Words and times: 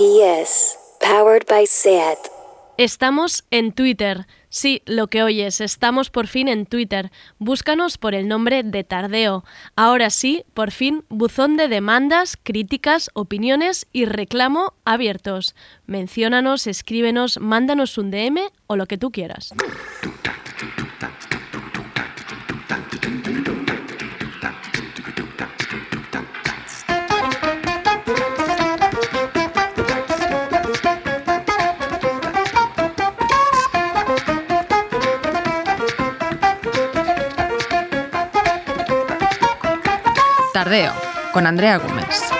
PS, 0.00 0.78
powered 0.98 1.46
by 1.46 1.66
SAT. 1.66 2.16
Estamos 2.78 3.44
en 3.50 3.72
Twitter. 3.72 4.26
Sí, 4.48 4.80
lo 4.86 5.08
que 5.08 5.22
oyes, 5.22 5.60
estamos 5.60 6.08
por 6.08 6.26
fin 6.26 6.48
en 6.48 6.64
Twitter. 6.64 7.12
Búscanos 7.38 7.98
por 7.98 8.14
el 8.14 8.26
nombre 8.26 8.62
de 8.62 8.82
Tardeo. 8.82 9.44
Ahora 9.76 10.08
sí, 10.08 10.46
por 10.54 10.70
fin, 10.70 11.04
buzón 11.10 11.58
de 11.58 11.68
demandas, 11.68 12.38
críticas, 12.42 13.10
opiniones 13.12 13.86
y 13.92 14.06
reclamo 14.06 14.72
abiertos. 14.86 15.54
Menciónanos, 15.84 16.66
escríbenos, 16.66 17.38
mándanos 17.38 17.98
un 17.98 18.10
DM 18.10 18.38
o 18.68 18.76
lo 18.76 18.86
que 18.86 18.96
tú 18.96 19.10
quieras. 19.10 19.52
Con 41.32 41.48
Andrea 41.48 41.78
Gómez. 41.78 42.39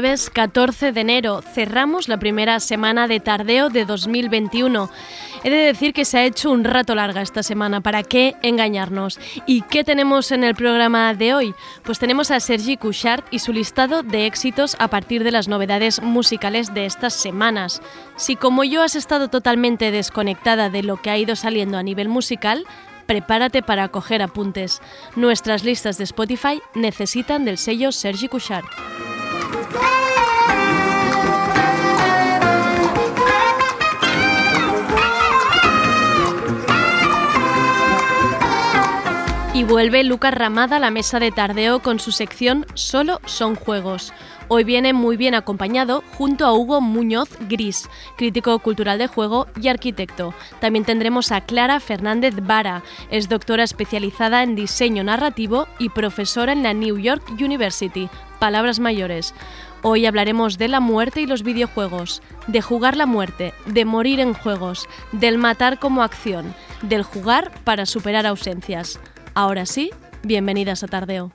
Jueves 0.00 0.30
14 0.30 0.92
de 0.92 1.00
enero 1.02 1.42
cerramos 1.42 2.08
la 2.08 2.16
primera 2.16 2.58
semana 2.60 3.06
de 3.06 3.20
tardeo 3.20 3.68
de 3.68 3.84
2021. 3.84 4.88
He 5.44 5.50
de 5.50 5.56
decir 5.56 5.92
que 5.92 6.06
se 6.06 6.16
ha 6.16 6.24
hecho 6.24 6.50
un 6.50 6.64
rato 6.64 6.94
larga 6.94 7.20
esta 7.20 7.42
semana, 7.42 7.82
¿para 7.82 8.02
qué 8.02 8.34
engañarnos? 8.40 9.20
¿Y 9.44 9.60
qué 9.60 9.84
tenemos 9.84 10.32
en 10.32 10.42
el 10.42 10.54
programa 10.54 11.12
de 11.12 11.34
hoy? 11.34 11.54
Pues 11.82 11.98
tenemos 11.98 12.30
a 12.30 12.40
Sergi 12.40 12.78
Couchard 12.78 13.24
y 13.30 13.40
su 13.40 13.52
listado 13.52 14.02
de 14.02 14.24
éxitos 14.24 14.74
a 14.78 14.88
partir 14.88 15.22
de 15.22 15.32
las 15.32 15.48
novedades 15.48 16.00
musicales 16.00 16.72
de 16.72 16.86
estas 16.86 17.12
semanas. 17.12 17.82
Si 18.16 18.36
como 18.36 18.64
yo 18.64 18.82
has 18.82 18.96
estado 18.96 19.28
totalmente 19.28 19.90
desconectada 19.90 20.70
de 20.70 20.82
lo 20.82 20.96
que 20.96 21.10
ha 21.10 21.18
ido 21.18 21.36
saliendo 21.36 21.76
a 21.76 21.82
nivel 21.82 22.08
musical, 22.08 22.64
prepárate 23.04 23.62
para 23.62 23.88
coger 23.88 24.22
apuntes. 24.22 24.80
Nuestras 25.14 25.62
listas 25.62 25.98
de 25.98 26.04
Spotify 26.04 26.62
necesitan 26.74 27.44
del 27.44 27.58
sello 27.58 27.92
Sergi 27.92 28.28
Couchard. 28.28 28.64
Y 39.60 39.64
vuelve 39.64 40.04
Lucas 40.04 40.32
Ramada 40.32 40.76
a 40.76 40.80
la 40.80 40.90
mesa 40.90 41.20
de 41.20 41.32
tardeo 41.32 41.80
con 41.80 42.00
su 42.00 42.12
sección 42.12 42.64
Solo 42.72 43.20
son 43.26 43.56
juegos. 43.56 44.14
Hoy 44.48 44.64
viene 44.64 44.94
muy 44.94 45.18
bien 45.18 45.34
acompañado 45.34 46.02
junto 46.16 46.46
a 46.46 46.54
Hugo 46.54 46.80
Muñoz 46.80 47.28
Gris, 47.48 47.86
crítico 48.16 48.58
cultural 48.60 48.98
de 48.98 49.06
juego 49.06 49.48
y 49.60 49.68
arquitecto. 49.68 50.32
También 50.60 50.86
tendremos 50.86 51.30
a 51.30 51.42
Clara 51.42 51.78
Fernández 51.78 52.34
Vara, 52.42 52.82
es 53.10 53.28
doctora 53.28 53.62
especializada 53.62 54.42
en 54.42 54.56
diseño 54.56 55.04
narrativo 55.04 55.68
y 55.78 55.90
profesora 55.90 56.52
en 56.52 56.62
la 56.62 56.72
New 56.72 56.96
York 56.96 57.22
University. 57.38 58.08
Palabras 58.40 58.80
mayores. 58.80 59.34
Hoy 59.82 60.06
hablaremos 60.06 60.56
de 60.56 60.68
la 60.68 60.80
muerte 60.80 61.20
y 61.20 61.26
los 61.26 61.42
videojuegos, 61.42 62.22
de 62.46 62.62
jugar 62.62 62.96
la 62.96 63.04
muerte, 63.04 63.52
de 63.66 63.84
morir 63.84 64.18
en 64.18 64.32
juegos, 64.32 64.88
del 65.12 65.36
matar 65.36 65.78
como 65.78 66.02
acción, 66.02 66.54
del 66.80 67.02
jugar 67.02 67.52
para 67.64 67.84
superar 67.84 68.26
ausencias. 68.26 68.98
Ahora 69.34 69.66
sí, 69.66 69.90
bienvenidas 70.22 70.82
a 70.82 70.88
Tardeo. 70.88 71.32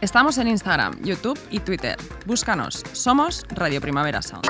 Estamos 0.00 0.38
en 0.38 0.46
Instagram, 0.46 1.02
YouTube 1.02 1.38
y 1.50 1.58
Twitter. 1.58 1.96
Búscanos. 2.24 2.84
Somos 2.92 3.44
Radio 3.50 3.80
Primavera 3.80 4.22
Sound. 4.22 4.46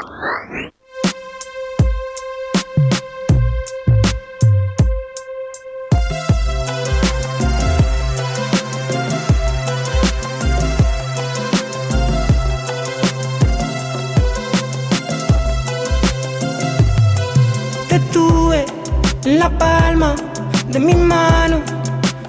Te 17.91 17.99
tuve 18.13 18.65
en 19.25 19.41
la 19.41 19.51
palma 19.59 20.15
de 20.69 20.79
mi 20.79 20.95
mano 20.95 21.61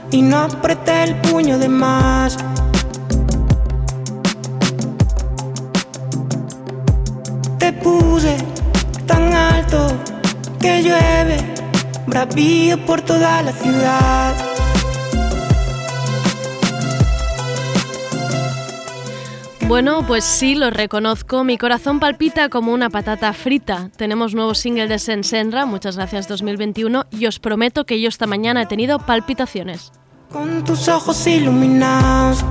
y 0.09 0.23
no 0.23 0.37
apreté 0.39 1.03
el 1.03 1.15
puño 1.21 1.59
de 1.59 1.69
más. 1.69 2.35
Te 7.59 7.71
puse 7.73 8.37
tan 9.05 9.31
alto 9.35 9.85
que 10.59 10.81
llueve, 10.81 11.37
bravío 12.07 12.83
por 12.83 13.01
toda 13.01 13.43
la 13.43 13.51
ciudad. 13.51 14.50
Bueno, 19.71 20.05
pues 20.05 20.25
sí, 20.25 20.55
lo 20.55 20.69
reconozco. 20.69 21.45
Mi 21.45 21.57
corazón 21.57 22.01
palpita 22.01 22.49
como 22.49 22.73
una 22.73 22.89
patata 22.89 23.31
frita. 23.31 23.89
Tenemos 23.95 24.35
nuevo 24.35 24.53
single 24.53 24.89
de 24.89 24.99
Sensenra, 24.99 25.65
muchas 25.65 25.95
gracias 25.95 26.27
2021, 26.27 27.05
y 27.09 27.25
os 27.25 27.39
prometo 27.39 27.85
que 27.85 28.01
yo 28.01 28.09
esta 28.09 28.27
mañana 28.27 28.63
he 28.63 28.65
tenido 28.65 28.99
palpitaciones. 28.99 29.93
Con 30.29 30.65
tus 30.65 30.89
ojos 30.89 31.25
iluminados. 31.25 32.43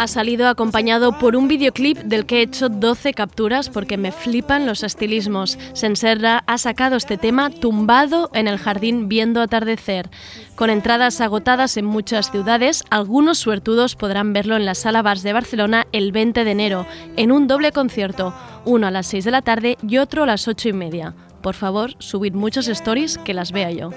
Ha 0.00 0.06
salido 0.06 0.48
acompañado 0.48 1.18
por 1.18 1.36
un 1.36 1.46
videoclip 1.46 1.98
del 1.98 2.24
que 2.24 2.38
he 2.38 2.42
hecho 2.42 2.70
12 2.70 3.12
capturas 3.12 3.68
porque 3.68 3.98
me 3.98 4.12
flipan 4.12 4.64
los 4.64 4.82
estilismos. 4.82 5.58
Senserra 5.74 6.42
ha 6.46 6.56
sacado 6.56 6.96
este 6.96 7.18
tema 7.18 7.50
tumbado 7.50 8.30
en 8.32 8.48
el 8.48 8.56
jardín 8.56 9.10
viendo 9.10 9.42
atardecer. 9.42 10.08
Con 10.54 10.70
entradas 10.70 11.20
agotadas 11.20 11.76
en 11.76 11.84
muchas 11.84 12.30
ciudades, 12.30 12.82
algunos 12.88 13.36
suertudos 13.36 13.94
podrán 13.94 14.32
verlo 14.32 14.56
en 14.56 14.64
la 14.64 14.74
Sala 14.74 15.02
Bars 15.02 15.22
de 15.22 15.34
Barcelona 15.34 15.86
el 15.92 16.12
20 16.12 16.44
de 16.44 16.50
enero, 16.50 16.86
en 17.18 17.30
un 17.30 17.46
doble 17.46 17.70
concierto, 17.70 18.34
uno 18.64 18.86
a 18.86 18.90
las 18.90 19.06
6 19.08 19.26
de 19.26 19.30
la 19.30 19.42
tarde 19.42 19.76
y 19.86 19.98
otro 19.98 20.22
a 20.22 20.26
las 20.26 20.48
8 20.48 20.70
y 20.70 20.72
media. 20.72 21.14
Por 21.42 21.54
favor, 21.54 21.94
subid 21.98 22.32
muchos 22.32 22.68
stories 22.68 23.18
que 23.18 23.34
las 23.34 23.52
vea 23.52 23.70
yo. 23.70 23.90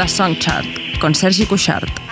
A 0.00 0.08
song 0.08 0.34
chart, 0.38 0.66
con 0.98 1.14
Sergi 1.14 1.46
Cuixart. 1.46 2.09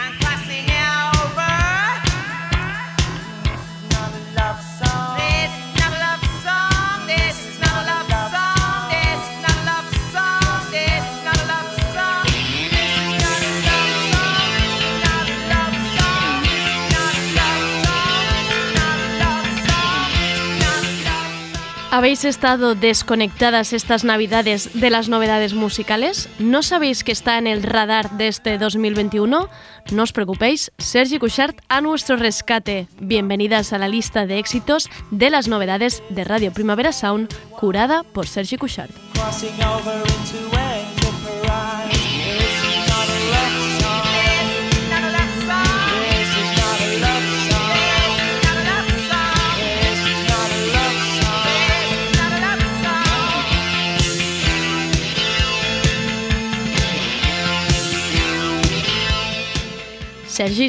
¿Habéis 22.09 22.25
estado 22.25 22.75
desconectadas 22.75 23.75
estas 23.75 24.03
navidades 24.03 24.81
de 24.81 24.89
las 24.89 25.11
novedades 25.11 25.53
musicales? 25.53 26.31
¿No 26.39 26.63
sabéis 26.63 27.05
que 27.05 27.13
está 27.13 27.37
en 27.37 27.47
el 27.47 27.63
radar 27.63 28.13
de 28.13 28.29
este 28.29 28.57
2021? 28.57 29.51
No 29.93 30.03
os 30.03 30.13
preocupéis, 30.15 30.73
Sergi 30.79 31.19
Cushart 31.19 31.59
a 31.69 31.83
nuestro 31.83 32.17
rescate. 32.17 32.89
Bienvenidas 32.99 33.75
a 33.75 33.79
la 33.79 33.89
lista 33.89 34.25
de 34.25 34.39
éxitos 34.39 34.89
de 35.11 35.29
las 35.29 35.49
novedades 35.49 36.03
de 36.09 36.25
Radio 36.25 36.51
Primavera 36.51 36.93
Sound, 36.93 37.29
curada 37.51 38.05
por 38.05 38.27
Sergi 38.27 38.57
Cushart. 38.57 38.91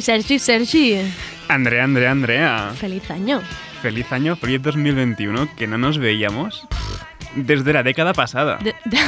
Sergi, 0.02 0.38
Sergi, 0.38 0.92
Sergi. 0.94 1.12
Andrea, 1.48 1.84
Andrea, 1.84 2.10
Andrea. 2.10 2.72
Feliz 2.78 3.10
año. 3.10 3.42
Feliz 3.82 4.12
año, 4.12 4.36
feliz 4.36 4.62
2021, 4.62 5.54
que 5.56 5.66
no 5.66 5.78
nos 5.78 5.98
veíamos 5.98 6.66
desde 7.34 7.72
la 7.72 7.82
década 7.82 8.12
pasada. 8.12 8.58
De- 8.58 8.74
de- 8.84 8.98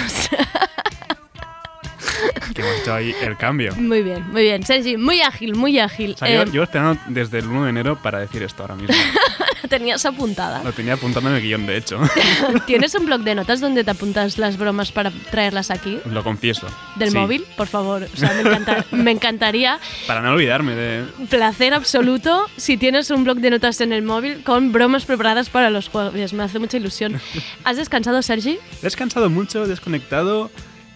Que 2.54 2.62
hemos 2.62 2.80
hecho 2.80 2.94
ahí 2.94 3.14
el 3.22 3.36
cambio. 3.36 3.74
muy 3.76 4.02
bien, 4.02 4.24
muy 4.30 4.42
bien. 4.42 4.62
Sergi, 4.64 4.96
muy 4.96 5.20
ágil, 5.22 5.54
muy 5.54 5.78
ágil. 5.78 6.12
O 6.14 6.18
sea, 6.18 6.28
yo, 6.28 6.42
Eh, 6.42 6.46
yo 6.52 6.62
esperando 6.62 7.00
desde 7.08 7.38
el 7.38 7.46
1 7.46 7.64
de 7.64 7.70
enero 7.70 7.98
para 8.02 8.18
decir 8.20 8.42
esto 8.42 8.62
ahora 8.62 8.74
mismo. 8.76 8.94
tenías 9.68 10.04
apuntada. 10.04 10.62
Lo 10.62 10.72
tenía 10.72 10.94
apuntando 10.94 11.30
en 11.30 11.36
el 11.36 11.42
guion, 11.42 11.64
de 11.66 11.78
hecho. 11.78 11.98
¿Tienes 12.66 12.94
un 12.94 13.06
blog 13.06 13.22
de 13.22 13.34
notas 13.34 13.60
donde 13.60 13.84
te 13.84 13.90
apuntas 13.90 14.36
las 14.36 14.58
bromas 14.58 14.92
para 14.92 15.10
traerlas 15.30 15.70
aquí? 15.70 15.98
Lo 16.04 16.22
confieso. 16.22 16.66
¿Del 16.96 17.10
Sí, 17.10 17.16
móvil? 17.16 17.46
Por 17.56 17.68
favor. 17.68 18.06
O 18.12 18.16
sea, 18.16 18.32
me, 18.34 18.42
encanta- 18.42 18.84
me 18.90 19.10
encantaría. 19.12 19.78
Para 20.06 20.20
no 20.20 20.32
olvidarme 20.32 20.74
de... 20.74 21.04
Placer 21.30 21.72
absoluto 21.72 22.46
si 22.58 22.76
tienes 22.76 23.10
un 23.10 23.24
blog 23.24 23.38
de 23.38 23.48
notas 23.50 23.80
en 23.80 23.92
el 23.94 24.02
móvil 24.02 24.42
con 24.44 24.72
bromas 24.72 25.06
preparadas 25.06 25.48
para 25.48 25.70
los 25.70 25.88
jueves. 25.88 26.34
Me 26.34 26.42
hace 26.42 26.58
mucha 26.58 26.76
ilusión. 26.76 27.18
¿Has 27.64 27.78
descansado, 27.78 28.20
Sergi? 28.20 28.58
He 28.80 28.82
descansado 28.82 29.30
mucho, 29.30 29.66
desconectado. 29.66 30.50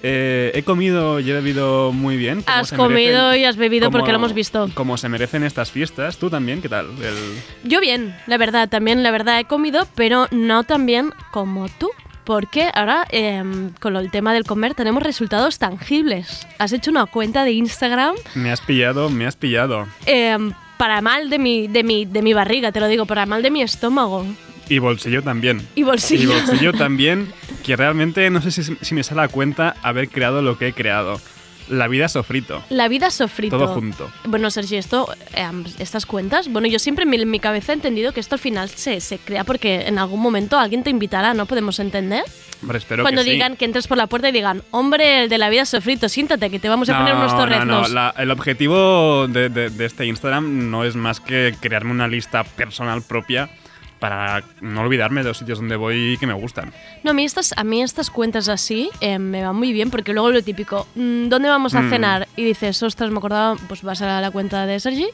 Eh, 0.09 0.53
he 0.55 0.63
comido 0.63 1.19
y 1.21 1.29
he 1.29 1.33
bebido 1.35 1.91
muy 1.93 2.17
bien. 2.17 2.45
Has 2.47 2.71
comido 2.73 3.33
merecen- 3.33 3.41
y 3.41 3.45
has 3.45 3.57
bebido 3.57 3.91
porque 3.91 4.11
lo 4.13 4.19
hemos 4.19 4.33
visto. 4.35 4.69
Como 4.75 4.97
se 4.97 5.09
merecen 5.09 5.43
estas 5.43 5.71
fiestas. 5.73 6.17
¿Tú 6.19 6.31
también? 6.31 6.63
¿Qué 6.63 6.69
tal? 6.69 6.87
El- 7.03 7.69
Yo 7.69 7.81
bien, 7.81 8.15
la 8.27 8.37
verdad, 8.39 8.69
también 8.69 9.03
la 9.03 9.11
verdad 9.11 9.41
he 9.41 9.45
comido, 9.47 9.87
pero 9.97 10.29
no 10.31 10.63
tan 10.65 10.87
bien 10.87 11.13
como 11.33 11.69
tú. 11.69 11.91
Porque 12.25 12.71
ahora 12.75 13.07
em, 13.11 13.71
con 13.81 13.95
el 13.97 14.11
tema 14.11 14.35
del 14.35 14.43
comer 14.45 14.75
tenemos 14.75 15.03
resultados 15.03 15.59
tangibles. 15.61 16.45
Has 16.59 16.73
hecho 16.73 16.91
una 16.91 17.07
cuenta 17.07 17.45
de 17.45 17.53
Instagram 17.53 18.17
Me 18.35 18.51
has 18.51 18.61
pillado, 18.61 19.11
me 19.11 19.27
has 19.27 19.37
pillado. 19.37 19.87
em, 20.07 20.53
para 20.77 21.01
mal 21.01 21.31
de 21.31 21.39
mi, 21.39 21.69
de, 21.69 21.85
mi, 21.85 22.05
de 22.05 22.23
mi 22.23 22.33
barriga, 22.33 22.73
te 22.73 22.81
lo 22.81 22.89
digo, 22.89 23.07
para 23.07 23.27
mal 23.27 23.43
de 23.43 23.51
mi 23.53 23.63
estómago. 23.63 24.27
Y 24.69 24.81
bolsillo 24.81 25.23
también. 25.23 25.65
Y 25.77 25.85
bolsillo. 25.85 26.25
Y 26.25 26.27
bolsillo 26.27 26.73
también, 26.73 27.33
que 27.67 27.77
realmente 27.77 28.31
no 28.31 28.41
sé 28.41 28.51
si, 28.53 28.63
si 28.81 28.95
me 28.95 29.03
sale 29.03 29.23
a 29.23 29.29
cuenta 29.29 29.75
haber 29.83 30.09
creado 30.09 30.41
lo 30.41 30.57
que 30.57 30.69
he 30.69 30.73
creado. 30.73 31.21
La 31.69 31.89
vida 31.89 32.09
sofrito. 32.09 32.63
La 32.71 32.87
vida 32.87 33.11
sofrito. 33.11 33.59
Todo 33.59 33.75
junto. 33.75 34.09
Bueno, 34.25 34.53
Sergi, 34.53 34.77
esto, 34.77 35.09
em, 35.35 35.65
estas 35.81 36.07
cuentas, 36.07 36.47
bueno, 36.49 36.69
yo 36.69 36.79
siempre 36.79 37.05
en 37.13 37.29
mi, 37.29 37.41
cabeza 37.41 37.73
he 37.73 37.75
entendido 37.75 38.13
que 38.13 38.21
esto 38.21 38.37
al 38.37 38.39
final 38.39 38.69
se, 38.71 39.01
se 39.01 39.19
crea 39.19 39.43
porque 39.43 39.89
en 39.89 39.99
algún 39.99 40.21
momento 40.21 40.57
alguien 40.61 40.85
te 40.85 40.91
invitará, 40.91 41.35
¿no? 41.35 41.47
Podemos 41.47 41.81
entender. 41.81 42.23
Hombre, 42.63 42.79
espero 42.79 43.03
Cuando 43.03 43.23
que 43.23 43.25
sí. 43.25 43.33
digan 43.33 43.57
que 43.57 43.65
entres 43.65 43.89
por 43.89 43.99
la 43.99 44.07
puerta 44.07 44.29
y 44.29 44.33
digan, 44.33 44.63
hombre, 44.71 45.25
el 45.25 45.29
de 45.29 45.39
la 45.39 45.49
vida 45.51 45.65
sofrito, 45.67 46.09
siéntate 46.09 46.51
que 46.51 46.61
te 46.61 46.69
vamos 46.69 46.89
a 46.89 46.97
poner 46.99 47.17
unos 47.17 47.33
no, 47.33 47.39
torreznos. 47.41 47.89
no, 47.89 47.95
la- 47.95 48.15
el 48.17 48.31
objetivo 48.31 49.27
de, 49.27 49.49
de- 49.49 49.71
de 49.71 49.85
este 49.87 50.07
Instagram 50.07 50.71
no 50.71 50.85
es 50.85 50.95
más 50.95 51.19
que 51.19 51.53
crearme 51.61 51.91
una 51.91 52.07
lista 52.07 52.45
personal 52.45 53.03
propia 53.03 53.51
para 53.99 54.43
no 54.61 54.83
olvidarme 54.83 55.23
de 55.23 55.29
los 55.29 55.39
sitios 55.39 55.59
donde 55.59 55.77
voy 55.77 56.13
y 56.13 56.17
que 56.19 56.27
me 56.27 56.35
gustan. 56.35 56.71
No, 57.03 57.13
a 57.13 57.15
mí 57.15 57.25
estas, 57.25 57.55
a 57.57 57.65
mí 57.65 57.83
estas 57.83 58.11
cuentas 58.11 58.49
así 58.49 58.91
eh, 59.01 59.19
me 59.19 59.43
van 59.43 59.57
muy 59.57 59.73
bien 59.73 59.91
porque 59.91 60.13
luego 60.13 60.31
lo 60.31 60.43
típico, 60.43 60.87
mm, 60.95 61.29
¿dónde 61.29 61.49
vamos 61.49 61.75
a 61.75 61.81
Mm. 61.83 61.91
cenar? 61.91 62.29
Y 62.37 62.45
dices, 62.45 62.83
ostras, 62.83 63.11
me 63.11 63.19
acordaba, 63.19 63.57
pues 63.69 63.83
vas 63.83 64.03
a 64.03 64.21
la 64.21 64.31
cuenta 64.31 64.67
de 64.67 64.79
Sergi 64.81 65.07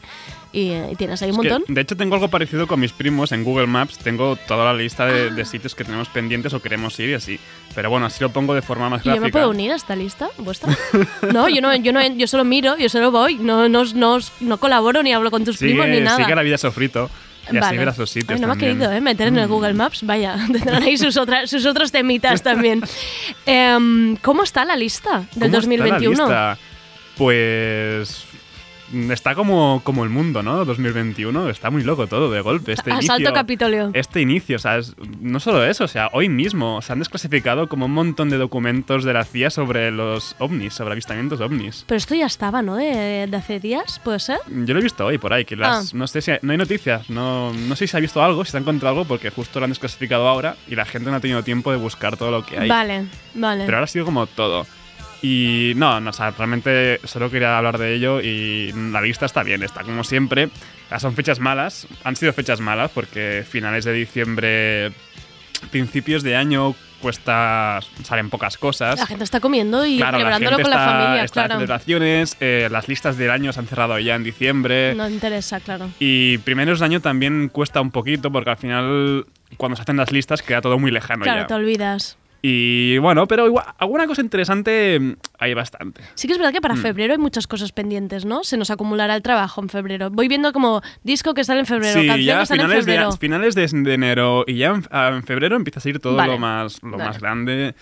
y, 0.53 0.73
y 0.73 0.97
tienes 0.97 1.23
ahí 1.23 1.31
un 1.31 1.37
Es 1.37 1.43
que, 1.43 1.49
montón. 1.51 1.75
de 1.75 1.81
hecho, 1.81 1.97
tengo 1.97 2.15
algo 2.17 2.29
parecido 2.29 2.67
con 2.67 2.81
mis 2.81 2.93
primos 2.93 3.31
en 3.33 3.45
Google 3.45 3.69
Maps. 3.69 3.99
Tengo 3.99 4.35
toda 4.37 4.65
la 4.65 4.75
lista 4.75 5.07
de, 5.07 5.31
de 5.31 5.45
sitios 5.45 5.75
que 5.77 5.85
tenemos 5.85 6.09
pendientes 6.09 6.53
o 6.53 6.61
queremos 6.61 6.99
ir 6.99 7.11
y 7.11 7.15
así. 7.15 7.39
Pero 7.77 7.89
bueno, 7.89 8.07
así 8.07 8.19
lo 8.23 8.31
pongo 8.33 8.53
de 8.53 8.63
forma 8.63 8.91
más 8.91 9.03
¿Y 9.03 9.05
yo 9.05 9.13
gráfica. 9.13 9.27
me 9.27 9.31
puedo 9.33 9.51
unir 9.51 9.71
a 9.73 9.77
esta 9.77 9.95
lista 9.97 10.29
vuestra? 10.39 10.77
No, 11.33 11.49
yo 11.49 11.61
no, 11.63 11.75
yo 11.77 11.93
no, 11.93 12.05
yo 12.05 12.27
solo 12.27 12.45
miro, 12.45 12.77
yo 12.77 12.89
solo 12.89 13.11
voy, 13.13 13.37
no, 13.37 13.69
no, 13.69 13.85
no, 13.95 14.19
no 14.41 14.57
colaboro 14.59 15.03
ni 15.05 15.13
hablo 15.13 15.31
con 15.31 15.45
tus 15.45 15.57
primos 15.59 15.87
ni 15.87 16.01
nada. 16.01 16.17
sigue 16.17 16.35
la 16.35 16.43
vida 16.43 16.59
sofrito. 16.59 17.09
Y 17.47 17.57
así 17.57 17.59
Vale. 17.59 17.79
verás 17.79 17.99
los 17.99 18.11
sitios 18.11 18.37
Ay, 18.37 18.41
no 18.41 18.47
me 18.47 18.53
ha 18.53 18.57
también. 18.57 18.77
Mm. 18.77 18.81
querido 18.81 18.93
¿eh? 18.97 19.01
meter 19.01 19.29
en 19.29 19.39
el 19.39 19.49
Google 19.49 19.75
Maps. 19.75 20.03
Vaya, 20.05 20.37
tendrán 20.53 20.83
ahí 20.83 20.97
sus, 20.97 21.17
otras, 21.17 21.51
sus 21.51 21.67
otros 21.67 21.91
temitas 21.91 22.43
también. 22.45 22.83
Em, 23.47 24.17
¿Cómo 24.17 24.43
está 24.45 24.65
la 24.65 24.77
lista 24.77 25.25
del 25.35 25.51
¿Cómo 25.51 25.73
está 25.73 25.87
la 25.87 25.99
2021? 25.99 26.11
lista? 26.13 26.59
Pues 27.17 28.25
está 29.11 29.35
como, 29.35 29.81
como 29.85 30.05
el 30.05 30.11
mundo, 30.11 30.43
¿no? 30.43 30.65
2021 30.65 31.49
está 31.49 31.71
muy 31.71 31.83
loco 31.83 32.07
todo 32.07 32.31
de 32.31 32.41
golpe. 32.41 32.73
Este 32.73 32.91
Asalto 32.93 33.15
inicio, 33.15 33.33
Capitolio. 33.33 33.91
Este 33.95 34.21
inicio, 34.21 34.57
o 34.57 34.59
sea, 34.59 34.79
es- 34.79 34.95
no 35.21 35.41
solo 35.41 35.65
eso, 35.65 35.85
o 35.85 35.89
sea, 35.89 36.09
hoy 36.13 36.29
mismo 36.29 36.81
se 36.83 36.93
han 36.93 36.99
desclasificado 36.99 37.69
como 37.69 37.87
un 37.87 37.93
montón 37.93 38.29
de 38.31 38.37
documentos 38.39 39.05
de 39.05 39.13
la 39.13 39.25
CIA 39.25 39.51
sobre 39.51 39.91
los 39.91 40.35
ovnis, 40.39 40.75
sobre 40.75 40.93
avistamientos 40.93 41.41
ovnis. 41.41 41.85
Pero 41.87 41.97
esto 41.99 42.15
ya 42.15 42.27
estaba, 42.27 42.63
¿no? 42.63 42.77
De, 42.77 43.27
de 43.27 43.37
hace 43.37 43.61
días, 43.61 44.01
¿puede 44.05 44.19
ser? 44.21 44.39
Yo 44.49 44.75
lo 44.75 44.81
he 44.81 44.83
visto 44.83 45.05
hoy 45.07 45.19
por 45.19 45.33
ahí, 45.33 45.45
que 45.45 45.57
las, 45.57 45.93
Ah. 45.93 45.97
no 45.97 46.07
sé 46.07 46.21
si 46.21 46.31
no 46.43 46.53
hay 46.53 46.59
noticias, 46.59 47.09
no, 47.11 47.53
no 47.53 47.77
sé 47.77 47.87
si 47.87 47.91
se 47.93 47.97
ha 47.97 48.01
visto 48.01 48.23
algo, 48.23 48.45
si 48.45 48.51
se 48.53 48.57
ha 48.57 48.61
encontrado 48.61 48.95
algo, 48.97 49.05
porque 49.07 49.31
justo 49.31 49.59
lo 49.61 49.65
han 49.65 49.71
desclasificado 49.71 50.29
ahora 50.29 50.57
y 50.69 50.75
la 50.75 50.85
gente 50.85 51.11
no 51.11 51.17
ha 51.17 51.21
tenido 51.21 51.43
tiempo 51.43 51.71
de 51.71 51.79
buscar 51.79 52.17
todo 52.17 52.31
lo 52.31 52.45
que 52.45 52.59
hay. 52.59 52.69
Vale, 52.69 53.07
vale. 53.35 53.65
Pero 53.65 53.77
ahora 53.79 53.85
ha 53.85 53.89
sido 53.89 54.05
como 54.05 54.27
todo. 54.27 54.67
Y 55.23 55.73
no, 55.77 56.01
no, 56.01 56.11
o 56.11 56.13
sea, 56.13 56.33
realmente 56.33 57.01
solo 57.05 57.31
quería 57.31 57.57
hablar 57.57 57.79
de 57.79 57.95
ello 57.95 58.21
y 58.21 58.73
la 58.91 59.01
lista 59.01 59.25
está 59.27 59.43
bien, 59.45 59.63
está 59.63 59.83
como 59.85 60.03
siempre. 60.03 60.49
Ah, 60.91 60.99
Son 60.99 61.15
fechas 61.15 61.39
malas, 61.39 61.87
han 62.05 62.17
sido 62.17 62.33
fechas 62.33 62.61
malas 62.61 62.91
porque 62.93 63.45
finales 63.49 63.85
de 63.85 63.93
diciembre, 63.93 64.93
principios 65.71 66.23
de 66.23 66.37
año 66.37 66.75
cuesta, 67.01 67.81
salen 68.05 68.31
pocas 68.31 68.57
cosas. 68.57 68.99
la 68.99 69.07
gente 69.07 69.25
está 69.25 69.41
comiendo 69.41 69.85
y 69.85 69.97
Claro, 69.97 70.19
la 70.19 70.37
celebrándolo 70.39 70.57
gente 70.57 70.63
con 70.63 70.71
la 70.71 70.77
está, 70.85 70.93
familia, 70.99 71.25
está 71.25 71.35
claro. 71.47 71.55
celebraciones, 71.55 72.37
eh, 72.41 72.69
las 72.71 72.89
listas 72.89 73.17
del 73.17 73.31
año 73.31 73.53
se 73.53 73.59
han 73.61 73.67
cerrado 73.67 73.99
ya 73.99 74.15
en 74.15 74.23
diciembre. 74.25 74.95
No 74.95 75.09
interesa, 75.09 75.59
claro. 75.61 75.89
Y 75.99 76.39
primeros 76.39 76.79
de 76.81 76.87
año 76.87 77.01
también 77.01 77.49
cuesta 77.49 77.81
un 77.81 77.91
poquito 77.91 78.31
porque 78.31 78.51
al 78.51 78.57
final 78.57 79.27
cuando 79.57 79.77
se 79.77 79.83
hacen 79.83 79.97
las 79.97 80.13
listas 80.13 80.43
queda 80.43 80.61
todo 80.61 80.79
muy 80.79 80.91
lejano 80.91 81.25
Claro, 81.25 81.41
ya. 81.43 81.47
te 81.49 81.55
olvidas. 81.55 82.17
Y 82.45 82.99
bueno, 82.99 83.27
pero 83.29 83.47
igual, 83.47 83.65
alguna 83.79 84.07
cosa 84.09 84.21
interesante 84.21 84.99
mm, 84.99 85.13
hay 85.39 85.55
bastante. 85.55 86.01
Sí 86.15 86.27
que 86.27 86.33
es 86.33 86.39
verdad 86.39 86.53
que 86.53 86.59
Mm. 86.59 86.63
para 86.63 86.77
febrero 86.77 87.13
hay 87.13 87.19
muchas 87.19 87.47
cosas 87.47 87.71
pendientes, 87.71 88.25
¿no? 88.25 88.43
Se 88.43 88.57
nos 88.57 88.71
acumulará 88.71 89.15
el 89.15 89.23
trabajo 89.23 89.61
en 89.63 89.69
febrero. 89.69 90.11
Voy 90.11 90.27
viendo 90.27 90.53
como 90.53 90.83
disco 91.05 91.35
que 91.35 91.45
sale 91.45 91.61
en 91.61 91.67
febrero, 91.67 92.01
Sí, 92.01 92.07
canción 92.09 92.27
ya 92.27 92.37
que 92.39 92.43
a 92.43 92.47
sale 92.47 92.63
en 92.63 92.69
finales 92.69 92.87
de, 92.87 93.17
finales 93.19 93.55
de, 93.55 93.67
de 93.89 93.95
enero 93.95 94.45
y 94.47 94.57
ya 94.57 94.71
en, 94.71 94.85
a- 94.91 95.09
en 95.11 95.23
febrero 95.23 95.55
empieza 95.55 95.79
a 95.79 95.83
salir 95.83 96.01
todo 96.01 96.17
Vale, 96.17 96.33
lo, 96.33 96.39
más, 96.39 96.83
lo 96.83 96.91
vale. 96.93 97.05
más 97.05 97.21
grande 97.21 97.75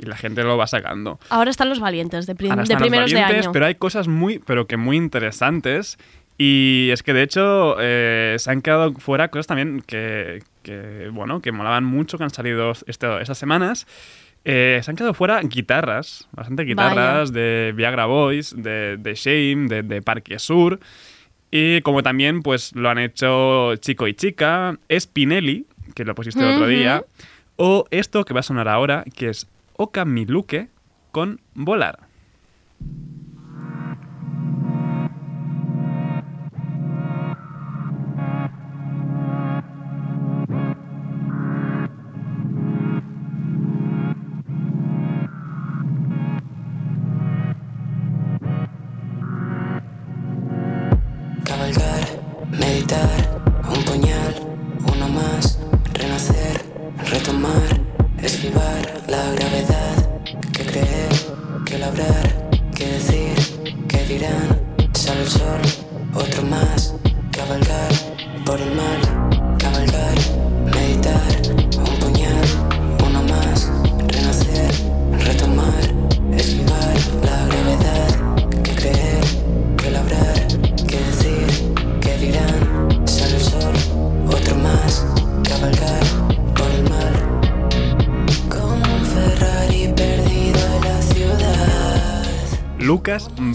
y 0.00 0.06
la 0.06 0.16
gente 0.16 0.42
lo 0.42 0.56
va 0.56 0.66
sacando. 0.66 1.20
Ahora 1.28 1.50
están 1.50 1.68
los 1.68 1.78
valientes 1.78 2.26
de, 2.26 2.34
prim- 2.34 2.50
Ahora 2.50 2.62
de 2.62 2.64
están 2.64 2.78
los 2.80 2.88
primeros 2.88 3.10
de 3.12 3.20
año. 3.20 3.52
pero 3.52 3.66
hay 3.66 3.76
cosas 3.76 4.08
muy, 4.08 4.40
pero 4.40 4.66
que 4.66 4.76
muy 4.76 4.96
interesantes. 4.96 5.96
Y 6.40 6.90
es 6.92 7.02
que 7.02 7.12
de 7.12 7.22
hecho 7.22 7.76
eh, 7.80 8.36
se 8.38 8.50
han 8.50 8.62
quedado 8.62 8.94
fuera 8.94 9.28
cosas 9.28 9.48
también 9.48 9.82
que, 9.84 10.42
que, 10.62 11.10
bueno, 11.12 11.42
que 11.42 11.50
molaban 11.50 11.84
mucho, 11.84 12.16
que 12.16 12.24
han 12.24 12.30
salido 12.30 12.72
este- 12.86 13.20
estas 13.20 13.38
semanas. 13.38 13.86
Eh, 14.44 14.78
se 14.82 14.90
han 14.90 14.96
quedado 14.96 15.14
fuera 15.14 15.40
guitarras, 15.42 16.28
bastante 16.32 16.62
guitarras 16.62 17.32
de 17.32 17.72
Viagra 17.74 18.06
Boys, 18.06 18.54
de, 18.56 18.96
de 18.98 19.14
Shame, 19.16 19.66
de, 19.68 19.82
de 19.82 20.00
Parque 20.00 20.38
Sur. 20.38 20.78
Y 21.50 21.80
como 21.80 22.02
también 22.04 22.42
pues 22.42 22.72
lo 22.76 22.88
han 22.88 22.98
hecho 22.98 23.74
Chico 23.76 24.06
y 24.06 24.14
Chica, 24.14 24.78
Spinelli, 24.96 25.66
que 25.94 26.04
lo 26.04 26.14
pusiste 26.14 26.40
el 26.40 26.54
otro 26.54 26.66
día, 26.68 27.04
o 27.56 27.84
esto 27.90 28.24
que 28.24 28.32
va 28.32 28.40
a 28.40 28.42
sonar 28.44 28.68
ahora, 28.68 29.02
que 29.16 29.30
es 29.30 29.48
Okamiluke 29.76 30.68
con 31.10 31.40
Volar. 31.54 31.98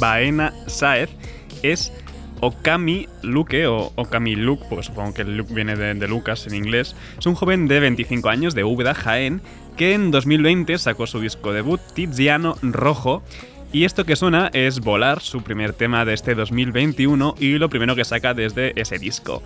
Baena 0.04 0.52
Saez 0.68 1.10
es 1.62 1.94
Okami 2.42 3.08
Luke 3.22 3.68
o 3.68 3.94
Okami 3.96 4.36
Luke, 4.36 4.66
porque 4.68 4.84
supongo 4.84 5.14
que 5.14 5.22
el 5.22 5.38
Luke 5.38 5.54
viene 5.54 5.78
de, 5.78 5.94
de 5.94 6.08
Lucas 6.10 6.46
en 6.46 6.56
inglés. 6.56 6.94
Es 7.18 7.26
un 7.26 7.36
joven 7.36 7.70
de 7.70 7.80
25 7.80 8.28
años 8.28 8.54
de 8.54 8.66
Úbeda, 8.66 8.96
Jaén, 8.96 9.40
que 9.78 9.94
en 9.94 10.12
2020 10.12 10.78
sacó 10.78 11.08
su 11.08 11.22
disco 11.22 11.54
debut 11.54 11.80
Tiziano 11.94 12.58
Rojo. 12.62 13.24
Y 13.72 13.86
esto 13.86 14.04
que 14.04 14.18
suena 14.18 14.50
es 14.52 14.82
Volar, 14.82 15.22
su 15.22 15.42
primer 15.42 15.72
tema 15.72 16.04
de 16.04 16.16
este 16.16 16.36
2021 16.36 17.36
y 17.40 17.58
lo 17.58 17.70
primero 17.70 17.96
que 17.96 18.04
saca 18.04 18.34
desde 18.34 18.74
ese 18.76 19.00
disco. 19.00 19.42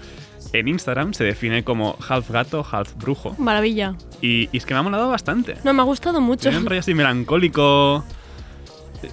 En 0.53 0.67
Instagram 0.67 1.13
se 1.13 1.23
define 1.23 1.63
como 1.63 1.95
half 2.09 2.31
gato, 2.31 2.65
half 2.71 2.95
brujo. 2.95 3.35
Maravilla. 3.37 3.93
Y, 4.23 4.49
y 4.51 4.57
es 4.57 4.65
que 4.65 4.73
me 4.73 4.79
ha 4.79 4.83
molado 4.83 5.07
bastante. 5.07 5.53
No, 5.63 5.71
me 5.75 5.83
ha 5.83 5.85
gustado 5.85 6.19
mucho. 6.19 6.49
Tiene 6.49 6.57
un 6.57 6.65
rollo 6.65 6.79
así 6.79 6.95
melancólico. 6.95 8.03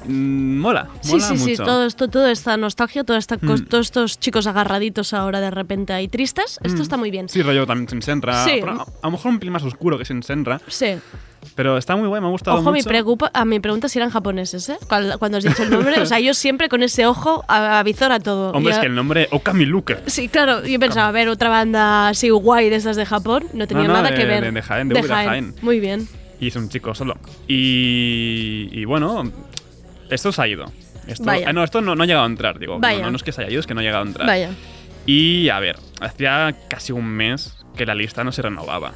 Mm, 0.06 0.58
Mola, 0.58 0.88
Sí, 1.00 1.12
mola 1.12 1.26
sí, 1.28 1.38
sí, 1.38 1.50
mucho. 1.50 1.64
todo 1.64 1.84
esto, 1.86 2.08
toda 2.08 2.30
esta 2.32 2.56
nostalgia, 2.56 3.04
toda 3.04 3.18
esta 3.18 3.36
cos- 3.38 3.62
Mm. 3.62 3.66
todos 3.66 3.86
estos 3.86 4.18
chicos 4.18 4.46
agarraditos 4.46 5.12
ahora 5.14 5.40
de 5.40 5.50
repente 5.50 5.92
ahí 5.92 6.08
tristes, 6.08 6.58
esto 6.62 6.78
Mm. 6.78 6.82
está 6.82 6.96
muy 6.96 7.10
bien. 7.10 7.28
Sí, 7.28 7.42
rollo 7.42 7.66
también 7.66 7.88
sin 7.88 8.02
Senra. 8.02 8.44
Sí. 8.44 8.60
A, 8.66 8.82
a 8.82 8.86
lo 9.04 9.10
mejor 9.10 9.32
un 9.32 9.38
pelín 9.38 9.52
más 9.52 9.62
oscuro 9.64 9.98
que 9.98 10.04
sin 10.04 10.22
Senra. 10.22 10.60
Sí. 10.68 10.96
Pero 11.56 11.76
está 11.76 11.94
muy 11.94 12.08
guay, 12.08 12.22
me 12.22 12.26
ha 12.26 12.30
gustado 12.30 12.56
Ojo, 12.56 12.72
mi, 12.72 12.78
mucho. 12.78 12.88
preocupa, 12.88 13.30
a 13.34 13.44
mi 13.44 13.60
pregunta 13.60 13.86
si 13.90 13.98
eran 13.98 14.08
japoneses, 14.10 14.66
¿eh? 14.70 14.78
Cuando, 14.88 15.18
cuando 15.18 15.36
has 15.36 15.44
dicho 15.44 15.62
el 15.62 15.68
nombre, 15.70 16.00
o 16.00 16.06
sea, 16.06 16.18
yo 16.18 16.32
siempre 16.32 16.70
con 16.70 16.82
ese 16.82 17.04
ojo 17.06 17.44
a, 17.48 17.78
a 17.78 17.82
visor 17.82 18.12
a 18.12 18.18
todo. 18.18 18.50
Hombre, 18.52 18.72
es 18.72 18.78
que 18.78 18.86
el 18.86 18.94
nombre 18.94 19.28
Okami 19.30 19.66
Luke. 19.66 19.98
Sí, 20.06 20.28
claro, 20.28 20.64
yo 20.66 20.80
pensaba, 20.80 21.08
a 21.08 21.12
ver, 21.12 21.28
otra 21.28 21.50
banda 21.50 22.08
así 22.08 22.30
guay 22.30 22.70
de 22.70 22.76
esas 22.76 22.96
de 22.96 23.04
Japón, 23.04 23.44
no 23.52 23.66
tenía 23.66 23.82
No, 23.82 23.88
no, 23.88 23.94
nada 24.02 24.08
de- 24.10 24.16
que 24.16 24.24
ver. 24.24 24.42
de- 24.44 24.52
de 24.52 24.62
Jaén, 24.62 24.88
de 24.88 25.00
Úbeda, 25.00 25.14
Jaén. 25.16 25.54
Muy 25.60 25.80
bien. 25.80 26.08
Y 26.40 26.48
es 26.48 26.56
un 26.56 26.70
chico 26.70 26.94
solo. 26.94 27.14
Y, 27.46 28.68
y 28.72 28.84
bueno, 28.86 29.30
esto 30.10 30.32
se 30.32 30.42
ha 30.42 30.48
ido. 30.48 30.72
Esto, 31.06 31.24
Vaya. 31.24 31.48
ah, 31.48 31.52
no, 31.52 31.62
esto 31.64 31.80
no, 31.80 31.94
no 31.94 32.02
ha 32.02 32.06
llegado 32.06 32.24
a 32.24 32.28
entrar, 32.28 32.58
digo. 32.58 32.78
Vaya. 32.78 33.02
No, 33.02 33.10
no 33.10 33.16
es 33.16 33.22
que 33.22 33.32
se 33.32 33.42
haya 33.42 33.50
ido, 33.50 33.60
es 33.60 33.66
que 33.66 33.74
no 33.74 33.80
ha 33.80 33.84
llegado 33.84 34.04
a 34.04 34.06
entrar. 34.06 34.26
Vaya. 34.26 34.50
Y 35.06 35.48
a 35.50 35.58
ver, 35.60 35.76
hacía 36.00 36.54
casi 36.68 36.92
un 36.92 37.06
mes 37.06 37.58
que 37.76 37.84
la 37.84 37.94
lista 37.94 38.24
no 38.24 38.32
se 38.32 38.42
renovaba. 38.42 38.92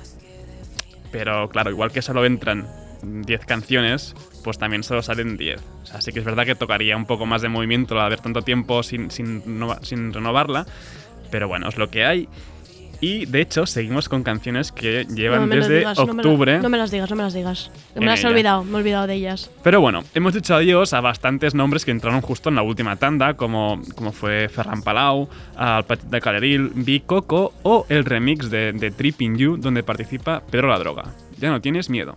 Pero 1.12 1.48
claro, 1.48 1.70
igual 1.70 1.90
que 1.92 2.02
solo 2.02 2.24
entran 2.24 2.66
10 3.02 3.44
canciones, 3.44 4.14
pues 4.44 4.58
también 4.58 4.82
solo 4.82 5.02
salen 5.02 5.36
10. 5.36 5.60
O 5.82 5.86
sea, 5.86 6.00
sí 6.00 6.12
que 6.12 6.18
es 6.20 6.24
verdad 6.24 6.44
que 6.46 6.54
tocaría 6.54 6.96
un 6.96 7.06
poco 7.06 7.26
más 7.26 7.42
de 7.42 7.48
movimiento 7.48 7.94
al 7.94 8.06
haber 8.06 8.20
tanto 8.20 8.42
tiempo 8.42 8.82
sin, 8.82 9.10
sin 9.10 10.12
renovarla. 10.12 10.66
Pero 11.30 11.48
bueno, 11.48 11.68
es 11.68 11.76
lo 11.76 11.90
que 11.90 12.04
hay. 12.04 12.28
Y 13.00 13.26
de 13.26 13.40
hecho, 13.40 13.64
seguimos 13.64 14.08
con 14.08 14.24
canciones 14.24 14.72
que 14.72 15.06
llevan 15.06 15.48
No 15.48 15.54
desde 15.54 15.78
digas, 15.78 15.98
no 15.98 16.06
me 16.06 16.22
lo- 16.22 16.30
octubre. 16.30 16.58
No 16.58 16.68
me, 16.68 16.78
las 16.78 16.90
digas, 16.90 17.08
no 17.10 17.14
me 17.16 17.22
las 17.22 17.32
digas. 17.32 17.70
Me 17.94 18.06
las 18.06 18.24
he 18.24 18.26
olvidado, 18.26 18.64
me 18.64 18.72
he 18.72 18.76
olvidado 18.76 19.06
de 19.06 19.14
ellas. 19.14 19.50
Pero 19.62 19.80
bueno, 19.80 20.02
hemos 20.14 20.34
dicho 20.34 20.54
adiós 20.56 20.92
a 20.94 21.00
bastantes 21.00 21.54
nombres 21.54 21.84
que 21.84 21.92
entraron 21.92 22.20
justo 22.22 22.48
en 22.48 22.56
la 22.56 22.62
última 22.62 22.96
tanda, 22.96 23.34
como, 23.34 23.80
como 23.94 24.10
fue 24.10 24.48
Ferran 24.48 24.82
Palau, 24.82 25.28
al 25.54 25.84
Petit 25.84 26.06
de 26.08 26.20
Caleril, 26.20 26.70
Bi 26.74 27.00
Coco 27.00 27.54
o 27.62 27.86
el 27.88 28.04
remix 28.04 28.50
de, 28.50 28.72
de 28.72 28.90
Tripping 28.90 29.36
You, 29.36 29.56
donde 29.58 29.84
participa 29.84 30.42
Pedro 30.50 30.66
la 30.68 30.78
Droga. 30.80 31.04
Ya 31.38 31.50
no 31.50 31.60
tienes 31.60 31.88
miedo. 31.90 32.16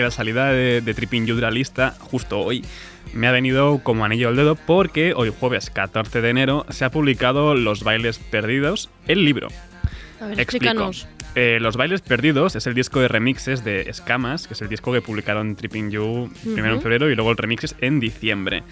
Que 0.00 0.04
la 0.04 0.10
salida 0.10 0.50
de, 0.52 0.80
de 0.80 0.94
Tripping 0.94 1.26
You 1.26 1.36
de 1.36 1.42
la 1.42 1.50
lista, 1.50 1.94
justo 1.98 2.40
hoy, 2.40 2.64
me 3.12 3.26
ha 3.26 3.32
venido 3.32 3.80
como 3.82 4.04
anillo 4.04 4.28
al 4.28 4.36
dedo 4.36 4.54
porque 4.56 5.12
hoy 5.14 5.30
jueves 5.38 5.68
14 5.68 6.22
de 6.22 6.30
enero 6.30 6.64
se 6.70 6.84
ha 6.86 6.90
publicado 6.90 7.54
Los 7.54 7.84
Bailes 7.84 8.18
Perdidos, 8.18 8.88
el 9.06 9.24
libro. 9.26 9.48
A 10.22 10.26
ver, 10.26 10.40
explícanos. 10.40 11.06
Eh, 11.34 11.58
Los 11.60 11.76
Bailes 11.76 12.00
Perdidos 12.00 12.56
es 12.56 12.66
el 12.66 12.72
disco 12.74 13.00
de 13.00 13.08
remixes 13.08 13.62
de 13.62 13.82
Escamas, 13.82 14.46
que 14.46 14.54
es 14.54 14.62
el 14.62 14.68
disco 14.70 14.90
que 14.92 15.02
publicaron 15.02 15.54
Tripping 15.54 15.90
You 15.90 16.32
primero 16.42 16.74
en 16.76 16.80
febrero 16.82 17.10
y 17.10 17.14
luego 17.14 17.30
el 17.30 17.36
remixes 17.36 17.76
en 17.82 18.00
diciembre. 18.00 18.62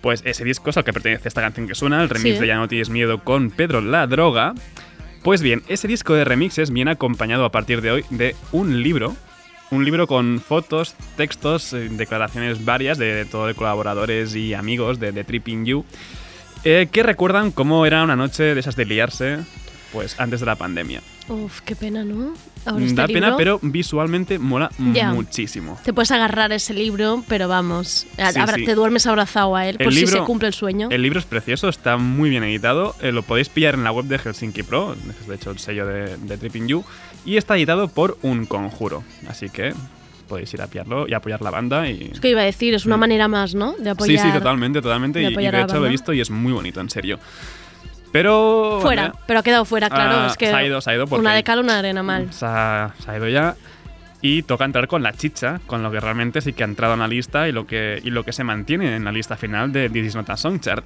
Pues 0.00 0.22
ese 0.24 0.42
disco 0.44 0.70
es 0.70 0.76
al 0.78 0.84
que 0.84 0.92
pertenece 0.92 1.28
esta 1.28 1.42
canción 1.42 1.68
que 1.68 1.74
suena, 1.76 2.02
el 2.02 2.08
remix 2.08 2.34
Sí. 2.36 2.40
de 2.40 2.46
Ya 2.48 2.56
no 2.56 2.66
tienes 2.66 2.90
miedo 2.90 3.22
con 3.22 3.50
Pedro 3.50 3.80
La 3.80 4.06
Droga. 4.08 4.54
Pues 5.22 5.42
bien, 5.42 5.62
ese 5.68 5.86
disco 5.86 6.14
de 6.14 6.24
remixes 6.24 6.70
viene 6.72 6.90
acompañado 6.90 7.44
a 7.44 7.52
partir 7.52 7.82
de 7.82 7.90
hoy 7.92 8.04
de 8.10 8.34
un 8.52 8.82
libro. 8.82 9.14
Un 9.70 9.84
libro 9.84 10.06
con 10.08 10.40
fotos, 10.40 10.94
textos, 11.16 11.72
eh, 11.72 11.88
declaraciones 11.90 12.64
varias 12.64 12.98
de, 12.98 13.14
de 13.14 13.24
todo 13.24 13.46
de 13.46 13.54
colaboradores 13.54 14.34
y 14.34 14.52
amigos 14.54 14.98
de, 14.98 15.12
Tripping 15.24 15.64
You. 15.64 15.84
eh, 16.64 16.88
que 16.90 17.02
recuerdan 17.04 17.52
cómo 17.52 17.86
era 17.86 18.02
una 18.02 18.16
noche 18.16 18.42
de 18.54 18.58
esas 18.60 18.74
de 18.76 18.84
liarse, 18.84 19.38
pues 19.92 20.18
antes 20.18 20.40
de 20.40 20.46
la 20.46 20.56
pandemia. 20.56 21.00
Uf, 21.28 21.60
qué 21.60 21.76
pena, 21.76 22.02
¿no? 22.02 22.34
Ahora 22.66 22.82
este 22.84 22.94
da 22.96 23.06
pena, 23.06 23.20
libro, 23.28 23.36
pero 23.36 23.58
visualmente 23.62 24.38
mola 24.40 24.70
Ya. 24.92 25.12
muchísimo. 25.12 25.78
Te 25.84 25.92
puedes 25.92 26.10
agarrar 26.10 26.50
ese 26.52 26.74
libro, 26.74 27.22
pero 27.28 27.46
vamos, 27.46 28.06
a- 28.18 28.32
Sí, 28.32 28.40
sí. 28.56 28.64
te 28.64 28.74
duermes 28.74 29.06
abrazado 29.06 29.54
a 29.54 29.66
él 29.68 29.76
El 29.78 29.84
por 29.84 29.92
si 29.94 30.00
se 30.00 30.06
libro- 30.06 30.26
cumple 30.26 30.48
el 30.48 30.54
sueño. 30.54 30.88
El 30.90 31.00
libro 31.02 31.20
es 31.20 31.24
precioso, 31.26 31.68
está 31.68 31.96
muy 31.96 32.28
bien 32.28 32.42
editado. 32.42 32.96
eh, 33.00 33.12
lo 33.12 33.22
podéis 33.22 33.48
pillar 33.48 33.74
en 33.74 33.84
la 33.84 33.92
web 33.92 34.06
de 34.06 34.18
Helsinki 34.18 34.64
Pro, 34.64 34.96
de 35.28 35.34
hecho 35.36 35.52
el 35.52 35.58
sello 35.60 35.86
de, 35.86 36.16
de 36.16 36.36
Tripping 36.36 36.66
You. 36.66 36.84
Y 37.24 37.36
está 37.36 37.56
editado 37.56 37.88
por 37.88 38.18
un 38.22 38.46
conjuro. 38.46 39.04
Así 39.28 39.50
que 39.50 39.74
podéis 40.28 40.52
ir 40.54 40.62
a 40.62 40.68
pillarlo 40.68 41.06
y 41.08 41.14
apoyar 41.14 41.42
la 41.42 41.50
banda. 41.50 41.88
Y... 41.88 42.10
Es 42.12 42.20
que 42.20 42.30
iba 42.30 42.40
a 42.40 42.44
decir, 42.44 42.72
es 42.74 42.86
una 42.86 42.96
manera 42.96 43.28
más, 43.28 43.54
¿no? 43.54 43.72
De 43.72 43.84
Sí, 43.84 43.88
apoyar. 43.90 44.26
sí, 44.26 44.32
totalmente, 44.32 44.80
totalmente. 44.80 45.18
de 45.18 45.30
Y, 45.30 45.34
de 45.34 45.60
hecho 45.60 45.78
lo 45.80 45.86
he 45.86 45.90
visto 45.90 46.12
y 46.12 46.20
es 46.20 46.30
muy 46.30 46.52
bonito, 46.52 46.80
en 46.80 46.88
serio. 46.88 47.18
Pero. 48.12 48.78
Fuera, 48.82 49.12
pero 49.26 49.40
ha 49.40 49.42
quedado 49.42 49.64
fuera, 49.64 49.88
claro. 49.88 50.20
ah, 50.22 50.26
es 50.30 50.36
que 50.36 50.46
se 50.46 50.52
ha 50.54 50.64
ido, 50.64 50.80
se 50.80 50.90
ha 50.90 50.94
ido 50.94 51.06
porque 51.06 51.20
una 51.20 51.34
de 51.34 51.44
cal, 51.44 51.60
una 51.60 51.74
de 51.74 51.78
arena 51.80 52.02
mal. 52.02 52.32
Se 52.32 52.44
ha, 52.46 52.94
se 52.98 53.10
ha 53.10 53.16
ido 53.16 53.28
ya. 53.28 53.54
Y 54.22 54.42
toca 54.42 54.64
entrar 54.64 54.86
con 54.86 55.02
la 55.02 55.12
chicha, 55.12 55.60
con 55.66 55.82
lo 55.82 55.90
que 55.90 55.98
realmente 56.00 56.40
sí 56.40 56.52
que 56.52 56.62
ha 56.62 56.66
entrado 56.66 56.94
en 56.94 57.00
la 57.00 57.08
lista 57.08 57.48
y 57.48 57.52
lo 57.52 57.66
que, 57.66 58.00
y 58.04 58.10
lo 58.10 58.22
que 58.24 58.32
se 58.32 58.44
mantiene 58.44 58.96
en 58.96 59.04
la 59.04 59.12
lista 59.12 59.36
final 59.36 59.72
de 59.72 59.88
This 59.88 60.06
Is 60.08 60.14
Not 60.16 60.28
a 60.28 60.36
Song 60.36 60.60
Chart. 60.60 60.84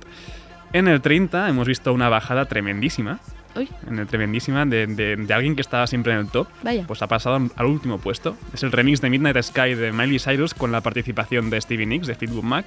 En 0.72 0.86
el 0.86 1.00
30 1.00 1.48
hemos 1.48 1.66
visto 1.66 1.92
una 1.92 2.08
bajada 2.08 2.44
tremendísima. 2.44 3.18
Uy. 3.56 3.68
En 3.88 3.98
el 3.98 4.06
tremendísima 4.06 4.64
de, 4.66 4.86
de- 4.86 5.16
de 5.16 5.34
alguien 5.34 5.54
que 5.54 5.60
estaba 5.62 5.86
siempre 5.86 6.12
en 6.12 6.18
el 6.20 6.28
top. 6.28 6.48
Vaya. 6.62 6.84
Pues 6.86 7.02
ha 7.02 7.06
pasado 7.06 7.36
al 7.54 7.66
último 7.66 7.98
puesto. 7.98 8.36
Es 8.52 8.62
el 8.62 8.72
remix 8.72 9.00
de 9.00 9.10
Midnight 9.10 9.40
Sky 9.42 9.74
de 9.74 9.92
Miley 9.92 10.18
Cyrus 10.18 10.54
con 10.54 10.72
la 10.72 10.80
participación 10.80 11.50
de 11.50 11.60
Stevie 11.60 11.86
Nicks 11.86 12.06
de 12.06 12.14
Fleetwood 12.14 12.42
Mac. 12.44 12.66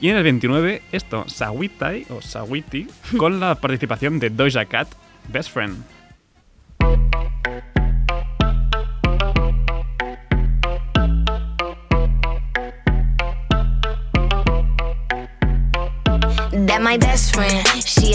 Y 0.00 0.08
en 0.10 0.16
el 0.16 0.22
29, 0.22 0.82
esto, 0.92 1.24
Sawitai 1.28 2.06
o 2.10 2.22
Sawiti, 2.22 2.86
con 3.18 3.40
la 3.40 3.56
participación 3.56 4.18
de 4.20 4.30
Doja 4.30 4.64
Cat, 4.66 4.88
Best 5.32 5.50
Friend. 5.50 5.76
That 16.66 16.80
my 16.82 16.96
best 16.98 17.34
friend. 17.34 17.64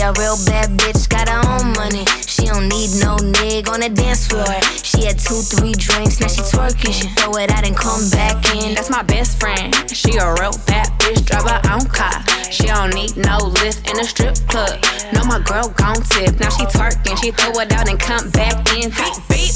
A 0.00 0.12
real 0.18 0.36
bad 0.44 0.76
bitch, 0.76 1.08
got 1.08 1.28
her 1.30 1.40
own 1.48 1.72
money. 1.72 2.04
She 2.26 2.44
don't 2.44 2.68
need 2.68 2.90
no 3.00 3.16
nigga 3.16 3.70
on 3.70 3.80
the 3.80 3.88
dance 3.88 4.26
floor. 4.26 4.44
She 4.94 5.06
had 5.06 5.18
two, 5.18 5.42
three 5.42 5.72
drinks, 5.72 6.20
now 6.20 6.28
she 6.28 6.40
twerking. 6.42 6.94
She 6.94 7.08
throw 7.18 7.36
it 7.36 7.50
out 7.50 7.66
and 7.66 7.76
come 7.76 8.08
back 8.10 8.38
in. 8.54 8.74
That's 8.74 8.90
my 8.90 9.02
best 9.02 9.40
friend. 9.40 9.74
She 9.90 10.16
a 10.16 10.32
real 10.38 10.54
bad 10.66 10.88
bitch, 11.02 11.26
drive 11.26 11.50
her 11.50 11.60
own 11.74 11.86
car. 11.90 12.22
She 12.50 12.66
don't 12.66 12.94
need 12.94 13.16
no 13.16 13.38
lift 13.38 13.90
in 13.90 13.98
a 13.98 14.04
strip 14.04 14.36
club. 14.48 14.78
No, 15.12 15.24
my 15.24 15.40
girl 15.40 15.68
gon' 15.76 16.00
tip. 16.14 16.38
Now 16.38 16.48
she 16.50 16.64
twerking, 16.66 17.18
she 17.20 17.32
throw 17.32 17.58
it 17.60 17.72
out 17.72 17.88
and 17.88 17.98
come 17.98 18.30
back 18.30 18.54
in. 18.78 18.90
Beep, 18.90 19.16
beep. 19.28 19.54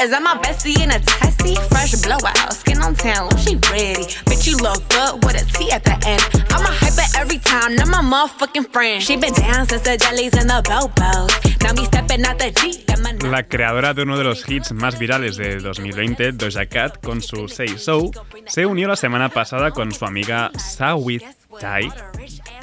Is 0.00 0.10
that 0.10 0.22
my 0.22 0.36
bestie 0.40 0.80
in 0.82 0.90
a 0.90 0.98
testy? 0.98 1.56
Fresh 1.68 2.00
blowout, 2.02 2.52
skin 2.54 2.80
on 2.80 2.94
town, 2.94 3.36
she 3.36 3.56
ready. 3.68 4.08
Bitch, 4.24 4.46
you 4.48 4.56
look 4.56 4.80
good 4.88 5.22
with 5.24 5.36
a 5.36 5.44
T 5.58 5.70
at 5.70 5.84
the 5.84 5.92
end. 6.08 6.24
I'm 6.50 6.64
a 6.64 6.72
hyper 6.72 7.04
every 7.20 7.38
time, 7.38 7.76
not 7.76 7.88
my 7.88 8.00
motherfucking 8.00 8.72
friend. 8.72 9.02
She 9.02 9.16
been 9.16 9.34
down 9.34 9.68
since 9.68 9.82
the 9.82 9.98
jellies 9.98 10.32
and 10.34 10.48
the 10.48 10.62
bobos. 10.64 11.62
Now 11.62 11.72
me 11.74 11.84
stepping 11.84 12.24
out 12.24 12.38
the 12.38 12.50
Jeep, 12.50 12.90
La 13.22 13.42
creadora 13.42 13.94
de 13.94 14.02
uno 14.02 14.16
de 14.16 14.24
los 14.24 14.48
hits 14.48 14.69
más 14.72 14.98
virales 14.98 15.36
de 15.36 15.56
2020, 15.58 16.32
Doja 16.32 16.66
Cat, 16.66 17.02
con 17.02 17.20
su 17.22 17.48
Say 17.48 17.78
So, 17.78 18.10
se 18.46 18.66
unió 18.66 18.88
la 18.88 18.96
semana 18.96 19.28
pasada 19.28 19.70
con 19.70 19.92
su 19.92 20.04
amiga 20.04 20.50
Sawit 20.56 21.22
Tai, 21.60 21.90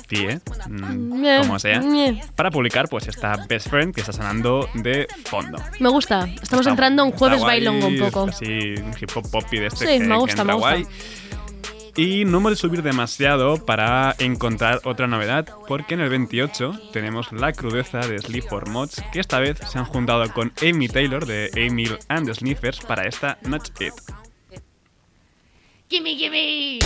Tie, 0.08 0.40
mm, 0.70 1.42
como 1.42 1.60
sea, 1.60 1.82
para 2.36 2.50
publicar 2.52 2.88
pues 2.88 3.08
esta 3.08 3.36
Best 3.50 3.70
Friend 3.70 3.94
que 3.94 4.00
está 4.02 4.14
sonando 4.14 4.70
de 4.76 5.08
fondo. 5.26 5.58
Me 5.80 5.90
gusta. 5.90 6.26
Estamos 6.42 6.62
Está- 6.66 6.70
entrando 6.70 7.06
está 7.06 7.18
jueves 7.18 7.42
bailongo 7.42 7.88
un 7.88 8.00
poco. 8.00 8.28
Así, 8.30 8.46
un 8.78 8.94
hip 9.00 9.10
hop 9.16 9.30
poppy 9.30 9.60
de 9.60 9.68
este 9.68 9.86
Sí, 9.86 9.94
que, 9.94 10.00
me 10.00 10.08
que 10.08 10.14
gusta, 10.16 10.42
entra 10.42 10.46
me 10.46 10.54
gusta. 10.54 10.70
guay. 10.72 10.88
Y 11.98 12.26
no 12.26 12.38
hemos 12.38 12.52
de 12.52 12.56
subir 12.58 12.84
demasiado 12.84 13.66
para 13.66 14.16
encontrar 14.20 14.82
otra 14.84 15.08
novedad, 15.08 15.48
porque 15.68 15.96
en 15.96 16.02
el 16.02 16.10
28 16.10 16.92
tenemos 16.94 17.32
la 17.32 17.52
crudeza 17.54 17.98
de 18.02 18.20
Sleep 18.20 18.48
for 18.48 18.70
Mods, 18.70 19.02
que 19.12 19.20
esta 19.20 19.40
vez 19.40 19.58
se 19.68 19.80
han 19.80 19.86
juntado 19.86 20.32
con 20.32 20.54
Amy 20.62 20.88
Taylor 20.88 21.26
de 21.26 21.50
Emil 21.56 21.98
and 22.08 22.28
the 22.28 22.36
Sniffers 22.36 22.82
para 22.82 23.08
esta 23.08 23.40
Not 23.42 23.70
It. 23.82 23.94
Gimme. 25.90 26.16
Gimme, 26.16 26.80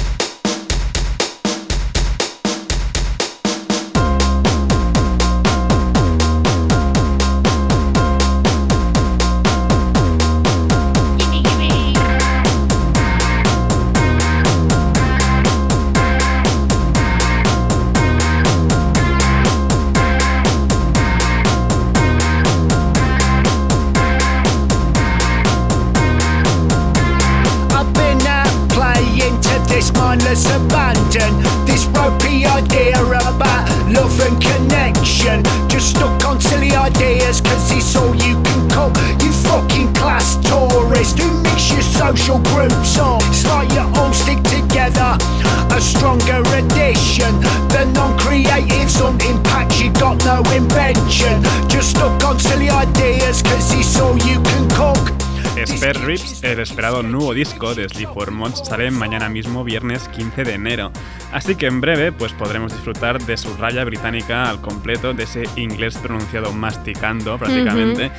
ideas, 36.96 37.42
cause 37.42 37.72
it's 37.72 37.96
all 37.96 38.16
you 38.16 38.36
can 38.44 38.70
call. 38.70 38.90
You 39.22 39.32
fucking 39.32 39.94
class 39.94 40.36
tourist 40.48 41.20
who 41.20 41.30
mix 41.44 41.72
your 41.72 41.82
social 41.82 42.40
groups 42.52 42.98
up. 42.98 43.22
It's 43.28 43.46
like 43.46 43.70
you 43.72 43.86
all 44.00 44.14
stick 44.14 44.42
together. 44.44 45.18
A 45.72 45.80
stronger 45.80 46.42
addition. 46.58 47.34
The 47.70 47.86
non 47.94 48.18
creatives 48.18 49.02
on 49.04 49.20
impact, 49.22 49.80
you 49.80 49.92
got 49.94 50.24
no 50.26 50.38
invention. 50.52 51.44
Just 51.70 51.92
stuck 51.92 52.24
on 52.24 52.40
silly 52.40 52.70
ideas, 52.70 53.42
cause 53.42 53.72
it's 53.74 54.00
all 54.00 54.18
you 54.18 54.42
can 54.42 54.70
cook. 54.70 55.21
Spare 55.66 56.00
Ribs, 56.06 56.44
el 56.44 56.60
esperado 56.60 57.04
nuevo 57.04 57.34
disco 57.34 57.76
de 57.76 57.88
Sleep 57.88 58.12
for 58.14 58.32
sale 58.56 58.90
mañana 58.90 59.30
mismo, 59.30 59.64
viernes 59.64 60.08
15 60.08 60.44
de 60.44 60.54
enero. 60.54 60.92
Así 61.32 61.56
que 61.56 61.68
en 61.68 61.82
breve 61.82 62.12
pues 62.12 62.34
podremos 62.34 62.72
disfrutar 62.72 63.22
de 63.22 63.38
su 63.38 63.56
raya 63.58 63.84
británica 63.84 64.50
al 64.50 64.60
completo, 64.62 65.14
de 65.14 65.24
ese 65.24 65.44
inglés 65.58 65.98
pronunciado 65.98 66.52
masticando 66.52 67.38
prácticamente. 67.38 68.12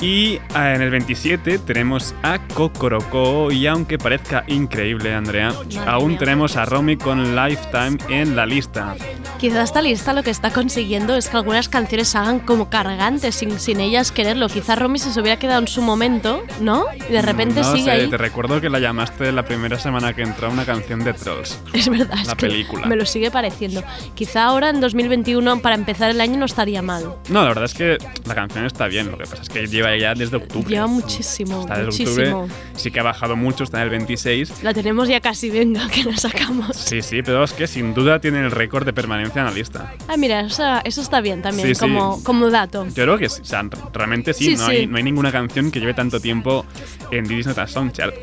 Y 0.00 0.38
ah, 0.52 0.74
en 0.74 0.82
el 0.82 0.90
27 0.90 1.58
tenemos 1.60 2.14
a 2.22 2.38
Kokoroko 2.48 3.50
y 3.50 3.66
aunque 3.66 3.96
parezca 3.96 4.44
increíble, 4.46 5.14
Andrea, 5.14 5.54
aún 5.86 6.10
mía. 6.10 6.18
tenemos 6.18 6.56
a 6.56 6.66
Romy 6.66 6.96
con 6.98 7.34
Lifetime 7.34 7.96
en 8.10 8.36
la 8.36 8.44
lista. 8.44 8.94
Quizá 9.38 9.62
esta 9.62 9.80
lista 9.82 10.12
lo 10.12 10.22
que 10.22 10.30
está 10.30 10.50
consiguiendo 10.50 11.14
es 11.14 11.28
que 11.28 11.36
algunas 11.36 11.68
canciones 11.68 12.08
se 12.08 12.18
hagan 12.18 12.40
como 12.40 12.68
cargantes 12.70 13.34
sin, 13.34 13.58
sin 13.58 13.80
ellas 13.80 14.12
quererlo. 14.12 14.48
Quizá 14.48 14.76
Romy 14.76 14.98
se 14.98 15.18
hubiera 15.20 15.38
quedado 15.38 15.60
en 15.60 15.68
su 15.68 15.80
momento, 15.82 16.42
¿no? 16.60 16.84
Y 17.08 17.12
de 17.12 17.22
repente 17.22 17.60
no 17.60 17.72
sigue 17.72 17.84
sé, 17.84 17.90
ahí. 17.90 18.08
te 18.10 18.16
recuerdo 18.18 18.60
que 18.60 18.68
la 18.70 18.78
llamaste 18.78 19.32
la 19.32 19.44
primera 19.44 19.78
semana 19.78 20.12
que 20.14 20.22
entró 20.22 20.50
una 20.50 20.64
canción 20.66 21.04
de 21.04 21.12
Trolls. 21.14 21.58
Es 21.72 21.88
verdad, 21.88 22.18
es 22.20 22.26
la 22.28 22.34
que 22.34 22.46
película. 22.48 22.86
me 22.86 22.96
lo 22.96 23.04
sigue 23.06 23.30
pareciendo. 23.30 23.82
Quizá 24.14 24.44
ahora 24.44 24.70
en 24.70 24.80
2021 24.80 25.60
para 25.60 25.74
empezar 25.74 26.10
el 26.10 26.20
año 26.20 26.38
no 26.38 26.44
estaría 26.46 26.80
mal. 26.82 27.14
No, 27.28 27.42
la 27.42 27.48
verdad 27.48 27.64
es 27.64 27.74
que 27.74 27.98
la 28.26 28.34
canción 28.34 28.64
está 28.66 28.86
bien, 28.88 29.10
lo 29.10 29.18
que 29.18 29.24
pasa 29.24 29.42
es 29.42 29.48
que 29.48 29.66
lleva 29.66 29.85
ya 29.94 30.14
desde 30.14 30.36
octubre. 30.38 30.68
Lleva 30.68 30.86
muchísimo, 30.86 31.60
Está 31.60 31.74
desde 31.78 32.04
muchísimo. 32.04 32.40
octubre, 32.42 32.60
sí 32.74 32.90
que 32.90 33.00
ha 33.00 33.02
bajado 33.02 33.36
mucho, 33.36 33.64
está 33.64 33.78
en 33.78 33.84
el 33.84 33.90
26. 33.90 34.62
La 34.62 34.72
tenemos 34.74 35.08
ya 35.08 35.20
casi, 35.20 35.50
venga, 35.50 35.86
que 35.88 36.04
la 36.04 36.16
sacamos. 36.16 36.76
Sí, 36.76 37.02
sí, 37.02 37.22
pero 37.22 37.44
es 37.44 37.52
que 37.52 37.66
sin 37.66 37.94
duda 37.94 38.20
tiene 38.20 38.40
el 38.40 38.50
récord 38.50 38.84
de 38.84 38.92
permanencia 38.92 39.40
en 39.40 39.46
la 39.46 39.52
lista. 39.52 39.94
Ah, 40.08 40.16
mira, 40.16 40.40
eso, 40.40 40.64
eso 40.84 41.00
está 41.00 41.20
bien 41.20 41.42
también, 41.42 41.68
Sí, 41.68 41.74
sí. 41.74 41.80
Como, 41.80 42.22
como 42.24 42.50
dato. 42.50 42.86
Yo 42.86 43.04
creo 43.04 43.18
que 43.18 43.28
sí, 43.28 43.42
o 43.42 43.44
sea, 43.44 43.64
realmente 43.92 44.32
sí, 44.34 44.56
no. 44.56 44.66
Hay, 44.66 44.86
no 44.86 44.96
hay 44.96 45.02
ninguna 45.02 45.30
canción 45.30 45.70
que 45.70 45.80
lleve 45.80 45.94
tanto 45.94 46.18
tiempo 46.20 46.64
en 47.10 47.24
Disney 47.28 47.54
Not 47.56 47.68
Song 47.68 47.92
Chart. 47.92 48.14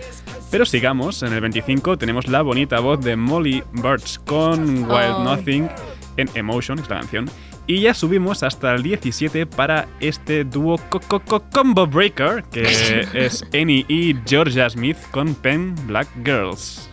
Pero 0.52 0.66
sigamos, 0.66 1.24
en 1.24 1.34
el 1.34 1.42
25 1.42 1.98
tenemos 1.98 2.28
la 2.28 2.42
bonita 2.44 2.80
voz 2.80 3.00
de 3.02 3.16
Molly 3.16 3.64
Birch 3.74 4.20
con 4.26 4.84
Wild 4.84 5.16
Oh. 5.16 5.24
Nothing 5.24 5.68
en 6.18 6.30
Emotion, 6.36 6.78
es 6.78 6.88
la 6.90 7.00
canción. 7.00 7.30
Y 7.66 7.80
ya 7.82 7.94
subimos 7.94 8.44
hasta 8.44 8.74
el 8.76 8.84
17 8.84 9.46
para 9.46 9.88
este 10.02 10.44
dúo 10.44 10.78
co- 10.90 11.00
co- 11.00 11.22
co- 11.22 11.44
Combo 11.50 11.88
Breaker, 11.88 12.44
que 12.52 12.64
es 13.14 13.44
Annie 13.54 13.86
y 13.88 14.16
Georgia 14.26 14.70
Smith 14.70 14.98
con 15.12 15.34
Pen 15.36 15.74
Black 15.88 16.08
Girls. 16.26 16.90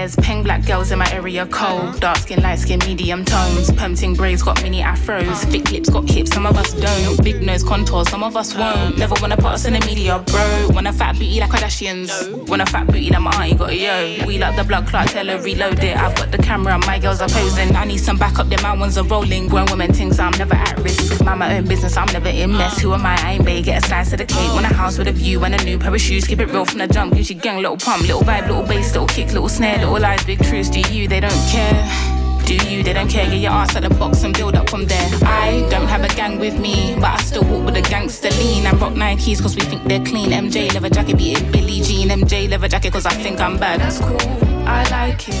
There's 0.00 0.16
pink 0.16 0.44
black 0.44 0.64
girls 0.64 0.92
in 0.92 0.98
my 0.98 1.12
area 1.12 1.44
cold. 1.44 2.00
Dark 2.00 2.16
skin, 2.16 2.40
light 2.42 2.58
skin, 2.58 2.78
medium 2.86 3.22
tones. 3.22 3.70
Pumping 3.72 4.14
braids 4.14 4.42
got 4.42 4.62
mini 4.62 4.80
afros. 4.80 5.44
Thick 5.50 5.70
lips 5.70 5.90
got 5.90 6.08
hips, 6.08 6.32
some 6.32 6.46
of 6.46 6.56
us 6.56 6.72
don't. 6.72 7.22
Big 7.22 7.42
nose 7.42 7.62
contour, 7.62 8.06
some 8.06 8.22
of 8.22 8.34
us 8.34 8.56
won't. 8.56 8.96
Never 8.96 9.14
wanna 9.20 9.36
put 9.36 9.52
us 9.52 9.66
in 9.66 9.74
the 9.74 9.80
media, 9.80 10.18
bro. 10.28 10.68
Want 10.70 10.86
a 10.86 10.92
fat 10.94 11.16
booty 11.16 11.38
like 11.38 11.50
Kardashians. 11.50 12.48
Want 12.48 12.62
a 12.62 12.64
fat 12.64 12.86
booty 12.86 13.10
like 13.10 13.20
my 13.20 13.30
auntie 13.44 13.58
got 13.58 13.68
a 13.68 13.76
yo. 13.76 14.26
We 14.26 14.38
like 14.38 14.56
the 14.56 14.64
blood 14.64 14.86
clot, 14.86 15.08
tell 15.08 15.26
her 15.26 15.36
reload 15.42 15.84
it. 15.84 15.94
I've 15.94 16.16
got 16.16 16.30
the 16.30 16.38
camera, 16.38 16.78
my 16.86 16.98
girls 16.98 17.20
are 17.20 17.28
posing. 17.28 17.76
I 17.76 17.84
need 17.84 17.98
some 17.98 18.16
backup, 18.16 18.48
then 18.48 18.62
my 18.62 18.74
ones 18.74 18.96
are 18.96 19.04
rolling. 19.04 19.48
Grown 19.48 19.66
women 19.66 19.92
things, 19.92 20.18
I'm 20.18 20.32
never 20.38 20.54
at 20.54 20.78
risk. 20.78 21.22
Mind 21.22 21.40
my 21.40 21.58
own 21.58 21.66
business, 21.66 21.98
I'm 21.98 22.10
never 22.10 22.30
in 22.30 22.52
mess. 22.56 22.80
Who 22.80 22.94
am 22.94 23.04
I? 23.04 23.20
I 23.22 23.32
ain't 23.32 23.44
bae, 23.44 23.60
get 23.60 23.84
a 23.84 23.86
slice 23.86 24.12
of 24.12 24.18
the 24.18 24.24
cake. 24.24 24.50
Want 24.54 24.64
a 24.64 24.72
house 24.72 24.96
with 24.96 25.08
a 25.08 25.12
view 25.12 25.44
and 25.44 25.54
a 25.54 25.62
new 25.62 25.78
pair 25.78 25.94
of 25.94 26.00
shoes. 26.00 26.26
Keep 26.26 26.40
it 26.40 26.46
real 26.46 26.64
from 26.64 26.78
the 26.78 26.88
jump. 26.88 27.12
Gucci 27.12 27.38
gang, 27.38 27.56
little 27.56 27.76
pump, 27.76 28.00
little 28.00 28.22
vibe, 28.22 28.48
little 28.48 28.62
bass, 28.62 28.94
little 28.94 29.06
kick, 29.06 29.26
little 29.34 29.50
snare, 29.50 29.76
little 29.76 29.89
big 30.26 30.38
truths. 30.42 30.70
Do 30.70 30.80
you? 30.80 31.08
They 31.08 31.20
don't 31.20 31.48
care. 31.50 31.84
Do 32.46 32.54
you? 32.68 32.82
They 32.82 32.92
don't 32.92 33.08
care. 33.08 33.26
Get 33.28 33.40
your 33.40 33.52
ass 33.52 33.74
the 33.74 33.88
box 33.98 34.22
and 34.22 34.36
build 34.36 34.54
up 34.54 34.68
from 34.70 34.86
there. 34.86 35.08
I 35.22 35.66
don't 35.70 35.88
have 35.88 36.04
a 36.04 36.08
gang 36.14 36.38
with 36.38 36.58
me, 36.58 36.94
but 36.96 37.04
I 37.04 37.22
still 37.22 37.42
walk 37.44 37.66
with 37.66 37.76
a 37.76 37.82
gangster 37.82 38.30
lean 38.30 38.64
rock 38.78 38.94
Nikes 38.94 39.40
cause 39.42 39.56
we 39.56 39.62
think 39.62 39.84
they're 39.84 40.04
clean. 40.04 40.30
MJ 40.30 40.72
leather 40.72 40.90
jacket, 40.90 41.16
beat 41.16 41.38
it 41.38 41.52
Billie 41.52 41.80
Jean. 41.82 42.08
MJ 42.08 42.48
leather 42.48 42.68
jacket 42.68 42.92
cause 42.92 43.06
I 43.06 43.14
think 43.14 43.40
I'm 43.40 43.58
bad. 43.58 43.80
That's 43.80 43.98
cool. 43.98 44.18
I 44.66 44.84
like 44.90 45.28
it. 45.28 45.34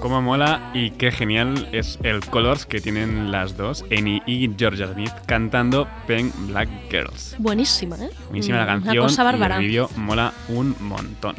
Cómo 0.00 0.22
mola 0.22 0.70
y 0.72 0.90
qué 0.90 1.10
genial 1.10 1.68
es 1.72 1.98
el 2.04 2.20
Colors 2.20 2.64
que 2.64 2.80
tienen 2.80 3.32
las 3.32 3.56
dos, 3.56 3.84
Annie 3.90 4.22
y 4.24 4.48
Georgia 4.56 4.92
Smith, 4.92 5.10
cantando 5.26 5.88
Pen 6.06 6.32
Black 6.46 6.68
Girls. 6.90 7.34
Buenísima, 7.38 7.96
¿eh? 7.96 8.10
Buenísima 8.28 8.58
la 8.58 8.64
Una 8.64 8.72
canción 8.84 8.98
cosa 9.04 9.24
bárbara. 9.24 9.56
y 9.56 9.58
el 9.64 9.66
vídeo 9.66 9.90
mola 9.96 10.32
un 10.48 10.76
montón. 10.80 11.34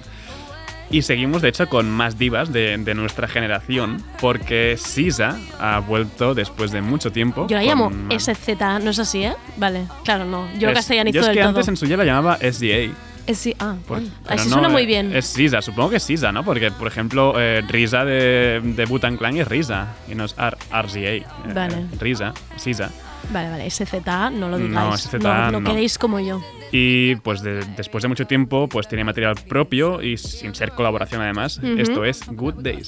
Y 0.89 1.01
seguimos, 1.01 1.41
de 1.41 1.49
hecho, 1.49 1.67
con 1.67 1.89
más 1.89 2.17
divas 2.17 2.53
de, 2.53 2.77
de 2.77 2.93
nuestra 2.95 3.27
generación, 3.27 4.01
porque 4.21 4.77
Sisa 4.77 5.37
ha 5.59 5.79
vuelto 5.79 6.33
después 6.33 6.71
de 6.71 6.81
mucho 6.81 7.11
tiempo. 7.11 7.45
Yo 7.49 7.57
la 7.57 7.61
con 7.63 7.69
llamo 7.69 7.89
más- 7.89 8.23
SZ, 8.23 8.79
¿no 8.83 8.91
es 8.91 8.99
así, 8.99 9.23
eh? 9.25 9.33
Vale, 9.57 9.85
claro, 10.05 10.23
no. 10.23 10.47
Yo 10.57 10.69
Es- 10.69 10.75
castellanizo 10.75 11.15
yo 11.15 11.21
es 11.21 11.27
del 11.27 11.35
que 11.35 11.41
todo. 11.41 11.49
antes 11.49 11.67
en 11.67 11.75
su 11.77 11.85
día 11.85 11.97
la 11.97 12.05
llamaba 12.05 12.37
SDA. 12.41 12.93
Sí, 13.33 13.53
ah, 13.59 13.75
Por- 13.85 13.97
así 14.29 14.47
no, 14.47 14.53
suena 14.53 14.69
eh, 14.69 14.71
muy 14.71 14.85
bien. 14.85 15.13
Es 15.13 15.25
Sisa, 15.25 15.61
supongo 15.61 15.89
que 15.89 15.97
es 15.97 16.03
Sisa, 16.03 16.31
¿no? 16.31 16.45
Porque, 16.45 16.71
por 16.71 16.87
ejemplo, 16.87 17.33
eh, 17.37 17.61
Risa 17.67 18.05
de, 18.05 18.61
de 18.63 18.85
Butan 18.85 19.17
Clan 19.17 19.35
es 19.35 19.45
Risa 19.45 19.87
y 20.09 20.15
no 20.15 20.23
es 20.23 20.35
R- 20.39 20.55
RZA. 20.71 20.99
eh, 20.99 21.25
Vale. 21.53 21.87
Risa, 21.99 22.33
Sisa. 22.55 22.89
Vale, 23.31 23.49
vale, 23.49 23.69
SZ, 23.69 23.93
no 24.05 24.49
lo 24.49 24.57
No, 24.57 24.67
digáis. 24.67 25.13
No, 25.21 25.51
no 25.51 25.59
no. 25.59 25.69
queréis 25.69 25.97
como 25.97 26.19
yo. 26.19 26.41
Y 26.71 27.15
pues 27.17 27.41
de- 27.41 27.63
después 27.77 28.01
de 28.01 28.07
mucho 28.09 28.25
tiempo, 28.27 28.67
pues 28.67 28.87
tiene 28.87 29.03
material 29.03 29.35
propio 29.47 30.01
y 30.01 30.17
sin 30.17 30.53
ser 30.55 30.71
colaboración 30.71 31.21
además. 31.21 31.59
Esto 31.77 32.03
es 32.05 32.21
Good 32.27 32.55
Days. 32.55 32.87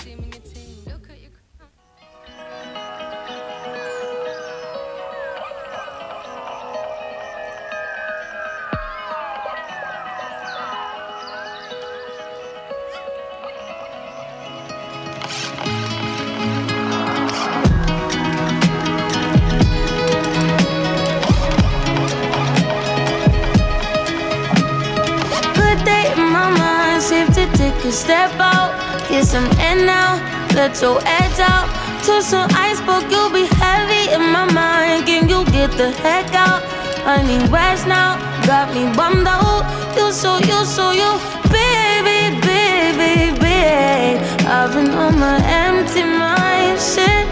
A 27.90 27.92
step 27.92 28.32
out. 28.40 28.72
Get 29.10 29.26
some 29.26 29.50
air 29.60 29.76
now, 29.76 30.12
let 30.54 30.80
your 30.82 31.00
edge 31.06 31.40
out. 31.40 31.68
To 32.06 32.22
some 32.22 32.50
iceberg, 32.54 33.12
you'll 33.12 33.32
be 33.32 33.46
heavy 33.64 34.14
in 34.14 34.32
my 34.32 34.46
mind. 34.54 35.08
Can 35.08 35.28
you 35.28 35.44
get 35.46 35.72
the 35.72 35.90
heck 36.04 36.34
out? 36.36 36.62
I 37.06 37.16
need 37.28 37.50
rest 37.50 37.88
now, 37.88 38.10
got 38.46 38.68
me 38.76 38.84
bummed 38.96 39.28
out. 39.28 39.64
You 39.98 40.12
so, 40.12 40.38
you 40.38 40.60
so, 40.66 40.92
you, 41.02 41.12
baby, 41.58 42.20
baby, 42.46 43.14
baby. 43.46 44.20
I've 44.46 44.72
been 44.74 44.92
on 44.92 45.18
my 45.18 45.38
empty 45.62 46.04
mind, 46.04 46.78
shit. 46.92 47.26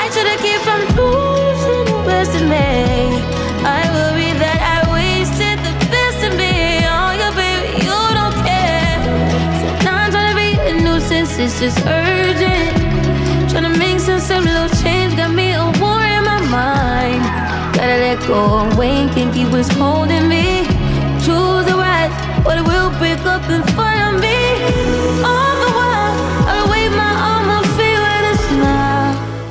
I 0.00 0.02
should've 0.12 0.40
kept 0.44 0.64
from 0.66 0.80
losing 0.96 1.39
it's 11.62 11.74
just 11.74 11.86
urgent. 11.86 13.50
Trying 13.50 13.64
to 13.70 13.78
make 13.78 14.00
of 14.30 14.44
little 14.44 14.68
change, 14.82 15.16
got 15.16 15.30
me 15.30 15.52
a 15.52 15.64
war 15.80 16.00
in 16.00 16.24
my 16.24 16.40
mind. 16.48 17.22
Gotta 17.76 17.96
let 18.00 18.18
go 18.26 18.60
and 18.60 18.78
wait, 18.78 19.12
holding 19.72 20.28
me. 20.28 20.64
Choose 21.20 21.64
the 21.68 21.76
right, 21.76 22.10
or 22.46 22.56
it 22.56 22.64
will 22.64 22.90
break 22.98 23.20
up 23.26 23.44
in 23.50 23.62
front 23.74 24.14
of 24.14 24.20
me. 24.20 24.36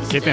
Is 0.09 0.23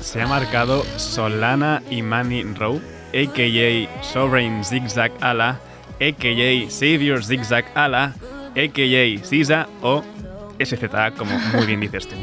se 0.00 0.20
ha 0.20 0.26
marcado 0.26 0.82
Solana 0.96 1.80
Imani 1.90 2.42
Rowe, 2.42 2.80
a.k.a. 3.12 3.88
Sovereign 4.02 4.64
Zigzag 4.64 5.12
Ala, 5.22 5.60
a.k.a. 6.00 6.68
Savior 6.68 7.22
Zigzag 7.22 7.64
Ala, 7.76 8.14
a.k.a. 8.56 9.22
Sisa 9.24 9.68
o 9.82 10.02
SZA, 10.64 11.12
como 11.12 11.38
muy 11.54 11.66
bien 11.66 11.80
dices 11.80 12.08
tú. 12.08 12.16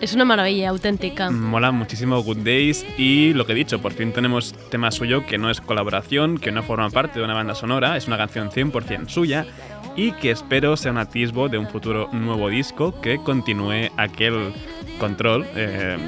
Es 0.00 0.14
una 0.14 0.24
maravilla 0.24 0.70
auténtica. 0.70 1.30
Mola 1.30 1.70
muchísimo 1.70 2.20
Good 2.22 2.38
Days 2.38 2.84
y 2.98 3.34
lo 3.34 3.46
que 3.46 3.52
he 3.52 3.54
dicho, 3.54 3.80
por 3.80 3.92
fin 3.92 4.12
tenemos 4.12 4.52
tema 4.68 4.90
suyo 4.90 5.24
que 5.24 5.38
no 5.38 5.48
es 5.48 5.60
colaboración, 5.60 6.38
que 6.38 6.50
no 6.50 6.64
forma 6.64 6.90
parte 6.90 7.20
de 7.20 7.24
una 7.24 7.34
banda 7.34 7.54
sonora, 7.54 7.96
es 7.96 8.08
una 8.08 8.18
canción 8.18 8.50
100% 8.50 9.08
suya 9.08 9.46
y 9.94 10.10
que 10.12 10.32
espero 10.32 10.76
sea 10.76 10.90
un 10.90 10.98
atisbo 10.98 11.48
de 11.48 11.58
un 11.58 11.68
futuro 11.68 12.08
nuevo 12.12 12.48
disco 12.48 13.00
que 13.00 13.18
continúe 13.18 13.90
aquel 13.96 14.52
control 14.98 15.46
eh, 15.54 15.98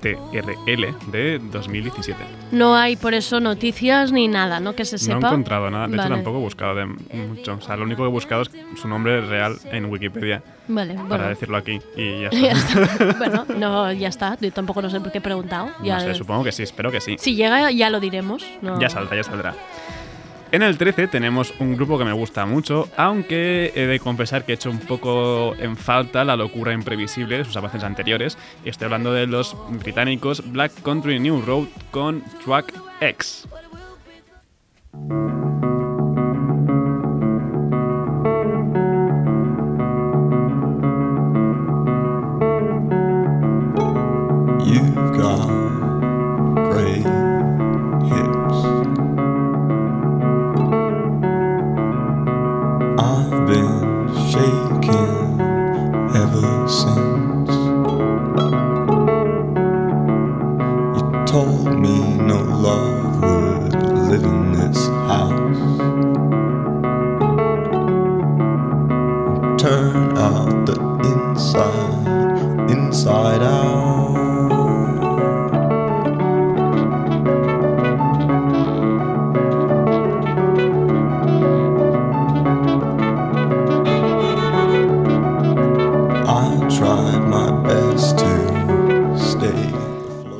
CTRL 0.00 1.10
de 1.10 1.38
2017. 1.50 2.18
No 2.52 2.74
hay 2.76 2.96
por 2.96 3.14
eso 3.14 3.40
noticias 3.40 4.12
ni 4.12 4.28
nada, 4.28 4.60
¿no? 4.60 4.74
Que 4.74 4.84
se 4.84 4.96
No 4.96 4.98
sepa. 5.00 5.14
he 5.28 5.30
encontrado 5.30 5.70
nada, 5.70 5.88
de 5.88 5.96
hecho 5.96 6.08
tampoco 6.08 6.38
he 6.38 6.40
buscado 6.40 6.74
de 6.74 6.86
mucho. 6.86 7.54
O 7.54 7.60
sea, 7.60 7.76
lo 7.76 7.84
único 7.84 8.02
que 8.02 8.08
he 8.08 8.12
buscado 8.12 8.42
es 8.42 8.50
su 8.80 8.88
nombre 8.88 9.20
real 9.22 9.56
en 9.72 9.86
Wikipedia 9.86 10.42
Vale, 10.68 10.94
para 10.94 11.06
bueno. 11.06 11.28
decirlo 11.28 11.56
aquí 11.56 11.80
y 11.96 12.20
ya 12.22 12.30
Ya 12.30 12.52
está. 12.52 12.82
está. 12.82 13.12
bueno, 13.18 13.46
no, 13.56 13.92
ya 13.92 14.08
está. 14.08 14.36
Yo 14.40 14.52
tampoco 14.52 14.82
no 14.82 14.90
sé 14.90 15.00
por 15.00 15.12
qué 15.12 15.18
he 15.18 15.22
preguntado. 15.22 15.70
Ya, 15.82 15.94
no 15.96 16.00
sé, 16.00 16.14
supongo 16.14 16.44
que 16.44 16.52
sí, 16.52 16.62
espero 16.62 16.90
que 16.90 17.00
sí. 17.00 17.16
Si 17.18 17.34
llega, 17.34 17.70
ya 17.70 17.90
lo 17.90 18.00
diremos. 18.00 18.44
No. 18.62 18.78
Ya 18.80 18.88
saldrá, 18.88 19.16
ya 19.16 19.24
saldrá. 19.24 19.54
En 20.52 20.62
el 20.62 20.78
13 20.78 21.08
tenemos 21.08 21.52
un 21.58 21.76
grupo 21.76 21.98
que 21.98 22.04
me 22.04 22.12
gusta 22.12 22.46
mucho, 22.46 22.88
aunque 22.96 23.72
he 23.74 23.86
de 23.86 23.98
confesar 23.98 24.44
que 24.44 24.52
he 24.52 24.54
hecho 24.54 24.70
un 24.70 24.78
poco 24.78 25.56
en 25.58 25.76
falta 25.76 26.24
la 26.24 26.36
locura 26.36 26.72
imprevisible 26.72 27.38
de 27.38 27.44
sus 27.44 27.56
avances 27.56 27.82
anteriores. 27.82 28.38
Estoy 28.64 28.86
hablando 28.86 29.12
de 29.12 29.26
los 29.26 29.56
británicos 29.68 30.52
Black 30.52 30.72
Country 30.82 31.18
New 31.18 31.42
Road 31.42 31.66
con 31.90 32.22
Track 32.44 32.72
X. 33.00 33.48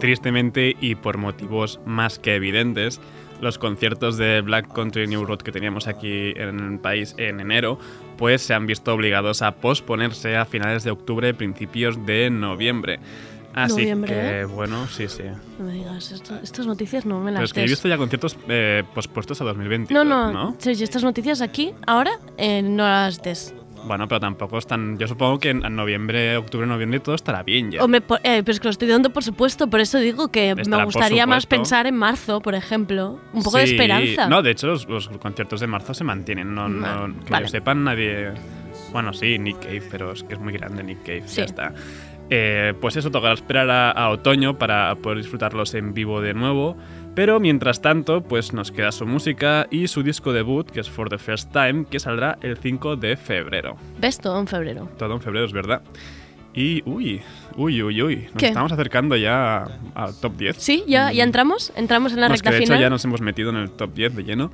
Tristemente 0.07 0.77
y 0.81 0.95
por 0.95 1.19
motivos 1.19 1.81
más 1.85 2.21
que 2.21 2.37
evidentes, 2.37 3.01
los 3.41 3.59
conciertos 3.59 4.17
de 4.17 4.41
Black 4.41 4.73
Country 4.73 5.09
New 5.09 5.25
Road 5.25 5.39
que 5.39 5.51
teníamos 5.51 5.89
aquí 5.89 6.33
en 6.37 6.61
el 6.61 6.79
país 6.79 7.17
en 7.19 7.41
enero, 7.41 7.77
pues 8.17 8.41
se 8.41 8.55
han 8.55 8.69
visto 8.69 8.95
obligados 8.95 9.43
a 9.43 9.57
posponerse 9.57 10.37
a 10.37 10.45
finales 10.45 10.85
de 10.85 10.93
octubre, 10.93 11.35
principios 11.35 12.07
de 12.07 12.31
noviembre. 12.31 13.01
Así 13.53 13.73
Noviembre, 13.73 14.13
que, 14.15 14.41
¿eh? 14.43 14.45
bueno, 14.45 14.87
sí, 14.87 15.09
sí. 15.09 15.25
No 15.59 15.65
me 15.65 15.73
digas, 15.73 16.13
esto- 16.13 16.39
estas 16.41 16.69
noticias 16.69 17.05
no 17.05 17.19
me 17.19 17.33
Pero 17.33 17.41
las 17.41 17.51
es 17.51 17.53
que 17.53 17.61
he 17.63 17.65
visto 17.65 17.89
ya 17.89 17.97
conciertos 17.97 18.37
eh, 18.49 18.85
pospuestos 18.95 19.41
a 19.41 19.45
2020. 19.45 19.93
No, 19.93 20.05
no, 20.05 20.31
¿no? 20.33 20.57
estas 20.65 21.03
noticias 21.03 21.41
aquí, 21.41 21.73
ahora, 21.85 22.13
eh, 22.39 22.63
no 22.63 22.85
las 22.85 23.21
des. 23.25 23.56
Bueno, 23.87 24.09
pero 24.09 24.21
tampoco 24.21 24.59
están. 24.59 24.99
Yo 24.99 25.07
supongo 25.07 25.39
que 25.39 25.51
en 25.51 25.61
noviembre, 25.77 26.37
octubre, 26.37 26.67
noviembre 26.67 27.01
todo 27.01 27.15
estará 27.15 27.43
bien 27.43 27.71
ya. 27.71 27.85
Hombre, 27.85 28.01
por- 28.01 28.19
eh, 28.25 28.43
pero 28.45 28.53
es 28.53 28.61
que 28.61 28.65
lo 28.67 28.71
estoy 28.71 28.89
dando 28.89 29.11
por 29.11 29.23
supuesto, 29.23 29.69
por 29.71 29.81
eso 29.81 29.99
digo 29.99 30.29
que 30.29 30.51
Estará 30.51 30.79
me 30.79 30.85
gustaría 30.85 31.27
más 31.27 31.47
pensar 31.47 31.87
en 31.87 31.97
marzo, 31.97 32.41
por 32.41 32.55
ejemplo. 32.55 33.21
Un 33.33 33.43
poco 33.43 33.59
de 33.59 33.67
Sí, 33.67 33.73
esperanza. 33.75 34.29
No, 34.29 34.43
de 34.43 34.51
hecho, 34.51 34.67
los, 34.67 34.89
los 34.89 35.09
conciertos 35.19 35.61
de 35.61 35.67
marzo 35.69 35.95
se 35.95 36.05
mantienen. 36.05 36.55
No, 36.55 36.69
no- 36.69 37.15
que 37.25 37.31
vale. 37.31 37.47
yo 37.47 37.51
sepan, 37.51 37.85
nadie. 37.85 38.33
Bueno, 38.93 39.13
sí, 39.13 39.39
Nick 39.39 39.61
Cave, 39.61 39.83
pero 39.91 40.13
es 40.13 40.23
que 40.23 40.35
es 40.35 40.41
muy 40.41 40.53
grande 40.53 40.83
Nick 40.83 41.03
Cave. 41.05 41.23
Sí. 41.27 41.37
Ya 41.39 41.45
está. 41.45 41.73
Eh, 42.29 42.75
pues 42.81 42.97
eso, 42.97 43.11
tocará 43.11 43.35
esperar 43.35 43.71
a, 43.71 43.91
a 43.93 44.11
otoño 44.11 44.59
para 44.59 44.95
poder 44.97 45.19
disfrutarlos 45.19 45.75
en 45.75 45.95
vivo 45.95 46.21
de 46.21 46.35
nuevo. 46.35 46.77
Pero 47.17 47.41
mientras 47.41 47.81
tanto, 47.81 48.21
pues 48.21 48.53
nos 48.53 48.71
queda 48.71 48.93
su 48.93 49.07
música 49.07 49.67
y 49.71 49.89
su 49.89 50.03
disco 50.03 50.35
debut, 50.35 50.71
que 50.71 50.81
es 50.81 50.91
For 50.91 51.09
the 51.09 51.17
First 51.17 51.51
Time, 51.51 51.87
que 51.91 51.99
saldrá 51.99 52.37
el 52.43 52.59
5 52.59 52.97
de 52.97 53.17
febrero. 53.17 53.79
¿Ves? 53.99 54.19
Todo 54.19 54.39
en 54.39 54.47
febrero. 54.47 54.87
Todo 54.99 55.15
en 55.15 55.23
febrero, 55.23 55.47
es 55.47 55.53
verdad. 55.55 55.81
Y 56.53 56.83
uy, 56.85 57.23
uy, 57.57 57.83
uy, 57.83 58.03
uy. 58.03 58.17
Nos 58.17 58.35
¿Qué? 58.37 58.49
estamos 58.49 58.71
acercando 58.71 59.17
ya 59.17 59.65
al 59.95 60.15
top 60.21 60.37
10. 60.37 60.57
Sí, 60.59 60.85
ya, 60.87 61.11
ya 61.11 61.25
entramos, 61.25 61.73
entramos 61.75 62.13
en 62.13 62.21
la 62.21 62.29
No, 62.29 62.35
es 62.35 62.43
que 62.43 62.51
recta 62.51 62.59
de 62.59 62.65
hecho 62.65 62.73
final. 62.75 62.83
ya 62.83 62.91
nos 62.91 63.03
hemos 63.07 63.23
metido 63.23 63.49
en 63.49 63.57
el 63.57 63.71
top 63.71 63.95
10 63.95 64.15
de 64.17 64.23
lleno. 64.23 64.53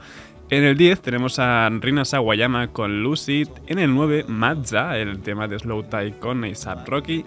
En 0.49 0.63
el 0.63 0.77
10 0.77 1.01
tenemos 1.01 1.41
a 1.41 1.69
Rina 1.69 2.05
Sawayama 2.05 2.69
con 2.69 3.03
Lucid. 3.03 3.49
En 3.67 3.81
el 3.81 3.93
9, 3.93 4.27
Mazza, 4.29 4.99
el 4.99 5.21
tema 5.21 5.49
de 5.49 5.59
Slow 5.59 5.83
Tie 5.83 6.13
con 6.21 6.45
A$AP 6.45 6.89
Rocky. 6.89 7.25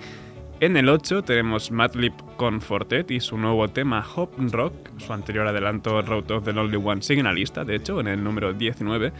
En 0.65 0.77
el 0.77 0.89
8 0.89 1.21
tenemos 1.21 1.69
Madlib 1.69 2.13
con 2.37 2.59
Fortet 2.59 3.11
y 3.11 3.19
su 3.19 3.37
nuevo 3.37 3.67
tema 3.67 4.03
Hop 4.15 4.31
Rock. 4.51 4.73
Su 4.97 5.13
anterior 5.13 5.45
adelanto 5.45 6.01
Road 6.01 6.31
of 6.31 6.43
the 6.43 6.53
Lonely 6.53 6.77
One 6.83 7.03
sigue 7.03 7.19
en 7.19 7.25
la 7.25 7.33
lista, 7.33 7.63
de 7.63 7.75
hecho, 7.75 7.99
en 7.99 8.07
el 8.07 8.23
número 8.23 8.51
19. 8.51 9.13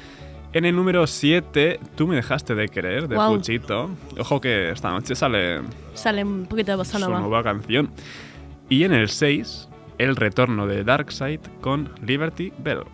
En 0.53 0.65
el 0.65 0.75
número 0.75 1.05
7, 1.05 1.79
Tú 1.95 2.07
me 2.07 2.15
dejaste 2.15 2.55
de 2.55 2.67
querer, 2.67 3.07
de 3.07 3.13
Guau. 3.13 3.35
Puchito. 3.35 3.91
Ojo 4.17 4.41
que 4.41 4.71
esta 4.71 4.89
noche 4.89 5.13
sale 5.13 5.61
Sale 5.93 6.23
un 6.23 6.47
poquito 6.47 6.71
de 6.71 6.77
bossa 6.77 6.97
su 6.97 7.07
nueva 7.07 7.43
canción. 7.43 7.91
Y 8.67 8.83
en 8.83 8.93
el 8.93 9.07
6, 9.07 9.69
el 9.99 10.15
retorno 10.15 10.65
de 10.65 10.83
Darkseid 10.83 11.41
con 11.61 11.91
Liberty 12.03 12.53
Bell. 12.57 12.85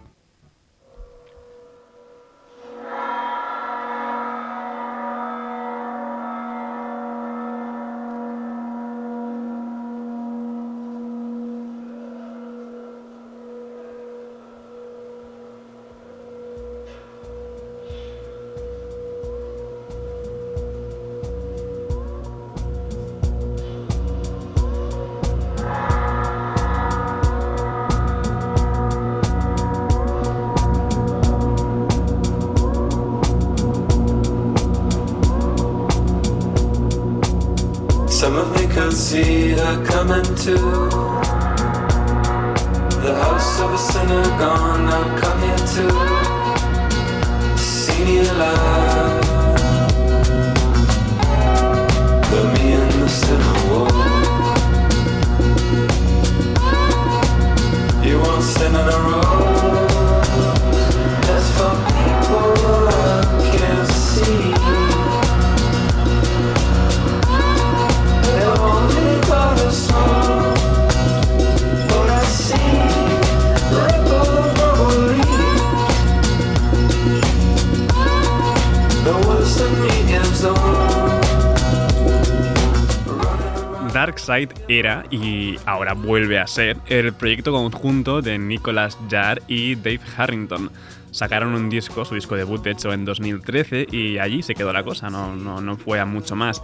Era 84.79 85.05
y 85.11 85.57
ahora 85.65 85.93
vuelve 85.93 86.39
a 86.39 86.47
ser 86.47 86.77
el 86.87 87.13
proyecto 87.13 87.51
conjunto 87.51 88.21
de 88.21 88.37
Nicholas 88.37 88.97
Jarre 89.09 89.41
y 89.47 89.75
Dave 89.75 90.01
Harrington. 90.17 90.71
Sacaron 91.11 91.53
un 91.53 91.69
disco, 91.69 92.05
su 92.05 92.15
disco 92.15 92.35
debut 92.35 92.63
de 92.63 92.71
hecho 92.71 92.93
en 92.93 93.03
2013 93.03 93.87
y 93.91 94.17
allí 94.17 94.43
se 94.43 94.55
quedó 94.55 94.71
la 94.71 94.83
cosa, 94.83 95.09
no, 95.09 95.35
no, 95.35 95.61
no 95.61 95.75
fue 95.75 95.99
a 95.99 96.05
mucho 96.05 96.35
más. 96.35 96.63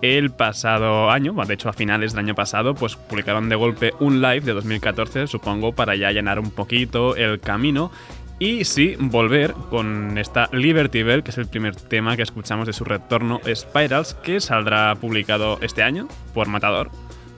El 0.00 0.30
pasado 0.30 1.10
año, 1.10 1.34
de 1.34 1.54
hecho 1.54 1.68
a 1.68 1.72
finales 1.72 2.12
del 2.12 2.24
año 2.24 2.34
pasado, 2.36 2.74
pues 2.76 2.94
publicaron 2.94 3.48
de 3.48 3.56
golpe 3.56 3.92
un 3.98 4.22
live 4.22 4.42
de 4.42 4.52
2014, 4.52 5.26
supongo, 5.26 5.72
para 5.72 5.96
ya 5.96 6.12
llenar 6.12 6.38
un 6.38 6.52
poquito 6.52 7.16
el 7.16 7.40
camino. 7.40 7.90
Y 8.38 8.64
sí, 8.64 8.94
volver 9.00 9.52
con 9.68 10.16
esta 10.16 10.48
Liberty 10.52 11.02
Bell, 11.02 11.24
que 11.24 11.32
es 11.32 11.38
el 11.38 11.48
primer 11.48 11.74
tema 11.74 12.14
que 12.14 12.22
escuchamos 12.22 12.68
de 12.68 12.72
su 12.72 12.84
retorno 12.84 13.40
Spirals, 13.52 14.14
que 14.14 14.40
saldrá 14.40 14.94
publicado 14.94 15.58
este 15.60 15.82
año 15.82 16.06
por 16.32 16.46
Matador. 16.46 16.92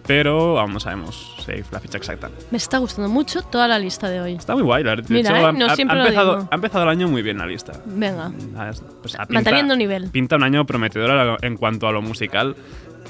Pero 0.07 0.59
aún 0.59 0.73
no 0.73 0.81
sabemos 0.81 1.35
si 1.45 1.53
la 1.71 1.81
fecha 1.81 1.99
exacta. 1.99 2.31
Me 2.51 2.59
está 2.59 2.79
gustando 2.79 3.09
mucho 3.11 3.43
toda 3.43 3.69
la 3.69 3.79
lista 3.79 4.09
de 4.09 4.21
hoy. 4.21 4.33
Está 4.35 4.55
muy 4.55 4.63
guay, 4.63 4.83
la 4.85 4.91
verdad. 4.91 5.09
De 5.09 5.15
Mira, 5.15 5.31
hecho, 5.31 5.49
¿eh? 5.49 5.53
No 5.53 5.67
ha, 5.67 5.75
empezado, 5.75 6.37
digo. 6.37 6.49
ha 6.51 6.55
empezado 6.55 6.85
el 6.85 6.91
año 6.91 7.09
muy 7.09 7.23
bien 7.23 7.39
la 7.39 7.47
lista. 7.47 7.73
Venga, 7.87 8.33
Ah, 8.57 8.71
es- 8.71 8.83
pues, 9.03 9.15
ah, 9.19 9.27
manteniendo 9.29 9.77
nivel. 9.77 10.11
Pinta 10.11 10.37
un 10.37 10.43
año 10.43 10.65
prometedor 10.67 11.39
en 11.43 11.57
cuanto 11.57 11.87
a 11.87 11.93
lo 11.93 12.03
musical. 12.03 12.57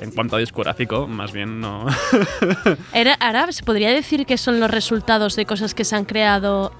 En 0.00 0.12
cuanto 0.12 0.37
a 0.37 0.38
discográfico, 0.38 1.07
más 1.07 1.33
bien 1.33 1.61
no. 1.61 1.85
Era, 2.94 3.14
ahora 3.14 3.50
se 3.53 3.62
podría 3.64 3.90
decir 3.90 4.24
que 4.24 4.38
son 4.38 4.59
los 4.61 4.70
resultados 4.70 5.37
de 5.37 5.44
cosas 5.46 5.74
que 5.74 5.85
se 5.85 5.96
han 5.96 6.05
creado 6.05 6.72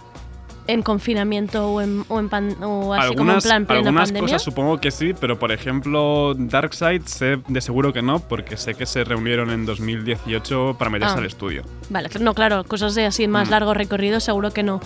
en 0.73 0.83
confinamiento 0.83 1.69
o 1.73 1.81
en, 1.81 2.05
o 2.09 2.19
en 2.21 2.29
pan- 2.29 2.57
o 2.63 2.95
así 2.95 3.09
como 3.15 3.23
en 3.23 3.37
algunas 3.37 3.45
plan 3.45 3.67
plena 3.67 3.81
algunas 3.89 4.09
pandemia. 4.09 4.21
cosas 4.27 4.43
supongo 4.43 4.81
que 4.81 4.91
sí, 4.91 5.13
pero 5.19 5.39
por 5.39 5.53
ejemplo, 5.53 6.35
Darkseid 6.37 7.03
sé 7.03 7.39
de 7.49 7.61
seguro 7.61 7.93
que 7.93 8.03
no, 8.03 8.21
porque 8.21 8.57
sé 8.57 8.75
que 8.75 8.87
se 8.87 9.05
reunieron 9.05 9.51
en 9.51 9.67
2018 9.67 10.77
para 10.79 10.91
meterse 10.91 11.15
Ah. 11.15 11.19
al 11.19 11.27
estudio. 11.27 11.63
Vale, 11.89 12.09
no, 12.21 12.35
claro, 12.35 12.65
cosas 12.65 12.95
de 12.95 13.07
así 13.07 13.27
más 13.29 13.49
Mm. 13.49 13.51
largo 13.53 13.75
recorrido 13.75 14.21
seguro 14.21 14.53
que 14.53 14.63
no. 14.63 14.81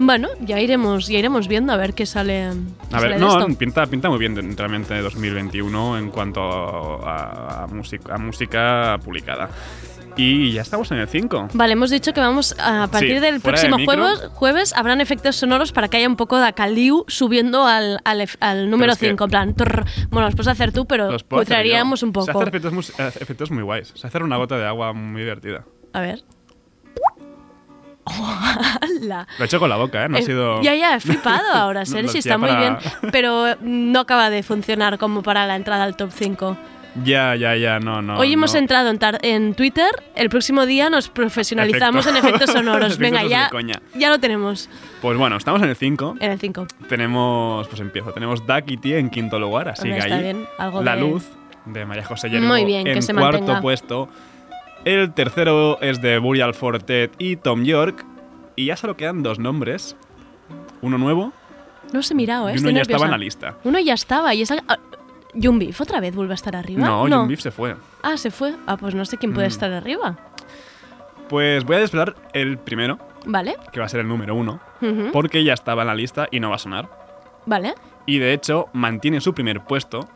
Bueno, 0.00 0.28
ya 0.40 0.60
iremos, 0.60 1.08
ya 1.08 1.18
iremos 1.18 1.48
viendo 1.48 1.72
a 1.72 1.76
ver 1.76 1.92
qué 1.92 2.06
sale. 2.06 2.50
qué 2.88 2.96
A 2.96 3.00
sale 3.00 3.08
ver, 3.08 3.18
de 3.18 3.24
no, 3.26 3.38
esto. 3.40 3.58
pinta, 3.58 3.84
pinta 3.86 4.08
muy 4.08 4.18
bien 4.20 4.56
realmente 4.56 4.94
de 4.94 5.02
2021 5.02 5.98
en 5.98 6.10
cuanto 6.10 6.40
a, 6.40 7.64
a 7.64 7.64
a 7.64 8.18
música 8.18 8.98
publicada. 9.04 9.50
Y 10.20 10.50
ya 10.52 10.62
estamos 10.62 10.90
en 10.90 10.98
el 10.98 11.06
5. 11.06 11.50
Vale, 11.54 11.74
hemos 11.74 11.90
dicho 11.90 12.12
que 12.12 12.20
vamos 12.20 12.54
a 12.58 12.88
partir 12.88 13.14
Sí, 13.16 13.20
del 13.20 13.34
de 13.34 13.40
próximo 13.40 13.76
micro. 13.76 13.94
jueves, 13.94 14.28
jueves 14.34 14.72
habrán 14.74 15.00
efectos 15.00 15.36
sonoros 15.36 15.70
para 15.70 15.86
que 15.86 15.96
haya 15.98 16.08
un 16.08 16.16
poco 16.16 16.36
de 16.38 16.46
acaliu 16.48 17.04
subiendo 17.06 17.64
al, 17.64 18.00
al, 18.04 18.28
al 18.40 18.68
número 18.68 18.92
es 18.94 18.98
que- 18.98 19.06
5. 19.10 19.24
En 19.24 19.30
plan, 19.30 19.54
trrr. 19.54 19.84
bueno, 20.10 20.26
los 20.26 20.34
puedes 20.34 20.48
hacer 20.48 20.72
tú, 20.72 20.86
pero 20.86 21.08
yo. 21.92 22.02
un 22.02 22.12
Se 22.12 22.22
poco. 22.32 22.40
hace 22.40 22.48
efectos, 22.48 22.72
mus- 22.72 22.90
eh, 22.98 23.12
efectos 23.20 23.50
muy 23.52 23.62
guays. 23.62 23.92
Se 23.94 24.06
hace 24.08 24.18
una 24.18 24.36
gota 24.38 24.58
de 24.58 24.66
agua 24.66 24.92
muy 24.92 25.22
divertida. 25.22 25.64
A 25.92 26.00
ver. 26.00 26.24
Lo 29.02 29.24
he 29.38 29.44
hecho 29.44 29.60
con 29.60 29.68
la 29.68 29.76
boca, 29.76 30.04
¿eh? 30.04 30.08
No 30.08 30.16
ha 30.16 30.20
Eh, 30.20 30.24
sido... 30.24 30.62
Ya, 30.62 30.74
ya, 30.74 30.96
he 30.96 31.00
flipado 31.00 31.48
ahora, 31.54 31.84
Sergi, 31.84 32.18
está 32.18 32.34
hacía 32.34 32.38
muy 32.38 32.48
para- 32.48 32.60
bien, 32.60 32.76
pero 33.12 33.54
no 33.60 34.00
acaba 34.00 34.30
de 34.30 34.42
funcionar 34.42 34.98
como 34.98 35.22
para 35.22 35.46
la 35.46 35.54
entrada 35.54 35.84
al 35.84 35.94
top 35.96 36.10
5. 36.12 36.56
Ya, 37.04 37.36
ya, 37.36 37.54
ya, 37.56 37.78
no, 37.78 38.02
no. 38.02 38.18
Hoy 38.18 38.32
hemos 38.32 38.54
no. 38.54 38.58
entrado 38.60 38.92
en, 39.22 39.54
Twitter, 39.54 39.88
el 40.16 40.28
próximo 40.30 40.66
día 40.66 40.90
nos 40.90 41.08
profesionalizamos 41.08 42.06
Efecto. 42.06 42.26
en 42.26 42.34
efectos 42.34 42.50
sonoros. 42.54 42.98
Venga, 42.98 43.22
ya, 43.24 43.50
ya 43.94 44.10
lo 44.10 44.18
tenemos 44.18 44.68
Pues 45.00 45.16
bueno, 45.16 45.36
estamos 45.36 45.62
en 45.62 45.68
el 45.68 45.76
5. 45.76 46.16
en 46.18 46.30
el 46.32 46.38
5. 46.40 46.66
Tenemos, 46.88 47.68
pues 47.68 47.80
empiezo, 47.80 48.12
tenemos 48.12 48.46
Duck 48.46 48.64
y 48.66 48.76
T 48.78 48.98
en 48.98 49.10
quinto 49.10 49.38
lugar, 49.38 49.68
así 49.68 49.82
Hombre, 49.90 50.06
que 50.06 50.12
ahí 50.12 50.22
bien, 50.22 50.46
algo 50.58 50.82
La 50.82 50.96
de- 50.96 51.02
Luz 51.02 51.28
de 51.66 51.84
María 51.84 52.04
José 52.04 52.30
Yergo 52.30 52.46
Muy 52.48 52.64
bien, 52.64 52.84
que 52.84 52.92
en 52.92 53.02
se 53.02 53.12
cuarto 53.14 53.38
mantenga. 53.40 53.60
puesto. 53.60 54.08
El 54.84 55.12
tercero 55.12 55.78
es 55.82 56.00
de 56.00 56.18
Burial 56.18 56.54
Fortet 56.54 57.12
y 57.18 57.36
Tom 57.36 57.64
York. 57.64 58.04
Y 58.56 58.66
ya 58.66 58.76
solo 58.76 58.96
quedan 58.96 59.22
dos 59.22 59.38
nombres. 59.38 59.94
Uno 60.80 60.98
nuevo 60.98 61.32
No 61.92 62.00
os 62.00 62.10
he 62.10 62.14
mirado, 62.14 62.48
¿eh? 62.48 62.52
y 62.54 62.58
uno 62.58 62.68
Estoy 62.70 62.72
ya 62.72 62.78
nerviosa. 62.78 62.92
estaba 62.96 63.04
en 63.04 63.10
la 63.10 63.18
lista. 63.18 63.56
Uno 63.64 63.78
ya 63.78 63.94
estaba 63.94 64.34
y 64.34 64.42
es... 64.42 64.52
Jumbif, 65.42 65.80
¿otra 65.80 66.00
vez 66.00 66.14
vuelve 66.14 66.32
a 66.32 66.36
estar 66.36 66.56
arriba? 66.56 66.86
No, 66.86 67.06
John 67.08 67.28
Beef 67.28 67.40
se 67.40 67.50
fue. 67.50 67.76
Ah, 68.02 68.16
se 68.16 68.30
fue. 68.30 68.54
Ah, 68.66 68.76
pues 68.76 68.94
no 68.94 69.04
sé 69.04 69.16
quién 69.18 69.32
puede 69.34 69.46
Mm. 69.48 69.50
estar 69.50 69.72
arriba. 69.72 70.16
Pues 71.28 71.64
voy 71.64 71.76
a 71.76 71.80
desvelar 71.80 72.14
el 72.32 72.58
primero, 72.58 72.98
Vale. 73.26 73.56
que 73.72 73.80
va 73.80 73.86
a 73.86 73.88
ser 73.88 74.00
el 74.00 74.08
número 74.08 74.34
uno, 74.34 74.60
porque 75.12 75.44
ya 75.44 75.52
estaba 75.52 75.82
en 75.82 75.88
la 75.88 75.94
lista 75.94 76.26
y 76.30 76.40
no 76.40 76.48
va 76.50 76.56
a 76.56 76.58
sonar. 76.58 76.88
Vale. 77.44 77.74
Y 78.06 78.18
de 78.18 78.32
hecho 78.32 78.66
mantiene 78.72 79.20
su 79.20 79.34
primer 79.34 79.60
puesto. 79.62 80.08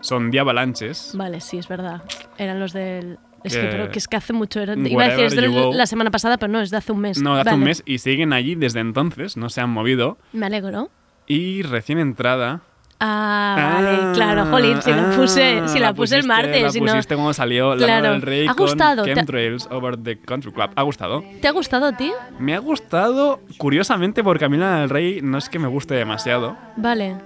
Son 0.00 0.30
The 0.30 0.40
Avalanches. 0.40 1.12
Vale, 1.16 1.40
sí, 1.40 1.56
es 1.56 1.66
verdad. 1.68 2.02
Eran 2.36 2.60
los 2.60 2.74
del... 2.74 3.18
Es 3.42 3.54
que, 3.56 3.62
Que- 3.62 3.68
pero 3.68 3.90
que 3.90 3.98
es 3.98 4.06
que 4.08 4.16
hace 4.16 4.32
mucho... 4.34 4.60
Era, 4.60 4.74
iba 4.74 5.04
a 5.04 5.08
decir, 5.08 5.24
es 5.24 5.34
de 5.36 5.48
la 5.72 5.86
semana 5.86 6.10
pasada, 6.10 6.36
pero 6.36 6.52
no, 6.52 6.60
es 6.60 6.70
de 6.70 6.76
hace 6.76 6.92
un 6.92 7.00
mes. 7.00 7.22
No, 7.22 7.34
de 7.36 7.40
hace 7.42 7.54
un 7.54 7.60
mes 7.64 7.82
y 7.86 7.98
siguen 7.98 8.32
allí 8.34 8.54
desde 8.54 8.80
entonces, 8.80 9.36
no 9.38 9.48
se 9.48 9.62
han 9.62 9.70
movido. 9.70 10.18
Me 10.34 10.44
alegro. 10.46 10.90
Y 11.26 11.62
recién 11.62 11.98
entrada. 11.98 12.60
Ah, 13.00 13.72
vale, 13.74 14.12
claro, 14.14 14.46
jolín, 14.46 14.80
si 14.80 14.90
la 14.90 15.10
puse, 15.10 15.68
si 15.68 15.78
la, 15.78 15.92
puse 15.92 16.16
el 16.16 16.22
pusiste- 16.22 16.26
martes. 16.26 16.62
La 16.62 16.70
si 16.70 16.80
no- 16.80 16.92
pusiste 16.92 17.14
cuando 17.16 17.32
salió 17.34 17.74
La 17.74 17.86
Claro. 17.86 18.10
Del 18.12 18.22
Rey 18.22 18.46
¿Ha 18.46 18.54
con 18.54 18.66
gustado? 18.66 19.02
¿Te- 19.02 19.14
Chemtrails 19.14 19.68
Over 19.70 19.96
the 19.96 20.18
Country 20.20 20.52
Club. 20.52 20.70
¿Ha 20.74 20.82
gustado? 20.82 21.22
¿Te 21.42 21.48
ha 21.48 21.50
gustado 21.50 21.86
a 21.86 21.96
ti? 21.96 22.12
Me 22.38 22.54
ha 22.54 22.60
gustado, 22.60 23.40
curiosamente, 23.58 24.22
porque 24.24 24.44
a 24.44 24.48
mí 24.48 24.56
Lana 24.56 24.80
del 24.80 24.90
Rey 24.90 25.20
no 25.22 25.38
es 25.38 25.48
que 25.48 25.58
me 25.58 25.68
guste 25.68 25.94
demasiado. 25.94 26.56
Vale. 26.76 27.16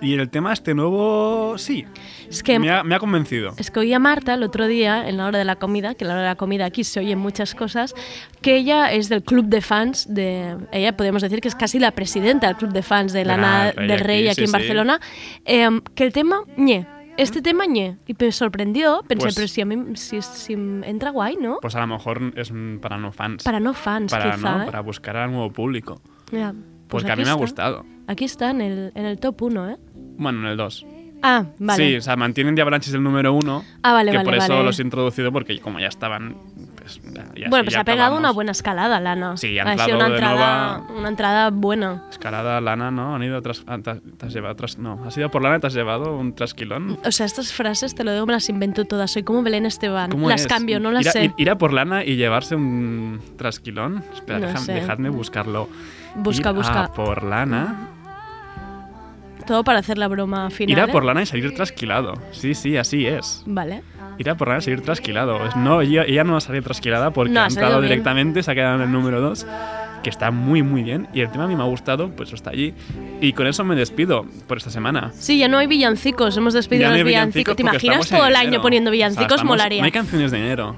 Y 0.00 0.14
el 0.14 0.28
tema 0.28 0.52
este 0.52 0.74
nuevo, 0.74 1.56
sí. 1.58 1.86
Es 2.28 2.42
que 2.42 2.58
Me 2.58 2.70
ha, 2.70 2.82
me 2.84 2.94
ha 2.94 2.98
convencido. 2.98 3.54
Es 3.56 3.70
que 3.70 3.80
oí 3.80 3.92
a 3.92 3.98
Marta 3.98 4.34
el 4.34 4.42
otro 4.42 4.66
día, 4.66 5.08
en 5.08 5.16
la 5.16 5.26
hora 5.26 5.38
de 5.38 5.44
la 5.44 5.56
comida, 5.56 5.94
que 5.94 6.04
en 6.04 6.08
la 6.08 6.14
hora 6.14 6.22
de 6.22 6.28
la 6.28 6.36
comida 6.36 6.64
aquí 6.66 6.84
se 6.84 7.00
oyen 7.00 7.18
muchas 7.18 7.54
cosas, 7.54 7.94
que 8.40 8.56
ella 8.56 8.92
es 8.92 9.08
del 9.08 9.22
club 9.22 9.46
de 9.46 9.60
fans 9.60 10.06
de... 10.12 10.56
Ella 10.72 10.96
podemos 10.96 11.22
decir 11.22 11.40
que 11.40 11.48
es 11.48 11.54
casi 11.54 11.78
la 11.78 11.90
presidenta 11.92 12.46
del 12.46 12.56
club 12.56 12.72
de 12.72 12.82
fans 12.82 13.12
de 13.12 13.20
De 13.20 13.24
Lana 13.26 13.72
del 13.72 14.00
Rey 14.00 14.28
aquí, 14.28 14.28
aquí 14.28 14.34
sí, 14.36 14.40
en 14.42 14.46
sí. 14.48 14.52
Barcelona, 14.52 15.00
em, 15.44 15.80
que 15.94 16.04
el 16.04 16.12
tema, 16.12 16.42
ñe. 16.56 16.86
Este 17.16 17.40
tema, 17.42 17.64
ñe. 17.66 17.96
Y 18.08 18.14
me 18.18 18.32
sorprendió, 18.32 19.02
pensé, 19.06 19.26
Pues- 19.26 19.34
pero 19.36 19.46
si, 19.48 19.60
a 19.60 19.64
mí, 19.66 19.96
si, 19.96 20.20
si 20.20 20.52
entra 20.54 21.10
guay, 21.10 21.36
¿no? 21.40 21.58
Pues 21.62 21.76
a 21.76 21.80
lo 21.80 21.86
mejor 21.86 22.32
es 22.36 22.50
mm, 22.50 22.78
para 22.78 22.98
no 22.98 23.12
fans. 23.12 23.44
Para 23.44 23.60
no 23.60 23.72
fans, 23.72 24.10
Para, 24.10 24.34
quizá. 24.34 24.56
¿no? 24.56 24.62
¿eh? 24.62 24.66
para 24.66 24.80
buscar 24.80 25.16
al 25.16 25.30
nuevo 25.30 25.52
público. 25.52 26.00
Ya, 26.32 26.52
pues 26.88 27.02
Porque 27.04 27.12
a 27.12 27.16
mí 27.16 27.22
me 27.22 27.28
ha 27.28 27.34
está. 27.34 27.40
gustado. 27.40 27.84
Aquí 28.08 28.24
está, 28.24 28.50
en 28.50 28.60
el, 28.60 28.92
en 28.96 29.06
el 29.06 29.18
top 29.20 29.42
1, 29.42 29.70
¿eh? 29.70 29.76
Bueno, 30.16 30.40
en 30.40 30.46
el 30.46 30.56
2. 30.56 30.86
Ah, 31.26 31.44
vale. 31.58 31.86
Sí, 31.90 31.96
o 31.96 32.00
sea, 32.02 32.16
mantienen 32.16 32.54
Diablanchis 32.54 32.92
el 32.92 33.02
número 33.02 33.32
1. 33.32 33.64
Ah, 33.82 33.92
vale, 33.94 34.10
que 34.10 34.18
vale, 34.18 34.24
por 34.26 34.34
eso 34.36 34.52
vale. 34.52 34.64
los 34.64 34.78
he 34.78 34.82
introducido, 34.82 35.32
porque 35.32 35.58
como 35.58 35.80
ya 35.80 35.86
estaban. 35.88 36.36
Pues, 36.76 37.00
ya- 37.02 37.48
bueno, 37.48 37.62
sí, 37.62 37.64
pues 37.64 37.76
ha 37.76 37.84
pegado 37.84 38.02
acabamos. 38.02 38.18
una 38.20 38.30
buena 38.32 38.52
escalada, 38.52 39.00
Lana. 39.00 39.38
Sí, 39.38 39.58
ha 39.58 39.62
ha 39.62 39.78
sido 39.78 39.96
una 39.96 40.08
entrada, 40.08 40.34
nueva- 40.84 40.98
una 41.00 41.08
entrada 41.08 41.48
buena. 41.50 42.02
Escalada, 42.10 42.60
lana, 42.60 42.90
¿no? 42.90 43.14
Han 43.14 43.22
ido 43.22 43.40
tras. 43.40 43.64
ah, 43.66 43.78
te- 43.82 43.94
te 44.00 44.26
has 44.26 44.34
llevado 44.34 44.54
tras- 44.56 44.76
no, 44.76 45.00
has 45.06 45.16
ido 45.16 45.30
por 45.30 45.42
lana 45.42 45.56
y 45.56 45.60
te 45.60 45.66
has 45.68 45.74
llevado 45.74 46.14
un 46.14 46.34
trasquilón. 46.34 46.98
O 47.02 47.10
sea, 47.10 47.24
estas 47.24 47.54
frases, 47.54 47.94
te 47.94 48.04
lo 48.04 48.12
digo, 48.12 48.26
me 48.26 48.34
las 48.34 48.50
invento 48.50 48.84
todas. 48.84 49.10
Soy 49.10 49.22
como 49.22 49.42
Belén 49.42 49.64
Esteban. 49.64 50.10
¿Cómo 50.10 50.28
Las 50.28 50.42
es? 50.42 50.46
cambio, 50.46 50.78
no 50.78 50.90
las 50.92 51.02
ir 51.04 51.08
a, 51.08 51.12
sé. 51.12 51.24
ir- 51.24 51.34
ir 51.38 51.48
a 51.50 51.56
por 51.56 51.72
lana 51.72 52.04
y 52.04 52.16
llevarse 52.16 52.54
un 52.54 53.18
trasquilón. 53.38 54.04
Espera, 54.12 54.40
No 54.40 54.48
deja- 54.48 54.72
dejadme 54.72 55.08
buscarlo. 55.08 55.70
Busca, 56.16 56.50
ir 56.50 56.56
busca. 56.56 56.84
A 56.84 56.92
por 56.92 57.24
lana. 57.24 57.88
Todo 59.46 59.62
para 59.64 59.78
hacer 59.80 59.98
la 59.98 60.08
broma 60.08 60.50
final. 60.50 60.70
Ir 60.78 60.80
a 60.80 60.84
¿eh? 60.84 60.92
por 60.92 61.04
lana 61.04 61.22
y 61.22 61.26
salir 61.26 61.54
trasquilado. 61.54 62.14
Sí, 62.32 62.54
sí, 62.54 62.76
así 62.76 63.06
es. 63.06 63.42
Vale. 63.46 63.82
Ir 64.18 64.30
a 64.30 64.36
por 64.36 64.48
lana 64.48 64.58
y 64.60 64.62
salir 64.62 64.80
trasquilado. 64.82 65.38
No, 65.56 65.80
ella, 65.82 66.04
ella 66.06 66.24
no 66.24 66.36
ha 66.36 66.40
salido 66.40 66.64
trasquilada 66.64 67.10
porque 67.10 67.32
No, 67.32 67.40
ha 67.42 67.46
entrado 67.46 67.80
directamente, 67.82 68.42
se 68.42 68.50
ha 68.50 68.54
quedado 68.54 68.76
en 68.76 68.82
el 68.82 68.92
número 68.92 69.20
2, 69.20 69.46
que 70.02 70.10
está 70.10 70.30
muy, 70.30 70.62
muy 70.62 70.82
bien. 70.82 71.08
Y 71.12 71.20
el 71.20 71.30
tema 71.30 71.44
a 71.44 71.46
mí 71.46 71.56
me 71.56 71.62
ha 71.62 71.66
gustado, 71.66 72.10
pues 72.10 72.32
está 72.32 72.50
allí. 72.50 72.74
Y 73.20 73.32
con 73.32 73.46
eso 73.46 73.64
me 73.64 73.74
despido 73.74 74.24
por 74.46 74.58
esta 74.58 74.70
semana. 74.70 75.10
Sí, 75.14 75.38
ya 75.38 75.48
no 75.48 75.58
hay 75.58 75.66
villancicos. 75.66 76.36
Hemos 76.36 76.54
despedido 76.54 76.84
Ya 76.84 76.88
no 76.88 76.92
los 76.94 76.98
hay 77.00 77.04
villancicos. 77.04 77.56
¿Te 77.56 77.62
imaginas 77.62 78.08
todo 78.08 78.26
el 78.26 78.34
enero. 78.34 78.48
año 78.50 78.62
poniendo 78.62 78.90
O 78.90 78.92
sea, 78.92 78.96
villancicos? 78.96 79.32
estamos- 79.32 79.44
Molaría. 79.56 79.80
No 79.80 79.86
hay 79.86 79.92
canciones 79.92 80.30
de 80.30 80.38
enero. 80.38 80.76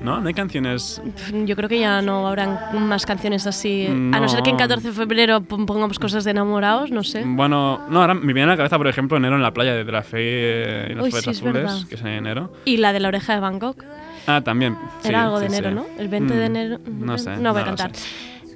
¿No? 0.00 0.20
No 0.20 0.28
hay 0.28 0.34
canciones. 0.34 1.02
Yo 1.44 1.56
creo 1.56 1.68
que 1.68 1.80
ya 1.80 2.00
no 2.02 2.26
habrán 2.28 2.58
más 2.86 3.04
canciones 3.04 3.46
así. 3.46 3.86
A 3.86 4.20
no 4.20 4.28
ser 4.28 4.42
que 4.42 4.50
en 4.50 4.56
No. 4.56 4.60
14 4.62 4.88
de 4.88 4.94
febrero 4.94 5.40
pon- 5.40 5.66
pongamos 5.66 5.98
cosas 5.98 6.22
de 6.24 6.30
enamorados, 6.30 6.90
no 6.90 7.02
sé. 7.02 7.24
Bueno, 7.26 7.80
no, 7.90 8.00
ahora 8.00 8.14
me 8.14 8.32
viene 8.32 8.42
a 8.44 8.46
la 8.46 8.56
cabeza, 8.56 8.76
por 8.78 8.86
ejemplo, 8.86 9.16
enero 9.16 9.34
en 9.36 9.42
la 9.42 9.52
playa 9.52 9.74
de 9.74 9.84
la 9.90 10.02
fe 10.02 10.88
y 10.90 10.94
las 10.94 11.04
Uy, 11.04 11.10
sí, 11.12 11.30
azules, 11.30 11.86
que 11.88 11.96
es 11.96 12.00
en 12.02 12.06
enero. 12.08 12.52
Y 12.64 12.76
la 12.76 12.92
de 12.92 13.00
la 13.00 13.08
oreja 13.08 13.34
de 13.34 13.40
Bangkok. 13.40 13.82
Ah, 14.26 14.40
también. 14.42 14.76
sí, 15.02 15.08
Era 15.08 15.24
algo 15.24 15.40
de 15.40 15.46
enero. 15.46 15.70
¿no? 15.72 15.86
El 15.98 16.08
20 16.08 16.34
de 16.34 16.48
Mm, 16.48 16.56
enero. 16.56 16.78
No 16.86 17.18
sé. 17.18 17.36
No 17.38 17.52
voy 17.52 17.62
a 17.62 17.64
cantar. 17.64 17.90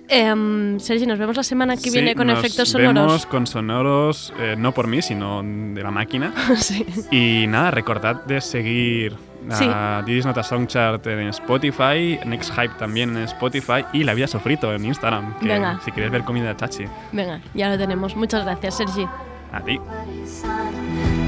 Em, 0.09 0.78
Sergi, 0.78 1.07
nos 1.07 1.18
vemos 1.18 1.37
la 1.37 1.42
semana 1.42 1.74
que 1.76 1.83
Sí, 1.88 1.90
viene 1.90 2.14
con 2.14 2.26
nos 2.26 2.38
efectos 2.38 2.72
Vemos 2.74 2.94
sonoros. 2.94 3.26
con 3.26 3.46
sonoros, 3.46 4.33
eh, 4.38 4.57
no 4.59 4.72
por 4.72 4.87
mí, 4.87 5.00
sino 5.00 5.42
de 5.42 5.83
la 5.83 5.90
máquina. 5.90 6.33
Sí. 6.57 6.85
Y 7.11 7.46
nada, 7.46 7.70
recordad 7.70 8.22
de 8.26 8.40
seguir 8.42 9.14
Sí. 9.50 9.66
a 9.68 10.02
Didis 10.07 10.24
Nota 10.24 10.42
Song 10.42 10.66
Chart 10.66 11.05
en 11.07 11.28
Spotify, 11.28 12.18
Next 12.24 12.52
Hype 12.52 12.74
también 12.78 13.16
en 13.16 13.24
Spotify 13.24 13.85
y 13.92 14.05
La 14.05 14.14
Vida 14.14 14.26
Sofrito 14.26 14.72
en 14.72 14.85
Instagram. 14.85 15.38
Que 15.40 15.48
Venga. 15.48 15.81
Si 15.85 15.90
queréis 15.92 16.12
ver 16.12 16.22
comida 16.24 16.57
chachi. 16.57 16.85
Venga, 17.12 17.40
ya 17.55 17.68
lo 17.70 17.78
tenemos. 17.78 18.14
Muchas 18.16 18.44
gracias, 18.44 18.76
Sergi. 18.76 19.07
A 19.52 19.61
ti. 19.61 19.78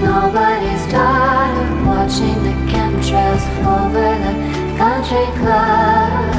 Nobody's 0.00 0.86
tired 0.90 1.86
watching 1.86 2.42
the 2.42 2.54
chemtrails 2.70 3.44
over 3.66 4.18
the 4.18 4.32
country 4.78 5.26
club. 5.40 6.34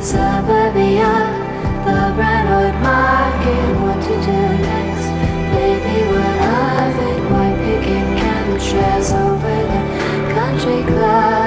Suburbia, 0.00 1.12
the 1.84 2.12
Brentwood 2.16 2.74
market. 2.82 3.80
What 3.80 4.02
to 4.02 4.14
do 4.26 4.57
chemtrails 8.78 9.12
over 9.12 9.56
the 9.72 10.34
country 10.34 10.82
club. 10.84 11.37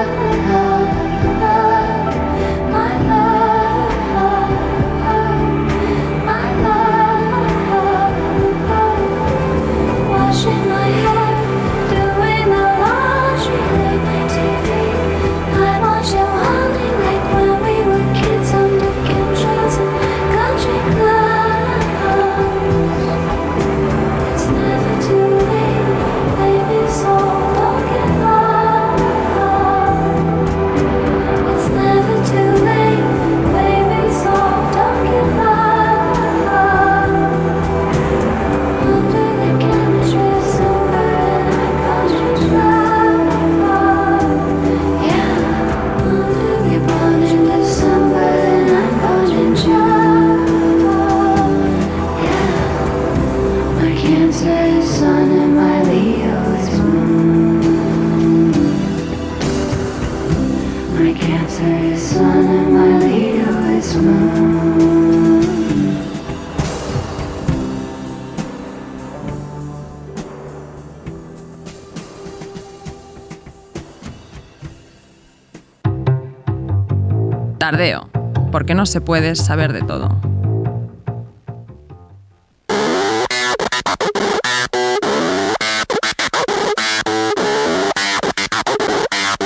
Tardeo, 77.61 78.09
porque 78.51 78.73
no 78.73 78.87
se 78.87 79.01
puede 79.01 79.35
saber 79.35 79.71
de 79.71 79.83
todo. 79.83 80.09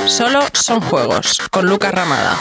Solo 0.07 0.45
son 0.53 0.79
juegos, 0.79 1.41
con 1.51 1.65
Lucas 1.65 1.93
Ramada. 1.93 2.37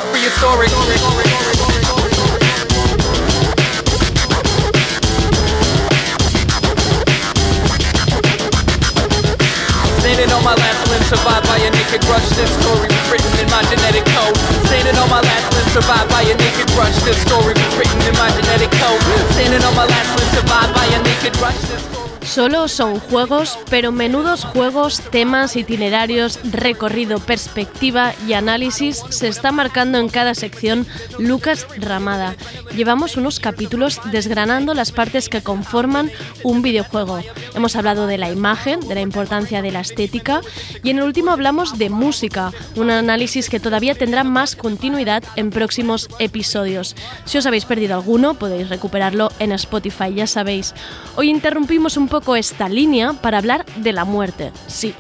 Survived 11.17 11.47
by 11.47 11.59
a 11.59 11.71
naked 11.71 12.01
brush. 12.07 12.29
This 12.35 12.51
story 12.59 12.89
was 12.91 13.07
written 13.11 13.33
in 13.39 13.49
my 13.51 13.63
genetic 13.71 14.05
code. 14.11 14.37
Standing 14.67 14.97
on 14.99 15.09
my 15.09 15.21
last 15.23 15.47
limb, 15.55 15.69
survived 15.71 16.11
by 16.11 16.23
a 16.23 16.35
naked 16.35 16.69
brush. 16.75 16.97
This 17.05 17.19
story 17.23 17.55
was 17.55 17.73
written 17.79 18.01
in 18.03 18.15
my 18.19 18.31
genetic 18.35 18.71
code. 18.83 19.01
Standing 19.35 19.63
on 19.63 19.75
my 19.75 19.87
last 19.87 20.11
limb, 20.19 20.31
survived 20.35 20.75
by 20.75 20.87
a 20.87 20.99
naked 21.03 21.33
brush. 21.39 21.61
This 21.71 21.94
Solo 22.25 22.69
son 22.69 23.01
juegos, 23.01 23.59
pero 23.71 23.93
menudos 23.93 24.45
juegos, 24.45 25.01
temas, 25.11 25.57
itinerarios, 25.57 26.41
recorrido, 26.43 27.21
perspectiva 27.21 28.15
y 28.27 28.33
análisis 28.33 29.03
se 29.11 29.29
está 29.29 29.53
marcando 29.53 29.99
en 29.99 30.09
cada 30.09 30.35
sección 30.35 30.87
Lucas 31.19 31.67
Ramada. 31.77 32.35
Llevamos 32.75 33.17
unos 33.17 33.41
capítulos 33.41 34.01
desgranando 34.11 34.75
las 34.75 34.91
partes 34.91 35.29
que 35.29 35.43
conforman 35.43 36.11
un 36.43 36.63
videojuego. 36.63 37.21
Hemos 37.55 37.77
hablado 37.77 38.07
de 38.07 38.19
la 38.19 38.31
imagen, 38.31 38.81
de 38.81 38.95
la 38.95 39.01
importancia 39.01 39.63
de 39.63 39.71
la 39.71 39.81
estética 39.81 40.41
y 40.83 40.91
en 40.91 40.99
el 40.99 41.05
último 41.05 41.31
hablamos 41.31 41.79
de 41.79 41.91
música, 41.91 42.53
un 42.75 42.91
análisis 42.91 43.49
que 43.49 43.61
todavía 43.61 43.95
tendrá 43.95 44.25
más 44.25 44.57
continuidad 44.57 45.23
en 45.37 45.51
próximos 45.51 46.09
episodios. 46.19 46.97
Si 47.27 47.39
os 47.39 47.47
habéis 47.47 47.67
perdido 47.67 47.95
alguno, 47.95 48.35
podéis 48.35 48.71
recuperarlo 48.71 49.31
en 49.39 49.53
Spotify, 49.53 50.13
ya 50.15 50.27
sabéis. 50.27 50.75
Hoy 51.17 51.31
interrumpimos 51.31 51.97
un 51.97 52.09
poco 52.15 52.37
esta 52.37 52.69
línea 52.69 53.13
para 53.13 53.39
hablar 53.39 53.67
de 53.75 53.93
la 53.93 54.05
muerte. 54.05 54.53
Sí. 54.69 54.95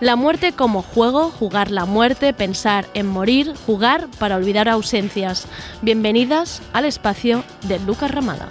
La 0.00 0.16
muerte 0.16 0.52
como 0.52 0.80
juego, 0.80 1.30
jugar 1.30 1.70
la 1.70 1.84
muerte, 1.84 2.32
pensar 2.32 2.88
en 2.94 3.06
morir, 3.06 3.52
jugar 3.66 4.08
para 4.18 4.36
olvidar 4.36 4.66
ausencias. 4.66 5.44
Bienvenidas 5.82 6.62
al 6.72 6.86
espacio 6.86 7.44
de 7.64 7.78
Lucas 7.80 8.12
Ramada. 8.12 8.48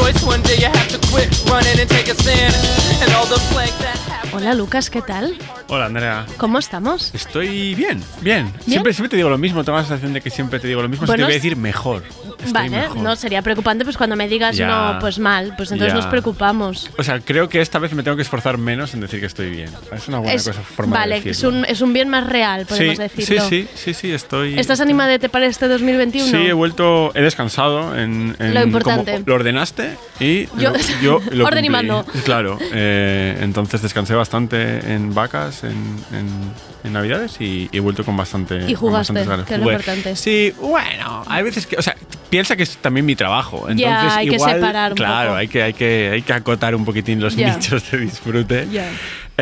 Choice. 0.00 0.24
One 0.26 0.42
day 0.42 0.56
you 0.58 0.66
have 0.66 0.88
to 0.88 0.98
quit 1.12 1.28
running 1.50 1.78
and 1.80 1.88
take 1.88 2.10
a 2.10 2.14
stand. 2.14 2.54
And 3.02 3.12
all 3.14 3.26
the 3.26 3.40
flanks 3.52 3.78
that 3.78 3.96
happen. 4.08 4.30
Hola 4.32 4.54
Lucas, 4.54 4.90
¿qué 4.90 5.02
tal? 5.02 5.36
Hola, 5.68 5.86
Andrea. 5.86 6.26
¿Cómo 6.36 6.58
estamos? 6.58 7.12
Estoy 7.14 7.74
bien, 7.74 8.02
bien. 8.20 8.52
Siempre, 8.66 8.92
siempre 8.92 9.08
te 9.10 9.16
digo 9.16 9.28
lo 9.28 9.38
mismo. 9.38 9.64
Tengo 9.64 9.78
la 9.78 9.84
sensación 9.84 10.12
de 10.12 10.20
que 10.20 10.30
siempre 10.30 10.58
te 10.60 10.68
digo 10.68 10.82
lo 10.82 10.88
mismo. 10.88 11.06
Bueno, 11.06 11.14
si 11.16 11.22
te 11.22 11.24
voy 11.24 11.32
a 11.32 11.36
decir 11.36 11.56
mejor. 11.56 12.02
Estoy 12.38 12.52
vale, 12.52 12.70
mejor. 12.70 12.96
no 12.98 13.16
sería 13.16 13.42
preocupante 13.42 13.84
pues 13.84 13.96
cuando 13.98 14.16
me 14.16 14.26
digas 14.26 14.56
Ya. 14.56 14.66
no, 14.66 14.98
pues 14.98 15.18
mal, 15.18 15.52
pues 15.56 15.72
entonces 15.72 15.92
Ya. 15.92 16.00
nos 16.00 16.06
preocupamos. 16.06 16.88
O 16.96 17.02
sea, 17.02 17.20
creo 17.20 17.48
que 17.50 17.60
esta 17.60 17.78
vez 17.78 17.92
me 17.92 18.02
tengo 18.02 18.16
que 18.16 18.22
esforzar 18.22 18.56
menos 18.56 18.94
en 18.94 19.00
decir 19.00 19.20
que 19.20 19.26
estoy 19.26 19.50
bien. 19.50 19.68
Es 19.92 20.08
una 20.08 20.18
buena 20.18 20.32
Es- 20.34 20.46
cosa, 20.48 20.60
forma 20.62 20.96
vale, 20.96 21.20
de 21.20 21.30
es 21.30 21.42
un, 21.42 21.64
es 21.66 21.80
un 21.82 21.92
bien 21.92 22.08
más 22.08 22.26
real, 22.26 22.64
podemos 22.66 22.96
sí, 22.96 23.02
decirlo. 23.02 23.48
Sí, 23.48 23.68
sí, 23.74 23.92
sí, 23.92 23.94
sí, 23.94 24.12
estoy. 24.12 24.58
¿Estás 24.58 24.80
animadete 24.80 25.28
para 25.28 25.46
este 25.46 25.68
2021? 25.68 26.30
Sí, 26.30 26.46
he 26.46 26.52
vuelto, 26.54 27.12
he 27.14 27.20
descansado 27.20 27.94
en, 27.96 28.34
en 28.38 28.54
Lo 28.54 28.62
importante. 28.62 29.12
como 29.12 29.24
lo 29.26 29.34
ordenaste 29.34 29.89
y 30.20 30.46
Yo- 30.58 30.70
lo, 30.72 30.78
yo 31.02 31.20
lo 31.32 31.46
Orden 31.46 31.64
y 31.64 31.70
mando. 31.70 32.04
Claro, 32.24 32.58
eh, 32.72 33.38
entonces 33.40 33.82
descansé 33.82 34.14
bastante 34.14 34.92
en 34.92 35.14
vacas, 35.14 35.64
en, 35.64 35.70
en- 36.12 36.70
en 36.82 36.92
navidades 36.94 37.38
y 37.40 37.68
he 37.72 37.80
vuelto 37.80 38.04
con 38.04 38.16
bastante. 38.16 38.56
Y 38.66 38.74
con 38.74 38.88
jugaste, 38.88 39.12
ganas. 39.24 39.46
que 39.46 39.54
es 39.54 39.60
lo 39.60 39.70
importante. 39.70 40.16
Sí, 40.16 40.54
bueno, 40.60 41.24
hay 41.26 41.42
veces 41.42 41.66
que, 41.66 41.76
o 41.76 41.82
sea, 41.82 41.94
piensa 42.30 42.56
que 42.56 42.62
es 42.62 42.78
también 42.78 43.04
mi 43.04 43.14
trabajo, 43.16 43.58
entonces 43.68 43.80
Ya, 43.86 44.16
hay 44.16 44.28
que 44.28 44.34
igual, 44.36 44.54
separar 44.54 44.92
un 44.92 44.96
claro, 44.96 45.28
poco. 45.30 45.38
hay 45.38 45.48
que 45.48 45.62
hay 45.62 45.72
que 45.74 46.10
hay 46.14 46.22
que 46.22 46.32
acotar 46.32 46.74
un 46.74 46.84
poquitín 46.86 47.20
los 47.20 47.36
nichos 47.36 47.90
de 47.90 47.98
disfrute. 47.98 48.66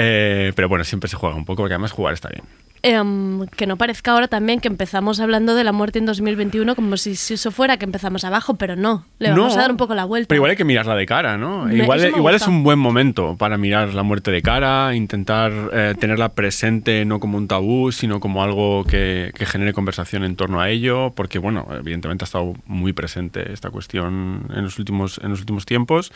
Eh, 0.00 0.52
pero 0.54 0.68
bueno, 0.68 0.84
siempre 0.84 1.08
se 1.08 1.16
juega 1.16 1.34
un 1.36 1.44
poco 1.44 1.62
porque 1.62 1.74
además 1.74 1.92
jugar 1.92 2.14
está 2.14 2.28
bien. 2.28 2.42
Em, 2.82 3.46
que 3.56 3.66
no 3.66 3.76
parezca 3.76 4.12
ahora 4.12 4.28
también 4.28 4.60
que 4.60 4.68
empezamos 4.68 5.18
hablando 5.20 5.54
de 5.56 5.64
la 5.64 5.72
muerte 5.72 5.98
en 5.98 6.06
2021 6.06 6.76
como 6.76 6.96
si, 6.96 7.16
si 7.16 7.34
eso 7.34 7.50
fuera 7.50 7.76
que 7.76 7.84
empezamos 7.84 8.24
abajo, 8.24 8.54
pero 8.54 8.76
no. 8.76 9.04
Le 9.18 9.30
vamos 9.30 9.54
No, 9.54 9.58
a 9.58 9.62
dar 9.62 9.70
un 9.72 9.76
poco 9.76 9.94
la 9.96 10.04
vuelta. 10.04 10.28
Pero 10.28 10.36
igual 10.38 10.50
hay 10.52 10.56
que 10.56 10.64
mirarla 10.64 10.94
de 10.94 11.04
cara, 11.04 11.36
¿no? 11.36 11.64
Me- 11.64 11.74
igual 11.76 12.00
me 12.00 12.08
igual 12.08 12.34
es 12.36 12.46
un 12.46 12.62
buen 12.62 12.78
momento 12.78 13.36
para 13.36 13.58
mirar 13.58 13.94
la 13.94 14.02
muerte 14.04 14.30
de 14.30 14.42
cara, 14.42 14.94
intentar 14.94 15.52
eh, 15.72 15.94
tenerla 15.98 16.28
presente 16.30 17.04
no 17.04 17.18
como 17.18 17.36
un 17.36 17.48
tabú, 17.48 17.90
sino 17.90 18.20
como 18.20 18.42
algo 18.44 18.84
que, 18.84 19.32
que 19.34 19.44
genere 19.44 19.72
conversación 19.72 20.22
en 20.24 20.36
torno 20.36 20.60
a 20.60 20.70
ello, 20.70 21.12
porque, 21.16 21.38
bueno, 21.40 21.66
evidentemente 21.76 22.24
ha 22.24 22.26
estado 22.26 22.54
muy 22.66 22.92
presente 22.92 23.52
esta 23.52 23.70
cuestión 23.70 24.46
en 24.54 24.62
los 24.62 24.78
últimos, 24.78 25.18
en 25.22 25.30
los 25.30 25.40
últimos 25.40 25.66
tiempos. 25.66 26.12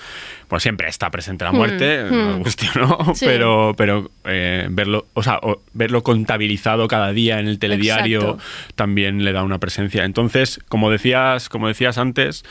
Pues 0.47 0.63
siempre 0.63 0.89
está 0.89 1.11
presente 1.11 1.45
la 1.45 1.51
Hmm, 1.53 1.57
muerte, 1.57 2.05
hmm. 2.09 2.15
nos 2.29 2.39
guste 2.39 2.67
o 2.77 2.79
no, 2.79 3.15
Sí. 3.17 3.25
pero, 3.27 3.75
pero 3.77 4.11
eh, 4.27 4.69
verlo, 4.71 5.07
o 5.15 5.23
sea, 5.25 5.41
verlo 5.73 6.03
contabilizado 6.05 6.52
cada 6.89 7.13
día 7.13 7.41
en 7.41 7.49
el 7.49 7.59
telediario 7.59 8.21
Exacto. 8.21 8.43
también 8.75 9.25
le 9.25 9.33
da 9.33 9.43
una 9.43 9.59
presencia. 9.59 10.05
Entonces, 10.05 10.61
como 10.69 10.91
decías, 10.91 11.49
como 11.49 11.69
decías 11.69 11.99
antes, 11.99 12.45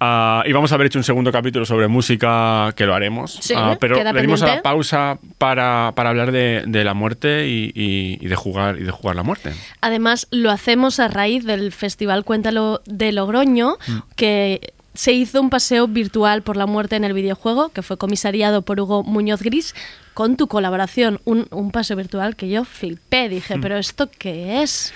ah, 0.00 0.42
íbamos 0.46 0.70
a 0.72 0.76
haber 0.76 0.86
hecho 0.88 0.98
un 0.98 1.04
segundo 1.04 1.32
capítulo 1.32 1.64
sobre 1.64 1.88
música, 1.88 2.72
que 2.76 2.86
lo 2.86 2.94
haremos, 2.94 3.32
Sí, 3.40 3.54
ah, 3.56 3.76
pero 3.80 4.02
le 4.02 4.20
dimos 4.20 4.42
a 4.42 4.46
la 4.56 4.62
pausa 4.62 5.18
para, 5.38 5.92
para 5.96 6.10
hablar 6.10 6.32
de, 6.32 6.62
de 6.66 6.84
la 6.84 6.94
muerte 6.94 7.48
y, 7.48 7.72
y- 7.74 8.18
y 8.20 8.28
de 8.28 8.36
jugar 8.36 8.78
y 8.78 8.84
de 8.84 8.90
jugar 8.90 9.16
la 9.16 9.22
muerte. 9.22 9.52
Además, 9.80 10.26
lo 10.30 10.50
hacemos 10.50 11.00
a 11.00 11.08
raíz 11.08 11.44
del 11.44 11.72
Festival 11.72 12.24
Cuéntalo 12.24 12.80
de 12.86 13.12
Logroño, 13.12 13.76
Mm. 13.88 13.98
que 14.16 14.72
se 14.98 15.12
hizo 15.12 15.40
un 15.40 15.48
paseo 15.48 15.86
virtual 15.86 16.42
por 16.42 16.56
la 16.56 16.66
muerte 16.66 16.96
en 16.96 17.04
el 17.04 17.12
videojuego, 17.12 17.68
que 17.68 17.82
fue 17.82 17.96
comisariado 17.98 18.62
por 18.62 18.80
Hugo 18.80 19.04
Muñoz 19.04 19.42
Gris, 19.42 19.72
con 20.12 20.36
tu 20.36 20.48
colaboración. 20.48 21.20
Un, 21.24 21.46
un 21.52 21.70
paseo 21.70 21.96
virtual 21.96 22.34
que 22.34 22.48
yo 22.48 22.64
flipé. 22.64 23.28
Dije, 23.28 23.56
Mm. 23.56 23.60
¿pero 23.60 23.76
esto 23.76 24.10
qué 24.18 24.60
es? 24.60 24.92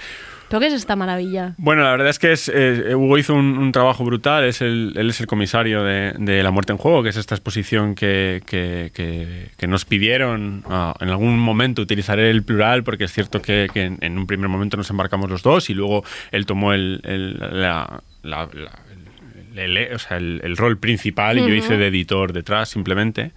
¿Pero 0.49 0.59
qué 0.59 0.67
es 0.67 0.73
esta 0.73 0.97
maravilla? 0.97 1.55
Bueno, 1.57 1.85
la 1.85 1.93
verdad 1.93 2.09
es 2.09 2.19
que 2.19 2.33
es, 2.33 2.51
eh, 2.53 2.97
Hugo 2.97 3.17
hizo 3.17 3.33
un, 3.33 3.57
un 3.57 3.71
trabajo 3.71 4.05
brutal, 4.05 4.43
es 4.43 4.61
el, 4.61 4.93
él 4.97 5.09
es 5.11 5.21
el 5.21 5.29
comisario 5.29 5.85
de, 5.85 6.15
de 6.19 6.43
La 6.43 6.51
Muerte 6.51 6.73
en 6.73 6.79
Juego, 6.79 7.05
que 7.05 7.11
es 7.11 7.17
esta 7.17 7.37
exposición 7.37 7.95
que, 7.95 8.43
que- 8.45 8.91
que- 8.93 9.51
que 9.57 9.67
nos 9.69 9.85
pidieron. 9.85 10.65
ah, 10.69 10.95
en 10.99 11.11
algún 11.11 11.39
momento 11.39 11.81
utilizaré 11.81 12.29
el 12.29 12.43
plural, 12.43 12.83
porque 12.83 13.05
es 13.05 13.13
cierto 13.13 13.41
que, 13.41 13.69
que 13.73 13.83
en, 13.85 13.99
en 14.01 14.19
un 14.19 14.27
primer 14.27 14.49
momento 14.49 14.77
nos 14.77 14.91
embarcamos 14.91 15.31
los 15.31 15.43
dos 15.45 15.71
y 15.71 15.75
luego 15.75 16.03
él 16.33 16.45
tomó 16.45 16.73
el, 16.73 17.01
el- 17.05 17.39
la- 17.39 18.03
la- 18.23 18.49
la- 18.53 18.79
el- 19.57 19.95
o 19.95 19.99
sea, 19.99 20.17
el- 20.17 20.41
el 20.45 20.57
rol 20.57 20.79
principal 20.79 21.37
y 21.39 21.41
yo 21.43 21.47
Ujú. 21.47 21.55
hice 21.57 21.77
de 21.77 21.87
editor 21.89 22.33
detrás 22.33 22.69
simplemente. 22.69 23.33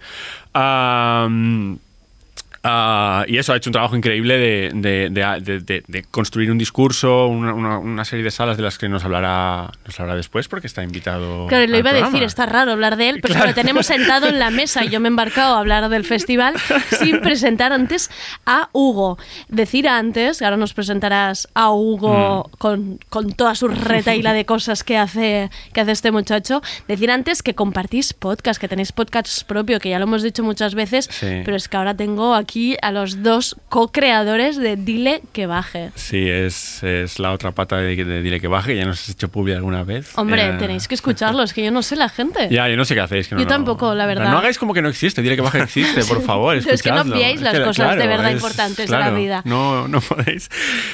Ah, 2.68 3.24
y 3.28 3.38
eso 3.38 3.52
ha 3.52 3.56
hecho 3.56 3.70
un 3.70 3.72
trabajo 3.72 3.96
increíble 3.96 4.36
de, 4.38 4.70
de- 4.74 5.10
de- 5.10 5.84
de- 5.86 6.02
construir 6.10 6.50
un 6.50 6.58
discurso, 6.58 7.26
una, 7.26 7.54
una- 7.54 7.78
una 7.78 8.04
serie 8.04 8.24
de 8.24 8.30
salas 8.30 8.56
de 8.56 8.62
las 8.62 8.76
que 8.78 8.88
nos 8.88 9.04
hablará, 9.04 9.70
nos 9.84 10.00
hablará 10.00 10.16
después 10.16 10.48
porque 10.48 10.66
está 10.66 10.82
invitado. 10.82 11.46
Claro, 11.46 11.66
lo 11.66 11.78
iba 11.78 11.90
a 11.90 11.92
decir, 11.92 12.08
programa. 12.08 12.26
está 12.26 12.46
raro 12.46 12.72
hablar 12.72 12.96
de 12.96 13.08
él, 13.10 13.20
pues 13.20 13.32
Claro. 13.34 13.48
lo 13.48 13.54
tenemos 13.54 13.86
sentado 13.86 14.26
en 14.28 14.38
la 14.38 14.50
mesa 14.50 14.84
y 14.84 14.88
yo 14.88 15.00
me 15.00 15.08
he 15.08 15.10
embarcado 15.10 15.54
a 15.54 15.58
hablar 15.60 15.88
del 15.88 16.04
festival 16.04 16.54
sin 16.98 17.20
presentar 17.22 17.72
antes 17.72 18.10
a 18.46 18.68
Hugo. 18.72 19.18
Decir 19.48 19.88
antes, 19.88 20.42
ahora 20.42 20.56
nos 20.56 20.74
presentarás 20.74 21.48
a 21.54 21.70
Hugo 21.70 22.50
Mm. 22.50 22.56
con, 22.58 22.98
con 23.08 23.32
toda 23.32 23.54
su 23.54 23.68
retaila 23.68 24.32
de 24.32 24.44
cosas 24.44 24.82
que 24.84 24.96
hace, 24.96 25.50
que 25.72 25.80
hace 25.80 25.92
este 25.92 26.10
muchacho, 26.10 26.62
decir 26.88 27.10
antes 27.10 27.42
que 27.42 27.54
compartís 27.54 28.12
podcast, 28.12 28.60
que 28.60 28.68
tenéis 28.68 28.92
podcast 28.92 29.44
propio, 29.46 29.78
que 29.78 29.90
ya 29.90 29.98
lo 29.98 30.04
hemos 30.04 30.22
dicho 30.22 30.42
muchas 30.42 30.74
veces, 30.74 31.08
Sí. 31.10 31.42
pero 31.44 31.56
es 31.56 31.68
que 31.68 31.76
ahora 31.76 31.94
tengo 31.96 32.34
aquí 32.34 32.55
a 32.82 32.90
los 32.90 33.22
dos 33.22 33.56
co-creadores 33.68 34.56
de 34.56 34.76
Dile 34.76 35.20
que 35.32 35.46
baje. 35.46 35.90
Sí, 35.94 36.28
es, 36.28 36.82
es 36.82 37.18
la 37.18 37.32
otra 37.32 37.52
pata 37.52 37.76
de, 37.76 37.96
de 38.02 38.22
Dile 38.22 38.40
que 38.40 38.48
baje, 38.48 38.74
ya 38.76 38.84
nos 38.84 39.00
has 39.02 39.10
hecho 39.10 39.28
publi 39.28 39.52
alguna 39.52 39.84
vez. 39.84 40.12
Hombre, 40.16 40.46
Eh, 40.48 40.52
tenéis 40.58 40.88
que 40.88 40.94
escucharlos, 40.94 41.52
que 41.52 41.64
yo 41.64 41.70
no 41.70 41.82
sé 41.82 41.96
la 41.96 42.08
gente. 42.08 42.48
Ya, 42.50 42.68
yo 42.68 42.76
no 42.76 42.84
sé 42.84 42.94
qué 42.94 43.00
hacéis. 43.00 43.28
que 43.28 43.34
no, 43.34 43.40
Yo 43.42 43.44
no- 43.46 43.50
tampoco, 43.50 43.94
la 43.94 44.06
verdad. 44.06 44.30
No 44.30 44.38
hagáis 44.38 44.58
como 44.58 44.72
que 44.74 44.80
no 44.82 44.88
existe, 44.88 45.22
Dile 45.22 45.36
que 45.36 45.42
baje 45.42 45.60
existe, 45.62 46.04
por 46.04 46.22
favor. 46.24 46.56
Pero 46.62 46.74
es 46.74 46.82
que 46.82 46.90
no 46.90 46.96
escuchadlo. 46.96 47.16
obviéis 47.16 47.40
las 47.42 47.52
que, 47.54 47.62
cosas 47.64 47.90
de 47.90 47.94
claro, 47.96 48.10
verdad 48.10 48.30
es- 48.30 48.34
importantes 48.36 48.86
de 48.86 48.92
la 48.92 48.98
claro, 48.98 49.16
vida. 49.16 49.42
No, 49.44 49.86
no 49.88 50.00
podéis. 50.00 50.48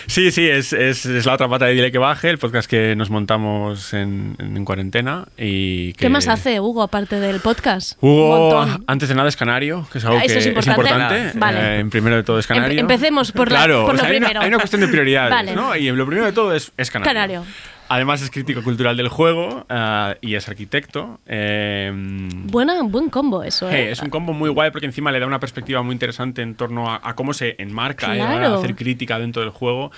Sí, 0.06 0.30
sí, 0.32 0.48
es, 0.48 0.72
es- 0.72 1.06
es 1.06 1.26
la 1.26 1.34
otra 1.34 1.48
pata 1.48 1.66
de 1.66 1.74
Dile 1.74 1.92
que 1.92 1.98
baje, 1.98 2.28
el 2.30 2.38
podcast 2.38 2.68
que 2.68 2.96
nos 2.96 3.10
montamos 3.10 3.92
en, 3.94 4.36
en 4.38 4.64
cuarentena. 4.64 5.26
Y 5.38 5.92
que 5.92 5.98
¿Qué 6.00 6.08
más 6.08 6.26
hace 6.28 6.60
Hugo 6.60 6.82
aparte 6.82 7.20
del 7.20 7.40
podcast? 7.40 7.96
Hugo, 8.00 8.66
antes 8.86 9.08
de 9.08 9.14
nada, 9.14 9.28
es 9.28 9.36
canario, 9.36 9.86
que 9.92 9.98
es 9.98 10.04
algo 10.04 10.18
Ah, 10.18 10.24
eso 10.24 10.34
que 10.34 10.40
es 10.40 10.46
importante. 10.46 10.80
importante. 10.90 11.38
Vale. 11.38 11.51
Eh, 11.52 11.78
en 11.80 11.90
primero 11.90 12.16
de 12.16 12.22
todo 12.22 12.38
es 12.38 12.46
canario. 12.46 12.76
Empe- 12.76 12.80
empecemos 12.80 13.32
por 13.32 13.50
la- 13.50 13.58
claro, 13.58 13.84
por 13.86 13.94
o 13.94 13.98
sea, 13.98 14.06
lo 14.08 14.12
hay 14.12 14.18
una- 14.18 14.26
primero. 14.28 14.40
Hay 14.42 14.48
una, 14.48 14.58
cuestión 14.58 14.80
de 14.82 14.88
prioridades, 14.88 15.30
Vale. 15.30 15.54
¿no? 15.54 15.76
Y 15.76 15.90
lo 15.90 16.06
primero 16.06 16.26
de 16.26 16.32
todo 16.32 16.54
es, 16.54 16.72
es 16.76 16.90
canario. 16.90 17.12
Canario. 17.12 17.44
Además 17.88 18.22
es 18.22 18.30
crítico 18.30 18.62
cultural 18.62 18.96
del 18.96 19.08
juego 19.08 19.66
ah, 19.68 20.14
y 20.22 20.34
es 20.34 20.48
arquitecto. 20.48 21.20
Eh, 21.26 21.90
Buena, 22.46 22.80
buen 22.84 23.10
combo 23.10 23.42
eso, 23.42 23.68
eh, 23.70 23.88
¿eh? 23.88 23.90
es 23.90 24.00
un 24.00 24.08
combo 24.08 24.32
muy 24.32 24.48
guay 24.48 24.70
porque 24.70 24.86
encima 24.86 25.12
le 25.12 25.20
da 25.20 25.26
una 25.26 25.40
perspectiva 25.40 25.82
muy 25.82 25.92
interesante 25.92 26.40
en 26.40 26.54
torno 26.54 26.90
a, 26.90 27.00
a 27.02 27.14
cómo 27.14 27.34
se 27.34 27.54
enmarca 27.58 28.16
eh, 28.16 28.22
a 28.22 28.26
Claro. 28.28 28.50
de 28.52 28.56
hacer 28.58 28.76
crítica 28.76 29.18
dentro 29.18 29.42
del 29.42 29.50
juego. 29.50 29.92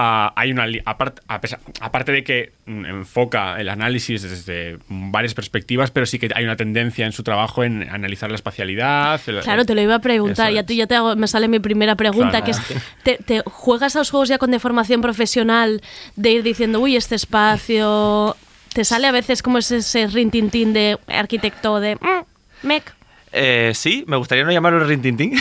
Ah, 0.00 0.32
hay 0.36 0.52
una 0.52 0.64
apart- 0.84 1.18
a 1.26 1.40
pesar- 1.40 1.58
aparte 1.80 2.12
de 2.12 2.22
que 2.22 2.52
mm, 2.66 2.84
enfoca 2.86 3.60
el 3.60 3.68
análisis 3.68 4.22
desde 4.22 4.78
varias 4.88 5.34
perspectivas, 5.34 5.90
pero 5.90 6.06
sí 6.06 6.20
que 6.20 6.30
hay 6.36 6.44
una 6.44 6.54
tendencia 6.54 7.04
en 7.04 7.10
su 7.10 7.24
trabajo 7.24 7.64
en 7.64 7.82
analizar 7.90 8.30
la 8.30 8.36
espacialidad. 8.36 9.20
el- 9.26 9.40
Claro, 9.40 9.64
te 9.64 9.74
lo 9.74 9.80
iba 9.80 9.96
a 9.96 9.98
preguntar. 9.98 10.52
Ya, 10.52 10.62
tú, 10.64 10.72
ya 10.72 10.86
te 10.86 10.94
hago, 10.94 11.16
me 11.16 11.26
sale 11.26 11.48
mi 11.48 11.58
primera 11.58 11.96
pregunta, 11.96 12.42
Claro. 12.42 12.44
que 12.44 12.50
es, 12.52 12.60
¿te, 13.02 13.16
te 13.16 13.42
juegas 13.44 13.96
a 13.96 13.98
los 13.98 14.10
juegos 14.10 14.28
ya 14.28 14.38
con 14.38 14.52
deformación 14.52 15.00
profesional 15.00 15.82
de 16.14 16.30
ir 16.30 16.42
diciendo, 16.44 16.78
uy, 16.78 16.94
este 16.94 17.16
espacio... 17.16 18.36
¿Te 18.72 18.84
sale 18.84 19.06
a 19.08 19.12
veces 19.12 19.42
como 19.42 19.58
ese, 19.58 19.78
ese 19.78 20.06
rintintín 20.06 20.72
de 20.72 20.98
arquitecto 21.08 21.80
de... 21.80 21.96
"Mm, 21.96 22.66
mec? 22.68 22.94
Eh, 23.32 23.72
sí, 23.74 24.04
me 24.06 24.16
gustaría 24.16 24.44
no 24.44 24.52
llamarlo 24.52 24.80
rintintín. 24.84 25.38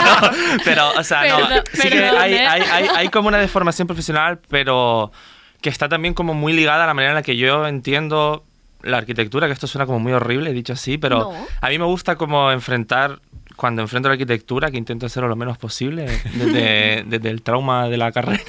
pero, 0.64 0.90
o 0.96 1.02
sea, 1.04 1.26
no. 1.28 1.36
Perdón, 1.48 1.64
Sí 1.72 1.88
que 1.88 1.96
perdón, 2.00 2.20
hay, 2.20 2.34
¿eh? 2.34 2.46
hay, 2.46 2.62
hay, 2.62 2.88
hay 2.94 3.08
como 3.08 3.28
una 3.28 3.38
deformación 3.38 3.86
profesional, 3.86 4.38
pero 4.48 5.10
que 5.60 5.68
está 5.70 5.88
también 5.88 6.14
como 6.14 6.34
muy 6.34 6.52
ligada 6.52 6.84
a 6.84 6.86
la 6.86 6.94
manera 6.94 7.12
en 7.12 7.16
la 7.16 7.22
que 7.22 7.36
yo 7.36 7.66
entiendo 7.66 8.44
la 8.82 8.98
arquitectura, 8.98 9.46
que 9.46 9.54
esto 9.54 9.66
suena 9.66 9.86
como 9.86 9.98
muy 9.98 10.12
horrible, 10.12 10.52
dicho 10.52 10.74
así, 10.74 10.98
pero 10.98 11.18
No. 11.32 11.46
a 11.60 11.68
mí 11.70 11.78
me 11.78 11.86
gusta 11.86 12.16
como 12.16 12.52
enfrentar, 12.52 13.18
cuando 13.56 13.80
enfrento 13.80 14.08
la 14.10 14.12
arquitectura, 14.14 14.70
que 14.70 14.76
intento 14.76 15.06
hacerlo 15.06 15.28
lo 15.28 15.36
menos 15.36 15.56
posible, 15.56 16.04
desde, 16.34 17.02
desde 17.06 17.30
el 17.30 17.40
trauma 17.40 17.88
de 17.88 17.96
la 17.96 18.12
carrera, 18.12 18.42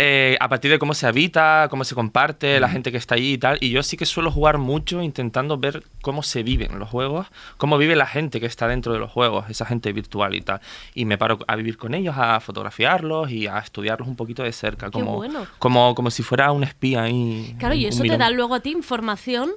eh, 0.00 0.36
a 0.40 0.48
partir 0.48 0.70
de 0.70 0.78
cómo 0.78 0.94
se 0.94 1.06
habita, 1.08 1.66
cómo 1.70 1.82
se 1.84 1.94
comparte, 1.96 2.60
la 2.60 2.68
gente 2.68 2.92
que 2.92 2.96
está 2.98 3.16
ahí 3.16 3.32
y 3.32 3.38
tal. 3.38 3.58
Y 3.60 3.70
yo 3.70 3.82
sí 3.82 3.96
que 3.96 4.06
suelo 4.06 4.30
jugar 4.30 4.56
mucho 4.58 5.02
intentando 5.02 5.58
ver 5.58 5.82
cómo 6.00 6.22
se 6.22 6.42
viven 6.44 6.78
los 6.78 6.88
juegos, 6.88 7.26
cómo 7.56 7.76
vive 7.78 7.96
la 7.96 8.06
gente 8.06 8.38
que 8.40 8.46
está 8.46 8.68
dentro 8.68 8.92
de 8.92 9.00
los 9.00 9.10
juegos, 9.10 9.50
esa 9.50 9.66
gente 9.66 9.92
virtual 9.92 10.34
y 10.36 10.40
tal. 10.40 10.60
Y 10.94 11.04
me 11.04 11.18
paro 11.18 11.40
a 11.48 11.56
vivir 11.56 11.76
con 11.76 11.94
ellos, 11.94 12.14
a 12.16 12.38
fotografiarlos 12.40 13.30
y 13.32 13.48
a 13.48 13.58
estudiarlos 13.58 14.08
un 14.08 14.14
poquito 14.16 14.44
de 14.44 14.52
cerca, 14.52 14.90
como, 14.90 15.16
bueno. 15.16 15.46
como, 15.58 15.94
como 15.96 16.10
si 16.12 16.22
fuera 16.22 16.52
un 16.52 16.62
espía 16.62 17.02
ahí. 17.02 17.56
Claro, 17.58 17.74
y 17.74 17.86
eso 17.86 18.04
te 18.04 18.16
da 18.16 18.30
luego 18.30 18.54
a 18.54 18.60
ti 18.60 18.70
información 18.70 19.50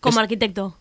como 0.00 0.20
arquitecto. 0.20 0.76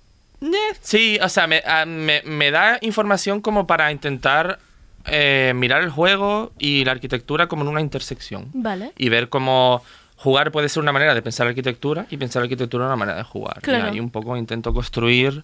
Sí, 0.81 1.17
o 1.21 1.29
sea, 1.29 1.47
me, 1.47 1.63
a- 1.65 1.85
me- 1.85 2.21
me 2.23 2.51
da 2.51 2.77
información 2.81 3.41
como 3.41 3.65
para 3.65 3.91
intentar 3.91 4.59
eh, 5.05 5.53
mirar 5.55 5.83
el 5.83 5.89
juego 5.89 6.51
y 6.57 6.85
la 6.85 6.91
arquitectura 6.91 7.47
como 7.47 7.63
en 7.63 7.69
una 7.69 7.81
intersección. 7.81 8.49
Vale. 8.53 8.93
Y 8.97 9.09
ver 9.09 9.29
cómo 9.29 9.83
jugar 10.15 10.51
puede 10.51 10.69
ser 10.69 10.81
una 10.81 10.91
manera 10.91 11.13
de 11.13 11.21
pensar 11.21 11.47
arquitectura 11.47 12.07
y 12.09 12.17
pensar 12.17 12.43
arquitectura 12.43 12.85
una 12.85 12.95
manera 12.95 13.17
de 13.17 13.23
jugar. 13.23 13.61
Claro. 13.61 13.87
Y 13.87 13.91
ahí 13.91 13.99
un 13.99 14.09
poco 14.09 14.37
intento 14.37 14.73
construir, 14.73 15.43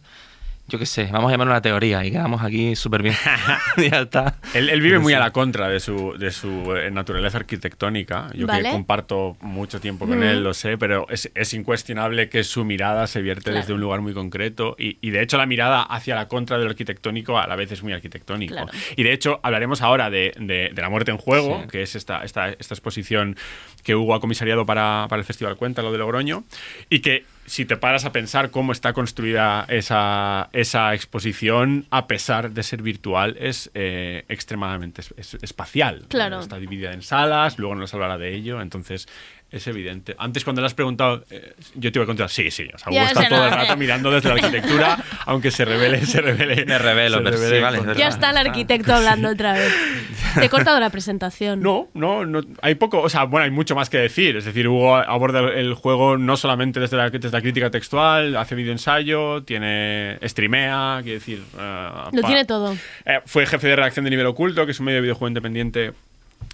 yo 0.69 0.79
qué 0.79 0.85
sé, 0.85 1.09
vamos 1.11 1.29
a 1.29 1.31
llamarlo 1.31 1.51
una 1.53 1.61
teoría 1.61 2.05
y 2.05 2.11
quedamos 2.11 2.41
aquí 2.41 2.75
súper 2.75 3.01
bien. 3.03 3.15
ya 3.77 4.01
está. 4.01 4.35
Él, 4.53 4.69
él 4.69 4.79
vive 4.81 4.91
Pero 4.93 5.01
muy 5.01 5.11
sí. 5.13 5.17
a 5.17 5.19
la 5.19 5.31
contra 5.31 5.67
de 5.67 5.79
su, 5.79 6.13
de 6.17 6.31
su 6.31 6.75
eh, 6.75 6.89
naturaleza 6.91 7.37
arquitectónica. 7.39 8.27
Yo 8.33 8.47
Vale. 8.47 8.63
que 8.63 8.71
comparto 8.71 9.37
mucho 9.41 9.79
tiempo 9.81 10.07
con 10.07 10.19
Mm. 10.19 10.23
él, 10.23 10.43
lo 10.43 10.53
sé, 10.53 10.77
pero 10.77 11.07
es, 11.09 11.29
es 11.35 11.53
incuestionable 11.53 12.29
que 12.29 12.43
su 12.43 12.63
mirada 12.65 13.07
se 13.07 13.21
vierte 13.21 13.43
Claro. 13.45 13.59
desde 13.59 13.73
un 13.73 13.81
lugar 13.81 14.01
muy 14.01 14.13
concreto 14.13 14.75
y, 14.77 14.97
y 15.01 15.09
de 15.11 15.21
hecho 15.21 15.37
la 15.37 15.45
mirada 15.45 15.81
hacia 15.81 16.15
la 16.15 16.27
contra 16.27 16.57
de 16.57 16.63
lo 16.65 16.69
arquitectónico 16.69 17.37
a 17.37 17.47
la 17.47 17.55
vez 17.55 17.71
es 17.71 17.83
muy 17.83 17.93
arquitectónico. 17.93 18.53
Claro. 18.53 18.69
Y 18.95 19.03
de 19.03 19.13
hecho 19.13 19.39
hablaremos 19.43 19.81
ahora 19.81 20.09
de, 20.09 20.33
de- 20.39 20.69
de 20.73 20.81
La 20.81 20.89
muerte 20.89 21.11
en 21.11 21.17
juego, 21.17 21.61
Sí. 21.63 21.67
que 21.69 21.81
es 21.83 21.95
esta, 21.95 22.23
esta, 22.23 22.49
esta 22.49 22.73
exposición 22.73 23.35
que 23.83 23.95
Hugo 23.95 24.13
ha 24.13 24.19
comisariado 24.19 24.65
para, 24.65 25.05
para 25.09 25.19
el 25.19 25.25
Festival 25.25 25.55
Cuéntalo 25.55 25.91
de 25.91 25.97
Logroño 25.97 26.43
y 26.89 26.99
que 26.99 27.23
si 27.49 27.65
te 27.65 27.75
paras 27.77 28.05
a 28.05 28.11
pensar 28.11 28.51
cómo 28.51 28.71
está 28.71 28.93
construida 28.93 29.65
esa, 29.69 30.49
esa 30.53 30.93
exposición, 30.93 31.85
a 31.89 32.07
pesar 32.07 32.51
de 32.51 32.63
ser 32.63 32.81
virtual, 32.81 33.35
es 33.39 33.71
eh, 33.73 34.23
extremadamente 34.29 35.01
es- 35.01 35.13
es- 35.17 35.43
espacial. 35.43 36.05
Claro. 36.07 36.39
Está 36.39 36.57
dividida 36.57 36.93
en 36.93 37.01
salas, 37.01 37.57
luego 37.59 37.75
nos 37.75 37.93
hablará 37.93 38.17
de 38.17 38.35
ello, 38.35 38.61
entonces 38.61 39.07
es 39.51 39.65
evidente. 39.67 40.15
Antes 40.17 40.43
cuando 40.43 40.61
le 40.61 40.67
has 40.67 40.73
preguntado, 40.73 41.23
eh, 41.31 41.53
yo 41.75 41.91
te 41.91 41.97
iba 41.99 42.03
a 42.03 42.05
contar, 42.05 42.29
sí, 42.29 42.51
sí, 42.51 42.67
o 42.73 42.77
sea, 42.77 42.91
Ya 42.91 43.03
Hugo 43.03 43.11
está 43.21 43.29
todo 43.29 43.45
el 43.45 43.51
rato 43.51 43.77
mirando 43.77 44.11
desde 44.11 44.29
la 44.29 44.35
arquitectura, 44.35 44.97
aunque 45.25 45.51
se 45.51 45.65
revele, 45.65 46.05
se 46.05 46.21
revele. 46.21 46.65
Me 46.65 46.77
revelo, 46.77 47.17
se 47.17 47.23
pero 47.23 47.37
sí, 47.37 47.43
revele 47.43 47.61
vale, 47.79 47.99
Ya 47.99 48.07
está 48.09 48.29
el 48.31 48.37
arquitecto 48.37 48.93
hablando 48.93 49.29
otra 49.29 49.53
vez. 49.53 49.73
Te 50.35 50.45
he 50.45 50.49
cortado 50.49 50.79
la 50.79 50.89
presentación. 50.91 51.61
No, 51.61 51.87
no, 51.95 52.25
no, 52.25 52.41
hay 52.61 52.75
poco, 52.75 53.01
o 53.01 53.09
sea, 53.09 53.23
bueno, 53.23 53.45
hay 53.45 53.51
mucho 53.51 53.75
más 53.75 53.89
que 53.89 53.97
decir. 53.97 54.37
Es 54.37 54.45
decir, 54.45 54.67
Hugo 54.67 54.95
aborda 54.95 55.39
el 55.53 55.73
juego 55.73 56.17
no 56.17 56.37
solamente 56.37 56.79
desde 56.79 56.97
la, 56.97 57.09
desde 57.09 57.31
la 57.31 57.41
crítica 57.41 57.71
textual, 57.71 58.35
hace 58.37 58.53
videoensayo, 58.55 59.43
tiene 59.43 60.19
streamea, 60.23 60.99
quiere 61.01 61.19
decir... 61.19 61.41
eh, 61.57 61.89
Lo 62.11 62.21
pa- 62.21 62.27
tiene 62.27 62.45
todo. 62.45 62.75
Eh, 63.05 63.19
fue 63.25 63.45
jefe 63.47 63.67
de 63.67 63.75
redacción 63.75 64.03
de 64.05 64.11
Nivel 64.11 64.27
Oculto, 64.27 64.65
que 64.65 64.71
es 64.73 64.79
un 64.79 64.85
medio 64.85 64.97
de 64.97 65.01
videojuego 65.01 65.27
independiente 65.29 65.93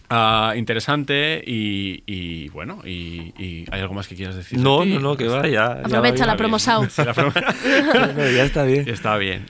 ah, 0.09 0.53
interesante 0.55 1.43
y, 1.45 2.03
y, 2.05 2.49
bueno, 2.49 2.81
y, 2.85 3.33
y 3.37 3.65
¿hay 3.71 3.81
algo 3.81 3.93
más 3.93 4.07
que 4.07 4.15
quieras 4.15 4.35
decir? 4.35 4.57
de 4.57 4.63
No, 4.63 4.85
no, 4.85 4.99
no, 4.99 5.17
que 5.17 5.27
va, 5.27 5.43
ya. 5.43 5.49
ya 5.49 5.71
Aprovecha 5.83 6.25
va 6.25 6.31
la 6.33 6.37
promo 6.37 6.59
Sau. 6.59 6.85
Sí, 6.89 7.03
la 7.03 7.13
promo- 7.13 7.33
No, 8.15 8.29
ya 8.31 8.43
está 8.43 8.63
bien. 8.63 8.87
Está 8.87 9.17
bien. 9.17 9.45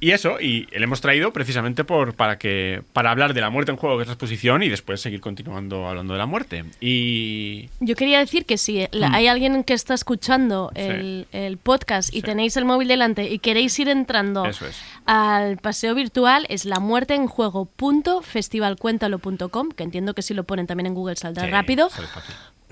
Y 0.00 0.10
eso, 0.10 0.40
y 0.40 0.66
le 0.72 0.84
hemos 0.84 1.00
traído 1.00 1.32
precisamente 1.32 1.84
por, 1.84 2.14
para, 2.14 2.38
que, 2.38 2.82
para 2.92 3.10
hablar 3.10 3.34
de 3.34 3.40
la 3.40 3.50
muerte 3.50 3.70
en 3.70 3.76
juego, 3.76 3.96
que 3.96 4.02
es 4.02 4.08
la 4.08 4.14
exposición, 4.14 4.62
y 4.62 4.68
después 4.68 5.00
seguir 5.00 5.20
continuando 5.20 5.86
hablando 5.88 6.12
de 6.14 6.18
la 6.18 6.26
muerte. 6.26 6.64
Y. 6.80 7.68
Yo 7.80 7.94
quería 7.96 8.18
decir 8.18 8.44
que 8.46 8.56
si 8.58 8.86
la- 8.92 9.10
Mm. 9.10 9.14
hay 9.14 9.26
alguien 9.26 9.64
que 9.64 9.74
está 9.74 9.94
escuchando 9.94 10.70
Sí. 10.74 10.82
el, 10.82 11.26
el 11.32 11.56
podcast 11.58 12.10
y 12.14 12.18
Sí. 12.20 12.22
tenéis 12.22 12.56
el 12.56 12.64
móvil 12.64 12.88
delante 12.88 13.28
y 13.28 13.38
queréis 13.38 13.78
ir 13.78 13.88
entrando 13.88 14.44
Eso 14.46 14.66
es. 14.66 14.80
Al 15.12 15.56
paseo 15.56 15.96
virtual, 15.96 16.46
es 16.48 16.64
la 16.64 16.78
muerte 16.78 17.16
en 17.16 17.26
juego.festivalcuéntalo.com, 17.26 19.70
que 19.70 19.82
entiendo 19.82 20.14
que 20.14 20.22
si 20.22 20.34
lo 20.34 20.44
ponen 20.44 20.68
también 20.68 20.86
en 20.86 20.94
Google 20.94 21.16
saldrá 21.16 21.46
Sí, 21.46 21.50
rápido. 21.50 21.88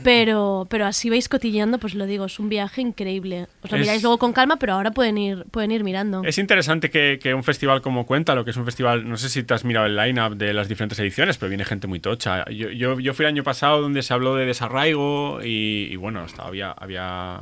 Pero, 0.04 0.68
pero 0.70 0.86
así 0.86 1.10
vais 1.10 1.28
cotilleando, 1.28 1.78
pues 1.78 1.96
lo 1.96 2.06
digo, 2.06 2.26
es 2.26 2.38
un 2.38 2.48
viaje 2.48 2.80
increíble. 2.80 3.48
Os 3.64 3.72
lo 3.72 3.76
Es- 3.78 3.82
miráis 3.82 4.00
luego 4.04 4.18
con 4.18 4.32
calma, 4.32 4.56
pero 4.56 4.74
ahora 4.74 4.92
pueden 4.92 5.18
ir, 5.18 5.46
pueden 5.50 5.72
ir 5.72 5.82
mirando. 5.82 6.22
Es 6.22 6.38
interesante 6.38 6.88
que, 6.88 7.18
que 7.20 7.34
un 7.34 7.42
festival 7.42 7.82
como 7.82 8.06
Cuenta, 8.06 8.36
lo 8.36 8.44
que 8.44 8.52
es 8.52 8.56
un 8.56 8.64
festival, 8.64 9.08
no 9.08 9.16
sé 9.16 9.28
si 9.28 9.42
te 9.42 9.54
has 9.54 9.64
mirado 9.64 9.86
el 9.86 9.96
line-up 9.96 10.36
de 10.36 10.54
las 10.54 10.68
diferentes 10.68 11.00
ediciones, 11.00 11.36
pero 11.38 11.48
viene 11.48 11.64
gente 11.64 11.88
muy 11.88 11.98
tocha. 11.98 12.44
Yo, 12.48 12.70
yo, 12.70 13.00
yo 13.00 13.12
fui 13.12 13.24
el 13.24 13.30
año 13.30 13.42
pasado 13.42 13.80
donde 13.80 14.02
se 14.04 14.14
habló 14.14 14.36
de 14.36 14.46
desarraigo 14.46 15.40
y, 15.42 15.88
y 15.90 15.96
bueno, 15.96 16.20
hasta 16.20 16.46
había, 16.46 16.70
había. 16.70 17.40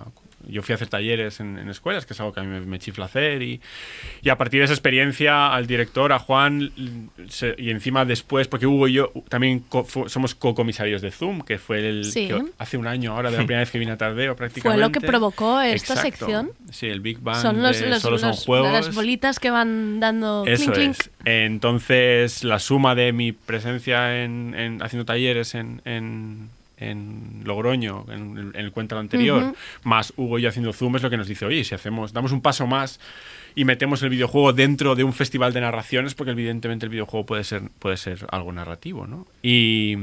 Yo 0.49 0.62
fui 0.62 0.72
a 0.72 0.76
hacer 0.76 0.88
talleres 0.88 1.40
en, 1.40 1.59
en 1.59 1.68
escuelas, 1.68 2.07
que 2.07 2.12
es 2.14 2.20
algo 2.20 2.32
que 2.32 2.40
a 2.40 2.42
mí 2.42 2.49
me, 2.49 2.61
me 2.61 2.78
chifla 2.78 3.07
hacer. 3.07 3.42
Y, 3.42 3.61
y 4.22 4.28
a 4.28 4.38
partir 4.38 4.61
de 4.61 4.64
esa 4.64 4.74
experiencia, 4.74 5.53
al 5.53 5.66
director, 5.66 6.12
a 6.12 6.18
Juan, 6.18 6.70
se- 7.28 7.55
y 7.59 7.70
encima 7.70 8.05
después, 8.05 8.47
porque 8.49 8.66
Hugo 8.66 8.88
y 8.88 8.94
yo 8.94 9.12
también 9.28 9.61
co- 9.61 9.86
somos 10.09 10.34
co-comisarios 10.34 11.03
de 11.03 11.11
Zoom, 11.11 11.40
que 11.42 11.59
fue 11.59 11.88
el 11.88 12.05
Sí. 12.05 12.28
que 12.28 12.42
hace 12.59 12.76
un 12.76 12.86
año 12.86 13.12
ahora 13.12 13.30
de 13.30 13.36
la 13.38 13.42
primera 13.42 13.61
vez 13.61 13.70
que 13.70 13.78
vine 13.78 13.92
a 13.92 13.97
Tardeo 13.97 14.36
prácticamente. 14.36 14.80
Fue 14.80 14.88
lo 14.88 14.92
que 14.92 15.01
provocó 15.01 15.61
esta 15.61 15.94
Exacto. 15.94 16.03
sección. 16.26 16.51
Sí, 16.70 16.86
el 16.86 17.01
Big 17.01 17.18
Bang 17.20 17.42
Son 17.42 17.61
los, 17.62 17.80
de 17.80 17.88
los- 17.88 18.03
Solo 18.03 18.18
son 18.18 18.28
los- 18.30 18.44
juegos. 18.44 18.72
las 18.72 18.94
bolitas 18.94 19.38
que 19.40 19.51
van 19.51 20.01
dando 20.01 20.44
Eso 20.47 20.72
clink, 20.72 20.90
es. 20.90 20.99
clink. 20.99 21.12
Entonces, 21.24 22.44
la 22.44 22.59
suma 22.59 22.94
de 22.94 23.12
mi 23.12 23.32
presencia 23.32 24.22
en, 24.22 24.55
en- 24.57 24.82
haciendo 24.82 25.05
talleres 25.05 25.55
en, 25.55 25.80
en- 25.84 26.49
en 26.79 27.43
Logroño, 27.45 28.05
en, 28.09 28.37
el- 28.39 28.49
en 28.57 28.61
el 28.64 28.72
cuento 28.72 28.99
anterior, 28.99 29.55
más 29.83 30.12
Hugo 30.16 30.39
y 30.39 30.43
yo 30.43 30.49
haciendo 30.49 30.72
Zoom, 30.72 30.97
es 30.97 31.03
lo 31.03 31.11
que 31.11 31.16
nos 31.16 31.27
dice, 31.29 31.45
oye, 31.47 31.64
si 31.64 31.74
hacemos, 31.74 32.12
damos 32.12 32.33
un 32.33 32.41
paso 32.43 32.66
más 32.66 33.01
y 33.55 33.64
metemos 33.64 34.03
el 34.03 34.11
videojuego 34.11 34.53
dentro 34.53 34.95
de 34.95 35.03
un 35.05 35.12
festival 35.14 35.53
de 35.55 35.61
narraciones, 35.62 36.14
porque 36.14 36.33
evidentemente 36.33 36.85
el 36.87 36.91
videojuego 36.91 37.24
puede 37.24 37.45
ser, 37.45 37.62
puede 37.79 37.97
ser 37.97 38.27
algo 38.31 38.53
narrativo, 38.53 39.07
¿no? 39.07 39.27
Y... 39.43 39.97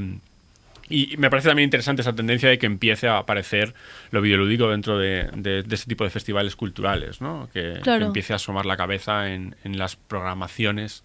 Y 0.89 1.15
me 1.17 1.29
parece 1.29 1.47
también 1.47 1.65
interesante 1.67 2.01
esa 2.01 2.13
tendencia 2.13 2.49
de 2.49 2.59
que 2.59 2.65
empiece 2.65 3.07
a 3.07 3.17
aparecer 3.17 3.73
lo 4.11 4.21
videolúdico 4.21 4.69
dentro 4.69 4.97
de, 4.99 5.29
de, 5.33 5.63
de 5.63 5.75
este 5.75 5.87
tipo 5.87 6.03
de 6.03 6.09
festivales 6.09 6.57
culturales, 6.57 7.21
¿no? 7.21 7.47
Que, 7.53 7.79
Claro. 7.81 7.99
que 7.99 8.05
empiece 8.07 8.33
a 8.33 8.35
asomar 8.35 8.65
la 8.65 8.75
cabeza 8.75 9.31
en, 9.33 9.55
en 9.63 9.77
las 9.77 9.95
programaciones 9.95 11.03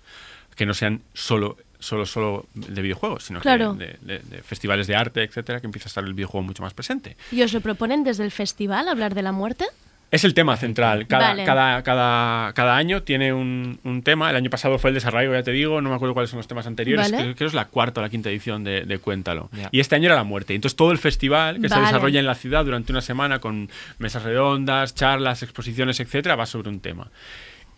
que 0.56 0.66
no 0.66 0.74
sean 0.74 1.02
solo 1.14 1.56
solo 1.78 2.06
solo 2.06 2.46
de 2.54 2.82
videojuegos, 2.82 3.24
sino 3.24 3.40
Claro. 3.40 3.76
que 3.78 3.84
de, 4.02 4.18
de- 4.18 4.18
de 4.36 4.42
festivales 4.42 4.86
de 4.86 4.96
arte, 4.96 5.22
etcétera, 5.22 5.60
que 5.60 5.66
empiece 5.66 5.86
a 5.86 5.90
estar 5.90 6.04
el 6.04 6.14
videojuego 6.14 6.44
mucho 6.46 6.62
más 6.62 6.74
presente. 6.74 7.16
¿Y 7.32 7.42
os 7.42 7.52
lo 7.52 7.60
proponen 7.60 8.04
desde 8.04 8.24
el 8.24 8.30
festival 8.30 8.88
hablar 8.88 9.14
de 9.14 9.22
la 9.22 9.32
muerte? 9.32 9.64
Es 10.10 10.24
el 10.24 10.32
tema 10.32 10.56
central. 10.56 11.06
Cada, 11.06 11.28
Vale. 11.28 11.44
cada, 11.44 11.82
cada, 11.82 12.54
cada 12.54 12.76
año 12.78 13.02
tiene 13.02 13.34
un, 13.34 13.78
un 13.84 14.02
tema. 14.02 14.30
El 14.30 14.36
año 14.36 14.48
pasado 14.48 14.78
fue 14.78 14.88
el 14.88 14.94
desarrollo, 14.94 15.34
ya 15.34 15.42
te 15.42 15.50
digo. 15.52 15.82
No 15.82 15.90
me 15.90 15.96
acuerdo 15.96 16.14
cuáles 16.14 16.30
son 16.30 16.38
los 16.38 16.48
temas 16.48 16.66
anteriores. 16.66 17.10
Vale. 17.12 17.22
Creo, 17.24 17.34
que 17.36 17.44
es 17.44 17.52
la 17.52 17.66
cuarta 17.66 18.00
o 18.00 18.02
la 18.02 18.08
quinta 18.08 18.30
edición 18.30 18.64
de, 18.64 18.86
de 18.86 18.98
Cuéntalo. 19.00 19.50
Ya. 19.52 19.68
Y 19.70 19.80
este 19.80 19.96
año 19.96 20.06
era 20.06 20.14
la 20.14 20.24
muerte. 20.24 20.54
Entonces 20.54 20.76
todo 20.76 20.92
el 20.92 20.98
festival 20.98 21.60
que 21.60 21.68
se 21.68 21.74
Vale. 21.74 21.88
desarrolla 21.88 22.20
en 22.20 22.24
la 22.26 22.34
ciudad 22.34 22.64
durante 22.64 22.90
una 22.90 23.02
semana 23.02 23.38
con 23.38 23.68
mesas 23.98 24.22
redondas, 24.22 24.94
charlas, 24.94 25.42
exposiciones, 25.42 26.00
etcétera, 26.00 26.36
va 26.36 26.46
sobre 26.46 26.70
un 26.70 26.80
tema. 26.80 27.10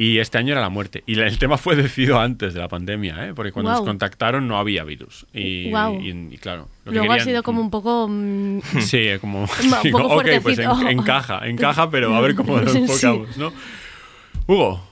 Y 0.02 0.16
este 0.18 0.38
año 0.38 0.52
era 0.52 0.62
la 0.62 0.70
muerte. 0.70 1.04
Y 1.06 1.18
el 1.20 1.38
tema 1.38 1.58
fue 1.58 1.76
decidido 1.76 2.18
antes 2.18 2.54
de 2.54 2.60
la 2.60 2.68
pandemia, 2.68 3.26
¿eh? 3.28 3.34
porque 3.34 3.52
cuando 3.52 3.70
nos 3.70 3.82
contactaron 3.82 4.48
no 4.48 4.56
había 4.58 4.82
virus. 4.82 5.26
Y, 5.34 5.68
Guau. 5.68 6.00
y- 6.00 6.08
y 6.32 6.38
claro. 6.38 6.68
lo 6.86 6.92
que 6.92 6.98
Luego 7.00 7.12
ha 7.12 7.20
sido 7.20 7.42
como 7.42 7.60
un 7.60 7.68
poco... 7.70 8.08
mm, 8.08 8.60
Sí, 8.80 9.06
como. 9.20 9.40
Un 9.62 9.82
digo, 9.82 9.98
poco 9.98 10.14
ok, 10.20 10.26
pues 10.42 10.58
en- 10.58 10.70
encaja, 10.88 11.46
encaja, 11.46 11.90
pero 11.90 12.14
a 12.16 12.20
ver 12.22 12.34
cómo 12.34 12.56
lo 12.56 12.68
Sí. 12.72 12.78
enfocamos, 12.78 13.36
¿no? 13.36 13.52
Hugo, 14.46 14.82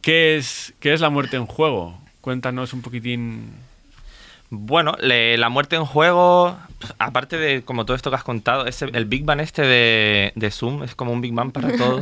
¿qué 0.00 0.36
es, 0.36 0.72
¿qué 0.80 0.94
es 0.94 1.00
la 1.02 1.10
muerte 1.10 1.36
en 1.36 1.44
juego? 1.44 1.98
Cuéntanos 2.22 2.72
un 2.72 2.80
poquitín. 2.80 3.50
Bueno, 4.48 4.96
le- 4.98 5.36
la 5.36 5.50
muerte 5.50 5.76
en 5.76 5.84
juego, 5.84 6.56
aparte 6.98 7.36
de 7.36 7.62
como 7.62 7.84
todo 7.84 7.96
esto 7.96 8.08
que 8.08 8.16
has 8.16 8.24
contado, 8.24 8.66
ese, 8.66 8.86
el 8.94 9.04
Big 9.04 9.24
Bang 9.24 9.40
este 9.40 9.60
de, 9.60 10.32
de 10.36 10.50
Zoom 10.50 10.84
es 10.84 10.94
como 10.94 11.12
un 11.12 11.20
Big 11.20 11.34
Bang 11.34 11.52
para 11.52 11.76
todo. 11.76 12.00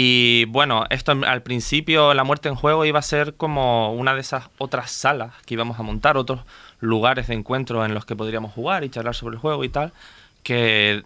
Y 0.00 0.44
bueno, 0.44 0.84
esto 0.90 1.10
al 1.10 1.42
principio, 1.42 2.14
la 2.14 2.22
muerte 2.22 2.48
en 2.48 2.54
juego 2.54 2.84
iba 2.84 3.00
a 3.00 3.02
ser 3.02 3.34
como 3.34 3.92
una 3.92 4.14
de 4.14 4.20
esas 4.20 4.44
otras 4.56 4.92
salas 4.92 5.32
que 5.44 5.54
íbamos 5.54 5.80
a 5.80 5.82
montar, 5.82 6.16
otros 6.16 6.38
lugares 6.78 7.26
de 7.26 7.34
encuentro 7.34 7.84
en 7.84 7.94
los 7.94 8.04
que 8.04 8.14
podríamos 8.14 8.52
jugar 8.52 8.84
y 8.84 8.90
charlar 8.90 9.16
sobre 9.16 9.34
el 9.34 9.40
juego 9.40 9.64
y 9.64 9.70
tal, 9.70 9.92
que 10.44 11.02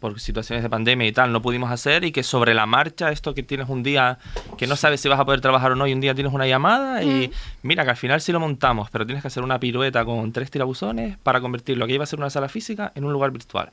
por 0.00 0.20
situaciones 0.20 0.62
de 0.62 0.68
pandemia 0.68 1.06
y 1.06 1.12
tal 1.12 1.32
no 1.32 1.40
pudimos 1.40 1.70
hacer 1.70 2.04
y 2.04 2.12
que 2.12 2.22
sobre 2.22 2.52
la 2.52 2.66
marcha, 2.66 3.10
esto 3.10 3.32
que 3.32 3.42
tienes 3.42 3.70
un 3.70 3.82
día 3.82 4.18
que 4.58 4.66
no 4.66 4.76
sabes 4.76 5.00
si 5.00 5.08
vas 5.08 5.18
a 5.18 5.24
poder 5.24 5.40
trabajar 5.40 5.72
o 5.72 5.74
no 5.74 5.86
y 5.86 5.94
un 5.94 6.02
día 6.02 6.14
tienes 6.14 6.34
una 6.34 6.46
llamada 6.46 7.02
y 7.02 7.32
mira 7.62 7.84
que 7.84 7.90
al 7.92 7.96
final 7.96 8.20
sí 8.20 8.32
lo 8.32 8.40
montamos, 8.40 8.90
pero 8.90 9.06
tienes 9.06 9.22
que 9.22 9.28
hacer 9.28 9.44
una 9.44 9.58
pirueta 9.58 10.04
con 10.04 10.30
tres 10.32 10.50
tirabuzones 10.50 11.16
para 11.22 11.40
convertir 11.40 11.78
lo 11.78 11.86
que 11.86 11.94
iba 11.94 12.04
a 12.04 12.06
ser 12.06 12.18
una 12.18 12.28
sala 12.28 12.50
física 12.50 12.92
en 12.94 13.06
un 13.06 13.14
lugar 13.14 13.30
virtual. 13.30 13.70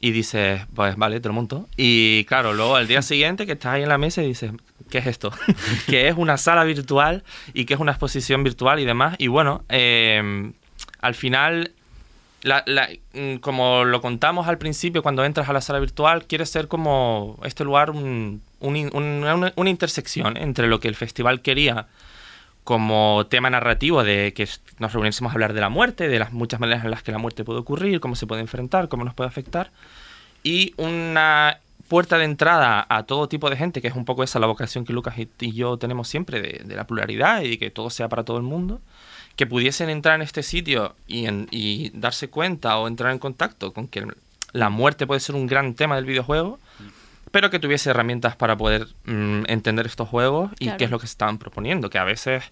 Y 0.00 0.12
dices, 0.12 0.62
pues 0.74 0.96
vale, 0.96 1.20
te 1.20 1.28
lo 1.28 1.34
monto. 1.34 1.68
Y 1.76 2.24
claro, 2.24 2.54
luego 2.54 2.76
al 2.76 2.86
día 2.88 3.02
siguiente 3.02 3.44
que 3.46 3.52
estás 3.52 3.74
ahí 3.74 3.82
en 3.82 3.88
la 3.90 3.98
mesa 3.98 4.22
y 4.22 4.28
dices, 4.28 4.50
¿qué 4.90 4.98
es 4.98 5.06
esto? 5.06 5.30
que 5.86 6.08
es 6.08 6.14
una 6.16 6.38
sala 6.38 6.64
virtual 6.64 7.22
y 7.52 7.66
que 7.66 7.74
es 7.74 7.80
una 7.80 7.92
exposición 7.92 8.42
virtual 8.42 8.80
y 8.80 8.86
demás. 8.86 9.16
Y 9.18 9.26
bueno, 9.28 9.62
eh, 9.68 10.52
al 11.00 11.14
final, 11.14 11.72
la- 12.42 12.64
mm, 13.12 13.36
como 13.36 13.84
lo 13.84 14.00
contamos 14.00 14.48
al 14.48 14.56
principio, 14.56 15.02
cuando 15.02 15.22
entras 15.22 15.50
a 15.50 15.52
la 15.52 15.60
sala 15.60 15.78
virtual, 15.80 16.24
quiere 16.26 16.46
ser 16.46 16.66
como 16.68 17.38
este 17.44 17.64
lugar 17.64 17.90
un- 17.90 18.40
una 18.60 19.70
intersección 19.70 20.38
entre 20.38 20.66
lo 20.66 20.80
que 20.80 20.88
el 20.88 20.94
festival 20.94 21.42
quería 21.42 21.88
como 22.70 23.26
tema 23.28 23.50
narrativo 23.50 24.04
de 24.04 24.32
que 24.32 24.48
nos 24.78 24.92
reuniésemos 24.92 25.30
a 25.30 25.34
hablar 25.34 25.54
de 25.54 25.60
la 25.60 25.70
muerte, 25.70 26.06
de 26.06 26.20
las 26.20 26.32
muchas 26.32 26.60
maneras 26.60 26.84
en 26.84 26.92
las 26.92 27.02
que 27.02 27.10
la 27.10 27.18
muerte 27.18 27.42
puede 27.42 27.58
ocurrir, 27.58 27.98
cómo 27.98 28.14
se 28.14 28.28
puede 28.28 28.42
enfrentar, 28.42 28.86
cómo 28.88 29.02
nos 29.02 29.12
puede 29.12 29.26
afectar, 29.26 29.72
y 30.44 30.72
una 30.76 31.58
puerta 31.88 32.16
de 32.16 32.26
entrada 32.26 32.86
a 32.88 33.02
todo 33.02 33.28
tipo 33.28 33.50
de 33.50 33.56
gente, 33.56 33.82
que 33.82 33.88
es 33.88 33.96
un 33.96 34.04
poco 34.04 34.22
esa 34.22 34.38
la 34.38 34.46
vocación 34.46 34.84
que 34.84 34.92
Lucas 34.92 35.16
y, 35.18 35.52
yo 35.52 35.78
tenemos 35.78 36.06
siempre 36.06 36.40
de, 36.40 36.62
de 36.64 36.76
la 36.76 36.84
pluralidad 36.86 37.42
y 37.42 37.56
que 37.58 37.72
todo 37.72 37.90
sea 37.90 38.08
para 38.08 38.22
todo 38.22 38.36
el 38.36 38.44
mundo, 38.44 38.80
que 39.34 39.48
pudiesen 39.48 39.90
entrar 39.90 40.14
en 40.14 40.22
este 40.22 40.44
sitio 40.44 40.94
y, 41.08 41.26
en- 41.26 41.48
y 41.50 41.90
darse 41.98 42.28
cuenta 42.28 42.78
o 42.78 42.86
entrar 42.86 43.10
en 43.10 43.18
contacto 43.18 43.72
con 43.72 43.88
que 43.88 44.06
la 44.52 44.70
muerte 44.70 45.08
puede 45.08 45.18
ser 45.18 45.34
un 45.34 45.48
gran 45.48 45.74
tema 45.74 45.96
del 45.96 46.04
videojuego, 46.04 46.60
pero 47.30 47.50
que 47.50 47.58
tuviese 47.58 47.90
herramientas 47.90 48.36
para 48.36 48.56
poder 48.56 48.86
mm, 49.04 49.42
entender 49.46 49.86
estos 49.86 50.08
juegos 50.08 50.50
y 50.58 50.64
Claro. 50.64 50.78
qué 50.78 50.84
es 50.84 50.90
lo 50.90 50.98
que 50.98 51.06
se 51.06 51.12
estaban 51.12 51.38
proponiendo, 51.38 51.90
que 51.90 51.98
a 51.98 52.04
veces 52.04 52.44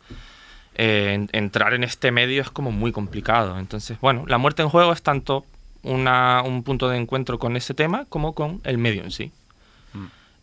eh, 0.74 1.12
en- 1.14 1.28
entrar 1.32 1.74
en 1.74 1.82
este 1.84 2.12
medio 2.12 2.40
es 2.42 2.50
como 2.50 2.70
muy 2.70 2.92
complicado. 2.92 3.58
Entonces, 3.58 3.98
bueno, 4.00 4.24
la 4.28 4.38
muerte 4.38 4.62
en 4.62 4.68
juego 4.68 4.92
es 4.92 5.02
tanto 5.02 5.44
una- 5.82 6.42
un 6.42 6.62
punto 6.62 6.88
de 6.88 6.96
encuentro 6.98 7.38
con 7.38 7.56
ese 7.56 7.74
tema 7.74 8.04
como 8.08 8.32
con 8.34 8.60
el 8.64 8.78
medio 8.78 9.02
en 9.02 9.10
sí. 9.10 9.32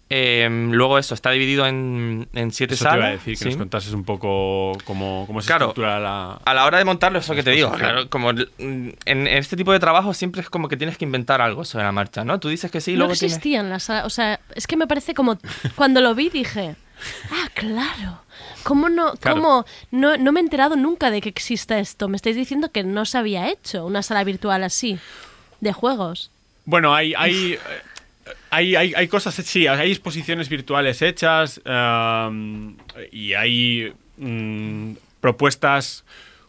Eh, 0.09 0.47
luego 0.71 0.99
eso, 0.99 1.15
está 1.15 1.31
dividido 1.31 1.65
en, 1.65 2.27
en 2.33 2.51
siete 2.51 2.75
Eso 2.75 2.83
te 2.85 2.89
salas. 2.91 2.99
iba 2.99 3.07
a 3.07 3.11
decir, 3.11 3.33
que 3.33 3.43
sí. 3.43 3.49
nos 3.49 3.57
contases 3.57 3.93
un 3.93 4.03
poco 4.03 4.73
cómo, 4.85 5.23
cómo 5.25 5.41
se 5.41 5.47
Claro. 5.47 5.65
estructura 5.65 5.99
la... 5.99 6.33
A 6.45 6.53
la 6.53 6.65
hora 6.65 6.77
de 6.77 6.85
montarlo, 6.85 7.17
eso 7.17 7.33
que 7.33 7.41
te 7.41 7.49
digo, 7.51 7.71
claro, 7.71 8.07
como 8.09 8.31
mm, 8.31 8.37
en, 8.59 8.95
en 9.05 9.27
este 9.27 9.57
tipo 9.57 9.71
de 9.71 9.79
trabajo 9.79 10.13
siempre 10.13 10.41
es 10.41 10.49
como 10.51 10.67
que 10.69 10.77
tienes 10.77 10.97
que 10.99 11.05
inventar 11.05 11.41
algo 11.41 11.65
sobre 11.65 11.85
la 11.85 11.91
marcha, 11.91 12.23
¿no? 12.23 12.39
Tú 12.39 12.49
dices 12.49 12.69
que 12.69 12.81
sí, 12.81 12.91
y 12.91 12.93
no 12.93 12.99
luego 12.99 13.13
tienes... 13.13 13.33
existían 13.33 13.69
las 13.69 13.83
salas. 13.83 14.05
O 14.05 14.09
sea, 14.11 14.39
es 14.53 14.67
que 14.67 14.77
me 14.77 14.85
parece 14.85 15.15
como. 15.15 15.39
Cuando 15.75 16.01
lo 16.01 16.13
vi 16.13 16.29
dije. 16.29 16.75
Ah, 17.31 17.49
claro. 17.55 18.21
¿Cómo 18.63 18.89
no, 18.89 19.13
Claro. 19.15 19.37
cómo 19.41 19.65
no, 19.91 20.17
no 20.17 20.31
me 20.31 20.39
he 20.39 20.43
enterado 20.43 20.75
nunca 20.75 21.09
de 21.11 21.19
que 21.21 21.29
exista 21.29 21.77
esto? 21.79 22.07
Me 22.07 22.15
estáis 22.15 22.35
diciendo 22.35 22.71
que 22.71 22.83
no 22.83 23.05
se 23.05 23.17
había 23.17 23.49
hecho 23.49 23.85
una 23.85 24.01
sala 24.03 24.23
virtual 24.23 24.63
así, 24.63 24.97
de 25.61 25.73
juegos. 25.73 26.31
Bueno, 26.65 26.93
hay, 26.95 27.13
hay, 27.17 27.57
hay, 28.55 28.75
hay, 28.75 28.93
hay 28.95 29.07
cosas, 29.09 29.35
sí, 29.35 29.67
hay 29.67 29.91
exposiciones 29.91 30.47
virtuales 30.47 31.01
hechas 31.01 31.59
um, 31.65 32.77
y 33.11 33.33
hay 33.33 33.93
mm, 34.17 34.93
propuestas 35.19 36.05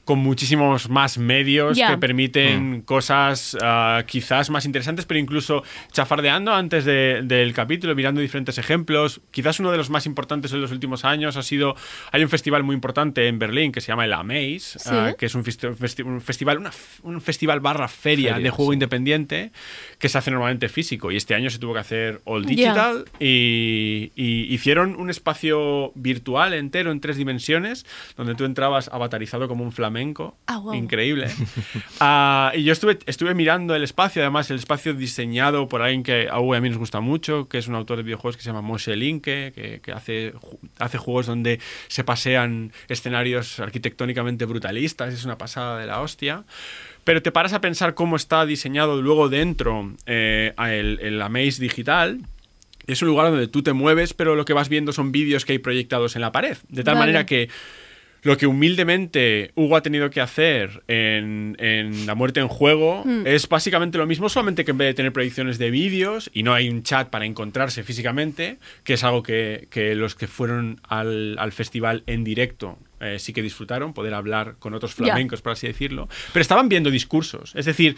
con 0.07 0.21
muchísimos 0.21 0.89
más 0.89 1.19
medios 1.19 1.77
Ya. 1.77 1.91
que 1.91 1.99
permiten 1.99 2.81
cosas 2.83 3.55
ah, 3.61 4.05
quizás 4.07 4.49
más 4.49 4.65
interesantes, 4.65 5.05
pero 5.05 5.21
incluso 5.21 5.65
chafardeando 5.93 6.55
antes 6.55 6.85
de- 6.85 7.21
del 7.25 7.53
capítulo, 7.53 7.95
mirando 7.95 8.21
diferentes 8.21 8.57
ejemplos. 8.57 9.21
Quizás 9.33 9.61
uno 9.61 9.73
de 9.73 9.77
los 9.77 9.91
más 9.91 10.07
importantes 10.07 10.53
en 10.53 10.61
los 10.63 10.71
últimos 10.71 11.05
años 11.05 11.37
ha 11.37 11.43
sido, 11.43 11.75
hay 12.13 12.23
un 12.23 12.29
festival 12.29 12.63
muy 12.63 12.75
importante 12.75 13.27
en 13.27 13.39
Berlín 13.41 13.73
que 13.73 13.81
se 13.81 13.89
llama 13.89 14.05
el 14.05 14.13
Amaze, 14.13 14.79
Sí. 14.79 14.91
ah, 14.93 15.15
que 15.19 15.27
es 15.27 15.35
un, 15.35 15.43
festi- 15.45 15.75
festi- 15.77 16.05
un 16.05 16.21
festival, 16.21 16.59
una 16.59 16.71
un 17.03 17.21
festival 17.21 17.59
barra 17.59 17.89
feria, 17.89 18.35
Feria, 18.35 18.45
de 18.45 18.51
juego 18.51 18.71
sí. 18.71 18.77
independiente 18.77 19.51
que 19.99 20.09
se 20.09 20.19
hace 20.19 20.31
normalmente 20.31 20.69
físico 20.69 21.11
y 21.11 21.17
este 21.17 21.35
año 21.35 21.51
se 21.51 21.59
tuvo 21.59 21.73
que 21.75 21.81
hacer 21.81 22.21
all 22.25 22.45
digital 22.47 23.07
y, 23.19 24.13
y 24.15 24.55
hicieron 24.55 24.95
un 24.95 25.11
espacio 25.11 25.91
virtual 25.97 26.55
entero 26.55 26.93
en 26.93 27.01
tres 27.01 27.17
dimensiones 27.17 27.85
donde 28.17 28.37
tú 28.37 28.45
entrabas 28.45 28.89
avatarizado 28.93 29.49
como 29.49 29.65
un 29.65 29.73
flamenco 29.73 29.96
Ah, 30.47 30.59
wow. 30.59 30.75
increíble 30.75 31.29
Ah, 32.01 32.53
y 32.55 32.65
yo 32.65 32.73
estuve, 32.73 32.99
estuve 33.07 33.35
mirando 33.35 33.75
el 33.75 33.83
espacio 33.83 34.23
además 34.23 34.51
el 34.51 34.59
espacio 34.59 34.95
diseñado 34.95 35.69
por 35.69 35.83
alguien 35.83 36.03
que 36.03 36.29
a 36.31 36.41
y 36.41 36.55
a 36.55 36.61
mí 36.61 36.69
nos 36.69 36.79
gusta 36.79 37.01
mucho 37.01 37.49
que 37.49 37.59
es 37.59 37.69
un 37.69 37.75
autor 37.75 37.99
de 37.99 38.03
videojuegos 38.03 38.37
que 38.37 38.43
se 38.43 38.49
llama 38.49 38.63
Moshe 38.63 38.95
Linke 38.97 39.53
que, 39.55 39.81
que 39.83 39.93
hace, 39.93 40.33
hace 40.79 40.99
juegos 40.99 41.27
donde 41.27 41.61
se 41.89 42.05
pasean 42.05 42.73
escenarios 42.89 43.61
arquitectónicamente 43.61 44.45
brutalistas 44.45 45.15
es 45.15 45.25
una 45.25 45.39
pasada 45.39 45.79
de 45.79 45.87
la 45.87 46.01
hostia 46.01 46.45
pero 47.07 47.23
te 47.23 47.31
paras 47.31 47.53
a 47.53 47.61
pensar 47.61 47.95
cómo 47.95 48.17
está 48.17 48.45
diseñado 48.47 49.01
luego 49.01 49.29
dentro 49.29 49.93
eh, 50.07 50.53
el, 50.59 50.99
el 51.01 51.23
Amaze 51.23 51.63
digital. 51.63 52.23
Es 52.89 53.01
un 53.01 53.07
lugar 53.07 53.31
donde 53.31 53.47
tú 53.47 53.63
te 53.63 53.73
mueves, 53.73 54.13
pero 54.13 54.35
lo 54.35 54.45
que 54.45 54.53
vas 54.53 54.69
viendo 54.69 54.91
son 54.91 55.13
vídeos 55.13 55.45
que 55.45 55.53
hay 55.53 55.61
proyectados 55.61 56.17
en 56.17 56.23
la 56.23 56.33
pared. 56.33 56.57
De 56.69 56.83
tal 56.83 56.95
Vale. 56.95 57.07
manera 57.07 57.25
que 57.25 57.49
lo 58.27 58.37
que 58.37 58.47
humildemente 58.47 59.53
Hugo 59.55 59.77
ha 59.77 59.83
tenido 59.83 60.11
que 60.11 60.21
hacer 60.21 60.83
en, 60.89 61.57
en 61.61 62.07
La 62.07 62.15
muerte 62.15 62.41
en 62.41 62.49
juego 62.49 63.05
Hmm. 63.05 63.27
es 63.27 63.49
básicamente 63.49 63.99
lo 63.99 64.07
mismo, 64.07 64.29
solamente 64.29 64.65
que 64.65 64.73
en 64.73 64.79
vez 64.79 64.89
de 64.89 64.95
tener 64.95 65.13
proyecciones 65.13 65.59
de 65.59 65.71
vídeos 65.71 66.31
y 66.33 66.43
no 66.43 66.53
hay 66.53 66.69
un 66.69 66.83
chat 66.83 67.09
para 67.09 67.25
encontrarse 67.25 67.85
físicamente, 67.85 68.59
que 68.85 68.95
es 68.95 69.05
algo 69.05 69.23
que, 69.23 69.69
que 69.71 69.95
los 69.95 70.15
que 70.15 70.27
fueron 70.27 70.81
al, 70.89 71.37
al 71.39 71.53
festival 71.53 72.03
en 72.07 72.25
directo 72.25 72.79
eh, 73.01 73.19
sí 73.19 73.33
que 73.33 73.43
disfrutaron, 73.43 73.93
poder 73.93 74.15
hablar 74.15 74.57
con 74.59 74.75
otros 74.75 74.95
flamencos, 74.95 75.43
por 75.43 75.53
así 75.53 75.67
decirlo, 75.67 76.09
pero 76.33 76.41
estaban 76.41 76.69
viendo 76.69 76.91
discursos. 76.91 77.55
Es 77.55 77.67
decir, 77.67 77.97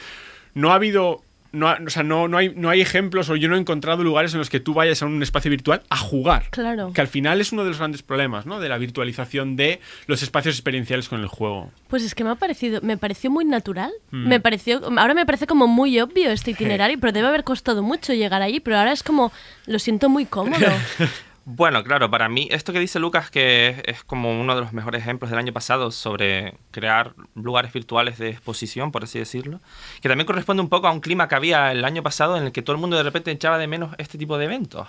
no 0.54 0.72
ha 0.72 0.74
habido... 0.74 1.22
No, 1.52 1.74
o 1.86 1.90
sea, 1.90 2.02
no, 2.02 2.28
no, 2.28 2.36
hay, 2.36 2.52
no 2.54 2.68
hay 2.68 2.80
ejemplos 2.80 3.30
o 3.30 3.36
yo 3.36 3.48
no 3.48 3.56
he 3.56 3.58
encontrado 3.58 4.04
lugares 4.04 4.32
en 4.34 4.38
los 4.38 4.50
que 4.50 4.60
tú 4.60 4.74
vayas 4.74 5.02
a 5.02 5.06
un 5.06 5.22
espacio 5.22 5.50
virtual 5.50 5.82
a 5.88 5.96
jugar. 5.96 6.44
Claro. 6.50 6.92
Que 6.92 7.00
al 7.00 7.08
final 7.08 7.40
es 7.40 7.52
uno 7.52 7.64
de 7.64 7.70
los 7.70 7.78
grandes 7.78 8.02
problemas, 8.02 8.44
¿no? 8.44 8.60
De 8.60 8.68
la 8.68 8.76
virtualización 8.76 9.56
de 9.56 9.80
los 10.06 10.22
espacios 10.22 10.54
experienciales 10.56 11.08
con 11.08 11.20
el 11.20 11.26
juego. 11.26 11.70
Pues 11.88 12.02
es 12.02 12.14
que 12.14 12.24
me 12.24 12.30
ha 12.30 12.34
parecido, 12.34 12.80
me 12.82 12.98
pareció 12.98 13.30
muy 13.30 13.44
natural. 13.44 13.92
Mm. 14.10 14.28
Me 14.28 14.40
pareció, 14.40 14.82
ahora 14.98 15.14
me 15.14 15.24
parece 15.24 15.46
como 15.46 15.66
muy 15.66 15.98
obvio 16.00 16.30
este 16.30 16.50
itinerario, 16.50 16.98
pero 17.00 17.12
debe 17.12 17.28
haber 17.28 17.44
costado 17.44 17.82
mucho 17.82 18.12
llegar 18.12 18.42
allí, 18.42 18.60
pero 18.60 18.78
ahora 18.78 18.92
es 18.92 19.02
como, 19.02 19.32
lo 19.66 19.78
siento 19.78 20.08
muy 20.08 20.26
cómodo. 20.26 20.66
Bueno, 21.50 21.82
claro, 21.82 22.10
para 22.10 22.28
mí 22.28 22.46
esto 22.50 22.74
que 22.74 22.78
dice 22.78 22.98
Lucas, 22.98 23.30
que 23.30 23.68
es, 23.68 23.78
es 23.86 24.04
como 24.04 24.38
uno 24.38 24.54
de 24.54 24.60
los 24.60 24.74
mejores 24.74 25.00
ejemplos 25.00 25.30
del 25.30 25.38
año 25.38 25.54
pasado 25.54 25.90
sobre 25.90 26.52
crear 26.70 27.14
lugares 27.34 27.72
virtuales 27.72 28.18
de 28.18 28.28
exposición, 28.28 28.92
por 28.92 29.04
así 29.04 29.18
decirlo, 29.18 29.58
que 30.02 30.10
también 30.10 30.26
corresponde 30.26 30.62
un 30.62 30.68
poco 30.68 30.88
a 30.88 30.92
un 30.92 31.00
clima 31.00 31.26
que 31.26 31.36
había 31.36 31.72
el 31.72 31.86
año 31.86 32.02
pasado 32.02 32.36
en 32.36 32.44
el 32.44 32.52
que 32.52 32.60
todo 32.60 32.76
el 32.76 32.80
mundo 32.82 32.98
de 32.98 33.02
repente 33.02 33.30
echaba 33.30 33.56
de 33.56 33.66
menos 33.66 33.94
este 33.96 34.18
tipo 34.18 34.36
de 34.36 34.44
eventos. 34.44 34.88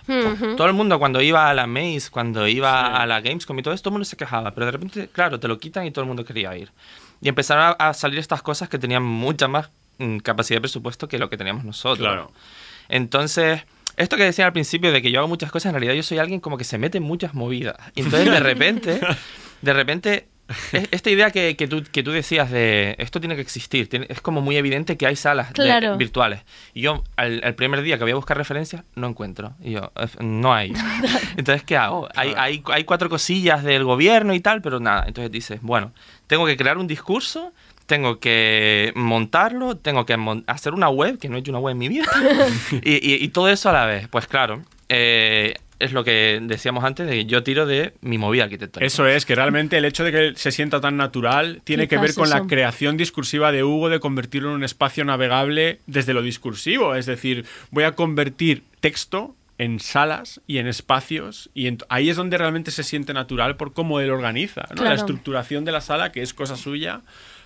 Todo 0.57 0.67
el 0.67 0.73
mundo 0.73 0.99
cuando 0.99 1.21
iba 1.21 1.49
a 1.49 1.53
la 1.53 1.65
Maze, 1.65 2.09
cuando 2.11 2.45
iba 2.45 2.87
a 2.87 3.05
la 3.07 3.21
Gamescom 3.21 3.57
y 3.57 3.63
todo 3.63 3.73
esto, 3.73 3.85
todo 3.85 3.91
el 3.91 3.99
mundo 3.99 4.05
se 4.05 4.17
quejaba, 4.17 4.51
pero 4.53 4.65
de 4.65 4.73
repente, 4.73 5.07
claro, 5.07 5.39
te 5.39 5.47
lo 5.47 5.57
quitan 5.59 5.85
y 5.85 5.91
todo 5.91 6.01
el 6.01 6.09
mundo 6.09 6.25
quería 6.25 6.57
ir. 6.57 6.73
Y 7.21 7.29
empezaron 7.29 7.63
a, 7.63 7.87
a 7.87 7.93
salir 7.93 8.19
estas 8.19 8.41
cosas 8.41 8.67
que 8.67 8.77
tenían 8.77 9.03
mucha 9.03 9.47
más 9.47 9.69
mm, 9.97 10.17
capacidad 10.17 10.57
de 10.57 10.61
presupuesto 10.63 11.07
que 11.07 11.19
lo 11.19 11.29
que 11.29 11.37
teníamos 11.37 11.63
nosotros. 11.63 12.05
Claro. 12.05 12.33
Entonces, 12.89 13.63
esto 13.99 14.17
que 14.17 14.23
decía 14.23 14.45
al 14.47 14.53
principio 14.53 14.91
de 14.91 15.01
que 15.01 15.11
yo 15.11 15.19
hago 15.19 15.27
muchas 15.27 15.51
cosas, 15.51 15.67
en 15.67 15.73
realidad 15.73 15.93
yo 15.93 16.03
soy 16.03 16.17
alguien 16.17 16.39
como 16.39 16.57
que 16.57 16.63
se 16.63 16.77
mete 16.79 16.97
en 16.97 17.03
muchas 17.03 17.33
movidas. 17.35 17.75
Y 17.95 18.01
entonces 18.01 18.31
de 18.31 18.39
repente, 18.39 18.99
de 19.61 19.73
repente, 19.73 20.27
es- 20.71 20.87
esta 20.91 21.09
idea 21.11 21.29
que, 21.29 21.55
que, 21.55 21.67
tú, 21.67 21.83
que 21.91 22.01
tú 22.01 22.11
decías 22.11 22.49
de 22.49 22.95
esto 22.97 23.19
tiene 23.19 23.35
que 23.35 23.41
existir, 23.41 23.87
tiene- 23.87 24.07
es 24.09 24.19
como 24.21 24.41
muy 24.41 24.57
evidente 24.57 24.97
que 24.97 25.05
hay 25.05 25.15
salas 25.15 25.49
de- 25.49 25.53
Claro. 25.53 25.95
virtuales. 25.97 26.41
Y 26.73 26.81
yo, 26.81 27.03
al, 27.17 27.41
al 27.43 27.53
primer 27.55 27.81
día 27.83 27.97
que 27.97 28.03
voy 28.03 28.13
a 28.13 28.15
buscar 28.15 28.35
referencias, 28.37 28.83
no 28.95 29.07
encuentro. 29.07 29.53
Y 29.61 29.71
yo, 29.73 29.91
"Eh, 29.95 30.07
no 30.21 30.53
hay. 30.53 30.73
Entonces, 31.37 31.63
¿qué 31.63 31.77
hago? 31.77 32.09
Hay, 32.15 32.33
hay, 32.35 32.63
hay 32.71 32.83
cuatro 32.85 33.09
cosillas 33.09 33.63
del 33.63 33.83
gobierno 33.83 34.33
y 34.33 34.39
tal, 34.39 34.61
pero 34.63 34.79
nada. 34.79 35.03
Entonces 35.07 35.31
dices, 35.31 35.59
bueno, 35.61 35.91
tengo 36.25 36.45
que 36.47 36.57
crear 36.57 36.77
un 36.77 36.87
discurso, 36.87 37.53
tengo 37.89 38.19
que 38.19 38.93
montarlo, 38.95 39.75
tengo 39.75 40.05
que 40.05 40.15
mon- 40.15 40.43
hacer 40.45 40.73
una 40.73 40.89
web, 40.89 41.17
que 41.17 41.27
no 41.27 41.35
he 41.35 41.39
hecho 41.39 41.51
una 41.51 41.59
web 41.59 41.71
en 41.73 41.79
mi 41.79 41.89
vida, 41.89 42.05
y, 42.83 42.91
y- 43.13 43.23
y 43.23 43.27
todo 43.29 43.49
eso 43.49 43.69
a 43.69 43.73
la 43.73 43.85
vez. 43.87 44.07
Pues 44.07 44.27
claro, 44.27 44.61
eh, 44.89 45.55
es 45.79 45.91
lo 45.91 46.03
que 46.03 46.39
decíamos 46.43 46.83
antes, 46.83 47.07
de 47.07 47.13
que 47.13 47.25
yo 47.25 47.41
tiro 47.41 47.65
de 47.65 47.93
mi 48.01 48.17
movida 48.19 48.43
arquitectónica. 48.43 48.85
Eso 48.85 49.07
es, 49.07 49.25
que 49.25 49.33
realmente 49.33 49.77
el 49.77 49.85
hecho 49.85 50.03
de 50.03 50.11
que 50.11 50.33
se 50.35 50.51
sienta 50.51 50.79
tan 50.81 50.97
natural 50.97 51.61
tiene 51.63 51.87
que 51.87 51.97
ver 51.97 52.13
con 52.13 52.29
la 52.29 52.37
eso. 52.37 52.47
creación 52.47 52.95
discursiva 52.95 53.51
de 53.51 53.63
Hugo 53.63 53.89
de 53.89 53.99
convertirlo 53.99 54.49
en 54.49 54.55
un 54.57 54.63
espacio 54.63 55.03
navegable 55.03 55.79
desde 55.87 56.13
lo 56.13 56.21
discursivo. 56.21 56.93
Es 56.95 57.05
decir, 57.07 57.45
voy 57.71 57.85
a 57.85 57.93
convertir 57.93 58.61
texto 58.81 59.35
en 59.57 59.79
salas 59.79 60.39
y 60.47 60.57
en 60.59 60.67
espacios 60.67 61.49
y 61.53 61.67
en- 61.67 61.79
ahí 61.89 62.09
es 62.09 62.15
donde 62.17 62.37
realmente 62.37 62.71
se 62.71 62.83
siente 62.83 63.13
natural 63.13 63.55
por 63.55 63.73
cómo 63.73 63.99
él 63.99 64.09
organiza. 64.11 64.61
¿no? 64.69 64.75
La 64.75 64.81
Claro. 64.81 64.95
estructuración 64.95 65.65
de 65.65 65.71
la 65.71 65.81
sala, 65.81 66.11
que 66.11 66.21
es 66.21 66.33
cosa 66.33 66.55
suya, 66.57 67.01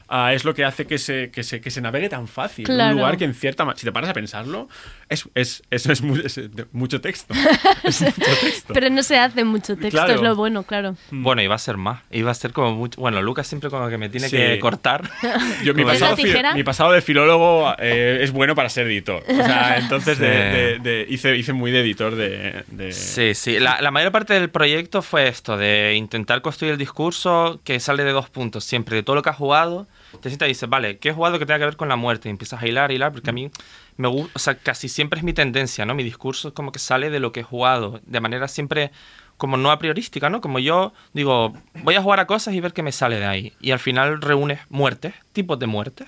ah, 0.08 0.34
es 0.34 0.44
lo 0.46 0.54
que 0.54 0.66
hace 0.66 0.86
que 0.86 0.98
se, 0.98 1.32
que, 1.32 1.44
se, 1.44 1.62
que 1.62 1.72
se 1.72 1.82
navegue 1.82 2.10
tan 2.10 2.28
fácil. 2.28 2.66
Claro. 2.66 2.92
Un 2.92 2.98
lugar 3.02 3.18
que 3.18 3.26
en 3.26 3.34
cierta 3.34 3.66
ma- 3.66 3.76
si 3.76 3.86
te 3.86 3.92
paras 3.92 4.10
a 4.10 4.14
pensarlo, 4.14 4.68
es, 5.10 5.28
es, 5.36 5.64
eso 5.70 5.92
es, 5.92 6.02
mu- 6.02 6.16
es 6.18 6.36
de- 6.36 6.66
mucho 6.72 7.02
texto. 7.02 7.34
Es 7.84 8.02
mucho 8.02 8.14
texto. 8.42 8.74
pero 8.74 8.90
no 8.90 9.04
se 9.04 9.18
hace 9.18 9.44
mucho 9.44 9.76
texto, 9.76 9.90
Claro. 9.92 10.14
es 10.16 10.22
lo 10.22 10.36
bueno, 10.36 10.64
claro. 10.64 10.96
Bueno, 11.12 11.42
iba 11.42 11.56
a 11.56 11.58
ser 11.60 11.78
más. 11.78 12.02
Iba 12.12 12.32
a 12.32 12.34
ser 12.34 12.54
como 12.54 12.74
mucho. 12.74 13.00
Bueno, 13.02 13.22
Lucas 13.22 13.46
siempre 13.48 13.70
como 13.70 13.90
que 13.90 13.98
me 13.98 14.10
tiene 14.10 14.30
Sí. 14.30 14.38
que 14.38 14.60
cortar. 14.60 15.10
Yo, 15.64 15.74
mi, 15.74 15.84
pasado, 15.84 16.16
fi- 16.16 16.34
mi 16.56 16.64
pasado 16.64 16.92
de 16.92 17.02
filólogo 17.02 17.74
eh, 17.80 18.20
es 18.22 18.32
bueno 18.32 18.56
para 18.56 18.70
ser 18.70 18.88
editor. 18.88 19.24
O 19.28 19.36
sea, 19.36 19.78
entonces 19.80 20.18
de- 20.20 20.24
Sí. 20.28 20.34
de- 20.34 20.80
de- 20.80 21.06
hice, 21.10 21.36
hice 21.36 21.54
muy 21.54 21.72
de 21.72 21.82
editor 21.82 22.16
de... 22.16 22.64
de- 22.68 22.92
Sí, 22.94 23.34
sí. 23.36 23.60
La, 23.60 23.82
la 23.82 23.92
mayor 23.92 24.12
parte 24.12 24.34
del 24.34 24.50
proyecto 24.50 25.02
fue 25.02 25.28
esto, 25.28 25.58
de 25.58 25.94
intentar 25.96 26.42
construir 26.42 26.74
el 26.74 26.78
discurso 26.80 27.60
que 27.64 27.80
sale 27.80 28.04
de 28.04 28.12
dos 28.12 28.30
puntos. 28.30 28.64
Siempre, 28.64 28.96
de 28.96 29.04
todo 29.04 29.16
lo 29.16 29.22
que 29.22 29.30
has 29.30 29.36
jugado, 29.38 29.88
te 30.22 30.30
sientas 30.30 30.48
y 30.48 30.50
dices, 30.50 30.70
vale, 30.70 30.98
¿qué 30.98 31.10
he 31.10 31.14
jugado 31.14 31.40
que 31.40 31.46
tenga 31.46 31.60
que 31.60 31.66
ver 31.66 31.78
con 31.78 31.90
la 31.90 31.96
muerte? 31.96 32.30
Y 32.30 32.32
empiezas 32.32 32.62
a 32.62 32.68
hilar, 32.68 32.92
hilar, 32.92 33.12
porque 33.12 33.30
a 33.30 33.34
mí 33.34 33.50
me 33.98 34.08
gusta, 34.08 34.32
o 34.36 34.40
sea, 34.40 34.56
casi 34.56 34.90
siempre 34.90 35.20
es 35.20 35.24
mi 35.24 35.34
tendencia, 35.34 35.86
¿no? 35.86 35.96
Mi 35.96 36.04
discurso 36.04 36.50
es 36.50 36.54
como 36.54 36.72
que 36.72 36.80
sale 36.80 37.10
de 37.10 37.20
lo 37.20 37.32
que 37.32 37.42
he 37.42 37.44
jugado, 37.44 38.00
de 38.06 38.20
manera 38.20 38.48
siempre 38.48 38.92
como 39.38 39.58
no 39.58 39.72
a 39.72 39.80
priorística, 39.80 40.30
¿no? 40.30 40.42
Como 40.42 40.60
yo 40.60 40.94
digo, 41.14 41.54
voy 41.84 41.96
a 41.96 42.02
jugar 42.02 42.20
a 42.20 42.28
cosas 42.28 42.54
y 42.54 42.62
ver 42.62 42.74
qué 42.74 42.84
me 42.84 42.92
sale 42.92 43.20
de 43.20 43.26
ahí. 43.26 43.54
Y 43.60 43.72
al 43.72 43.80
final 43.80 44.22
reúnes 44.22 44.62
muertes, 44.70 45.14
tipos 45.34 45.60
de 45.60 45.68
muertes. 45.68 46.08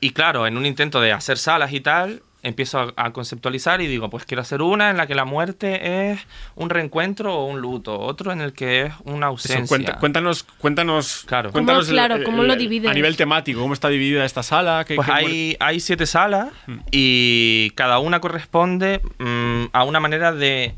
Y 0.00 0.12
claro, 0.12 0.46
en 0.46 0.56
un 0.56 0.64
intento 0.64 1.00
de 1.00 1.12
hacer 1.12 1.36
salas 1.36 1.72
y 1.72 1.80
tal, 1.80 2.22
empiezo 2.42 2.78
a, 2.80 2.92
a 2.96 3.12
conceptualizar 3.12 3.80
y 3.80 3.86
digo, 3.86 4.08
pues 4.10 4.24
quiero 4.24 4.40
hacer 4.40 4.62
una 4.62 4.90
en 4.90 4.96
la 4.96 5.06
que 5.06 5.14
la 5.14 5.24
muerte 5.24 6.10
es 6.12 6.20
un 6.56 6.70
reencuentro 6.70 7.34
o 7.34 7.44
un 7.46 7.60
luto, 7.60 7.98
otro 7.98 8.32
en 8.32 8.40
el 8.40 8.52
que 8.52 8.82
es 8.86 8.92
una 9.04 9.26
Eso, 9.26 9.32
ausencia. 9.32 9.66
cuenta- 9.68 9.98
cuéntanos, 9.98 10.44
cuéntanos, 10.58 11.24
Claro. 11.26 11.52
cuéntanos 11.52 11.86
¿Cómo, 11.86 11.94
claro, 11.94 12.24
cómo 12.24 12.42
lo 12.42 12.56
divides? 12.56 12.90
a 12.90 12.94
nivel 12.94 13.16
temático, 13.16 13.60
cómo 13.60 13.74
está 13.74 13.88
dividida 13.88 14.24
esta 14.24 14.42
sala. 14.42 14.84
¿Qué- 14.86 14.94
Pues 14.96 15.06
qué 15.06 15.12
hay, 15.12 15.56
hay 15.60 15.80
siete 15.80 16.06
salas 16.06 16.48
y 16.90 17.70
cada 17.74 17.98
una 17.98 18.20
corresponde 18.20 19.00
mm, 19.18 19.64
a 19.72 19.84
una 19.84 20.00
manera 20.00 20.32
de, 20.32 20.74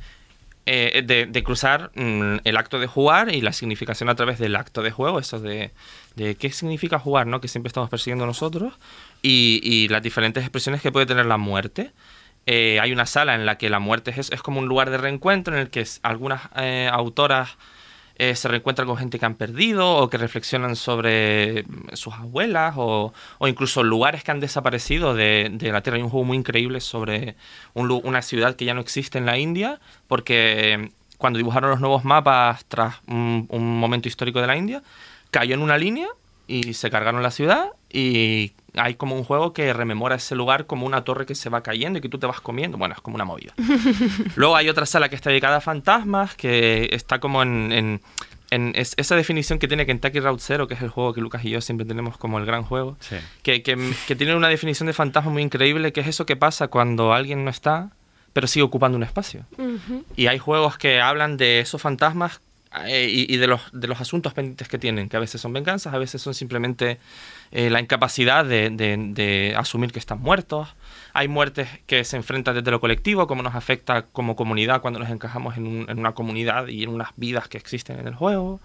eh, 0.67 1.03
de, 1.05 1.27
de 1.27 1.43
cruzar 1.43 1.91
mm, 1.95 2.39
el 2.45 2.57
acto 2.57 2.79
de 2.79 2.87
jugar 2.87 3.35
y 3.35 3.41
la 3.41 3.53
significación 3.53 4.09
a 4.09 4.15
través 4.15 4.39
del 4.39 4.57
acto 4.57 4.83
de 4.83 4.91
juego, 4.91 5.19
eso 5.19 5.39
de, 5.41 5.71
de 6.17 6.35
qué 6.37 6.51
significa 6.51 6.99
jugar, 6.99 7.27
¿no? 7.27 7.41
que 7.41 7.49
siempre 7.49 7.69
estamos 7.69 7.89
persiguiendo 7.91 8.27
nosotros, 8.27 8.75
y, 9.23 9.89
las 9.89 10.03
diferentes 10.03 10.43
expresiones 10.43 10.83
que 10.83 10.93
puede 10.93 11.07
tener 11.07 11.27
la 11.27 11.37
muerte. 11.37 11.93
Eh, 12.47 12.81
hay 12.81 12.93
una 12.93 13.07
sala 13.07 13.37
en 13.37 13.47
la 13.47 13.57
que 13.57 13.71
la 13.71 13.79
muerte 13.79 14.13
es, 14.17 14.33
es 14.33 14.43
como 14.43 14.59
un 14.59 14.67
lugar 14.67 14.91
de 14.91 14.99
reencuentro 14.99 15.55
en 15.55 15.61
el 15.61 15.71
que 15.71 15.87
algunas 16.03 16.43
eh, 16.57 16.91
autoras 16.93 17.57
eh, 18.17 18.37
se 18.37 18.47
reencuentran 18.47 18.87
con 18.87 18.97
gente 18.99 19.19
que 19.19 19.25
han 19.25 19.35
perdido 19.35 19.97
o 19.97 20.11
que 20.11 20.19
reflexionan 20.19 20.77
sobre 20.77 21.65
mm, 21.65 21.95
sus 21.95 22.15
abuelas 22.15 22.75
o, 22.77 23.13
incluso 23.41 23.83
lugares 23.83 24.23
que 24.23 24.31
han 24.31 24.41
desaparecido 24.41 25.15
de, 25.15 25.51
la 25.61 25.81
Tierra. 25.83 25.97
Hay 25.97 26.03
un 26.03 26.11
juego 26.11 26.25
muy 26.25 26.37
increíble 26.37 26.81
sobre 26.81 27.37
una 27.75 28.23
ciudad 28.23 28.55
que 28.55 28.65
ya 28.65 28.75
no 28.75 28.81
existe 28.81 29.19
en 29.19 29.27
la 29.27 29.39
India 29.39 29.81
porque 30.09 30.75
eh, 30.75 30.91
cuando 31.19 31.39
dibujaron 31.39 31.71
los 31.71 31.81
nuevos 31.81 32.05
mapas 32.05 32.65
tras 32.67 32.97
un 33.07 33.47
momento 33.51 34.09
histórico 34.09 34.41
de 34.41 34.47
la 34.47 34.57
India, 34.57 34.83
cayó 35.31 35.55
en 35.55 35.63
una 35.63 35.79
línea 35.79 36.09
y 36.61 36.75
se 36.75 36.91
cargaron 36.91 37.23
la 37.23 37.31
ciudad 37.31 37.71
y 37.91 38.53
hay 38.75 38.95
como 38.95 39.15
un 39.17 39.25
juego 39.25 39.53
que 39.53 39.73
rememora 39.73 40.17
ese 40.17 40.35
lugar 40.35 40.67
como 40.67 40.87
una 40.87 41.05
torre 41.05 41.27
que 41.27 41.35
se 41.35 41.49
va 41.51 41.63
cayendo 41.63 41.99
y 41.99 42.03
que 42.03 42.09
tú 42.09 42.19
te 42.19 42.27
vas 42.27 42.41
comiendo. 42.41 42.79
Bueno, 42.79 42.95
es 42.95 43.01
como 43.01 43.15
una 43.17 43.25
movida. 43.25 43.53
Luego 44.37 44.57
hay 44.57 44.69
otra 44.69 44.87
sala 44.87 45.09
que 45.09 45.15
está 45.17 45.31
dedicada 45.31 45.57
a 45.57 45.61
fantasmas, 45.61 46.35
que 46.35 46.89
está 46.93 47.19
como 47.21 47.43
en, 47.43 47.73
en- 47.73 48.01
en 48.51 48.73
es- 48.75 48.95
esa 48.99 49.17
definición 49.17 49.59
que 49.59 49.67
tiene 49.69 49.87
Kentucky 49.87 50.21
Route 50.21 50.43
Zero, 50.45 50.69
que 50.69 50.75
es 50.75 50.83
el 50.83 50.89
juego 50.91 51.15
que 51.15 51.21
Lucas 51.23 51.45
y 51.45 51.51
yo 51.51 51.61
siempre 51.61 51.87
tenemos 51.87 52.19
como 52.19 52.39
el 52.39 52.45
gran 52.45 52.65
juego, 52.65 52.97
Sí. 53.01 53.17
que, 53.43 53.63
que, 53.63 53.77
que 54.07 54.17
tiene 54.17 54.35
una 54.35 54.49
definición 54.49 54.87
de 54.89 54.93
fantasma 54.93 55.31
muy 55.31 55.43
increíble, 55.43 55.93
que 55.93 56.01
es 56.01 56.07
eso 56.09 56.27
que 56.27 56.37
pasa 56.37 56.69
cuando 56.69 57.13
alguien 57.15 57.45
no 57.45 57.51
está, 57.51 57.91
pero 58.35 58.47
sigue 58.47 58.63
ocupando 58.65 58.97
un 58.97 59.05
espacio. 59.05 59.47
Ujú. 59.57 60.05
Y 60.17 60.27
hay 60.27 60.39
juegos 60.39 60.77
que 60.77 61.01
hablan 61.01 61.37
de 61.39 61.61
esos 61.61 61.81
fantasmas 61.81 62.41
y, 62.89 63.33
y 63.33 63.37
de, 63.37 63.47
los, 63.47 63.61
de 63.73 63.87
los 63.89 64.01
asuntos 64.01 64.33
pendientes 64.35 64.69
que 64.69 64.79
tienen, 64.79 65.09
que 65.09 65.17
a 65.17 65.21
veces 65.21 65.41
son 65.41 65.53
venganzas, 65.53 65.93
a 65.95 65.99
veces 65.99 66.23
son 66.23 66.33
simplemente 66.35 66.99
eh, 67.51 67.69
la 67.71 67.81
incapacidad 67.81 68.45
de, 68.45 68.71
de- 68.71 68.97
de 68.99 69.55
asumir 69.57 69.93
que 69.93 69.99
están 69.99 70.21
muertos. 70.21 70.69
Hay 71.13 71.29
muertes 71.29 71.69
que 71.87 72.05
se 72.05 72.17
enfrentan 72.17 72.55
desde 72.55 72.71
lo 72.71 72.81
colectivo, 72.81 73.27
cómo 73.27 73.43
nos 73.43 73.55
afecta 73.55 74.03
como 74.07 74.37
comunidad 74.37 74.81
cuando 74.81 74.99
nos 75.01 75.11
encajamos 75.11 75.57
en, 75.57 75.67
un- 75.67 75.91
en 75.91 75.99
una 75.99 76.13
comunidad 76.13 76.69
y 76.69 76.83
en 76.85 76.89
unas 76.91 77.11
vidas 77.17 77.49
que 77.49 77.59
existen 77.59 77.99
en 78.01 78.07
el 78.09 78.15
juego. 78.15 78.61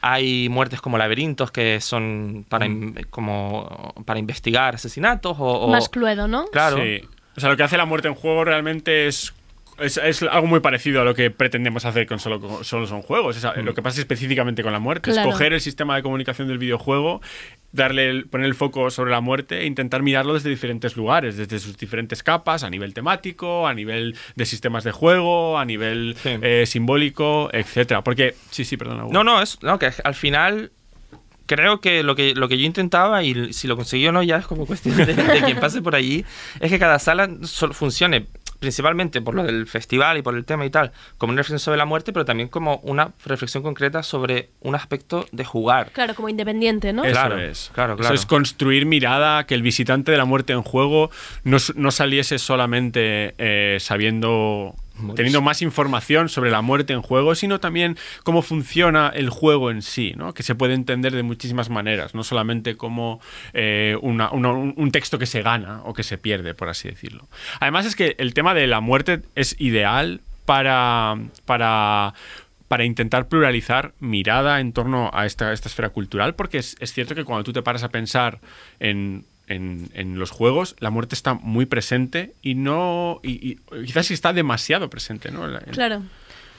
Hay 0.00 0.48
muertes 0.48 0.80
como 0.80 0.96
laberintos 0.98 1.50
que 1.50 1.80
son 1.80 2.44
para, 2.48 2.66
in- 2.66 3.06
como 3.10 3.94
para 4.04 4.20
investigar 4.20 4.74
asesinatos 4.76 5.36
o, 5.40 5.44
o- 5.44 5.68
Más 5.70 5.88
cluedo, 5.88 6.28
¿no? 6.28 6.46
Claro. 6.46 6.76
Sí. 6.76 7.00
O 7.36 7.40
sea, 7.40 7.48
lo 7.50 7.56
que 7.56 7.62
hace 7.62 7.76
la 7.76 7.84
muerte 7.84 8.08
en 8.08 8.14
juego 8.14 8.44
realmente 8.44 9.06
es. 9.08 9.32
Es, 9.80 9.96
es 9.96 10.22
algo 10.24 10.46
muy 10.46 10.60
parecido 10.60 11.00
a 11.02 11.04
lo 11.04 11.14
que 11.14 11.30
pretendemos 11.30 11.84
hacer 11.84 12.06
con 12.06 12.18
solo, 12.18 12.40
con- 12.40 12.64
solo 12.64 12.86
son 12.86 13.02
juegos. 13.02 13.36
Es 13.36 13.44
a- 13.44 13.54
Lo 13.56 13.74
que 13.74 13.82
pasa 13.82 14.00
específicamente 14.00 14.62
con 14.62 14.72
la 14.72 14.78
muerte 14.80 15.12
Claro. 15.12 15.28
es 15.28 15.32
coger 15.34 15.52
el 15.52 15.60
sistema 15.60 15.94
de 15.96 16.02
comunicación 16.02 16.48
del 16.48 16.58
videojuego, 16.58 17.20
darle 17.72 18.10
el- 18.10 18.26
poner 18.26 18.46
el 18.46 18.54
foco 18.54 18.90
sobre 18.90 19.10
la 19.10 19.20
muerte 19.20 19.60
e 19.60 19.66
intentar 19.66 20.02
mirarlo 20.02 20.34
desde 20.34 20.50
diferentes 20.50 20.96
lugares, 20.96 21.36
desde 21.36 21.58
sus 21.58 21.76
diferentes 21.78 22.22
capas, 22.22 22.64
a 22.64 22.70
nivel 22.70 22.92
temático, 22.94 23.66
a 23.68 23.74
nivel 23.74 24.16
de 24.34 24.46
sistemas 24.46 24.84
de 24.84 24.92
juego, 24.92 25.58
a 25.58 25.64
nivel 25.64 26.16
eh, 26.24 26.64
simbólico, 26.66 27.48
etcétera. 27.52 28.02
Porque, 28.02 28.34
sí, 28.50 28.64
sí, 28.64 28.76
perdona. 28.76 29.04
Hugo. 29.04 29.12
No, 29.12 29.22
no, 29.22 29.40
es, 29.42 29.62
no, 29.62 29.78
que 29.78 29.90
al 30.02 30.14
final 30.14 30.72
creo 31.46 31.80
que 31.80 32.02
lo 32.02 32.14
que 32.14 32.34
lo 32.34 32.46
que 32.46 32.58
yo 32.58 32.66
intentaba 32.66 33.22
y 33.24 33.54
si 33.54 33.68
lo 33.68 33.74
conseguí 33.76 34.06
o 34.06 34.12
no 34.12 34.22
ya 34.22 34.36
es 34.36 34.46
como 34.46 34.66
cuestión 34.66 34.96
de, 34.98 35.06
de 35.06 35.42
quien 35.42 35.58
pase 35.58 35.80
por 35.80 35.94
allí, 35.94 36.24
es 36.60 36.70
que 36.70 36.78
cada 36.78 36.98
sala 36.98 37.26
sol- 37.44 37.72
funcione 37.72 38.26
principalmente 38.58 39.20
por 39.20 39.34
lo 39.34 39.44
del 39.44 39.66
festival 39.66 40.18
y 40.18 40.22
por 40.22 40.34
el 40.36 40.44
tema 40.44 40.64
y 40.66 40.70
tal, 40.70 40.92
como 41.16 41.32
una 41.32 41.38
reflexión 41.40 41.58
sobre 41.60 41.78
la 41.78 41.84
muerte, 41.84 42.12
pero 42.12 42.24
también 42.24 42.48
como 42.48 42.76
una 42.82 43.12
reflexión 43.24 43.62
concreta 43.62 44.02
sobre 44.02 44.50
un 44.60 44.74
aspecto 44.74 45.26
de 45.32 45.44
jugar. 45.44 45.90
Claro, 45.92 46.14
como 46.14 46.28
independiente, 46.28 46.92
¿no? 46.92 47.04
Eso 47.04 47.12
Claro, 47.12 47.38
es. 47.38 47.70
claro, 47.74 47.92
Eso 47.94 48.00
claro. 48.00 48.14
es 48.14 48.26
construir 48.26 48.86
mirada, 48.86 49.44
que 49.46 49.54
el 49.54 49.62
visitante 49.62 50.10
de 50.12 50.18
la 50.18 50.24
muerte 50.24 50.52
en 50.52 50.62
juego 50.62 51.10
no, 51.44 51.58
no 51.76 51.90
saliese 51.90 52.38
solamente 52.38 53.34
eh, 53.38 53.78
sabiendo, 53.80 54.74
teniendo 55.14 55.40
más 55.40 55.62
información 55.62 56.28
sobre 56.28 56.50
la 56.50 56.62
muerte 56.62 56.92
en 56.92 57.02
juego, 57.02 57.34
sino 57.34 57.60
también 57.60 57.96
cómo 58.24 58.42
funciona 58.42 59.10
el 59.14 59.30
juego 59.30 59.70
en 59.70 59.82
sí, 59.82 60.14
¿no? 60.16 60.34
que 60.34 60.42
se 60.42 60.54
puede 60.54 60.74
entender 60.74 61.14
de 61.14 61.22
muchísimas 61.22 61.70
maneras, 61.70 62.14
no 62.14 62.24
solamente 62.24 62.76
como 62.76 63.20
eh, 63.52 63.96
un 64.00 64.90
texto 64.92 65.18
que 65.18 65.26
se 65.26 65.42
gana 65.42 65.82
o 65.84 65.94
que 65.94 66.02
se 66.02 66.18
pierde, 66.18 66.54
por 66.54 66.68
así 66.68 66.88
decirlo. 66.88 67.28
Además 67.60 67.86
es 67.86 67.96
que 67.96 68.16
el 68.18 68.34
tema 68.34 68.54
de 68.54 68.66
la 68.66 68.80
muerte 68.80 69.22
es 69.34 69.56
ideal 69.58 70.20
para... 70.44 71.16
para 71.44 72.14
para 72.68 72.84
intentar 72.84 73.28
pluralizar 73.28 73.94
mirada 73.98 74.60
en 74.60 74.74
torno 74.74 75.10
a 75.14 75.24
esta, 75.24 75.54
esta 75.54 75.70
esfera 75.70 75.88
cultural, 75.88 76.34
porque 76.34 76.58
es, 76.58 76.76
es 76.80 76.92
cierto 76.92 77.14
que 77.14 77.24
cuando 77.24 77.42
tú 77.42 77.54
te 77.54 77.62
paras 77.62 77.82
a 77.82 77.88
pensar 77.88 78.40
en, 78.78 79.24
en- 79.48 79.88
en 79.94 80.18
los 80.18 80.30
juegos, 80.30 80.76
la 80.78 80.90
muerte 80.90 81.14
está 81.14 81.34
muy 81.34 81.66
presente 81.66 82.34
y 82.42 82.54
no. 82.54 83.20
Y, 83.22 83.52
y 83.52 83.84
quizás 83.86 84.10
está 84.10 84.32
demasiado 84.32 84.90
presente, 84.90 85.30
¿no? 85.30 85.46
La- 85.46 85.60
Claro. 85.60 86.02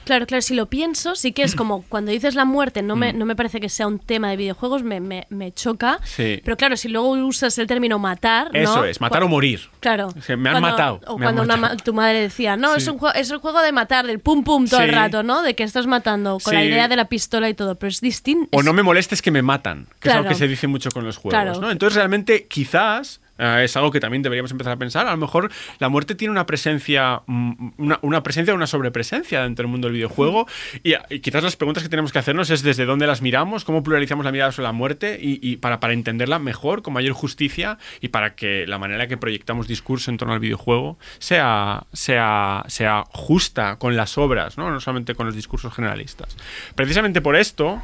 Claro, 0.04 0.26
claro, 0.26 0.42
si 0.42 0.54
lo 0.54 0.66
pienso, 0.66 1.14
sí 1.14 1.32
que 1.32 1.42
es 1.42 1.54
como 1.56 1.82
cuando 1.88 2.10
dices 2.12 2.34
la 2.34 2.44
muerte, 2.44 2.82
no 2.82 2.96
Mm. 2.96 2.98
me, 2.98 3.12
no 3.12 3.26
me 3.26 3.36
parece 3.36 3.60
que 3.60 3.68
sea 3.68 3.86
un 3.86 3.98
tema 3.98 4.30
de 4.30 4.36
videojuegos, 4.36 4.82
me, 4.82 5.00
me, 5.00 5.26
me 5.30 5.52
choca. 5.52 5.98
Sí. 6.04 6.40
Pero 6.44 6.56
claro, 6.56 6.76
si 6.76 6.88
luego 6.88 7.10
usas 7.10 7.56
el 7.58 7.66
término 7.66 7.98
matar. 7.98 8.50
¿no? 8.52 8.58
Eso 8.60 8.84
es, 8.84 9.00
matar 9.00 9.22
o 9.22 9.28
morir. 9.28 9.60
Claro. 9.80 10.08
O 10.16 10.22
sea, 10.22 10.36
me 10.36 10.48
han 10.48 10.54
Cuando- 10.54 10.70
matado, 10.70 11.00
O 11.06 11.18
me 11.18 11.24
cuando 11.26 11.44
matado. 11.44 11.76
tu 11.78 11.94
madre 11.94 12.20
decía, 12.20 12.56
no, 12.56 12.74
es, 12.74 12.86
un 12.88 12.98
juego, 12.98 13.14
es 13.14 13.30
el 13.30 13.38
juego 13.38 13.60
de 13.62 13.72
matar, 13.72 14.06
del 14.06 14.18
pum 14.20 14.44
pum 14.44 14.66
todo 14.66 14.80
el 14.80 14.92
rato, 14.92 15.22
¿no? 15.22 15.42
De 15.42 15.54
que 15.54 15.62
estás 15.62 15.86
matando, 15.86 16.38
con 16.42 16.54
la 16.54 16.64
idea 16.64 16.88
de 16.88 16.96
la 16.96 17.06
pistola 17.06 17.48
y 17.48 17.54
todo. 17.54 17.74
Pero 17.76 17.88
es 17.88 18.00
distinto. 18.00 18.48
O 18.56 18.62
no 18.62 18.72
me 18.72 18.82
molestes 18.82 19.22
que 19.22 19.30
me 19.30 19.42
matan, 19.42 19.86
que 20.00 20.08
es 20.08 20.14
algo 20.14 20.28
que 20.28 20.34
se 20.34 20.48
dice 20.48 20.66
mucho 20.66 20.90
con 20.90 21.04
los 21.04 21.16
juegos. 21.16 21.40
Claro. 21.40 21.60
¿no? 21.60 21.70
Entonces, 21.70 21.96
realmente, 21.96 22.46
quizás. 22.48 23.20
Eh, 23.40 23.64
es 23.64 23.76
algo 23.76 23.90
que 23.90 24.00
también 24.00 24.22
deberíamos 24.22 24.50
empezar 24.50 24.72
a 24.72 24.76
pensar. 24.76 25.06
A 25.06 25.12
lo 25.12 25.16
mejor 25.16 25.50
la 25.78 25.88
muerte 25.88 26.14
tiene 26.14 26.32
una 26.32 26.46
presencia, 26.46 27.22
mm, 27.26 27.70
una, 27.78 28.22
presencia 28.22 28.52
o 28.52 28.56
una 28.56 28.66
sobrepresencia 28.66 29.42
dentro 29.42 29.64
del 29.64 29.70
mundo 29.70 29.88
del 29.88 29.94
videojuego. 29.94 30.46
Y, 30.82 30.94
quizás 31.20 31.42
las 31.42 31.56
preguntas 31.56 31.82
que 31.82 31.88
tenemos 31.88 32.12
que 32.12 32.18
hacernos 32.18 32.50
es 32.50 32.62
desde 32.62 32.84
dónde 32.84 33.06
las 33.06 33.22
miramos, 33.22 33.64
cómo 33.64 33.82
pluralizamos 33.82 34.24
la 34.24 34.32
mirada 34.32 34.52
sobre 34.52 34.66
la 34.66 34.72
muerte 34.72 35.18
y, 35.20 35.40
y 35.42 35.56
para, 35.56 35.80
para 35.80 35.92
entenderla 35.92 36.38
mejor, 36.38 36.82
con 36.82 36.94
mayor 36.94 37.14
justicia 37.14 37.78
y 38.00 38.08
para 38.08 38.34
que 38.34 38.66
la 38.66 38.78
manera 38.78 39.06
que 39.06 39.16
proyectamos 39.16 39.66
discurso 39.66 40.10
en 40.10 40.18
torno 40.18 40.34
al 40.34 40.40
videojuego 40.40 40.98
sea, 41.18 41.84
sea, 41.92 42.64
sea 42.68 43.04
justa 43.10 43.76
con 43.76 43.96
las 43.96 44.18
obras, 44.18 44.58
¿no? 44.58 44.70
no 44.70 44.80
solamente 44.80 45.14
con 45.14 45.26
los 45.26 45.34
discursos 45.34 45.72
generalistas. 45.72 46.36
Precisamente 46.74 47.20
por 47.20 47.36
esto. 47.36 47.80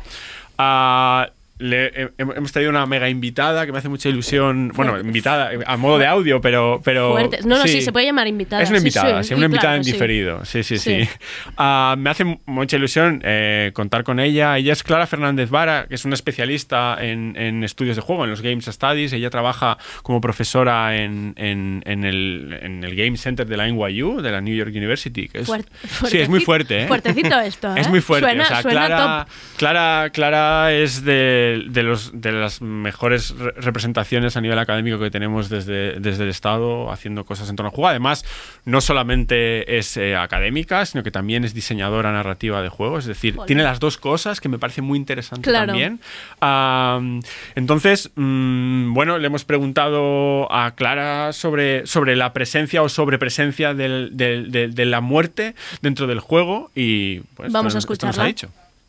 ah, 0.58 1.30
le- 1.58 1.86
he- 1.86 2.10
hemos 2.18 2.52
traído 2.52 2.70
una 2.70 2.84
mega 2.86 3.08
invitada 3.08 3.64
que 3.66 3.72
me 3.72 3.78
hace 3.78 3.88
mucha 3.88 4.08
ilusión. 4.08 4.72
Bueno, 4.74 4.92
Fuerte. 4.92 5.06
invitada 5.08 5.52
eh, 5.52 5.58
a 5.66 5.76
modo 5.76 5.98
de 5.98 6.06
audio, 6.06 6.40
pero. 6.40 6.80
pero 6.84 7.12
Fuerte. 7.12 7.38
No, 7.44 7.56
no, 7.58 7.64
sí, 7.66 7.80
se 7.82 7.92
puede 7.92 8.06
llamar 8.06 8.26
invitada. 8.28 8.62
Es 8.62 8.70
una 8.70 8.78
sí, 8.78 8.84
invitada, 8.86 9.22
sí, 9.22 9.28
sí, 9.28 9.34
una 9.34 9.40
sí, 9.40 9.44
invitada 9.46 9.60
claro, 9.68 9.76
en 9.76 9.84
sí. 9.84 9.92
diferido. 9.92 10.44
Sí, 10.44 10.62
sí, 10.62 10.78
sí. 10.78 11.04
Sí. 11.04 11.08
Ah, 11.58 11.94
me 11.98 12.10
hace 12.10 12.24
mu- 12.24 12.38
mucha 12.46 12.76
ilusión 12.76 13.22
eh, 13.24 13.70
contar 13.74 14.04
con 14.04 14.20
ella. 14.20 14.56
Ella 14.58 14.72
es 14.72 14.82
Clara 14.82 15.06
Fernández 15.06 15.48
Vara, 15.50 15.86
que 15.88 15.94
es 15.94 16.04
una 16.04 16.14
especialista 16.14 16.96
en, 17.00 17.34
en 17.36 17.64
estudios 17.64 17.96
de 17.96 18.02
juego, 18.02 18.24
en 18.24 18.30
los 18.30 18.42
Games 18.42 18.66
Studies. 18.66 19.12
Ella 19.12 19.30
trabaja 19.30 19.78
como 20.02 20.20
profesora 20.20 20.96
en, 20.96 21.32
en- 21.36 21.82
en 21.86 22.04
el, 22.04 22.58
el 22.84 22.94
Game 22.96 23.16
Center 23.16 23.46
de 23.46 23.56
la 23.56 23.66
NYU, 23.68 24.20
de 24.20 24.30
la 24.30 24.40
New 24.40 24.54
York 24.54 24.70
University. 24.74 25.28
que 25.28 25.38
es- 25.40 25.48
Fuert- 25.48 25.66
sí, 26.08 26.18
es 26.18 26.28
muy 26.28 26.40
fuerte. 26.40 26.82
¿eh? 26.82 26.86
fuertecito 26.86 27.40
esto, 27.40 27.74
Es 27.76 27.86
¿eh? 27.86 27.90
muy 27.90 28.00
fuerte. 28.00 28.26
Suena- 28.28 28.44
o 28.44 28.46
sea, 28.46 28.62
suena 28.62 28.86
Clara, 28.86 29.26
Clara, 29.56 30.10
Clara 30.10 30.72
es 30.72 31.04
de, 31.04 31.45
de 31.68 31.82
los, 31.82 32.10
de 32.20 32.32
las 32.32 32.60
mejores 32.62 33.30
re- 33.38 33.52
representaciones 33.56 34.36
a 34.36 34.40
nivel 34.40 34.58
académico 34.58 34.98
que 34.98 35.10
tenemos 35.10 35.48
desde, 35.48 35.98
desde 36.00 36.24
el 36.24 36.30
Estado 36.30 36.90
haciendo 36.92 37.24
cosas 37.24 37.48
en 37.50 37.56
torno 37.56 37.68
al 37.70 37.74
juego. 37.74 37.88
Además, 37.88 38.24
no 38.64 38.80
solamente 38.80 39.78
es 39.78 39.96
eh, 39.96 40.16
académica, 40.16 40.84
sino 40.86 41.02
que 41.02 41.10
también 41.10 41.44
es 41.44 41.54
diseñadora 41.54 42.12
narrativa 42.12 42.62
de 42.62 42.68
juegos. 42.68 43.04
Es 43.04 43.08
decir, 43.08 43.34
Joder. 43.34 43.46
tiene 43.46 43.62
las 43.62 43.80
dos 43.80 43.98
cosas 43.98 44.40
que 44.40 44.48
me 44.48 44.58
parece 44.58 44.82
muy 44.82 44.98
interesante 44.98 45.42
Claro. 45.48 45.66
también. 45.68 46.00
Am, 46.40 47.20
entonces, 47.54 48.10
mm, 48.14 48.92
bueno, 48.94 49.18
le 49.18 49.26
hemos 49.26 49.44
preguntado 49.44 50.50
a 50.52 50.74
Clara 50.74 51.32
sobre, 51.32 51.86
sobre 51.86 52.16
la 52.16 52.32
presencia 52.32 52.82
o 52.82 52.88
sobrepresencia 52.88 53.74
del, 53.74 54.10
del- 54.16 54.50
del- 54.50 54.74
de 54.74 54.84
la 54.84 55.00
muerte 55.00 55.54
dentro 55.82 56.06
del 56.06 56.20
juego 56.20 56.70
y 56.74 57.20
pues, 57.36 57.52
Vamos 57.52 57.74
a 57.74 57.78
esto 57.78 57.88
nos 57.90 57.98
escucharla. 57.98 58.22
ha 58.24 58.26
dicho. 58.26 58.48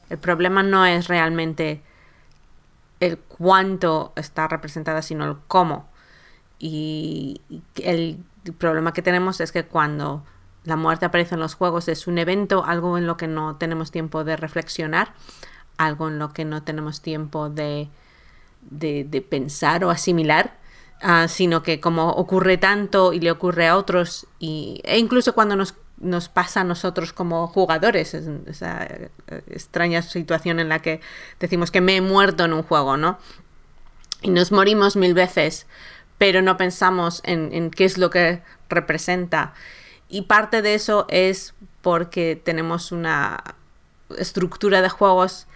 El 0.10 0.18
problema 0.20 0.64
no 0.64 0.86
es 0.86 1.08
realmente 1.08 1.82
el 3.00 3.20
cuánto 3.20 4.14
está 4.16 4.48
representada, 4.48 5.02
sino 5.02 5.26
el 5.26 5.38
cómo. 5.48 5.88
Y 6.60 7.42
el 7.84 8.24
problema 8.58 8.94
que 8.94 9.02
tenemos 9.02 9.40
es 9.42 9.52
que 9.52 9.66
cuando 9.66 10.24
la 10.64 10.76
muerte 10.76 11.06
aparece 11.06 11.36
en 11.36 11.42
los 11.42 11.56
juegos 11.56 11.88
es 11.88 12.08
un 12.08 12.18
evento, 12.18 12.66
algo 12.66 12.98
en 12.98 13.08
lo 13.08 13.18
que 13.18 13.28
no 13.28 13.56
tenemos 13.56 13.92
tiempo 13.92 14.24
de 14.24 14.36
reflexionar, 14.36 15.14
algo 15.78 16.08
en 16.08 16.20
lo 16.20 16.34
que 16.34 16.46
no 16.46 16.64
tenemos 16.64 17.02
tiempo 17.02 17.50
de, 17.50 17.90
de, 18.62 19.26
pensar 19.30 19.84
o 19.86 19.92
asimilar, 19.92 20.58
ah, 21.02 21.28
sino 21.28 21.64
que 21.64 21.80
como 21.80 22.10
ocurre 22.10 22.58
tanto 22.58 23.14
y 23.14 23.20
le 23.20 23.32
ocurre 23.32 23.68
a 23.68 23.78
otros, 23.78 24.28
e 24.40 24.98
incluso 24.98 25.34
cuando 25.34 25.56
nos, 25.56 25.76
nos 26.00 26.30
pasa 26.30 26.62
a 26.62 26.64
nosotros 26.64 27.14
como 27.14 27.48
jugadores, 27.48 28.14
es- 28.14 28.28
esa 28.48 28.88
extraña 29.48 30.02
situación 30.02 30.60
en 30.60 30.70
la 30.70 30.80
que 30.80 31.02
decimos 31.40 31.72
que 31.72 31.82
me 31.82 31.96
he 31.96 32.02
muerto 32.02 32.46
en 32.46 32.54
un 32.54 32.64
juego, 32.64 32.98
¿no? 32.98 33.18
Y 34.22 34.30
nos 34.30 34.52
morimos 34.52 34.96
mil 34.96 35.14
veces, 35.14 35.68
pero 36.18 36.42
no 36.42 36.58
pensamos 36.58 37.22
en, 37.26 37.54
en 37.54 37.70
qué 37.72 37.86
es 37.86 37.98
lo 37.98 38.10
que 38.10 38.42
representa. 38.70 39.54
Y 40.10 40.24
parte 40.24 40.62
de 40.62 40.74
eso 40.76 41.06
es 41.10 41.54
porque 41.82 42.40
tenemos 42.42 42.92
una 42.92 43.44
estructura 44.18 44.82
de 44.82 44.90
juegos 44.90 45.48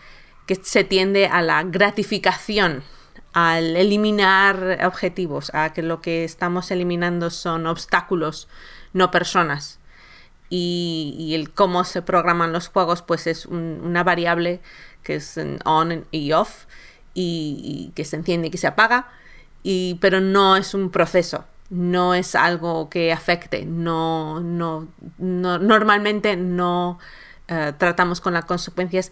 que 0.45 0.55
se 0.55 0.83
tiende 0.83 1.27
a 1.27 1.41
la 1.41 1.63
gratificación, 1.63 2.83
al 3.33 3.77
eliminar 3.77 4.79
objetivos, 4.85 5.51
a 5.53 5.71
que 5.71 5.81
lo 5.83 6.01
que 6.01 6.23
estamos 6.23 6.69
eliminando 6.71 7.29
son 7.29 7.65
obstáculos, 7.65 8.47
no 8.93 9.09
personas. 9.11 9.79
Y, 10.53 11.31
el 11.33 11.51
cómo 11.53 11.83
se 11.85 12.01
programan 12.01 12.51
los 12.51 12.67
juegos, 12.67 13.01
pues 13.01 13.25
es 13.25 13.45
un- 13.45 13.79
una 13.83 14.03
variable 14.03 14.59
que 15.01 15.15
es 15.15 15.39
on 15.65 16.05
y 16.11 16.33
off, 16.33 16.65
y, 17.13 17.91
que 17.95 18.03
se 18.05 18.17
enciende 18.17 18.47
y 18.47 18.51
que 18.51 18.57
se 18.57 18.67
apaga, 18.67 19.07
y, 19.63 19.95
pero 20.01 20.19
no 20.21 20.57
es 20.57 20.73
un 20.73 20.89
proceso, 20.91 21.45
no 21.69 22.13
es 22.13 22.35
algo 22.35 22.89
que 22.89 23.13
afecte, 23.13 23.65
no, 23.65 24.41
no, 24.41 24.87
no- 25.17 25.57
normalmente 25.57 26.35
no 26.35 26.99
eh, 27.47 27.73
tratamos 27.77 28.21
con 28.21 28.33
las 28.33 28.45
consecuencias 28.45 29.11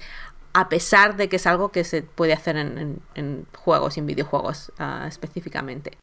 a 0.53 0.67
pesar 0.69 1.15
de 1.17 1.29
que 1.29 1.35
es 1.37 1.45
algo 1.47 1.71
que 1.71 1.83
se 1.83 2.01
puede 2.03 2.33
hacer 2.33 2.57
en, 2.57 2.77
en- 2.77 3.01
en 3.15 3.45
juegos 3.55 3.95
y 3.97 3.99
en 4.01 4.05
videojuegos 4.07 4.71
ah, 4.79 5.05
específicamente. 5.07 5.97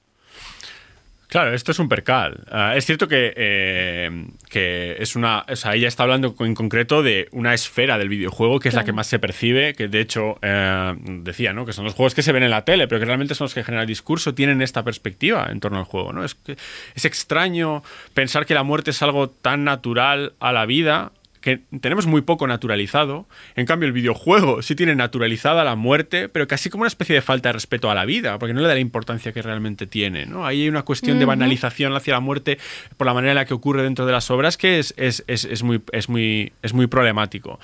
Claro, 1.29 1.53
esto 1.53 1.73
es 1.73 1.79
un 1.81 1.89
percal. 1.89 2.45
Ah, 2.51 2.75
es 2.77 2.87
cierto 2.87 3.09
que, 3.09 3.33
eh, 3.37 4.27
que 4.49 4.97
es 5.01 5.17
una. 5.17 5.45
O 5.49 5.57
sea, 5.57 5.75
ella 5.75 5.89
está 5.89 6.05
hablando 6.05 6.35
en 6.39 6.55
concreto 6.55 7.03
de 7.03 7.29
una 7.33 7.53
esfera 7.53 7.99
del 7.99 8.09
videojuego 8.09 8.61
que 8.61 8.69
es 8.69 8.75
la 8.75 8.85
que 8.85 8.93
más 8.93 9.09
se 9.09 9.19
percibe, 9.19 9.75
que 9.75 9.89
de 9.89 10.01
hecho 10.01 10.39
eh, 10.43 10.95
decía, 10.99 11.53
¿no? 11.53 11.67
Que 11.67 11.73
son 11.73 11.85
los 11.85 11.95
juegos 11.95 12.15
que 12.15 12.23
se 12.23 12.31
ven 12.31 12.45
en 12.45 12.51
la 12.51 12.65
tele, 12.65 12.87
pero 12.87 13.01
que 13.01 13.07
realmente 13.07 13.35
son 13.35 13.47
los 13.47 13.55
que 13.55 13.65
generan 13.65 13.83
el 13.83 13.89
discurso, 13.89 14.35
tienen 14.35 14.63
esta 14.63 14.85
perspectiva 14.85 15.49
en 15.51 15.59
torno 15.59 15.79
al 15.79 15.85
juego, 15.85 16.13
¿no? 16.13 16.25
Es 16.25 16.37
extraño 17.05 17.83
pensar 18.15 18.47
que 18.47 18.55
la 18.55 18.63
muerte 18.63 18.93
es 18.93 19.03
algo 19.03 19.29
tan 19.29 19.65
natural 19.65 20.35
a 20.39 20.53
la 20.53 20.65
vida 20.65 21.13
que 21.47 21.61
tenemos 21.79 22.09
muy 22.09 22.23
poco 22.23 22.49
naturalizado. 22.49 23.29
En 23.55 23.67
cambio, 23.67 23.87
el 23.87 23.93
videojuego 23.93 24.63
sí 24.63 24.75
tiene 24.75 24.97
naturalizada 24.97 25.63
la 25.63 25.77
muerte, 25.77 26.29
pero 26.29 26.49
casi 26.49 26.71
como 26.71 26.83
una 26.83 26.89
especie 26.89 27.15
de 27.15 27.23
falta 27.23 27.51
de 27.51 27.53
respeto 27.53 27.89
a 27.89 27.95
la 27.95 28.05
vida, 28.05 28.41
porque 28.41 28.53
no 28.53 28.63
le 28.63 28.67
da 28.67 28.75
la 28.75 28.81
importancia 28.81 29.31
que 29.31 29.43
realmente 29.43 29.87
tiene. 29.87 30.27
¿no? 30.27 30.45
Ahí 30.45 30.63
hay 30.63 30.69
una 30.69 30.83
cuestión 30.83 31.21
de 31.21 31.25
banalización 31.25 31.95
hacia 31.95 32.15
la 32.15 32.21
muerte 32.21 32.59
por 32.97 33.07
la 33.07 33.15
manera 33.15 33.31
en 33.31 33.37
la 33.37 33.45
que 33.45 33.55
ocurre 33.55 33.85
dentro 33.85 34.07
de 34.07 34.11
las 34.11 34.29
obras 34.29 34.57
que 34.57 34.81
es, 34.81 34.93
es, 34.97 35.23
es, 35.29 35.45
es 35.45 35.63
muy, 35.63 35.81
es, 35.93 36.09
muy, 36.09 36.53
es 36.63 36.75
muy 36.75 36.89
problemático. 36.89 37.61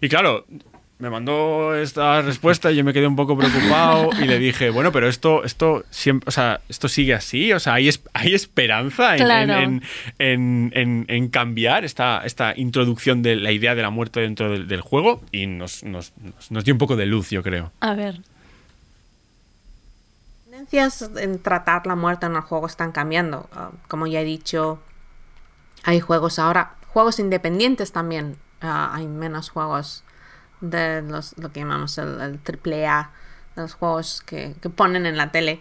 Y 0.00 0.08
claro, 0.08 0.46
me 0.98 1.10
mandó 1.10 1.74
esta 1.74 2.22
respuesta 2.22 2.70
y 2.70 2.76
yo 2.76 2.84
me 2.84 2.92
quedé 2.92 3.06
un 3.06 3.16
poco 3.16 3.36
preocupado 3.36 4.10
y 4.22 4.26
le 4.26 4.38
dije, 4.38 4.70
bueno, 4.70 4.92
pero 4.92 5.08
esto, 5.08 5.42
esto 5.44 5.84
siempre, 5.90 6.28
o 6.28 6.30
sea, 6.30 6.60
esto 6.68 6.88
sigue 6.88 7.14
así, 7.14 7.52
o 7.52 7.58
sea, 7.60 7.74
hay, 7.74 7.88
es- 7.88 8.00
hay 8.12 8.32
esperanza 8.34 9.16
en, 9.16 9.24
Claro. 9.24 9.54
en- 9.54 9.82
en- 10.18 10.72
en- 10.74 11.04
en 11.08 11.28
cambiar 11.28 11.84
esta, 11.84 12.22
esta 12.24 12.54
introducción 12.56 13.22
de 13.22 13.36
la 13.36 13.50
idea 13.52 13.74
de 13.74 13.82
la 13.82 13.90
muerte 13.90 14.20
dentro 14.20 14.50
del, 14.50 14.68
del 14.68 14.80
juego 14.82 15.20
y 15.32 15.46
nos, 15.46 15.82
nos, 15.82 16.12
nos- 16.22 16.50
nos 16.50 16.64
dio 16.64 16.72
un 16.74 16.78
poco 16.78 16.94
de 16.96 17.06
luz, 17.06 17.30
yo 17.30 17.42
creo. 17.42 17.72
A 17.80 17.94
ver. 17.94 18.20
tendencias 20.44 21.10
en 21.16 21.40
tratar 21.42 21.86
la 21.86 21.96
muerte 21.96 22.26
en 22.26 22.36
el 22.36 22.42
juego 22.42 22.66
están 22.66 22.92
cambiando. 22.92 23.48
Ah, 23.52 23.70
como 23.88 24.06
ya 24.06 24.20
he 24.20 24.24
dicho, 24.24 24.80
hay 25.82 26.00
juegos 26.00 26.38
ahora, 26.38 26.76
juegos 26.88 27.18
independientes 27.18 27.92
también. 27.92 28.36
Ah, 28.60 28.92
hay 28.94 29.06
menos 29.06 29.50
juegos 29.50 30.04
de 30.70 31.02
los, 31.02 31.36
lo 31.38 31.52
que 31.52 31.60
llamamos 31.60 31.98
el, 31.98 32.20
el 32.20 32.40
AAA, 32.84 33.10
de 33.56 33.62
los 33.62 33.74
juegos 33.74 34.22
que, 34.24 34.54
que 34.60 34.70
ponen 34.70 35.06
en 35.06 35.16
la 35.16 35.30
tele, 35.30 35.60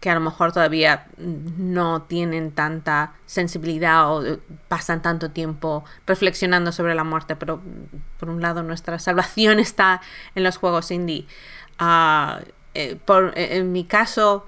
que 0.00 0.10
a 0.10 0.14
lo 0.14 0.20
mejor 0.20 0.52
todavía 0.52 1.06
no 1.16 2.02
tienen 2.02 2.52
tanta 2.52 3.14
sensibilidad 3.24 4.12
o 4.12 4.24
eh, 4.24 4.38
pasan 4.68 5.02
tanto 5.02 5.30
tiempo 5.30 5.84
reflexionando 6.06 6.70
sobre 6.70 6.94
la 6.94 7.04
muerte, 7.04 7.34
pero 7.34 7.62
por 8.18 8.28
un 8.28 8.42
lado 8.42 8.62
nuestra 8.62 8.98
salvación 8.98 9.58
está 9.68 10.00
en 10.34 10.44
los 10.44 10.58
juegos 10.58 10.90
indie. 10.90 11.26
Eh, 12.74 12.96
por, 13.04 13.32
eh, 13.36 13.56
en 13.56 13.72
mi 13.72 13.84
caso, 13.84 14.44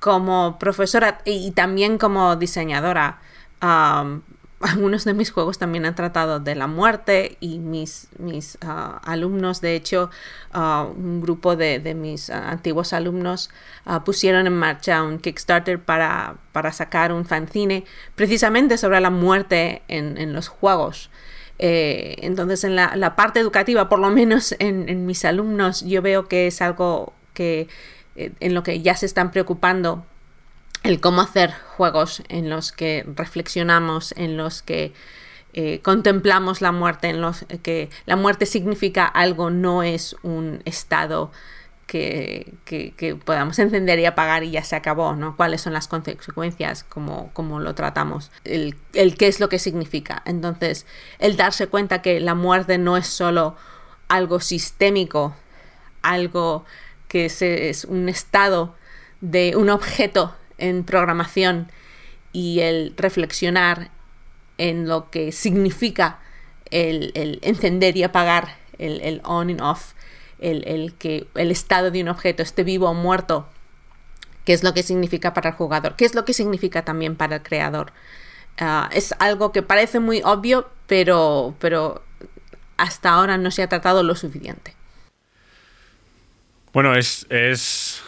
como 0.00 0.58
profesora 0.58 1.18
y, 1.24 1.50
también 1.52 1.96
como 1.96 2.36
diseñadora, 2.36 3.20
algunos 4.72 5.04
de 5.04 5.14
mis 5.14 5.30
juegos 5.30 5.58
también 5.58 5.86
han 5.86 5.94
tratado 5.94 6.40
de 6.40 6.54
la 6.54 6.66
muerte 6.66 7.36
y 7.40 7.58
mis, 7.58 8.08
mis 8.18 8.58
ah, 8.62 9.00
alumnos, 9.04 9.60
de 9.60 9.76
hecho, 9.76 10.10
ah, 10.52 10.88
un 10.88 11.20
grupo 11.20 11.56
de, 11.56 11.78
de 11.78 11.94
mis 11.94 12.30
ah, 12.30 12.50
antiguos 12.50 12.92
alumnos 12.92 13.50
pusieron 14.04 14.46
en 14.46 14.54
marcha 14.54 15.02
un 15.02 15.18
Kickstarter 15.18 15.82
para, 15.82 16.36
para 16.52 16.72
sacar 16.72 17.12
un 17.12 17.24
fanzine 17.24 17.84
precisamente 18.16 18.76
sobre 18.76 19.00
la 19.00 19.10
muerte 19.10 19.82
en, 19.88 20.18
en 20.18 20.32
los 20.34 20.48
juegos. 20.48 21.10
Eh, 21.58 22.16
entonces, 22.20 22.64
en 22.64 22.76
la, 22.76 22.94
la 22.96 23.16
parte 23.16 23.40
educativa, 23.40 23.88
por 23.88 23.98
lo 23.98 24.10
menos 24.10 24.54
en, 24.58 24.88
en 24.88 25.06
mis 25.06 25.24
alumnos, 25.24 25.84
yo 25.84 26.02
veo 26.02 26.28
que 26.28 26.46
es 26.46 26.62
algo 26.62 27.12
que 27.34 27.68
eh, 28.16 28.32
en 28.40 28.54
lo 28.54 28.62
que 28.62 28.80
ya 28.80 28.96
se 28.96 29.06
están 29.06 29.30
preocupando 29.30 30.04
el 30.88 31.02
cómo 31.02 31.20
hacer 31.20 31.52
juegos 31.76 32.22
en 32.30 32.48
los 32.48 32.72
que 32.72 33.04
reflexionamos, 33.14 34.14
en 34.16 34.38
los 34.38 34.62
que 34.62 34.94
eh, 35.52 35.80
contemplamos 35.82 36.62
la 36.62 36.72
muerte, 36.72 37.10
en 37.10 37.20
los 37.20 37.44
que 37.62 37.90
la 38.06 38.16
muerte 38.16 38.46
significa 38.46 39.04
algo, 39.04 39.50
no 39.50 39.82
es 39.82 40.16
un 40.22 40.62
estado 40.64 41.30
que, 41.86 42.54
podamos 43.26 43.58
encender 43.58 43.98
y 43.98 44.06
apagar 44.06 44.44
y 44.44 44.52
ya 44.52 44.64
se 44.64 44.76
acabó, 44.76 45.14
¿no? 45.14 45.36
¿Cuáles 45.36 45.60
son 45.60 45.74
las 45.74 45.88
consecuencias? 45.88 46.84
¿Cómo, 46.84 47.30
cómo 47.34 47.60
lo 47.60 47.74
tratamos? 47.74 48.30
El, 48.44 48.74
qué 48.92 49.28
es 49.28 49.40
lo 49.40 49.50
que 49.50 49.58
significa. 49.58 50.22
Entonces, 50.24 50.86
el 51.18 51.36
darse 51.36 51.66
cuenta 51.66 52.00
que 52.00 52.18
la 52.18 52.34
muerte 52.34 52.78
no 52.78 52.96
es 52.96 53.06
solo 53.06 53.56
algo 54.08 54.40
sistémico, 54.40 55.36
algo 56.00 56.64
que 57.08 57.26
es 57.26 57.84
un 57.84 58.08
estado 58.08 58.74
de 59.20 59.54
un 59.54 59.68
objeto 59.68 60.34
en 60.58 60.84
programación 60.84 61.70
y 62.32 62.60
el 62.60 62.94
reflexionar 62.96 63.90
en 64.58 64.88
lo 64.88 65.10
que 65.10 65.32
significa 65.32 66.18
el, 66.70 67.38
encender 67.42 67.96
y 67.96 68.02
apagar, 68.02 68.56
el, 68.78 69.20
on 69.24 69.50
and 69.50 69.60
off, 69.60 69.92
el, 70.38 70.66
el 70.66 70.94
que 70.94 71.26
el 71.34 71.50
estado 71.50 71.90
de 71.90 72.02
un 72.02 72.08
objeto 72.08 72.42
esté 72.42 72.64
vivo 72.64 72.90
o 72.90 72.94
muerto, 72.94 73.48
qué 74.44 74.52
es 74.52 74.62
lo 74.62 74.74
que 74.74 74.82
significa 74.82 75.34
para 75.34 75.50
el 75.50 75.56
jugador, 75.56 75.96
qué 75.96 76.04
es 76.04 76.14
lo 76.14 76.24
que 76.24 76.32
significa 76.32 76.84
también 76.84 77.16
para 77.16 77.36
el 77.36 77.42
creador. 77.42 77.92
Ah, 78.58 78.88
es 78.92 79.14
algo 79.18 79.52
que 79.52 79.62
parece 79.62 80.00
muy 80.00 80.20
obvio, 80.24 80.68
pero, 80.86 81.54
pero 81.60 82.02
hasta 82.76 83.10
ahora 83.10 83.38
no 83.38 83.50
se 83.50 83.62
ha 83.62 83.68
tratado 83.68 84.02
lo 84.02 84.14
suficiente. 84.14 84.74
Bueno, 86.72 86.94
es, 86.94 87.26
es 87.30 88.02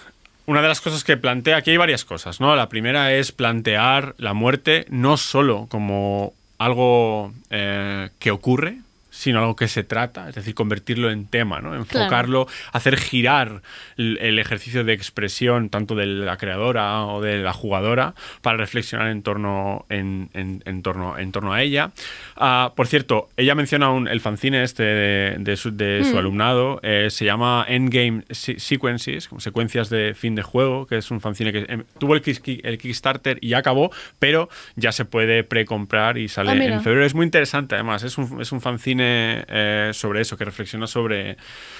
una 0.46 0.62
de 0.62 0.68
las 0.68 0.80
cosas 0.80 1.04
que 1.04 1.16
plantea, 1.16 1.56
aquí 1.56 1.70
hay 1.70 1.76
varias 1.76 2.04
cosas, 2.04 2.40
¿no? 2.40 2.56
La 2.56 2.68
primera 2.68 3.12
es 3.12 3.32
plantear 3.32 4.14
la 4.18 4.34
muerte 4.34 4.86
no 4.88 5.16
solo 5.16 5.66
como 5.70 6.34
algo 6.58 7.32
eh, 7.50 8.10
que 8.18 8.30
ocurre, 8.30 8.78
sino 9.20 9.40
algo 9.40 9.54
que 9.54 9.68
se 9.68 9.84
trata, 9.84 10.30
es 10.30 10.34
decir, 10.34 10.54
convertirlo 10.54 11.10
en 11.10 11.26
tema, 11.26 11.60
¿no? 11.60 11.74
enfocarlo, 11.74 12.46
hacer 12.72 12.96
girar 12.96 13.60
el, 13.98 14.38
ejercicio 14.38 14.82
de 14.82 14.94
expresión 14.94 15.68
tanto 15.68 15.94
de 15.94 16.06
la 16.06 16.38
creadora 16.38 17.04
o 17.04 17.20
de 17.20 17.38
la 17.38 17.52
jugadora 17.52 18.14
para 18.40 18.56
reflexionar 18.56 19.08
en 19.08 19.22
torno, 19.22 19.84
en, 19.90 20.30
en- 20.32 20.62
en 20.64 20.82
torno, 20.82 21.18
en 21.18 21.32
torno 21.32 21.52
a 21.52 21.60
ella. 21.62 21.90
Ah, 22.36 22.72
por 22.74 22.86
cierto, 22.86 23.28
ella 23.36 23.54
menciona 23.54 23.90
un- 23.90 24.08
el 24.08 24.20
fanzine 24.20 24.62
este 24.62 24.82
de, 24.84 25.36
de 25.38 25.56
su, 25.58 25.76
de 25.76 26.02
su 26.04 26.14
Mm. 26.14 26.18
alumnado, 26.18 26.80
eh, 26.82 27.08
se 27.10 27.26
llama 27.26 27.66
Endgame 27.68 28.22
Se- 28.30 28.58
Sequences, 28.58 29.28
como 29.28 29.40
secuencias 29.42 29.90
de 29.90 30.14
fin 30.14 30.34
de 30.34 30.42
juego, 30.42 30.86
que 30.86 30.96
es 30.96 31.10
un 31.10 31.20
fanzine 31.20 31.52
que 31.52 31.66
em, 31.68 31.84
tuvo 31.98 32.14
el, 32.14 32.22
el 32.64 32.78
Kickstarter 32.78 33.36
y 33.42 33.48
ya 33.48 33.58
acabó, 33.58 33.90
pero 34.18 34.48
ya 34.76 34.92
se 34.92 35.04
puede 35.04 35.44
precomprar 35.44 36.16
y 36.16 36.28
sale 36.28 36.52
Ah, 36.52 36.54
en 36.54 36.80
febrero. 36.80 37.04
Es 37.04 37.14
muy 37.14 37.24
interesante 37.26 37.74
además, 37.74 38.02
es 38.02 38.16
un, 38.16 38.40
es 38.40 38.50
un 38.52 38.60
fanzine 38.62 39.09
eh, 39.10 39.90
sobre 39.92 40.20
eso, 40.20 40.36
que 40.36 40.44
reflexiona 40.44 40.86
sobre, 40.86 41.36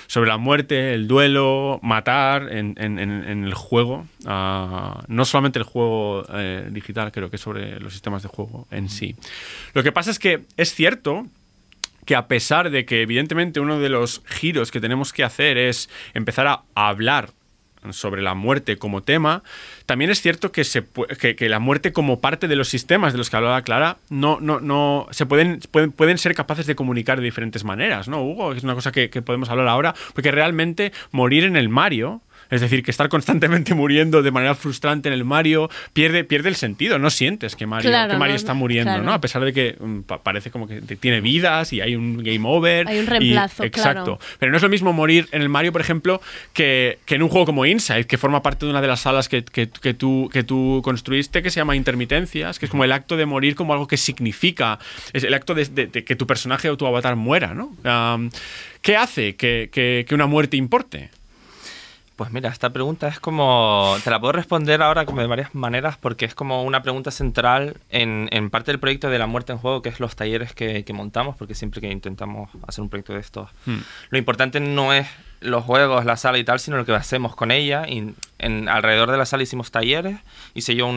sobre 0.06 0.28
la 0.28 0.36
muerte, 0.36 0.94
el 0.94 1.08
duelo, 1.08 1.80
matar 1.82 2.48
en 2.50 2.76
el 2.78 3.54
juego. 3.54 4.06
Ah, 4.26 5.02
no 5.08 5.24
solamente 5.24 5.58
el 5.58 5.64
juego 5.64 6.24
eh, 6.32 6.68
digital, 6.70 7.12
creo 7.12 7.30
que 7.30 7.38
sobre 7.38 7.80
los 7.80 7.92
sistemas 7.92 8.22
de 8.22 8.28
juego 8.28 8.66
en 8.70 8.88
sí. 8.88 9.16
Lo 9.74 9.82
que 9.82 9.92
pasa 9.92 10.10
es 10.10 10.18
que 10.18 10.44
es 10.56 10.74
cierto 10.74 11.26
que 12.06 12.16
a 12.16 12.26
pesar 12.26 12.70
de 12.70 12.84
que 12.84 13.02
evidentemente 13.02 13.60
uno 13.60 13.78
de 13.78 13.88
los 13.88 14.22
giros 14.26 14.70
que 14.70 14.80
tenemos 14.80 15.12
que 15.12 15.22
hacer 15.22 15.58
es 15.58 15.88
empezar 16.14 16.46
a 16.46 16.62
hablar 16.74 17.30
sobre 17.90 18.22
la 18.22 18.34
muerte 18.34 18.76
como 18.76 19.02
tema, 19.02 19.42
también 19.86 20.10
es 20.10 20.20
cierto 20.20 20.52
que, 20.52 20.64
se, 20.64 20.84
que, 21.18 21.36
que 21.36 21.48
la 21.48 21.58
muerte 21.58 21.92
como 21.92 22.20
parte 22.20 22.48
de 22.48 22.56
los 22.56 22.68
sistemas 22.68 23.12
de 23.12 23.18
los 23.18 23.30
que 23.30 23.36
hablaba 23.36 23.62
Clara 23.62 23.98
no, 24.08 24.38
no, 24.40 24.60
no 24.60 25.06
se 25.10 25.26
pueden, 25.26 25.60
pueden, 25.70 25.92
pueden 25.92 26.18
ser 26.18 26.34
capaces 26.34 26.66
de 26.66 26.74
comunicar 26.74 27.18
de 27.18 27.24
diferentes 27.24 27.64
maneras, 27.64 28.08
¿no, 28.08 28.22
Hugo? 28.22 28.52
Es 28.52 28.62
una 28.62 28.74
cosa 28.74 28.92
que, 28.92 29.10
que 29.10 29.22
podemos 29.22 29.50
hablar 29.50 29.68
ahora, 29.68 29.94
porque 30.14 30.30
realmente 30.30 30.92
morir 31.10 31.44
en 31.44 31.56
el 31.56 31.68
Mario, 31.68 32.22
es 32.50 32.60
decir, 32.60 32.82
que 32.82 32.90
estar 32.90 33.08
constantemente 33.08 33.74
muriendo 33.74 34.22
de 34.22 34.30
manera 34.30 34.54
frustrante 34.54 35.08
en 35.08 35.14
el 35.14 35.24
Mario 35.24 35.70
pierde, 35.92 36.24
pierde 36.24 36.48
el 36.48 36.56
sentido, 36.56 36.98
no 36.98 37.10
sientes 37.10 37.56
que 37.56 37.66
Mario, 37.66 37.90
Claro, 37.90 38.12
que 38.12 38.18
Mario 38.18 38.32
no, 38.34 38.36
está 38.36 38.54
muriendo, 38.54 38.90
claro. 38.92 39.04
¿no? 39.04 39.12
A 39.12 39.20
pesar 39.20 39.44
de 39.44 39.52
que 39.52 39.76
mm, 39.78 40.00
pa- 40.00 40.22
parece 40.22 40.50
como 40.50 40.66
que 40.66 40.80
tiene 40.82 41.20
vidas 41.20 41.72
y 41.72 41.80
hay 41.80 41.96
un 41.96 42.18
game 42.18 42.40
over. 42.44 42.88
Hay 42.88 42.98
un 42.98 43.04
y- 43.04 43.08
reemplazo, 43.08 43.64
exacto. 43.64 44.16
claro. 44.18 44.18
Pero 44.38 44.50
no 44.52 44.56
es 44.56 44.62
lo 44.62 44.68
mismo 44.68 44.92
morir 44.92 45.28
en 45.32 45.42
el 45.42 45.48
Mario, 45.48 45.72
por 45.72 45.80
ejemplo, 45.80 46.20
que, 46.52 46.98
que 47.06 47.14
en 47.16 47.22
un 47.22 47.28
juego 47.28 47.46
como 47.46 47.66
Inside, 47.66 48.06
que 48.06 48.18
forma 48.18 48.42
parte 48.42 48.66
de 48.66 48.70
una 48.70 48.80
de 48.80 48.88
las 48.88 49.00
salas 49.00 49.28
que, 49.28 49.44
que- 49.44 49.68
que 49.70 49.94
tú, 49.94 50.28
que 50.32 50.42
tú 50.42 50.80
construiste, 50.84 51.42
que 51.42 51.50
se 51.50 51.60
llama 51.60 51.76
Intermitencias, 51.76 52.58
que 52.58 52.66
es 52.66 52.70
como 52.70 52.84
el 52.84 52.92
acto 52.92 53.16
de 53.16 53.26
morir 53.26 53.54
como 53.54 53.72
algo 53.72 53.86
que 53.86 53.96
significa, 53.96 54.78
es 55.12 55.24
el 55.24 55.34
acto 55.34 55.54
de, 55.54 55.64
de- 55.66 55.86
de 55.86 56.04
que 56.04 56.16
tu 56.16 56.26
personaje 56.26 56.68
o 56.70 56.76
tu 56.76 56.86
avatar 56.86 57.16
muera, 57.16 57.54
¿no? 57.54 57.74
¿Qué 58.82 58.96
hace 58.96 59.36
que, 59.36 59.68
que- 59.72 60.04
que 60.08 60.14
una 60.14 60.26
muerte 60.26 60.56
importe? 60.56 61.10
Pues 62.20 62.32
mira, 62.32 62.50
esta 62.50 62.68
pregunta 62.68 63.08
es 63.08 63.18
como. 63.18 63.96
Te 64.04 64.10
la 64.10 64.20
puedo 64.20 64.32
responder 64.32 64.82
ahora 64.82 65.06
como 65.06 65.22
de 65.22 65.26
varias 65.26 65.54
maneras 65.54 65.96
porque 65.96 66.26
es 66.26 66.34
como 66.34 66.64
una 66.64 66.82
pregunta 66.82 67.10
central 67.10 67.78
en, 67.88 68.28
en 68.30 68.50
parte 68.50 68.70
del 68.72 68.78
proyecto 68.78 69.08
de 69.08 69.18
la 69.18 69.26
muerte 69.26 69.52
en 69.52 69.58
juego, 69.58 69.80
que 69.80 69.88
es 69.88 70.00
los 70.00 70.16
talleres 70.16 70.52
que, 70.52 70.84
que 70.84 70.92
montamos, 70.92 71.34
porque 71.38 71.54
siempre 71.54 71.80
que 71.80 71.90
intentamos 71.90 72.50
hacer 72.68 72.82
un 72.82 72.90
proyecto 72.90 73.14
de 73.14 73.20
estos, 73.20 73.48
Hmm. 73.64 73.78
lo 74.10 74.18
importante 74.18 74.60
no 74.60 74.92
es 74.92 75.06
los 75.40 75.64
juegos, 75.64 76.04
la 76.04 76.18
sala 76.18 76.36
y 76.36 76.44
tal, 76.44 76.60
sino 76.60 76.76
lo 76.76 76.84
que 76.84 76.92
hacemos 76.94 77.34
con 77.34 77.50
ella. 77.50 77.88
Y 77.88 78.12
en, 78.38 78.68
alrededor 78.68 79.10
de 79.10 79.16
la 79.16 79.24
sala 79.24 79.42
hicimos 79.44 79.70
talleres. 79.70 80.18
Hice 80.52 80.74
yo 80.74 80.86
un, 80.88 80.96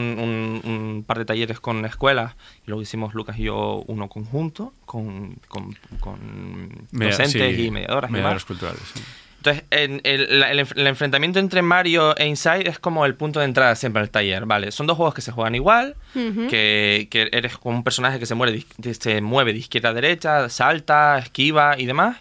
un- 0.62 0.70
un 0.70 1.04
par 1.06 1.16
de 1.16 1.24
talleres 1.24 1.58
con 1.58 1.86
escuelas 1.86 2.34
y 2.66 2.68
luego 2.70 2.82
hicimos 2.82 3.14
Lucas 3.14 3.38
y 3.38 3.44
yo 3.44 3.82
uno 3.86 4.10
conjunto 4.10 4.74
con, 4.84 5.36
con, 5.48 5.74
con 6.00 6.86
Media- 6.90 7.12
docentes 7.16 7.56
sí, 7.56 7.62
y 7.62 7.70
mediadoras. 7.70 8.10
y 8.10 8.14
demás. 8.14 8.44
culturales. 8.44 8.82
sí. 8.92 9.00
Entonces, 9.44 9.64
en- 9.70 10.00
el, 10.04 10.40
la- 10.40 10.50
el 10.50 10.60
enf- 10.60 10.72
el 10.74 10.86
enfrentamiento 10.86 11.38
entre 11.38 11.60
Mario 11.60 12.16
e 12.16 12.26
Inside 12.26 12.66
es 12.66 12.78
como 12.78 13.04
el 13.04 13.14
punto 13.14 13.40
de 13.40 13.44
entrada 13.44 13.74
siempre 13.76 14.00
al 14.00 14.08
taller, 14.08 14.46
¿vale? 14.46 14.72
Son 14.72 14.86
dos 14.86 14.96
juegos 14.96 15.14
que 15.14 15.20
se 15.20 15.32
juegan 15.32 15.54
igual, 15.54 15.96
que, 16.48 17.08
que 17.10 17.28
eres 17.30 17.58
como 17.58 17.76
un 17.76 17.84
personaje 17.84 18.18
que 18.18 18.24
se, 18.24 18.34
muere 18.34 18.64
se 18.98 19.20
mueve 19.20 19.52
de 19.52 19.58
izquierda 19.58 19.90
a 19.90 19.92
derecha, 19.92 20.48
salta, 20.48 21.18
esquiva 21.18 21.78
y 21.78 21.84
demás, 21.84 22.16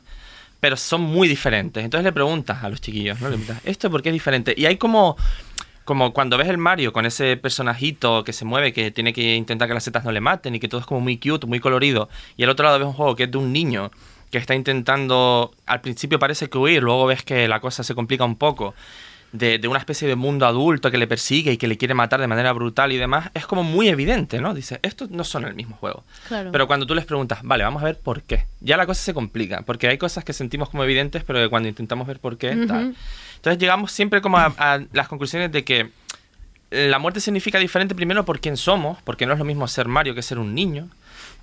pero 0.60 0.76
son 0.76 1.00
muy 1.00 1.30
diferentes. 1.30 1.82
Entonces 1.84 2.04
le 2.04 2.12
preguntas 2.12 2.62
a 2.62 2.68
los 2.68 2.82
chiquillos, 2.82 3.22
¿no? 3.22 3.30
Le 3.30 3.38
preguntas, 3.38 3.62
¿esto 3.64 3.90
por 3.90 4.02
qué 4.02 4.10
es 4.10 4.14
diferente? 4.14 4.54
Y 4.58 4.66
hay 4.66 4.76
como... 4.76 5.16
Como 5.86 6.14
cuando 6.14 6.38
ves 6.38 6.48
el 6.48 6.58
Mario 6.58 6.94
con 6.94 7.06
ese 7.06 7.36
personajito 7.36 8.24
que 8.24 8.32
se 8.32 8.46
mueve, 8.46 8.72
que 8.72 8.90
tiene 8.92 9.12
que 9.12 9.36
intentar 9.36 9.68
que 9.68 9.74
las 9.74 9.84
setas 9.84 10.06
no 10.06 10.14
le 10.14 10.22
maten 10.22 10.56
y 10.56 10.62
que 10.62 10.70
todo 10.70 10.80
es 10.80 10.88
como 10.88 11.02
muy 11.02 11.18
cute, 11.18 11.46
muy 11.46 11.60
colorido. 11.60 12.08
Y 12.38 12.44
al 12.46 12.50
otro 12.52 12.64
lado 12.64 12.80
ves 12.80 12.88
un 12.88 12.94
juego 12.94 13.18
que 13.18 13.24
es 13.24 13.32
de 13.32 13.38
un 13.38 13.52
niño 13.52 13.92
que 14.34 14.40
está 14.40 14.56
intentando, 14.56 15.54
al 15.68 15.82
principio 15.82 16.18
parece 16.18 16.50
que 16.50 16.58
huir, 16.58 16.82
luego 16.82 17.06
ves 17.06 17.22
que 17.22 17.48
la 17.48 17.60
cosa 17.60 17.84
se 17.84 17.94
complica 17.94 18.26
un 18.26 18.36
poco, 18.36 18.74
de, 19.32 19.60
de 19.60 19.68
una 19.68 19.78
especie 19.78 20.08
de 20.08 20.16
mundo 20.16 20.48
adulto 20.48 20.90
que 20.90 20.98
le 20.98 21.06
persigue 21.06 21.52
y 21.52 21.58
que 21.58 21.68
le 21.68 21.78
quiere 21.78 21.94
matar 21.94 22.20
de 22.20 22.26
manera 22.26 22.52
brutal 22.52 22.92
y 22.92 22.98
demás, 22.98 23.30
es 23.36 23.46
como 23.46 23.62
muy 23.62 23.90
evidente, 23.90 24.42
¿no? 24.42 24.56
Dice, 24.56 24.80
estos 24.82 25.12
no 25.12 25.24
son 25.24 25.46
el 25.46 25.54
mismo 25.54 25.76
juego. 25.76 26.04
Claro. 26.28 26.52
Pero 26.52 26.66
cuando 26.66 26.88
tú 26.88 26.96
les 26.96 27.06
preguntas, 27.06 27.42
vale, 27.44 27.64
vamos 27.64 27.84
a 27.84 27.86
ver 27.86 28.00
por 28.00 28.24
qué, 28.24 28.48
ya 28.60 28.76
la 28.76 28.88
cosa 28.88 29.04
se 29.04 29.14
complica, 29.14 29.62
porque 29.62 29.88
hay 29.88 30.00
cosas 30.00 30.24
que 30.24 30.34
sentimos 30.34 30.68
como 30.72 30.84
evidentes, 30.84 31.24
pero 31.24 31.40
que 31.40 31.50
cuando 31.50 31.70
intentamos 31.70 32.08
ver 32.08 32.20
por 32.20 32.40
qué, 32.40 32.56
tal. 32.68 32.96
Entonces 33.36 33.60
llegamos 33.60 33.92
siempre 33.92 34.20
como 34.22 34.40
a, 34.40 34.52
a 34.58 34.82
las 34.94 35.08
conclusiones 35.08 35.52
de 35.52 35.64
que 35.64 35.92
la 36.72 36.98
muerte 36.98 37.20
significa 37.20 37.60
diferente 37.60 37.94
primero 37.94 38.26
por 38.26 38.40
quién 38.40 38.58
somos, 38.58 38.98
porque 39.04 39.28
no 39.28 39.34
es 39.34 39.40
lo 39.40 39.46
mismo 39.46 39.68
ser 39.68 39.88
Mario 39.88 40.16
que 40.16 40.24
ser 40.24 40.40
un 40.40 40.56
niño, 40.56 40.90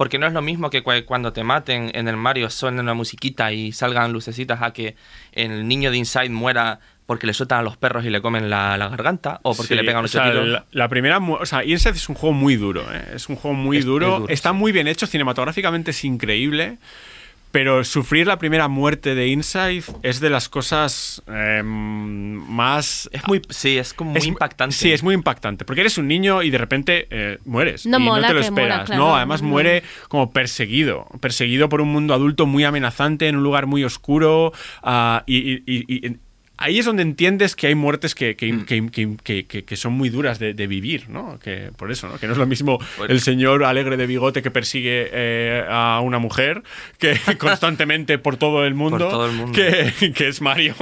porque 0.01 0.17
no 0.19 0.27
es 0.27 0.33
lo 0.33 0.41
mismo 0.41 0.71
que 0.71 0.83
cua- 0.83 1.05
cuando 1.05 1.35
te 1.35 1.45
maten 1.45 1.91
en 1.93 2.09
el 2.09 2.17
Mario 2.17 2.49
suene 2.49 2.81
una 2.81 2.95
musiquita 2.95 3.53
y 3.53 3.71
salgan 3.73 4.15
lucecitas 4.15 4.63
a 4.63 4.73
que 4.73 4.97
el 5.33 5.69
niño 5.69 5.91
de 5.91 5.99
Inside 5.99 6.31
muera 6.31 6.81
porque 7.05 7.27
le 7.27 7.35
sueltan 7.35 7.59
a 7.59 7.63
los 7.63 7.77
perros 7.77 8.07
y 8.07 8.09
le 8.09 8.23
comen 8.23 8.49
la, 8.49 8.79
la 8.79 8.89
garganta 8.89 9.41
o 9.43 9.55
porque 9.55 9.69
Sí, 9.69 9.75
le 9.75 9.85
pegan 9.85 10.03
o 10.03 10.09
sea, 10.09 10.25
tiros. 10.31 10.49
La, 10.49 10.65
la 10.71 10.89
primera, 10.89 11.19
o 11.19 11.45
sea, 11.45 11.63
Inside 11.65 11.97
es 11.97 12.09
un 12.09 12.15
juego 12.15 12.33
muy 12.33 12.57
duro, 12.57 12.81
¿eh? 12.91 13.03
es 13.15 13.29
un 13.29 13.37
juego 13.37 13.55
muy 13.55 13.77
Es- 13.77 13.85
duro, 13.85 14.07
es 14.15 14.19
duro, 14.21 14.33
está 14.33 14.55
muy 14.55 14.73
bien 14.73 14.89
hecho, 14.89 15.07
cinematográficamente 15.07 15.91
es 15.91 16.03
increíble, 16.03 16.79
pero 17.53 17.83
sufrir 17.85 18.27
la 18.27 18.39
primera 18.39 18.69
muerte 18.69 19.15
de 19.15 19.29
Inside 19.29 19.83
es 20.03 20.21
de 20.21 20.31
las 20.31 20.49
cosas 20.49 21.23
eh, 21.27 21.63
más... 21.65 23.09
Es 23.13 23.27
muy, 23.27 23.43
sí, 23.49 23.77
es 23.79 23.93
como 23.95 24.13
muy 24.13 24.21
mu- 24.21 24.29
impactante. 24.29 24.75
Sí, 24.77 24.93
es 24.93 25.03
muy 25.03 25.15
impactante, 25.15 25.65
porque 25.65 25.81
eres 25.81 25.99
un 25.99 26.07
niño 26.09 26.43
y 26.43 26.51
de 26.51 26.59
repente 26.59 27.07
eh, 27.11 27.39
mueres. 27.45 27.87
No 27.87 27.99
y 27.99 28.03
mola 28.03 28.29
no 28.33 28.35
te 28.41 28.47
lo 28.47 28.53
muera, 28.53 28.67
esperas. 28.69 28.87
claro, 28.87 29.03
no, 29.05 29.17
además 29.17 29.43
muere 29.43 29.83
como 30.09 30.31
perseguido, 30.33 31.07
perseguido 31.21 31.69
por 31.69 31.81
un 31.81 31.89
mundo 31.93 32.15
adulto 32.15 32.47
muy 32.47 32.65
amenazante 32.65 33.29
en 33.29 33.37
un 33.37 33.43
lugar 33.43 33.67
muy 33.67 33.85
oscuro 33.85 34.53
y- 35.27 35.37
y- 35.37 35.63
y- 35.67 36.07
y 36.07 36.17
ahí 36.61 36.79
es 36.79 36.85
donde 36.87 37.03
entiendes 37.03 37.57
que 37.57 37.67
hay 37.67 37.75
muertes 37.75 38.15
que, 38.15 38.37
que, 38.37 38.53
Mm. 38.53 38.65
que- 38.65 38.91
que- 38.91 39.17
que- 39.25 39.47
que- 39.47 39.65
que 39.65 39.77
son 39.77 39.95
muy 39.95 40.09
duras 40.11 40.39
de, 40.39 40.55
de 40.55 40.67
vivir, 40.69 41.09
¿no? 41.09 41.39
Que, 41.41 41.71
por 41.77 41.91
eso, 41.91 42.07
¿no? 42.09 42.19
Que 42.19 42.27
no 42.27 42.33
es 42.35 42.39
lo 42.39 42.47
mismo 42.47 42.79
Pues 42.97 43.11
el 43.11 43.21
señor 43.21 43.65
alegre 43.65 43.97
de 43.97 44.07
bigote 44.07 44.43
que 44.43 44.51
persigue 44.53 45.09
eh, 45.13 45.65
a 45.69 46.01
una 46.05 46.19
mujer 46.21 46.63
que 46.99 47.15
constantemente 47.39 48.19
por 48.19 48.37
todo 48.37 48.65
el 48.65 48.75
mundo, 48.75 48.99
todo 49.09 49.27
el 49.27 49.33
mundo. 49.33 49.53
Que, 49.53 50.13
que 50.15 50.29
es 50.29 50.41
Mario, 50.41 50.75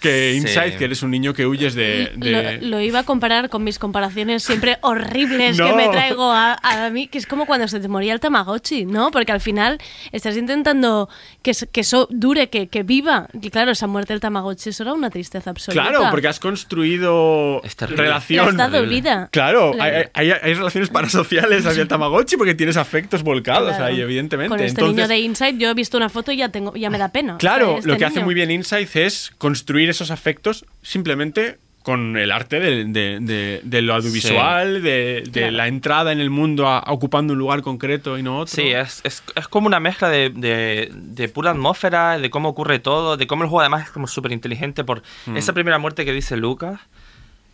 que 0.00 0.32
Sí. 0.32 0.38
Inside, 0.38 0.76
que 0.76 0.84
eres 0.86 1.02
un 1.02 1.10
niño 1.10 1.34
que 1.34 1.46
huyes 1.46 1.74
de... 1.74 2.10
de- 2.16 2.58
Lo, 2.62 2.68
lo 2.78 2.80
iba 2.80 3.00
a 3.00 3.04
comparar 3.04 3.48
con 3.48 3.62
mis 3.64 3.78
comparaciones 3.78 4.42
siempre 4.42 4.78
horribles 4.80 5.56
que 5.56 5.62
No. 5.62 5.76
me 5.76 5.88
traigo 5.88 6.32
a, 6.32 6.54
a 6.62 6.90
mí, 6.90 7.06
que 7.08 7.18
es 7.18 7.26
como 7.26 7.46
cuando 7.46 7.68
se 7.68 7.78
te 7.80 7.88
moría 7.88 8.12
el 8.14 8.20
Tamagotchi, 8.20 8.86
¿no? 8.86 9.10
Porque 9.10 9.32
al 9.32 9.40
final 9.40 9.78
estás 10.12 10.36
intentando 10.36 11.08
que, 11.42 11.52
que 11.70 11.80
eso 11.82 12.08
dure, 12.10 12.48
que, 12.48 12.68
que 12.68 12.82
viva. 12.82 13.28
Y 13.40 13.50
claro, 13.50 13.70
esa 13.72 13.86
muerte 13.86 14.12
del 14.14 14.20
Tamagotchi, 14.20 14.70
eso 14.70 14.82
era 14.84 14.92
una 14.94 15.10
tristeza 15.18 15.50
absoluta. 15.50 15.82
Claro, 15.90 16.10
porque 16.10 16.28
has 16.28 16.38
construido 16.40 17.60
terrible. 17.76 18.02
relación. 18.04 18.44
Le 18.56 18.62
has 18.62 18.70
dado 18.72 18.86
vida. 18.86 19.28
Claro, 19.32 19.72
hay, 19.80 20.04
hay- 20.14 20.30
hay 20.30 20.54
relaciones 20.54 20.90
parasociales 20.90 21.66
hacia 21.66 21.82
el 21.82 21.88
Tamagotchi 21.88 22.36
porque 22.36 22.54
tienes 22.54 22.76
afectos 22.76 23.22
volcados 23.22 23.70
Claro. 23.70 23.84
ahí, 23.86 24.00
evidentemente. 24.00 24.48
Con 24.48 24.60
este 24.60 24.80
Entonces, 24.80 24.96
niño 24.96 25.08
de 25.08 25.18
Inside, 25.18 25.58
yo 25.58 25.70
he 25.70 25.74
visto 25.74 25.96
una 25.96 26.08
foto 26.08 26.30
y 26.32 26.36
ya, 26.36 26.48
tengo, 26.50 26.74
ya 26.74 26.90
me 26.90 26.98
da 26.98 27.08
pena. 27.08 27.36
Claro, 27.38 27.66
O 27.66 27.70
sea, 27.70 27.78
este 27.78 27.88
lo 27.90 27.96
que 27.96 28.04
hace 28.04 28.20
muy 28.20 28.34
bien 28.34 28.50
Insight 28.50 28.94
es 28.96 29.32
construir 29.38 29.90
esos 29.90 30.10
afectos 30.10 30.64
simplemente 30.82 31.58
con 31.88 32.18
el 32.18 32.30
arte 32.32 32.60
de, 32.60 32.84
de- 32.84 33.18
de- 33.20 33.60
de 33.64 33.80
lo 33.82 33.94
audiovisual, 33.94 34.82
de, 34.82 35.22
de 35.24 35.30
Claro. 35.32 35.50
la 35.52 35.68
entrada 35.68 36.12
en 36.12 36.20
el 36.20 36.28
mundo 36.28 36.68
a- 36.68 36.84
ocupando 36.88 37.32
un 37.32 37.38
lugar 37.38 37.62
concreto 37.62 38.18
y 38.18 38.22
no 38.22 38.40
otro. 38.40 38.54
Sí, 38.54 38.68
es, 38.68 39.00
es, 39.04 39.22
es 39.34 39.48
como 39.48 39.68
una 39.68 39.80
mezcla 39.80 40.10
de, 40.10 40.28
de, 40.28 40.90
de 40.92 41.28
pura 41.30 41.52
atmósfera, 41.52 42.18
de 42.18 42.28
cómo 42.28 42.50
ocurre 42.50 42.78
todo, 42.78 43.16
de 43.16 43.26
cómo 43.26 43.42
el 43.44 43.48
juego 43.48 43.60
además 43.60 43.84
es 43.84 43.90
como 43.90 44.06
súper 44.06 44.32
inteligente 44.32 44.84
por 44.84 45.02
Mm. 45.26 45.36
esa 45.38 45.54
primera 45.54 45.78
muerte 45.78 46.04
que 46.04 46.12
dice 46.12 46.36
Lucas. 46.36 46.78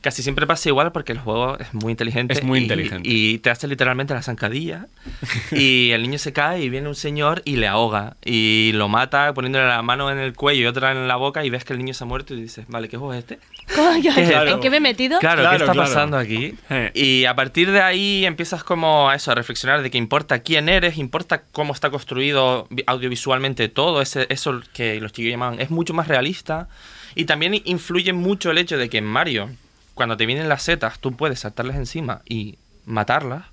Casi 0.04 0.22
siempre 0.22 0.46
pasa 0.46 0.68
igual 0.68 0.92
porque 0.92 1.12
el 1.12 1.18
juego 1.18 1.58
es 1.58 1.72
muy 1.72 1.92
inteligente. 1.92 2.34
Es 2.34 2.44
muy 2.44 2.58
y- 2.58 2.62
inteligente. 2.64 3.08
Y, 3.10 3.38
te 3.38 3.48
hace 3.48 3.66
literalmente 3.66 4.12
la 4.12 4.20
zancadilla. 4.20 4.86
y 5.50 5.92
el 5.92 6.02
niño 6.02 6.18
se 6.18 6.34
cae 6.34 6.62
y 6.62 6.68
viene 6.68 6.88
un 6.88 6.94
señor 6.94 7.40
y 7.46 7.56
le 7.56 7.68
ahoga. 7.68 8.18
Y 8.22 8.72
lo 8.74 8.90
mata 8.90 9.32
poniéndole 9.32 9.66
la 9.66 9.80
mano 9.80 10.10
en 10.10 10.18
el 10.18 10.34
cuello 10.34 10.60
y 10.60 10.66
otra 10.66 10.92
en 10.92 11.08
la 11.08 11.16
boca 11.16 11.42
y 11.42 11.48
ves 11.48 11.64
que 11.64 11.72
el 11.72 11.78
niño 11.78 11.94
se 11.94 12.04
ha 12.04 12.06
muerto 12.06 12.34
y 12.34 12.42
dices, 12.42 12.66
vale, 12.68 12.90
¿qué 12.90 12.98
juego 12.98 13.14
es 13.14 13.20
este? 13.20 13.38
Coño, 13.74 14.12
¿Qué 14.14 14.22
es 14.24 14.28
¿En 14.30 14.42
esto? 14.46 14.60
qué 14.60 14.68
me 14.68 14.76
he 14.76 14.80
metido? 14.80 15.18
Claro, 15.20 15.40
Claro, 15.40 15.56
¿qué 15.56 15.62
está 15.64 15.72
claro. 15.72 15.88
pasando 15.88 16.18
aquí? 16.18 16.54
Y 16.92 17.24
a 17.24 17.34
partir 17.34 17.70
de 17.70 17.80
ahí 17.80 18.26
empiezas 18.26 18.62
como 18.62 19.08
a 19.08 19.14
eso, 19.14 19.30
a 19.32 19.34
reflexionar 19.34 19.80
de 19.80 19.90
que 19.90 19.96
importa 19.96 20.40
quién 20.40 20.68
eres, 20.68 20.98
importa 20.98 21.44
cómo 21.50 21.72
está 21.72 21.88
construido 21.88 22.66
vi- 22.68 22.84
audiovisualmente 22.86 23.70
todo, 23.70 24.02
ese, 24.02 24.26
eso 24.28 24.60
que 24.74 25.00
los 25.00 25.12
chicos 25.12 25.30
llaman, 25.30 25.60
es 25.62 25.70
mucho 25.70 25.94
más 25.94 26.08
realista. 26.08 26.68
Y 27.14 27.24
también 27.24 27.54
influye 27.64 28.12
mucho 28.12 28.50
el 28.50 28.58
hecho 28.58 28.76
de 28.76 28.90
que 28.90 28.98
en 28.98 29.04
Mario, 29.06 29.48
cuando 29.94 30.16
te 30.16 30.26
vienen 30.26 30.48
las 30.48 30.62
setas, 30.62 30.98
tú 30.98 31.16
puedes 31.16 31.40
saltarles 31.40 31.76
encima 31.76 32.22
y 32.28 32.58
matarlas. 32.84 33.44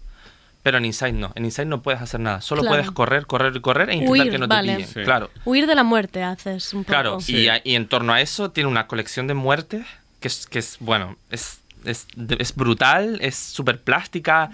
Pero 0.64 0.78
en 0.78 0.86
Inside 0.86 1.14
no, 1.14 1.32
en 1.34 1.46
Inside 1.46 1.66
no 1.66 1.82
puedes 1.82 2.02
hacer 2.04 2.20
nada, 2.20 2.40
solo 2.40 2.62
Claro. 2.62 2.76
puedes 2.76 2.92
correr, 2.92 3.26
correr, 3.26 3.60
correr 3.62 3.90
e 3.90 3.96
intentar 3.96 4.12
Huir, 4.22 4.32
que 4.32 4.38
no 4.38 4.48
vale. 4.48 4.68
te 4.74 4.76
pillen. 4.78 4.94
Sí. 4.94 5.02
Claro. 5.04 5.32
Huir 5.44 5.66
de 5.66 5.74
la 5.74 5.84
muerte 5.84 6.22
haces 6.24 6.72
un 6.76 6.84
poco. 6.84 6.92
Claro, 6.92 7.18
y, 7.26 7.48
a- 7.48 7.62
y 7.64 7.74
en 7.74 7.88
torno 7.88 8.14
a 8.14 8.22
eso 8.22 8.52
tiene 8.52 8.70
una 8.70 8.86
colección 8.86 9.26
de 9.26 9.34
muertes 9.34 9.88
que 10.20 10.28
es, 10.28 10.46
que 10.46 10.60
es 10.60 10.78
bueno, 10.80 11.18
es, 11.32 11.62
es, 11.84 12.06
es 12.38 12.54
brutal, 12.56 13.18
es 13.24 13.36
súper 13.36 13.82
plástica, 13.82 14.52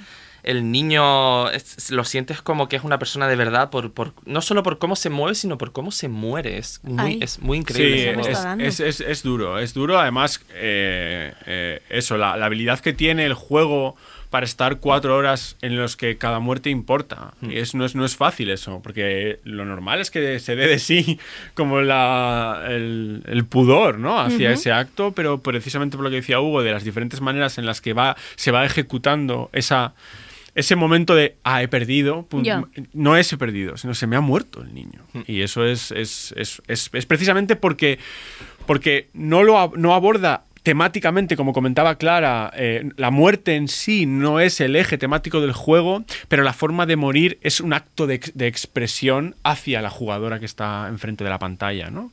el 0.49 0.71
niño 0.71 1.49
es- 1.51 1.91
lo 1.91 2.03
sientes 2.05 2.41
como 2.41 2.67
que 2.69 2.77
es 2.77 2.83
una 2.83 2.97
persona 2.99 3.27
de 3.27 3.35
verdad, 3.35 3.69
por, 3.69 3.91
por, 3.91 4.13
no 4.25 4.41
solo 4.41 4.63
por 4.63 4.77
cómo 4.79 4.95
se 4.95 5.09
mueve, 5.09 5.35
sino 5.35 5.57
por 5.57 5.71
cómo 5.73 5.91
se 5.91 6.07
muere. 6.07 6.57
Es 6.57 6.79
muy, 6.83 7.19
es 7.21 7.39
muy 7.39 7.57
increíble. 7.57 8.23
Sí, 8.23 8.29
es, 8.31 8.79
es, 8.79 8.79
es- 8.79 9.01
es 9.01 9.23
duro, 9.23 9.59
es 9.59 9.73
duro. 9.73 9.99
Además, 9.99 10.41
eh, 10.53 11.33
eh, 11.45 11.81
eso, 11.89 12.17
la, 12.17 12.37
la 12.37 12.45
habilidad 12.47 12.79
que 12.79 12.93
tiene 12.93 13.25
el 13.25 13.33
juego 13.33 13.95
para 14.29 14.45
estar 14.45 14.79
cuatro 14.79 15.15
horas 15.15 15.55
en 15.61 15.77
los 15.77 15.95
que 15.95 16.17
cada 16.17 16.39
muerte 16.39 16.69
importa. 16.69 17.33
Hmm. 17.39 17.51
Y 17.51 17.57
es, 17.59 17.75
no, 17.75 17.85
es, 17.85 17.95
no 17.95 18.03
es 18.05 18.15
fácil 18.17 18.49
eso, 18.49 18.81
porque 18.83 19.39
lo 19.45 19.63
normal 19.63 20.01
es 20.01 20.11
que 20.11 20.39
se 20.39 20.55
dé 20.57 20.67
de 20.67 20.79
sí 20.79 21.17
como 21.53 21.81
la, 21.81 22.65
el, 22.67 23.23
el 23.25 23.45
pudor 23.45 23.99
¿no? 23.99 24.19
hacia 24.19 24.51
ese 24.51 24.71
acto, 24.73 25.13
pero 25.13 25.39
precisamente 25.39 25.95
por 25.95 26.03
lo 26.03 26.09
que 26.09 26.17
decía 26.17 26.39
Hugo, 26.41 26.61
de 26.61 26.71
las 26.73 26.83
diferentes 26.83 27.21
maneras 27.21 27.57
en 27.57 27.65
las 27.65 27.79
que 27.79 27.93
va, 27.93 28.15
se 28.35 28.51
va 28.51 28.65
ejecutando 28.65 29.49
esa... 29.53 29.93
Ese 30.57 30.75
momento 30.75 31.15
de, 31.15 31.35
ah, 31.43 31.61
he 31.63 31.67
perdido, 31.67 32.25
pum, 32.25 32.43
no 32.93 33.15
es 33.15 33.31
he 33.31 33.37
perdido, 33.37 33.77
sino 33.77 33.93
se 33.93 34.07
me 34.07 34.15
ha 34.15 34.21
muerto 34.21 34.61
el 34.61 34.73
niño. 34.73 35.01
Y 35.27 35.41
eso 35.41 35.63
es, 35.65 35.91
es, 35.91 36.33
es, 36.35 36.61
es- 36.67 36.89
es 36.91 37.05
precisamente 37.05 37.55
porque, 37.55 37.99
porque 38.65 39.07
no, 39.13 39.43
lo, 39.43 39.71
no 39.77 39.93
aborda 39.93 40.43
temáticamente, 40.63 41.37
como 41.37 41.53
comentaba 41.53 41.95
Clara, 41.95 42.51
eh, 42.53 42.89
la 42.97 43.09
muerte 43.09 43.55
en 43.55 43.69
sí 43.69 44.05
no 44.05 44.41
es 44.41 44.59
el 44.59 44.75
eje 44.75 44.97
temático 44.97 45.39
del 45.39 45.53
juego, 45.53 46.03
pero 46.27 46.43
la 46.43 46.51
forma 46.51 46.85
de 46.85 46.97
morir 46.97 47.37
es 47.41 47.61
un 47.61 47.71
acto 47.71 48.05
de, 48.05 48.19
de 48.33 48.47
expresión 48.47 49.35
hacia 49.43 49.81
la 49.81 49.89
jugadora 49.89 50.39
que 50.39 50.45
está 50.45 50.87
enfrente 50.89 51.23
de 51.23 51.29
la 51.29 51.39
pantalla, 51.39 51.89
¿no? 51.89 52.11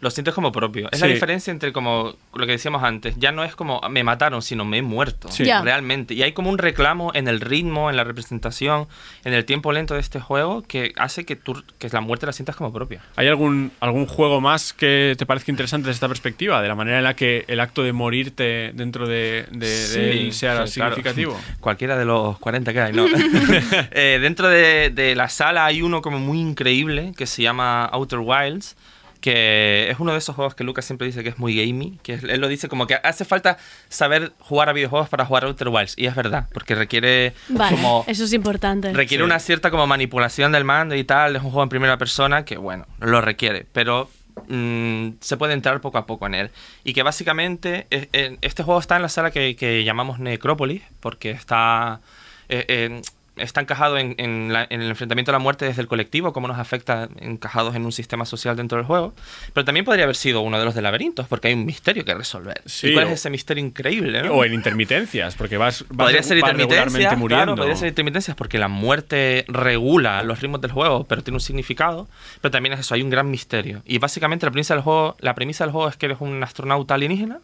Lo 0.00 0.10
sientes 0.10 0.32
como 0.34 0.50
propio. 0.50 0.88
Es 0.92 1.00
la 1.00 1.06
diferencia 1.08 1.50
entre 1.50 1.72
como 1.72 2.14
lo 2.34 2.46
que 2.46 2.52
decíamos 2.52 2.82
antes. 2.82 3.14
Ya 3.18 3.32
no 3.32 3.44
es 3.44 3.54
como 3.54 3.80
me 3.90 4.02
mataron, 4.02 4.40
sino 4.40 4.64
me 4.64 4.78
he 4.78 4.82
muerto. 4.82 5.28
Sí. 5.30 5.44
Realmente. 5.44 6.14
Y 6.14 6.22
hay 6.22 6.32
como 6.32 6.48
un 6.48 6.58
reclamo 6.58 7.10
en 7.14 7.28
el 7.28 7.40
ritmo, 7.40 7.90
en 7.90 7.96
la 7.96 8.04
representación, 8.04 8.88
en 9.24 9.34
el 9.34 9.44
tiempo 9.44 9.72
lento 9.72 9.94
de 9.94 10.00
este 10.00 10.18
juego 10.18 10.62
que 10.62 10.92
hace 10.96 11.24
que, 11.26 11.36
tú, 11.36 11.62
que 11.78 11.88
la 11.90 12.00
muerte 12.00 12.24
la 12.24 12.32
sientas 12.32 12.56
como 12.56 12.72
propia. 12.72 13.02
¿Hay 13.16 13.28
algún, 13.28 13.72
algún 13.80 14.06
juego 14.06 14.40
más 14.40 14.72
que 14.72 15.14
te 15.18 15.26
parezca 15.26 15.50
interesante 15.50 15.86
desde 15.86 15.96
esta 15.96 16.08
perspectiva? 16.08 16.62
De 16.62 16.68
la 16.68 16.74
manera 16.74 16.98
en 16.98 17.04
la 17.04 17.14
que 17.14 17.44
el 17.48 17.60
acto 17.60 17.82
de 17.82 17.92
morirte 17.92 18.72
dentro 18.74 19.06
de, 19.06 19.46
de, 19.50 19.88
de 19.88 20.12
él 20.12 20.32
sea 20.32 20.66
sí, 20.66 20.80
claro. 20.80 20.94
significativo. 20.94 21.38
Cualquiera 21.60 21.98
de 21.98 22.06
los 22.06 22.38
40 22.38 22.72
que 22.72 22.80
hay, 22.80 22.92
¿no? 22.92 23.06
Eh, 23.92 24.18
dentro 24.20 24.48
de, 24.48 24.90
de 24.90 25.14
la 25.14 25.28
sala 25.28 25.64
hay 25.66 25.82
uno 25.82 26.00
como 26.00 26.18
muy 26.18 26.38
increíble 26.38 27.12
que 27.16 27.26
se 27.26 27.42
llama 27.42 27.84
Outer 27.86 28.20
Wilds, 28.20 28.76
que 29.20 29.90
es 29.90 30.00
uno 30.00 30.12
de 30.12 30.18
esos 30.18 30.34
juegos 30.34 30.54
que 30.54 30.64
Lucas 30.64 30.84
siempre 30.84 31.06
dice 31.06 31.22
que 31.22 31.28
es 31.30 31.38
muy 31.38 31.54
gamey, 31.54 31.98
que 32.02 32.14
él 32.14 32.40
lo 32.40 32.48
dice 32.48 32.68
como 32.68 32.86
que 32.86 32.98
hace 33.02 33.24
falta 33.24 33.58
saber 33.88 34.32
jugar 34.38 34.68
a 34.68 34.72
videojuegos 34.72 35.08
para 35.08 35.24
jugar 35.24 35.44
a 35.44 35.48
Outer 35.48 35.68
Wilds, 35.68 35.94
y 35.96 36.06
es 36.06 36.14
verdad, 36.14 36.48
porque 36.52 36.74
requiere 36.74 37.34
Vale, 37.48 37.76
como... 37.76 38.04
eso 38.06 38.24
es 38.24 38.32
importante. 38.32 38.92
Requiere 38.92 39.24
una 39.24 39.38
cierta 39.38 39.70
como 39.70 39.86
manipulación 39.86 40.52
del 40.52 40.64
mando 40.64 40.94
y 40.94 41.04
tal, 41.04 41.36
es 41.36 41.42
un 41.42 41.50
juego 41.50 41.62
en 41.62 41.68
primera 41.68 41.98
persona 41.98 42.44
que, 42.44 42.56
bueno, 42.56 42.86
lo 43.00 43.20
requiere, 43.20 43.66
pero 43.72 44.10
mm, 44.48 45.10
se 45.20 45.36
puede 45.36 45.52
entrar 45.52 45.80
poco 45.80 45.98
a 45.98 46.06
poco 46.06 46.26
en 46.26 46.34
él. 46.34 46.50
Y 46.84 46.94
que 46.94 47.02
básicamente 47.02 47.86
eh, 47.90 48.08
eh, 48.12 48.38
este 48.40 48.62
juego 48.62 48.80
está 48.80 48.96
en 48.96 49.02
la 49.02 49.08
sala 49.08 49.30
que, 49.30 49.56
que 49.56 49.84
llamamos 49.84 50.18
Necrópolis, 50.18 50.82
porque 51.00 51.30
está, 51.30 52.00
eh, 52.48 52.64
eh, 52.68 53.02
está 53.36 53.60
encajado 53.60 53.96
en, 53.98 54.14
en 54.18 54.52
la- 54.52 54.66
en 54.68 54.82
el 54.82 54.90
enfrentamiento 54.90 55.30
a 55.30 55.34
la 55.34 55.38
muerte 55.38 55.64
desde 55.64 55.80
el 55.82 55.88
colectivo, 55.88 56.32
cómo 56.32 56.46
nos 56.48 56.58
afecta 56.58 57.08
encajados 57.20 57.74
en 57.74 57.84
un 57.84 57.92
sistema 57.92 58.24
social 58.26 58.56
dentro 58.56 58.76
del 58.78 58.86
juego. 58.86 59.14
Pero 59.54 59.64
también 59.64 59.84
podría 59.84 60.04
haber 60.04 60.16
sido 60.16 60.40
uno 60.42 60.58
de 60.58 60.64
los 60.64 60.74
de 60.74 60.82
laberintos, 60.82 61.26
porque 61.28 61.48
hay 61.48 61.54
un 61.54 61.64
misterio 61.66 62.04
que 62.04 62.14
resolver. 62.14 62.60
Sí, 62.66 62.88
¿Y 62.88 62.94
cuál 62.94 63.06
es 63.06 63.12
ese 63.14 63.30
misterio 63.30 63.64
increíble? 63.64 64.22
no? 64.22 64.32
O 64.34 64.44
en 64.44 64.52
intermitencias, 64.54 65.34
porque 65.36 65.56
vas, 65.56 65.84
vas, 65.88 66.06
Podría 66.06 66.22
ser 66.22 66.40
vas 66.40 66.50
intermitencia, 66.50 66.84
regularmente 66.84 67.16
muriendo. 67.16 67.44
claro, 67.44 67.56
podría 67.56 67.76
ser 67.76 67.88
intermitencias 67.88 68.36
porque 68.36 68.58
la 68.58 68.68
muerte 68.68 69.44
regula 69.48 70.22
los 70.22 70.40
ritmos 70.40 70.60
del 70.60 70.72
juego, 70.72 71.04
pero 71.04 71.22
tiene 71.22 71.36
un 71.36 71.40
significado. 71.40 72.08
Pero 72.40 72.50
también 72.52 72.72
es 72.74 72.80
eso, 72.80 72.94
hay 72.94 73.02
un 73.02 73.10
gran 73.10 73.30
misterio. 73.30 73.82
Y 73.86 73.98
básicamente 73.98 74.46
la 74.46 74.52
premisa 74.52 74.74
del 74.74 74.82
juego, 74.82 75.16
la 75.20 75.34
premisa 75.34 75.64
del 75.64 75.72
juego 75.72 75.88
es 75.88 75.96
que 75.96 76.06
eres 76.06 76.18
un 76.20 76.42
astronauta 76.42 76.94
alienígena 76.94 77.38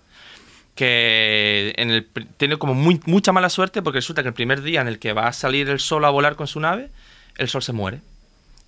que 0.77 1.73
en 1.77 1.91
el 1.91 2.07
tiene 2.37 2.59
como 2.59 2.75
muy, 2.75 3.01
mucha 3.07 3.33
mala 3.33 3.49
suerte 3.49 3.83
porque 3.83 3.99
resulta 3.99 4.23
que 4.23 4.29
el 4.29 4.35
primer 4.35 4.63
día 4.63 4.83
en 4.83 4.89
el 4.89 5.01
que 5.01 5.13
va 5.13 5.27
a 5.27 5.33
salir 5.33 5.69
el 5.69 5.81
sol 5.81 6.05
a 6.05 6.11
volar 6.11 6.37
con 6.37 6.47
su 6.47 6.61
nave, 6.61 6.91
el 7.37 7.49
sol 7.49 7.63
se 7.63 7.73
muere. 7.73 8.01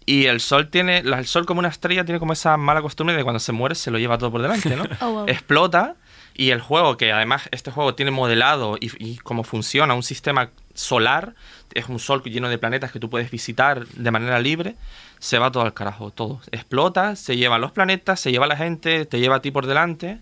Y 0.06 0.24
el 0.24 0.40
sol 0.40 0.68
tiene, 0.68 0.98
el 0.98 1.26
sol 1.26 1.44
como 1.44 1.60
una 1.60 1.68
estrella 1.68 2.04
tiene 2.04 2.18
como 2.18 2.32
esa 2.32 2.56
mala 2.56 2.80
costumbre 2.80 3.14
de 3.14 3.22
cuando 3.22 3.38
se 3.38 3.52
muere 3.52 3.74
se 3.74 3.90
lo 3.90 3.98
lleva 3.98 4.16
todo 4.16 4.32
por 4.32 4.40
delante, 4.40 4.74
¿no? 4.74 4.84
Oh, 5.00 5.12
wow. 5.12 5.28
Explota 5.28 5.96
y 6.34 6.50
el 6.50 6.62
juego, 6.62 6.96
que 6.96 7.12
además 7.12 7.48
este 7.52 7.70
juego 7.70 7.94
tiene 7.94 8.10
modelado 8.10 8.78
y, 8.80 8.90
y 9.04 9.18
cómo 9.18 9.44
funciona 9.44 9.92
un 9.92 10.02
sistema 10.02 10.50
solar, 10.72 11.34
es 11.74 11.88
un 11.88 11.98
sol 11.98 12.22
lleno 12.22 12.48
de 12.48 12.56
planetas 12.56 12.90
que 12.90 13.00
tú 13.00 13.10
puedes 13.10 13.30
visitar 13.30 13.86
de 13.86 14.10
manera 14.10 14.38
libre, 14.40 14.76
se 15.18 15.38
va 15.38 15.52
todo 15.52 15.64
al 15.64 15.74
carajo, 15.74 16.10
todo. 16.10 16.40
Explota, 16.52 17.14
se 17.16 17.36
lleva 17.36 17.58
los 17.58 17.72
planetas, 17.72 18.18
se 18.20 18.30
lleva 18.30 18.46
a 18.46 18.48
la 18.48 18.56
gente, 18.56 19.04
te 19.04 19.20
lleva 19.20 19.36
a 19.36 19.42
ti 19.42 19.50
por 19.50 19.66
delante. 19.66 20.20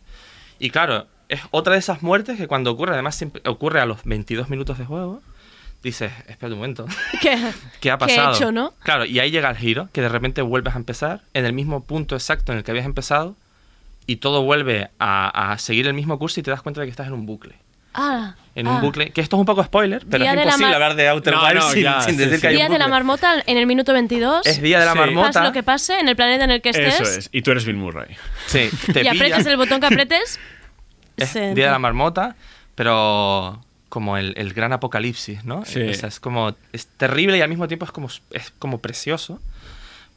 Y 0.58 0.70
claro, 0.70 1.06
es 1.28 1.40
otra 1.50 1.72
de 1.74 1.78
esas 1.80 2.02
muertes 2.02 2.36
que 2.36 2.46
cuando 2.46 2.70
ocurre, 2.70 2.92
además 2.94 3.14
siempre 3.16 3.42
ocurre 3.46 3.80
a 3.80 3.86
los 3.86 4.04
22 4.04 4.48
minutos 4.48 4.78
de 4.78 4.84
juego, 4.84 5.22
dices, 5.82 6.12
espera 6.28 6.52
un 6.52 6.58
momento, 6.58 6.86
¿Qué, 7.20 7.36
¿qué 7.80 7.90
ha 7.90 7.98
qué 7.98 8.04
he 8.04 8.16
pasado? 8.16 8.34
hecho, 8.36 8.52
no? 8.52 8.74
Claro, 8.82 9.04
y 9.04 9.18
ahí 9.18 9.30
llega 9.30 9.50
el 9.50 9.56
giro, 9.56 9.88
que 9.92 10.00
de 10.00 10.08
repente 10.08 10.42
vuelves 10.42 10.74
a 10.74 10.78
empezar 10.78 11.22
en 11.34 11.44
el 11.46 11.52
mismo 11.52 11.84
punto 11.84 12.14
exacto 12.16 12.52
en 12.52 12.58
el 12.58 12.64
que 12.64 12.70
habías 12.72 12.86
empezado 12.86 13.36
y 14.06 14.16
todo 14.16 14.42
vuelve 14.42 14.88
a, 14.98 15.52
a 15.52 15.58
seguir 15.58 15.86
el 15.86 15.94
mismo 15.94 16.18
curso 16.18 16.38
y 16.40 16.42
te 16.42 16.50
das 16.50 16.62
cuenta 16.62 16.80
de 16.80 16.86
que 16.86 16.90
estás 16.92 17.06
en 17.08 17.12
un 17.12 17.26
bucle. 17.26 17.54
Ah, 17.98 18.34
En 18.54 18.66
ah. 18.66 18.72
un 18.72 18.80
bucle, 18.82 19.10
que 19.10 19.22
esto 19.22 19.36
es 19.36 19.40
un 19.40 19.46
poco 19.46 19.64
spoiler, 19.64 20.04
pero 20.10 20.22
Día 20.22 20.34
es 20.34 20.44
imposible 20.44 20.74
hablar 20.74 20.96
de 20.96 21.08
Outer 21.08 21.32
No, 21.34 21.42
Wilds 21.42 21.54
no, 21.54 21.70
sin, 21.70 21.82
ya, 21.82 22.00
sin 22.02 22.12
sí, 22.12 22.18
decir 22.18 22.34
sí. 22.34 22.40
que 22.42 22.46
hay 22.48 22.54
Día 22.56 22.66
un 22.66 22.72
de 22.72 22.78
la 22.78 22.84
bucle. 22.84 22.94
marmota 22.94 23.42
en 23.46 23.56
el 23.56 23.66
minuto 23.66 23.94
22. 23.94 24.46
Es 24.46 24.60
Día 24.60 24.80
de 24.80 24.84
la 24.84 24.92
Sí. 24.92 24.98
marmota. 24.98 25.28
Pase 25.32 25.40
lo 25.46 25.52
que 25.52 25.62
pase, 25.62 25.98
en 25.98 26.08
el 26.08 26.14
planeta 26.14 26.44
en 26.44 26.50
el 26.50 26.60
que 26.60 26.68
estés. 26.70 27.00
Eso 27.00 27.04
es. 27.04 27.28
Y 27.32 27.40
tú 27.40 27.52
eres 27.52 27.64
Bill 27.64 27.76
Murray. 27.76 28.14
Sí, 28.48 28.68
te 28.92 29.02
y 29.04 29.08
apretes 29.08 29.46
el 29.46 29.56
botón 29.56 29.80
que 29.80 29.86
apretes. 29.86 30.38
Es 31.16 31.34
Día 31.34 31.66
de 31.66 31.70
la 31.70 31.78
marmota, 31.78 32.36
pero 32.74 33.60
como 33.88 34.16
el, 34.16 34.34
el 34.36 34.52
gran 34.52 34.72
apocalipsis, 34.72 35.44
¿no? 35.44 35.64
Sí. 35.64 35.80
O 35.82 35.94
sea, 35.94 36.08
es 36.08 36.20
como 36.20 36.54
es 36.72 36.86
terrible 36.86 37.38
y 37.38 37.40
al 37.40 37.48
mismo 37.48 37.66
tiempo 37.68 37.84
es 37.86 37.92
como 37.92 38.08
es 38.30 38.52
como 38.58 38.78
precioso, 38.78 39.40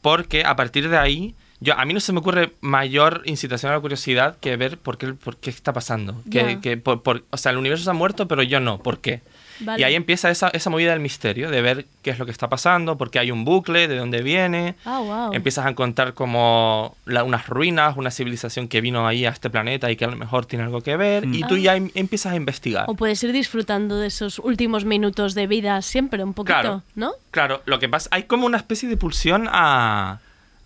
porque 0.02 0.44
a 0.46 0.56
partir 0.56 0.90
de 0.90 0.98
ahí 0.98 1.36
yo 1.62 1.78
a 1.78 1.86
mí 1.86 1.94
no 1.94 2.00
se 2.00 2.14
me 2.14 2.20
ocurre 2.20 2.54
mayor 2.62 3.22
incitación 3.26 3.72
a 3.72 3.76
la 3.76 3.82
curiosidad 3.82 4.38
que 4.40 4.56
ver 4.58 4.78
por 4.78 4.98
qué 4.98 5.14
por 5.14 5.38
qué 5.38 5.50
está 5.50 5.74
pasando, 5.74 6.22
que, 6.32 6.40
Ya. 6.56 6.62
que 6.62 6.78
por, 6.78 7.04
por- 7.04 7.24
o 7.30 7.38
sea, 7.38 7.52
el 7.52 7.58
universo 7.58 7.84
se 7.86 7.90
ha 7.90 7.94
muerto, 7.94 8.28
pero 8.28 8.44
yo 8.44 8.60
no, 8.60 8.80
¿por 8.80 9.00
qué? 9.00 9.22
Vale. 9.62 9.82
Y 9.82 9.84
ahí 9.84 9.96
empieza 9.96 10.30
esa, 10.30 10.50
esa 10.50 10.70
movida 10.70 10.92
del 10.92 11.00
misterio, 11.00 11.50
de 11.52 11.62
ver 11.62 11.86
qué 12.02 12.12
es 12.12 12.20
lo 12.20 12.26
que 12.26 12.32
está 12.32 12.48
pasando, 12.50 12.98
por 12.98 13.12
qué 13.12 13.20
hay 13.20 13.32
un 13.32 13.46
bucle, 13.46 13.88
de 13.88 13.98
dónde 13.98 14.22
viene. 14.22 14.76
Ah, 14.86 15.00
wow. 15.00 15.34
Empiezas 15.34 15.66
a 15.66 15.70
encontrar 15.70 16.14
como 16.14 16.96
la- 17.06 17.24
unas 17.24 17.48
ruinas, 17.48 17.98
una 17.98 18.12
civilización 18.12 18.68
que 18.68 18.82
vino 18.82 19.08
ahí 19.08 19.26
a 19.26 19.30
este 19.30 19.50
planeta 19.50 19.92
y 19.92 19.96
que 19.96 20.06
a 20.06 20.10
lo 20.10 20.16
mejor 20.16 20.46
tiene 20.46 20.66
algo 20.66 20.82
que 20.82 20.96
ver, 20.98 21.26
y 21.26 21.42
tú 21.44 21.56
Ah. 21.56 21.60
ya 21.60 21.76
em- 21.76 21.92
empiezas 21.96 22.34
a 22.34 22.36
investigar. 22.36 22.86
O 22.88 22.96
puedes 22.96 23.22
ir 23.24 23.32
disfrutando 23.32 23.98
de 23.98 24.08
esos 24.08 24.40
últimos 24.40 24.86
minutos 24.86 25.34
de 25.36 25.48
vida 25.48 25.82
siempre, 25.82 26.24
un 26.24 26.34
poquito, 26.34 26.54
Claro. 26.60 26.84
¿no? 26.96 27.12
Claro, 27.32 27.62
lo 27.66 27.80
que 27.80 27.90
pasa, 27.90 28.10
hay 28.12 28.24
como 28.24 28.46
una 28.46 28.58
especie 28.58 28.88
de 28.90 28.98
pulsión 28.98 29.48
a... 29.52 30.20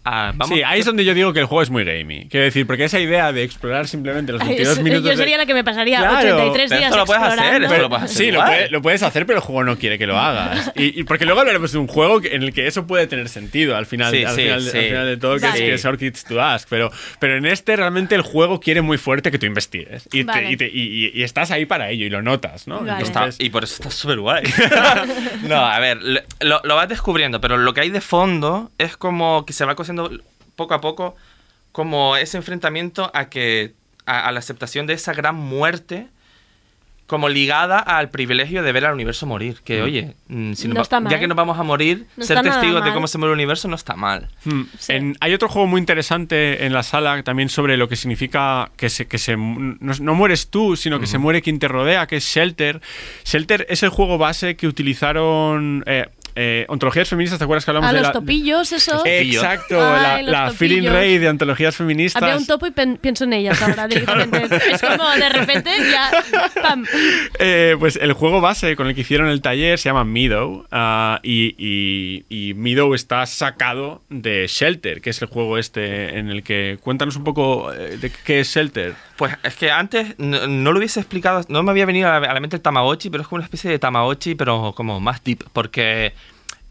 a- 0.06 0.34
vamos, 0.36 0.50
sí, 0.50 0.62
ahí 0.64 0.80
es 0.82 0.86
donde 0.86 1.06
yo 1.06 1.14
digo 1.14 1.32
que 1.34 1.40
el 1.40 1.46
juego 1.46 1.62
es 1.62 1.70
muy 1.70 1.84
gamey. 1.86 2.28
Quiero 2.30 2.44
decir, 2.46 2.68
porque 2.68 2.84
esa 2.84 3.00
idea 3.00 3.32
de 3.32 3.44
explorar 3.44 3.88
simplemente 3.88 4.32
los 4.34 4.42
Ay, 4.42 4.50
22 4.50 4.74
eso- 4.74 4.84
minutos. 4.84 5.04
yo 5.06 5.10
de- 5.12 5.18
sería 5.18 5.38
la 5.38 5.46
que 5.46 5.54
me 5.54 5.64
pasaría 5.64 6.00
Claro, 6.00 6.18
83 6.36 6.70
pero 6.70 6.80
días 6.80 6.90
esto 6.92 6.98
lo 6.98 7.06
puedes 7.06 7.24
hacer, 7.24 7.64
esto 7.64 7.78
lo 7.78 7.90
puedes 7.90 8.04
hacer 8.06 8.18
Sí, 8.26 8.32
lo, 8.32 8.44
puede- 8.46 8.70
lo 8.70 8.82
puedes 8.82 9.04
hacer, 9.04 9.26
pero 9.26 9.40
el 9.40 9.44
juego 9.46 9.64
no 9.64 9.78
quiere 9.78 9.98
que 9.98 10.06
lo 10.08 10.18
hagas. 10.18 10.72
Y, 10.76 11.00
y 11.00 11.04
porque 11.04 11.26
luego 11.26 11.40
hablaremos 11.42 11.72
de 11.72 11.78
un 11.78 11.88
juego 11.88 12.22
en 12.24 12.44
el 12.44 12.54
que 12.54 12.68
eso 12.68 12.86
puede 12.88 13.08
tener 13.08 13.30
sentido 13.30 13.76
al 13.78 13.86
final, 13.86 14.12
Sí, 14.14 14.24
al 14.24 14.36
sí, 14.36 14.42
final, 14.42 14.62
sí. 14.62 14.78
al 14.78 14.84
final 14.86 15.06
de 15.08 15.18
todo, 15.18 15.36
que 15.36 15.42
Vale. 15.48 15.54
es 15.60 15.64
que 15.70 15.74
es 15.76 15.86
Orchids 15.86 16.24
to 16.26 16.42
Ask. 16.42 16.68
Pero, 16.70 16.92
pero 17.20 17.38
en 17.38 17.46
este 17.46 17.76
realmente 17.76 18.16
el 18.16 18.22
juego 18.22 18.60
quiere 18.60 18.82
muy 18.82 18.98
fuerte 18.98 19.32
que 19.32 19.40
tú 19.40 19.46
investigues. 19.46 20.08
Y, 20.12 20.20
te- 20.20 20.24
Vale. 20.26 20.52
y 20.52 20.58
te- 20.58 20.68
y- 20.68 21.06
y- 21.06 21.12
y 21.14 21.24
estás 21.24 21.52
ahí 21.52 21.66
para 21.66 21.90
ello 21.90 22.06
y 22.06 22.10
lo 22.10 22.22
notas, 22.22 22.68
¿no? 22.68 22.82
Vale. 22.82 23.06
Entonces- 23.06 23.38
y 23.40 23.50
por 23.50 23.64
eso 23.64 23.76
está 23.76 23.90
súper 23.92 24.20
guay. 24.20 24.44
no, 25.44 25.56
a 25.66 25.80
ver, 25.80 26.00
lo, 26.42 26.62
lo 26.64 26.76
vas 26.76 26.90
descubriendo, 26.90 27.40
pero 27.42 27.58
lo 27.58 27.74
que 27.74 27.82
hay 27.82 27.90
de 27.90 28.02
fondo 28.02 28.72
es 28.78 28.98
como 28.98 29.46
que 29.46 29.54
se 29.54 29.66
va 29.66 29.76
cosiendo 29.76 29.93
poco 30.56 30.74
a 30.74 30.82
poco 30.82 31.16
como 31.72 32.16
ese 32.18 32.38
enfrentamiento 32.38 33.10
a 33.14 33.30
que 33.30 33.74
a, 34.06 34.28
a 34.28 34.32
la 34.32 34.40
aceptación 34.40 34.86
de 34.88 34.94
esa 34.94 35.14
gran 35.14 35.36
muerte 35.36 36.08
como 37.08 37.28
ligada 37.30 37.80
al 37.80 38.10
privilegio 38.10 38.64
de 38.64 38.72
ver 38.72 38.86
al 38.86 38.94
universo 38.94 39.26
morir. 39.26 39.58
Que, 39.66 39.82
Mm. 39.82 39.84
oye, 39.84 40.14
mm, 40.30 40.54
si 40.54 40.68
No 40.70 40.76
va- 40.82 41.10
ya 41.10 41.20
que 41.20 41.28
nos 41.28 41.36
vamos 41.36 41.60
a 41.60 41.64
morir, 41.64 42.08
No 42.16 42.24
ser 42.26 42.42
testigos 42.42 42.84
de 42.84 42.94
cómo 42.94 43.08
se 43.08 43.18
muere 43.18 43.32
el 43.34 43.38
universo 43.38 43.68
no 43.68 43.76
está 43.76 43.96
mal. 43.96 44.30
Hmm. 44.46 44.64
En- 44.88 45.18
hay 45.20 45.34
otro 45.34 45.50
juego 45.50 45.68
muy 45.68 45.80
interesante 45.80 46.66
en 46.66 46.74
la 46.74 46.82
sala 46.82 47.22
también 47.22 47.50
sobre 47.50 47.76
lo 47.78 47.90
que 47.90 47.98
significa 47.98 48.72
que 48.78 48.90
se, 48.90 49.06
que 49.06 49.18
se 49.18 49.36
no, 49.36 49.76
no 50.00 50.16
mueres 50.16 50.48
tú, 50.50 50.76
sino 50.78 51.00
que 51.00 51.06
se 51.08 51.18
muere 51.18 51.42
quien 51.42 51.60
te 51.60 51.68
rodea, 51.68 52.08
que 52.08 52.16
es 52.18 52.24
Shelter. 52.26 52.82
Shelter 53.26 53.68
es 53.70 53.84
el 53.84 53.90
juego 53.90 54.18
base 54.18 54.56
que 54.56 54.66
utilizaron. 54.68 55.84
eh, 55.86 56.08
eh, 56.36 56.66
ontologías 56.70 57.10
feministas, 57.10 57.40
¿te 57.40 57.44
acuerdas 57.46 57.66
que 57.66 57.72
hablamos 57.72 57.90
A 57.90 57.94
de 57.94 58.00
los 58.00 58.08
la... 58.08 58.14
topillos, 58.14 58.72
eso. 58.72 59.02
Exacto, 59.06 59.76
Ay, 59.80 60.24
la, 60.24 60.46
la 60.46 60.52
feeling 60.52 60.88
ray 60.88 61.18
de 61.18 61.30
ontologías 61.30 61.76
feministas. 61.76 62.22
Había 62.22 62.38
un 62.38 62.46
topo 62.48 62.68
y 62.68 62.72
pen- 62.72 62.98
pienso 63.00 63.24
en 63.26 63.34
ellas 63.34 63.62
ahora 63.62 63.88
directamente. 63.88 64.50
Es 64.74 64.82
como 64.82 65.10
de 65.12 65.30
repente 65.30 65.72
ya. 65.92 66.12
¡Pam! 66.62 66.86
Eh, 67.40 67.76
pues 67.80 67.98
el 68.02 68.14
juego 68.14 68.42
base 68.42 68.76
con 68.76 68.88
el 68.88 68.96
que 68.96 69.02
hicieron 69.02 69.28
el 69.28 69.42
taller 69.42 69.78
se 69.78 69.90
llama 69.90 70.04
Meadow 70.04 70.66
ah, 70.72 71.20
y, 71.24 71.56
y, 71.58 72.26
y 72.30 72.54
Meadow 72.54 72.94
está 72.94 73.26
sacado 73.26 74.02
de 74.10 74.48
Shelter, 74.48 75.02
que 75.02 75.10
es 75.12 75.22
el 75.22 75.28
juego 75.28 75.58
este 75.58 76.18
en 76.18 76.30
el 76.30 76.44
que... 76.44 76.78
Cuéntanos 76.82 77.16
un 77.16 77.24
poco 77.24 77.72
eh, 77.74 77.98
de 77.98 78.12
qué 78.26 78.40
es 78.42 78.48
Shelter. 78.54 78.94
Pues 79.18 79.36
es 79.44 79.56
que 79.56 79.72
antes 79.72 80.16
no, 80.18 80.48
no 80.48 80.72
lo 80.72 80.80
hubiese 80.80 81.00
explicado, 81.00 81.42
no 81.48 81.64
me 81.64 81.72
había 81.72 81.86
venido 81.86 82.10
a 82.10 82.20
la, 82.20 82.28
a 82.30 82.34
la 82.34 82.40
mente 82.40 82.56
el 82.56 82.62
Tamagotchi, 82.62 83.10
pero 83.10 83.22
es 83.22 83.28
como 83.28 83.38
una 83.38 83.46
especie 83.46 83.70
de 83.70 83.80
Tamagotchi, 83.80 84.36
pero 84.36 84.74
como 84.76 85.00
más 85.00 85.24
deep, 85.24 85.44
porque 85.54 86.14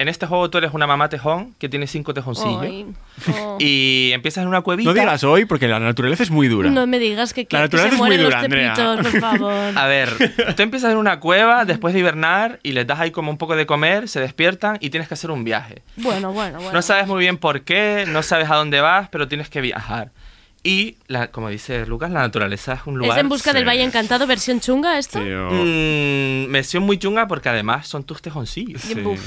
en 0.02 0.08
este 0.08 0.26
juego 0.26 0.50
tú 0.50 0.58
eres 0.58 0.72
una 0.74 0.88
mamá 0.88 1.08
tejón 1.08 1.54
que 1.60 1.68
tiene 1.68 1.86
cinco 1.86 2.12
tejoncillos 2.12 2.94
oh. 3.32 3.56
y 3.60 4.10
empiezas 4.12 4.42
en 4.42 4.48
una 4.48 4.60
cuevita. 4.62 4.90
No 4.90 4.94
digas 4.94 5.22
hoy 5.22 5.44
porque 5.44 5.68
la 5.68 5.78
naturaleza 5.78 6.24
es 6.24 6.30
muy 6.30 6.48
dura. 6.48 6.70
No 6.70 6.88
me 6.88 6.98
digas 6.98 7.32
que, 7.32 7.46
que, 7.46 7.56
La 7.56 7.68
que 7.68 7.76
naturaleza 7.76 7.96
se 7.96 8.02
es 8.02 8.08
muy 8.08 8.16
dura, 8.16 8.36
los 8.36 8.44
Andrea. 8.44 8.74
tepitos, 8.74 9.12
por 9.12 9.20
favor. 9.38 9.78
A 9.78 9.86
ver, 9.86 10.10
tú 10.56 10.62
empiezas 10.62 10.90
en 10.90 10.98
una 10.98 11.20
cueva 11.20 11.64
después 11.64 11.94
de 11.94 12.00
hibernar 12.00 12.58
y 12.64 12.72
les 12.72 12.84
das 12.84 12.98
ahí 12.98 13.12
como 13.12 13.30
un 13.30 13.38
poco 13.38 13.54
de 13.54 13.64
comer, 13.64 14.08
se 14.08 14.18
despiertan 14.18 14.76
y 14.80 14.90
tienes 14.90 15.06
que 15.06 15.14
hacer 15.14 15.30
un 15.30 15.44
viaje. 15.44 15.82
Bueno, 15.96 16.32
bueno, 16.32 16.58
bueno. 16.58 16.72
No 16.72 16.82
sabes 16.82 17.06
muy 17.06 17.20
bien 17.20 17.38
por 17.38 17.62
qué, 17.62 18.04
no 18.08 18.24
sabes 18.24 18.50
a 18.50 18.56
dónde 18.56 18.80
vas, 18.80 19.08
pero 19.08 19.28
tienes 19.28 19.50
que 19.50 19.60
viajar. 19.60 20.10
Y, 20.64 20.96
la- 21.08 21.30
como 21.30 21.48
dice 21.48 21.84
Lucas, 21.86 22.10
la 22.10 22.20
naturaleza 22.20 22.74
es 22.74 22.80
un 22.86 22.98
lugar... 22.98 23.18
¿Es 23.18 23.22
en 23.22 23.28
busca 23.28 23.52
del 23.52 23.66
Valle 23.66 23.82
Encantado 23.82 24.26
versión 24.26 24.60
chunga 24.60 24.98
esto? 24.98 25.18
Mm, 25.20 26.46
mención 26.50 26.84
muy 26.84 26.98
chunga 26.98 27.26
porque 27.26 27.48
además 27.48 27.88
son 27.88 28.04
tus 28.04 28.22
tejoncillos. 28.22 28.82
Buf. 29.02 29.20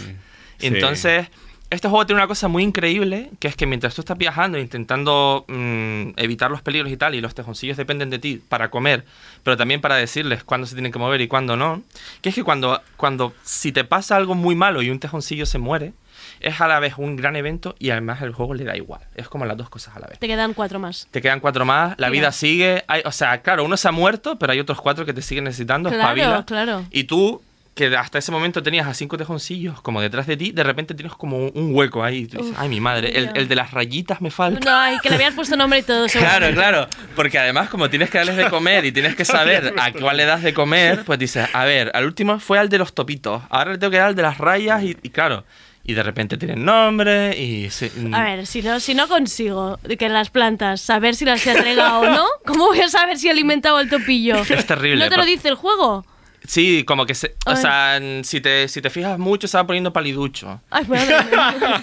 Entonces, 0.61 1.27
este 1.69 1.89
juego 1.89 2.05
tiene 2.05 2.21
una 2.21 2.27
cosa 2.27 2.47
muy 2.47 2.63
increíble, 2.63 3.31
que 3.39 3.49
es 3.49 3.55
que 3.57 3.65
mientras 3.65 3.93
tú 3.95 4.01
estás 4.01 4.17
viajando, 4.17 4.57
intentando 4.57 5.43
mm, 5.49 6.11
evitar 6.15 6.49
los 6.49 6.61
peligros 6.61 6.91
y 6.91 6.95
tal, 6.95 7.15
y 7.15 7.21
los 7.21 7.35
tejoncillos 7.35 7.75
dependen 7.75 8.09
de 8.09 8.19
ti 8.19 8.41
para 8.47 8.69
comer, 8.69 9.03
pero 9.43 9.57
también 9.57 9.81
para 9.81 9.95
decirles 9.95 10.43
cuándo 10.45 10.67
se 10.67 10.75
tienen 10.75 10.91
que 10.93 10.99
mover 10.99 11.19
y 11.21 11.27
cuándo 11.27 11.57
no, 11.57 11.83
que 12.21 12.29
es 12.29 12.35
que 12.35 12.43
cuando, 12.43 12.81
cuando 12.95 13.33
si 13.43 13.71
te 13.73 13.83
pasa 13.83 14.15
algo 14.15 14.35
muy 14.35 14.55
malo 14.55 14.81
y 14.81 14.89
un 14.89 14.99
tejoncillo 14.99 15.45
se 15.45 15.57
muere, 15.57 15.91
es 16.39 16.61
a 16.61 16.67
la 16.67 16.79
vez 16.79 16.95
un 16.97 17.15
gran 17.15 17.35
evento 17.35 17.75
y 17.79 17.89
además 17.89 18.21
el 18.21 18.33
juego 18.33 18.53
le 18.53 18.63
da 18.63 18.75
igual. 18.75 19.01
Es 19.15 19.27
como 19.27 19.45
las 19.45 19.57
dos 19.57 19.69
cosas 19.69 19.95
a 19.95 19.99
la 19.99 20.07
vez. 20.07 20.19
Te 20.19 20.27
quedan 20.27 20.53
cuatro 20.53 20.79
más. 20.79 21.07
Te 21.11 21.21
quedan 21.21 21.39
cuatro 21.39 21.65
más, 21.65 21.95
la 21.97 22.09
Mira. 22.09 22.21
vida 22.21 22.31
sigue. 22.31 22.83
Hay, 22.87 23.01
o 23.05 23.11
sea, 23.11 23.41
claro, 23.41 23.63
uno 23.63 23.77
se 23.77 23.87
ha 23.87 23.91
muerto, 23.91 24.37
pero 24.37 24.51
hay 24.53 24.59
otros 24.59 24.81
cuatro 24.81 25.05
que 25.05 25.13
te 25.13 25.21
siguen 25.21 25.45
necesitando. 25.45 25.89
Claro, 25.89 26.03
espabila. 26.03 26.45
claro. 26.45 26.85
Y 26.91 27.05
tú, 27.05 27.41
que 27.75 27.95
hasta 27.97 28.17
ese 28.17 28.31
momento 28.31 28.63
tenías 28.63 28.87
a 28.87 28.93
cinco 28.93 29.17
tejoncillos 29.17 29.81
como 29.81 29.99
detrás 30.01 30.25
de 30.27 30.37
ti, 30.37 30.51
de 30.53 30.63
repente 30.63 30.93
tienes 30.95 31.13
como 31.13 31.49
un, 31.49 31.75
hueco 31.75 32.03
ahí. 32.03 32.19
Y 32.19 32.27
tú 32.27 32.37
dices, 32.37 32.53
Uf, 32.53 32.57
Ay, 32.59 32.69
mi 32.69 32.79
madre, 32.79 33.17
el, 33.17 33.31
el 33.35 33.49
de 33.49 33.55
las 33.55 33.71
rayitas 33.71 34.21
me 34.21 34.31
falta. 34.31 34.61
No, 34.65 34.75
ay, 34.75 34.97
que 35.03 35.09
le 35.09 35.15
habías 35.15 35.33
puesto 35.33 35.57
nombre 35.57 35.79
y 35.79 35.83
todo. 35.83 36.07
Claro, 36.15 36.51
claro. 36.53 36.87
Porque 37.15 37.37
además, 37.37 37.69
como 37.69 37.89
tienes 37.89 38.09
que 38.09 38.17
darles 38.17 38.37
de 38.37 38.49
comer 38.49 38.85
y 38.85 38.93
tienes 38.93 39.15
que 39.15 39.25
saber 39.25 39.73
a 39.77 39.91
cuál 39.91 40.17
le 40.17 40.25
das 40.25 40.41
de 40.41 40.53
comer, 40.53 41.03
pues 41.05 41.19
dices, 41.19 41.49
a 41.53 41.65
ver, 41.65 41.91
al 41.93 42.05
último 42.05 42.39
fue 42.39 42.57
al 42.57 42.69
de 42.69 42.77
los 42.77 42.93
topitos. 42.93 43.43
Ahora 43.49 43.73
le 43.73 43.77
tengo 43.77 43.91
que 43.91 43.97
dar 43.97 44.07
al 44.07 44.15
de 44.15 44.21
las 44.21 44.37
rayas 44.37 44.81
y, 44.83 44.97
y 45.03 45.09
claro. 45.09 45.43
Y 45.87 45.93
de 45.93 46.01
repente 46.01 46.37
tienen 46.37 46.65
nombre 46.65 47.39
y. 47.39 47.69
se- 47.69 47.91
A 48.11 48.23
ver, 48.23 48.47
si 48.47 48.63
no, 48.63 48.79
si 48.79 48.95
no 48.95 49.07
consigo 49.07 49.77
que 49.99 50.09
las 50.09 50.31
plantas 50.31 50.81
saber 50.81 51.15
si 51.15 51.25
las 51.25 51.45
he 51.45 51.51
entregado 51.51 51.99
o 52.01 52.09
no, 52.09 52.25
¿cómo 52.45 52.65
voy 52.65 52.81
a 52.81 52.87
saber 52.89 53.17
si 53.19 53.27
he 53.27 53.31
alimentado 53.31 53.79
el 53.79 53.87
topillo? 53.89 54.37
Es 54.37 54.65
terrible, 54.65 55.03
¿No 55.05 55.11
te 55.11 55.17
lo 55.17 55.25
dice 55.25 55.47
el 55.47 55.55
juego? 55.55 56.03
Sí, 56.47 56.83
como 56.85 57.05
que 57.05 57.15
se. 57.15 57.35
O 57.45 57.55
sea, 57.55 57.99
si 58.23 58.41
te, 58.41 58.67
si 58.67 58.81
te 58.81 58.89
fijas 58.89 59.17
mucho, 59.19 59.47
se 59.47 59.57
va 59.57 59.65
poniendo 59.65 59.91
paliducho. 59.93 60.61
Ay, 60.69 60.85
mía. 60.87 61.25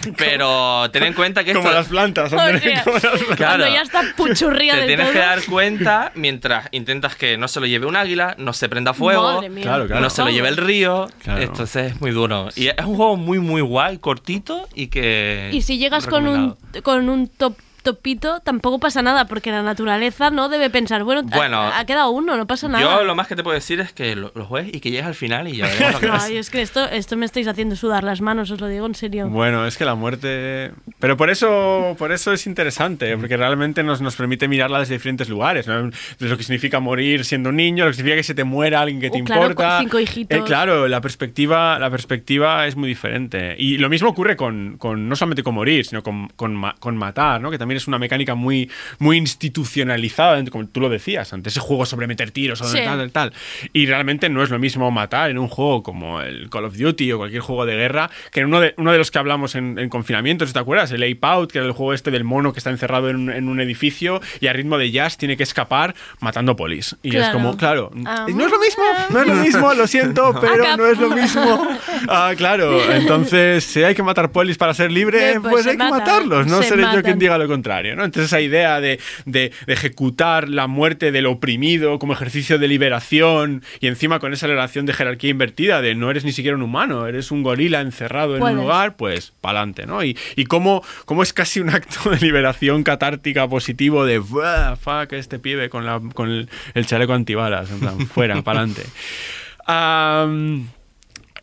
Pero 0.16 0.90
ten 0.90 1.02
en 1.04 1.12
cuenta 1.14 1.44
que 1.44 1.52
Como 1.52 1.64
esto- 1.68 1.78
las 1.78 1.88
plantas, 1.88 2.32
O 2.32 2.38
André, 2.38 2.60
sea, 2.60 2.84
como 2.84 2.96
las 2.96 3.02
plantas. 3.12 3.36
Cuando 3.38 3.68
ya 3.68 3.82
está 3.82 4.02
puchurría 4.16 4.72
te 4.74 4.78
del 4.80 4.86
tienes 4.88 5.06
todo. 5.06 5.12
que 5.14 5.18
dar 5.20 5.44
cuenta 5.44 6.12
mientras 6.14 6.68
intentas 6.72 7.16
que 7.16 7.36
no 7.38 7.48
se 7.48 7.60
lo 7.60 7.66
lleve 7.66 7.86
un 7.86 7.96
águila, 7.96 8.34
no 8.38 8.52
se 8.52 8.68
prenda 8.68 8.94
fuego, 8.94 9.34
Madre 9.34 9.48
mía. 9.48 9.62
Claro, 9.64 9.86
claro. 9.86 10.00
no 10.02 10.10
se 10.10 10.22
lo 10.22 10.30
lleve 10.30 10.48
el 10.48 10.56
río. 10.56 11.08
Claro. 11.22 11.42
Entonces 11.42 11.92
es 11.92 12.00
muy 12.00 12.10
duro. 12.10 12.48
Y 12.54 12.68
es 12.68 12.74
un 12.84 12.96
juego 12.96 13.16
muy, 13.16 13.38
muy 13.38 13.60
guay, 13.62 13.98
cortito 13.98 14.68
y 14.74 14.88
que. 14.88 15.50
Y 15.52 15.62
si 15.62 15.78
llegas 15.78 16.06
con 16.06 16.26
un, 16.28 16.56
con 16.82 17.08
un 17.08 17.28
top, 17.28 17.56
topito, 17.82 18.40
tampoco 18.40 18.78
pasa 18.78 19.02
nada, 19.02 19.26
porque 19.26 19.50
la 19.50 19.62
naturaleza 19.62 20.30
no 20.30 20.48
debe 20.48 20.70
pensar, 20.70 21.04
bueno, 21.04 21.22
ha- 21.32 21.36
Bueno, 21.36 21.60
ha, 21.62 21.84
quedado 21.84 22.10
uno, 22.10 22.36
no 22.36 22.46
pasa 22.46 22.68
nada. 22.68 22.82
Yo 22.82 23.04
lo 23.04 23.14
más 23.14 23.26
que 23.26 23.36
te 23.36 23.42
puedo 23.42 23.54
decir 23.54 23.80
es 23.80 23.92
que 23.92 24.14
lo, 24.16 24.32
lo 24.34 24.44
juegues 24.46 24.74
y 24.74 24.80
que 24.80 24.90
llegues 24.90 25.06
al 25.06 25.14
final 25.14 25.48
y 25.48 25.56
ya 25.58 25.66
veremos 25.66 25.92
lo 25.94 26.00
que 26.00 26.08
pasa. 26.08 26.26
Ay, 26.26 26.36
es 26.36 26.50
que 26.50 26.62
esto, 26.62 26.84
esto 26.88 27.16
me 27.16 27.26
estáis 27.26 27.46
haciendo 27.48 27.76
sudar 27.76 28.04
las 28.04 28.20
manos, 28.20 28.50
os 28.50 28.60
lo 28.60 28.68
digo 28.68 28.86
en 28.86 28.94
serio. 28.94 29.28
Bueno, 29.28 29.66
es 29.66 29.76
que 29.76 29.84
la 29.84 29.94
muerte... 29.94 30.72
Pero 30.98 31.16
por 31.16 31.30
eso, 31.30 31.96
por 31.98 32.12
eso 32.12 32.32
es 32.32 32.46
interesante, 32.46 33.16
porque 33.18 33.36
realmente 33.36 33.82
nos, 33.82 34.00
nos 34.00 34.14
permite 34.16 34.46
mirarla 34.48 34.78
desde 34.80 34.94
diferentes 34.94 35.28
lugares. 35.28 35.66
¿no? 35.66 35.90
Desde 35.90 36.28
lo 36.28 36.36
que 36.36 36.44
significa 36.44 36.80
morir 36.80 37.24
siendo 37.24 37.48
un 37.50 37.56
niño, 37.56 37.84
lo 37.84 37.90
que 37.90 37.96
significa 37.96 38.16
que 38.16 38.22
se 38.22 38.34
te 38.34 38.44
muera 38.44 38.80
alguien 38.80 39.00
que 39.00 39.10
te 39.10 39.22
Uh, 39.22 39.24
claro, 39.24 39.42
importa. 39.42 39.78
cinco 39.80 39.98
hijitos. 40.00 40.38
Eh, 40.38 40.42
claro, 40.44 40.88
la 40.88 41.00
perspectiva, 41.00 41.78
la 41.78 41.90
perspectiva 41.90 42.66
es 42.66 42.76
muy 42.76 42.88
diferente. 42.88 43.54
Y 43.58 43.78
lo 43.78 43.88
mismo 43.88 44.08
ocurre 44.08 44.36
con, 44.36 44.76
con- 44.78 45.08
no 45.08 45.16
solamente 45.16 45.42
con 45.42 45.54
morir, 45.54 45.84
sino 45.84 46.02
con, 46.02 46.28
con, 46.36 46.60
con 46.78 46.96
matar, 46.96 47.40
¿no? 47.40 47.50
que 47.50 47.58
también 47.58 47.71
es 47.76 47.86
una 47.86 47.98
mecánica 47.98 48.34
muy, 48.34 48.70
muy 48.98 49.16
institucionalizada, 49.16 50.42
como 50.50 50.66
tú 50.66 50.80
lo 50.80 50.88
decías 50.88 51.32
antes, 51.32 51.52
ese 51.54 51.60
juego 51.60 51.86
sobre 51.86 52.06
meter 52.06 52.30
tiros, 52.30 52.58
sobre 52.58 52.80
Sí. 52.80 52.84
tal, 52.84 52.98
tal, 52.98 53.10
tal. 53.12 53.32
Y 53.72 53.86
realmente 53.86 54.28
no 54.28 54.42
es 54.42 54.50
lo 54.50 54.58
mismo 54.58 54.90
matar 54.90 55.30
en 55.30 55.38
un 55.38 55.48
juego 55.48 55.82
como 55.82 56.20
el 56.20 56.48
Call 56.50 56.64
of 56.64 56.76
Duty 56.76 57.12
o 57.12 57.18
cualquier 57.18 57.42
juego 57.42 57.66
de 57.66 57.74
guerra 57.76 58.10
que 58.32 58.40
en 58.40 58.46
uno 58.46 58.60
de, 58.60 58.74
uno 58.76 58.92
de 58.92 58.98
los 58.98 59.10
que 59.10 59.18
hablamos 59.18 59.54
en, 59.54 59.78
en 59.78 59.88
confinamiento, 59.88 60.46
si 60.46 60.52
te 60.52 60.58
acuerdas, 60.58 60.90
el 60.92 61.02
Ape 61.02 61.18
Out, 61.22 61.52
que 61.52 61.58
era 61.58 61.66
el 61.66 61.72
juego 61.72 61.92
este 61.94 62.10
del 62.10 62.24
mono 62.24 62.52
que 62.52 62.58
está 62.60 62.70
encerrado 62.70 63.08
en, 63.10 63.16
un- 63.16 63.30
en 63.30 63.48
un 63.48 63.60
edificio 63.60 64.20
y 64.40 64.46
a 64.46 64.52
ritmo 64.52 64.78
de 64.78 64.90
jazz 64.90 65.16
tiene 65.18 65.36
que 65.36 65.42
escapar 65.42 65.94
matando 66.20 66.56
polis. 66.56 66.96
Y 67.02 67.08
es 67.10 67.14
Claro. 67.16 67.32
como, 67.34 67.56
claro, 67.56 67.90
Ah, 68.04 68.26
no 68.32 68.44
es 68.46 68.50
lo 68.50 68.58
mismo, 68.58 68.82
no 69.10 69.20
es 69.20 69.26
lo 69.26 69.34
mismo, 69.34 69.74
lo 69.74 69.86
siento, 69.86 70.34
pero 70.40 70.76
no 70.76 70.86
es 70.86 70.98
lo 70.98 71.10
mismo. 71.10 71.68
Ah, 72.08 72.32
claro, 72.36 72.92
entonces 72.92 73.64
si 73.64 73.82
hay 73.82 73.94
que 73.94 74.02
matar 74.02 74.30
polis 74.32 74.56
para 74.58 74.74
ser 74.74 74.90
libre, 74.90 75.34
pues 75.40 75.52
pues, 75.52 75.64
se 75.64 75.70
hay 75.70 75.76
que 75.76 75.84
matarlos, 75.84 76.46
no 76.46 76.62
se 76.62 76.68
seré 76.70 76.82
yo 76.82 76.86
matan. 76.88 77.02
quien 77.02 77.18
diga 77.18 77.38
lo 77.38 77.46
contrario, 77.46 77.61
¿no? 77.96 78.04
Entonces 78.04 78.28
esa 78.30 78.40
idea 78.40 78.80
de, 78.80 78.98
de- 79.24 79.52
de 79.66 79.72
ejecutar 79.72 80.48
la 80.48 80.66
muerte 80.66 81.12
del 81.12 81.26
oprimido 81.26 81.98
como 81.98 82.12
ejercicio 82.12 82.58
de 82.58 82.68
liberación 82.68 83.62
y 83.80 83.86
encima 83.86 84.18
con 84.18 84.32
esa 84.32 84.46
relación 84.46 84.86
de 84.86 84.92
jerarquía 84.92 85.30
invertida 85.30 85.80
de 85.82 85.94
no 85.94 86.10
eres 86.10 86.24
ni 86.24 86.32
siquiera 86.32 86.56
un 86.56 86.62
humano, 86.62 87.06
eres 87.06 87.30
un 87.30 87.42
gorila 87.42 87.80
encerrado 87.80 88.34
en 88.34 88.40
Puedes. 88.40 88.56
un 88.56 88.62
lugar, 88.62 88.96
pues 88.96 89.32
pa'lante, 89.40 89.86
¿no? 89.86 90.02
Y, 90.04 90.16
y 90.36 90.44
cómo, 90.44 90.82
cómo 91.04 91.22
es 91.22 91.32
casi 91.32 91.60
un 91.60 91.70
acto 91.70 92.10
de 92.10 92.18
liberación 92.20 92.82
catártica 92.82 93.48
positivo 93.48 94.04
de 94.06 94.18
"Buah, 94.18 94.76
fuck 94.76 95.12
este 95.12 95.38
pibe 95.38 95.68
con, 95.68 95.84
la, 95.86 96.00
con 96.14 96.28
el, 96.30 96.48
el 96.74 96.86
chaleco 96.86 97.12
antibalas, 97.14 97.70
en 97.70 97.80
plan, 97.80 97.98
fuera, 98.06 98.42
pa'lante. 98.42 98.82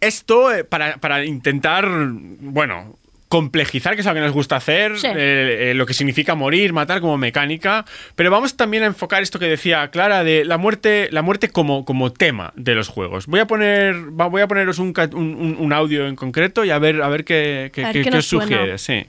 Esto, 0.02 0.54
eh, 0.54 0.64
para, 0.64 0.98
para 0.98 1.26
intentar, 1.26 1.88
bueno, 1.90 2.96
complejizar, 3.30 3.94
que 3.94 4.02
es 4.02 4.08
lo 4.08 4.14
que 4.16 4.20
nos 4.20 4.32
gusta 4.32 4.56
hacer, 4.58 4.98
Sí. 4.98 5.08
eh, 5.08 5.70
eh, 5.70 5.74
lo 5.76 5.86
que 5.86 5.94
significa 5.94 6.34
morir, 6.36 6.74
matar 6.74 7.00
como 7.00 7.16
mecánica, 7.18 7.86
pero 8.16 8.32
vamos 8.32 8.58
también 8.58 8.84
a 8.84 8.88
enfocar 8.88 9.22
esto 9.22 9.38
que 9.40 9.46
decía 9.46 9.88
Clara 9.92 10.24
de 10.24 10.44
la 10.46 10.58
muerte, 10.58 11.08
la 11.12 11.22
muerte 11.22 11.50
como, 11.50 11.86
como 11.86 12.12
tema 12.12 12.52
de 12.56 12.74
los 12.76 12.88
juegos. 12.88 13.28
Voy 13.28 13.40
a 13.40 13.46
poner, 13.46 13.96
voy 13.96 14.42
a 14.42 14.48
poneros 14.48 14.80
un, 14.80 14.94
un- 15.14 15.56
un- 15.60 15.74
audio 15.74 16.08
en 16.08 16.16
concreto 16.16 16.66
y 16.66 16.72
a 16.72 16.80
ver, 16.80 17.02
a 17.04 17.08
ver 17.10 17.24
qué, 17.24 17.70
qué- 17.72 17.84
A 17.84 17.88
ver 17.88 17.94
qué- 17.94 18.00
qué 18.00 18.04
qué 18.06 18.10
nos 18.10 18.26
os 18.26 18.26
suena. 18.26 18.46
sugiere. 18.48 18.78
Sí. 18.80 19.06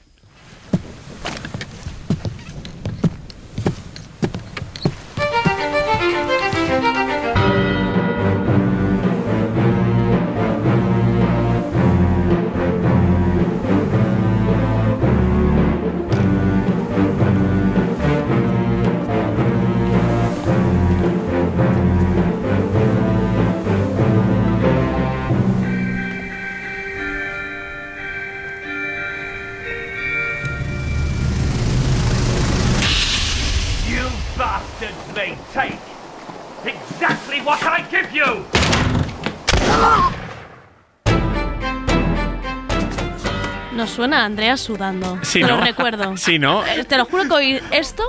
A 44.14 44.24
Andrea 44.24 44.56
sudando. 44.56 45.18
Sí, 45.22 45.40
Te 45.40 45.46
lo 45.48 45.56
¿no? 45.58 45.64
recuerdo. 45.64 46.16
Sí, 46.20 46.38
¿no? 46.38 46.64
Eh, 46.66 46.84
Te 46.84 46.96
lo 46.96 47.04
juro 47.06 47.24
que 47.24 47.32
oír 47.34 47.62
esto 47.70 48.02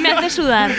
me 0.00 0.10
hace 0.12 0.30
sudar. 0.30 0.70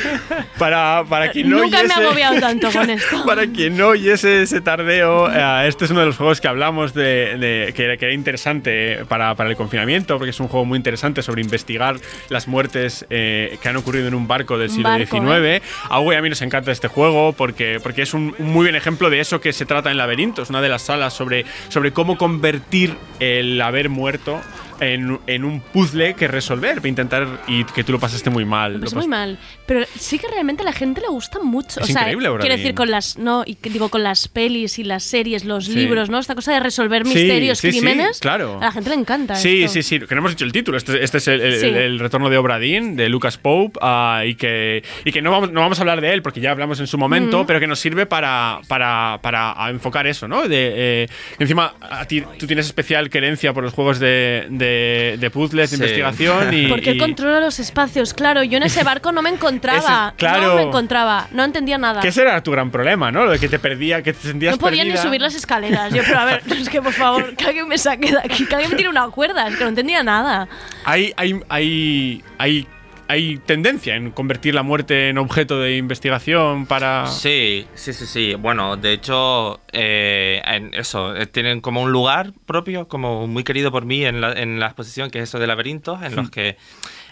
Para, 0.57 1.03
para 1.07 1.31
quien 1.31 1.49
no 1.49 1.59
Nunca 1.59 1.77
me 1.83 1.89
oyese- 1.89 1.93
ha 1.93 1.99
agobiado 2.01 2.39
tanto 2.39 2.71
con 2.71 2.89
esto. 2.89 3.25
Para 3.25 3.47
quien 3.47 3.77
no 3.77 3.87
oyese 3.89 4.43
ese 4.43 4.61
tardeo, 4.61 5.31
eh, 5.31 5.67
este 5.67 5.85
es 5.85 5.91
uno 5.91 6.01
de 6.01 6.05
los 6.07 6.17
juegos 6.17 6.41
que 6.41 6.47
hablamos 6.47 6.93
de, 6.93 7.37
de- 7.37 7.73
que, 7.75 7.97
que 7.97 8.05
era 8.05 8.13
interesante 8.13 9.03
para, 9.07 9.35
para 9.35 9.49
el 9.49 9.55
confinamiento, 9.55 10.17
porque 10.17 10.29
es 10.31 10.39
un 10.39 10.47
juego 10.47 10.65
muy 10.65 10.77
interesante 10.77 11.21
sobre 11.21 11.41
investigar 11.41 11.97
las 12.29 12.47
muertes 12.47 13.05
eh, 13.09 13.57
que 13.61 13.69
han 13.69 13.77
ocurrido 13.77 14.07
en 14.07 14.13
un 14.13 14.27
barco 14.27 14.57
del 14.57 14.69
siglo 14.69 14.89
barco, 14.89 15.17
XIX. 15.17 15.27
¿eh? 15.45 15.61
A 15.89 15.99
Hugo 15.99 16.13
y 16.13 16.15
a 16.15 16.21
mí 16.21 16.29
nos 16.29 16.41
encanta 16.41 16.71
este 16.71 16.87
juego 16.87 17.33
porque, 17.33 17.79
porque 17.81 18.01
es 18.03 18.13
un, 18.13 18.35
un 18.37 18.47
muy 18.51 18.65
buen 18.65 18.75
ejemplo 18.75 19.09
de 19.09 19.19
eso 19.19 19.41
que 19.41 19.53
se 19.53 19.65
trata 19.65 19.91
en 19.91 19.97
Laberintos, 19.97 20.49
una 20.49 20.61
de 20.61 20.69
las 20.69 20.83
salas 20.83 21.13
sobre, 21.13 21.45
sobre 21.69 21.91
cómo 21.93 22.17
convertir 22.17 22.95
el 23.19 23.59
haber 23.61 23.89
muerto 23.89 24.20
concreto 24.23 24.60
en, 24.81 25.19
en 25.27 25.45
un 25.45 25.61
puzzle 25.61 26.15
que 26.15 26.27
resolver, 26.27 26.85
intentar 26.85 27.27
y 27.47 27.63
que 27.63 27.83
tú 27.83 27.93
lo 27.93 27.99
pasaste 27.99 28.29
muy 28.29 28.43
mal. 28.43 28.73
Lo 28.73 28.79
pasé 28.81 28.95
pas- 28.95 28.99
muy 28.99 29.07
mal. 29.07 29.37
Pero 29.65 29.85
sí 29.97 30.19
que 30.19 30.27
realmente 30.27 30.63
a 30.63 30.65
la 30.65 30.73
gente 30.73 30.99
le 30.99 31.07
gusta 31.07 31.39
mucho. 31.41 31.79
Es 31.79 31.89
o 31.89 31.93
sea, 31.93 32.01
increíble, 32.01 32.29
quiero 32.39 32.55
decir, 32.57 32.73
con 32.75 32.91
las. 32.91 33.17
No, 33.17 33.43
y 33.45 33.55
digo, 33.69 33.87
con 33.89 34.03
las 34.03 34.27
pelis 34.27 34.79
y 34.79 34.83
las 34.83 35.03
series, 35.03 35.45
los 35.45 35.65
Sí. 35.65 35.75
libros, 35.75 36.09
¿no? 36.09 36.19
Esta 36.19 36.35
cosa 36.35 36.53
de 36.53 36.59
resolver 36.59 37.05
Sí, 37.05 37.13
misterios, 37.13 37.59
sí, 37.59 37.69
crímenes. 37.69 38.19
claro. 38.19 38.57
A 38.59 38.65
la 38.65 38.71
gente 38.71 38.89
le 38.89 38.95
encanta. 38.97 39.35
Sí, 39.35 39.63
esto. 39.63 39.73
sí, 39.75 39.83
sí, 39.83 39.99
que 39.99 40.15
no 40.15 40.19
hemos 40.19 40.31
dicho 40.31 40.43
el 40.45 40.51
título. 40.51 40.77
Este, 40.77 41.03
este 41.03 41.19
es 41.19 41.27
el, 41.27 41.39
el- 41.41 41.53
el- 41.63 41.75
el 41.77 41.99
retorno 41.99 42.29
de 42.29 42.37
Obra 42.37 42.59
Dinn, 42.59 42.95
de 42.95 43.07
Lucas 43.07 43.37
Pope, 43.37 43.79
ah, 43.81 44.23
y 44.25 44.35
que, 44.35 44.83
y 45.05 45.11
que 45.11 45.21
no, 45.21 45.31
vamos, 45.31 45.51
no 45.51 45.61
vamos 45.61 45.79
a 45.79 45.83
hablar 45.83 46.01
de 46.01 46.11
él 46.13 46.21
porque 46.21 46.41
ya 46.41 46.51
hablamos 46.51 46.79
en 46.79 46.87
su 46.87 46.97
momento, 46.97 47.43
Mm. 47.43 47.45
pero 47.47 47.59
que 47.59 47.67
nos 47.67 47.79
sirve 47.79 48.05
para, 48.07 48.59
para, 48.67 49.19
para 49.21 49.55
enfocar 49.69 50.07
eso, 50.07 50.27
¿no? 50.27 50.47
De, 50.47 51.03
eh, 51.03 51.07
encima, 51.39 51.75
a 51.81 52.05
ti, 52.05 52.23
tú 52.39 52.47
tienes 52.47 52.65
especial 52.65 53.09
querencia 53.09 53.53
por 53.53 53.63
los 53.63 53.73
juegos 53.73 53.99
de, 53.99 54.47
de, 54.49 54.70
de 55.19 55.29
puzzles, 55.31 55.71
de 55.71 55.77
Sí. 55.77 55.83
investigación. 55.83 56.53
Y, 56.53 56.67
Porque 56.67 56.91
y- 56.93 56.97
controla 56.97 57.39
los 57.39 57.59
espacios, 57.59 58.13
claro. 58.13 58.43
Yo 58.43 58.57
en 58.57 58.63
ese 58.63 58.83
barco 58.83 59.11
no 59.11 59.21
me 59.21 59.29
encontraba. 59.29 60.09
Ese- 60.15 60.17
claro. 60.17 60.47
No 60.49 60.55
me 60.55 60.61
encontraba. 60.63 61.27
No 61.31 61.43
entendía 61.43 61.77
nada. 61.77 62.01
que 62.01 62.07
ese 62.09 62.21
era 62.21 62.41
tu 62.41 62.51
gran 62.51 62.71
problema, 62.71 63.11
¿no? 63.11 63.25
Lo 63.25 63.31
de 63.31 63.39
que 63.39 63.47
te 63.49 63.59
perdía, 63.59 64.01
que 64.03 64.13
te 64.13 64.27
sentías 64.27 64.53
No 64.53 64.57
podía 64.59 64.83
ni 64.83 64.91
perdida. 64.91 65.03
subir 65.03 65.21
las 65.21 65.35
escaleras. 65.35 65.93
Yo, 65.93 66.01
pero 66.05 66.19
a 66.19 66.25
ver, 66.25 66.41
es 66.51 66.69
que 66.69 66.81
por 66.81 66.93
favor, 66.93 67.35
que 67.35 67.45
alguien 67.45 67.67
me 67.67 67.77
saque 67.77 68.11
de 68.11 68.19
aquí, 68.19 68.45
que 68.45 68.55
alguien 68.55 68.71
me 68.71 68.77
tire 68.77 68.89
una 68.89 69.07
cuerda, 69.09 69.47
es 69.47 69.55
que 69.55 69.63
no 69.63 69.69
entendía 69.69 70.03
nada. 70.03 70.47
Hay, 70.85 71.13
hay, 71.17 71.39
hay, 71.49 72.23
hay, 72.37 72.67
hay 73.11 73.37
tendencia 73.45 73.95
en 73.95 74.11
convertir 74.11 74.55
la 74.55 74.63
muerte 74.63 75.09
en 75.09 75.17
objeto 75.17 75.59
de 75.59 75.77
investigación 75.77 76.65
para... 76.65 77.07
Sí, 77.07 77.67
sí, 77.75 77.93
sí, 77.93 78.05
sí. 78.05 78.35
Bueno, 78.35 78.77
de 78.77 78.93
hecho, 78.93 79.59
eh, 79.73 80.41
en 80.45 80.73
eso, 80.73 81.15
eh, 81.15 81.25
tienen 81.27 81.61
como 81.61 81.81
un 81.81 81.91
lugar 81.91 82.33
propio, 82.45 82.87
como 82.87 83.27
muy 83.27 83.43
querido 83.43 83.71
por 83.71 83.85
mí 83.85 84.05
en 84.05 84.21
la, 84.21 84.31
en 84.33 84.59
la 84.59 84.67
exposición, 84.67 85.09
que 85.11 85.19
es 85.19 85.25
eso 85.29 85.39
de 85.39 85.47
laberintos, 85.47 86.01
en 86.03 86.15
los 86.15 86.27
Hmm. 86.27 86.29
que 86.29 86.57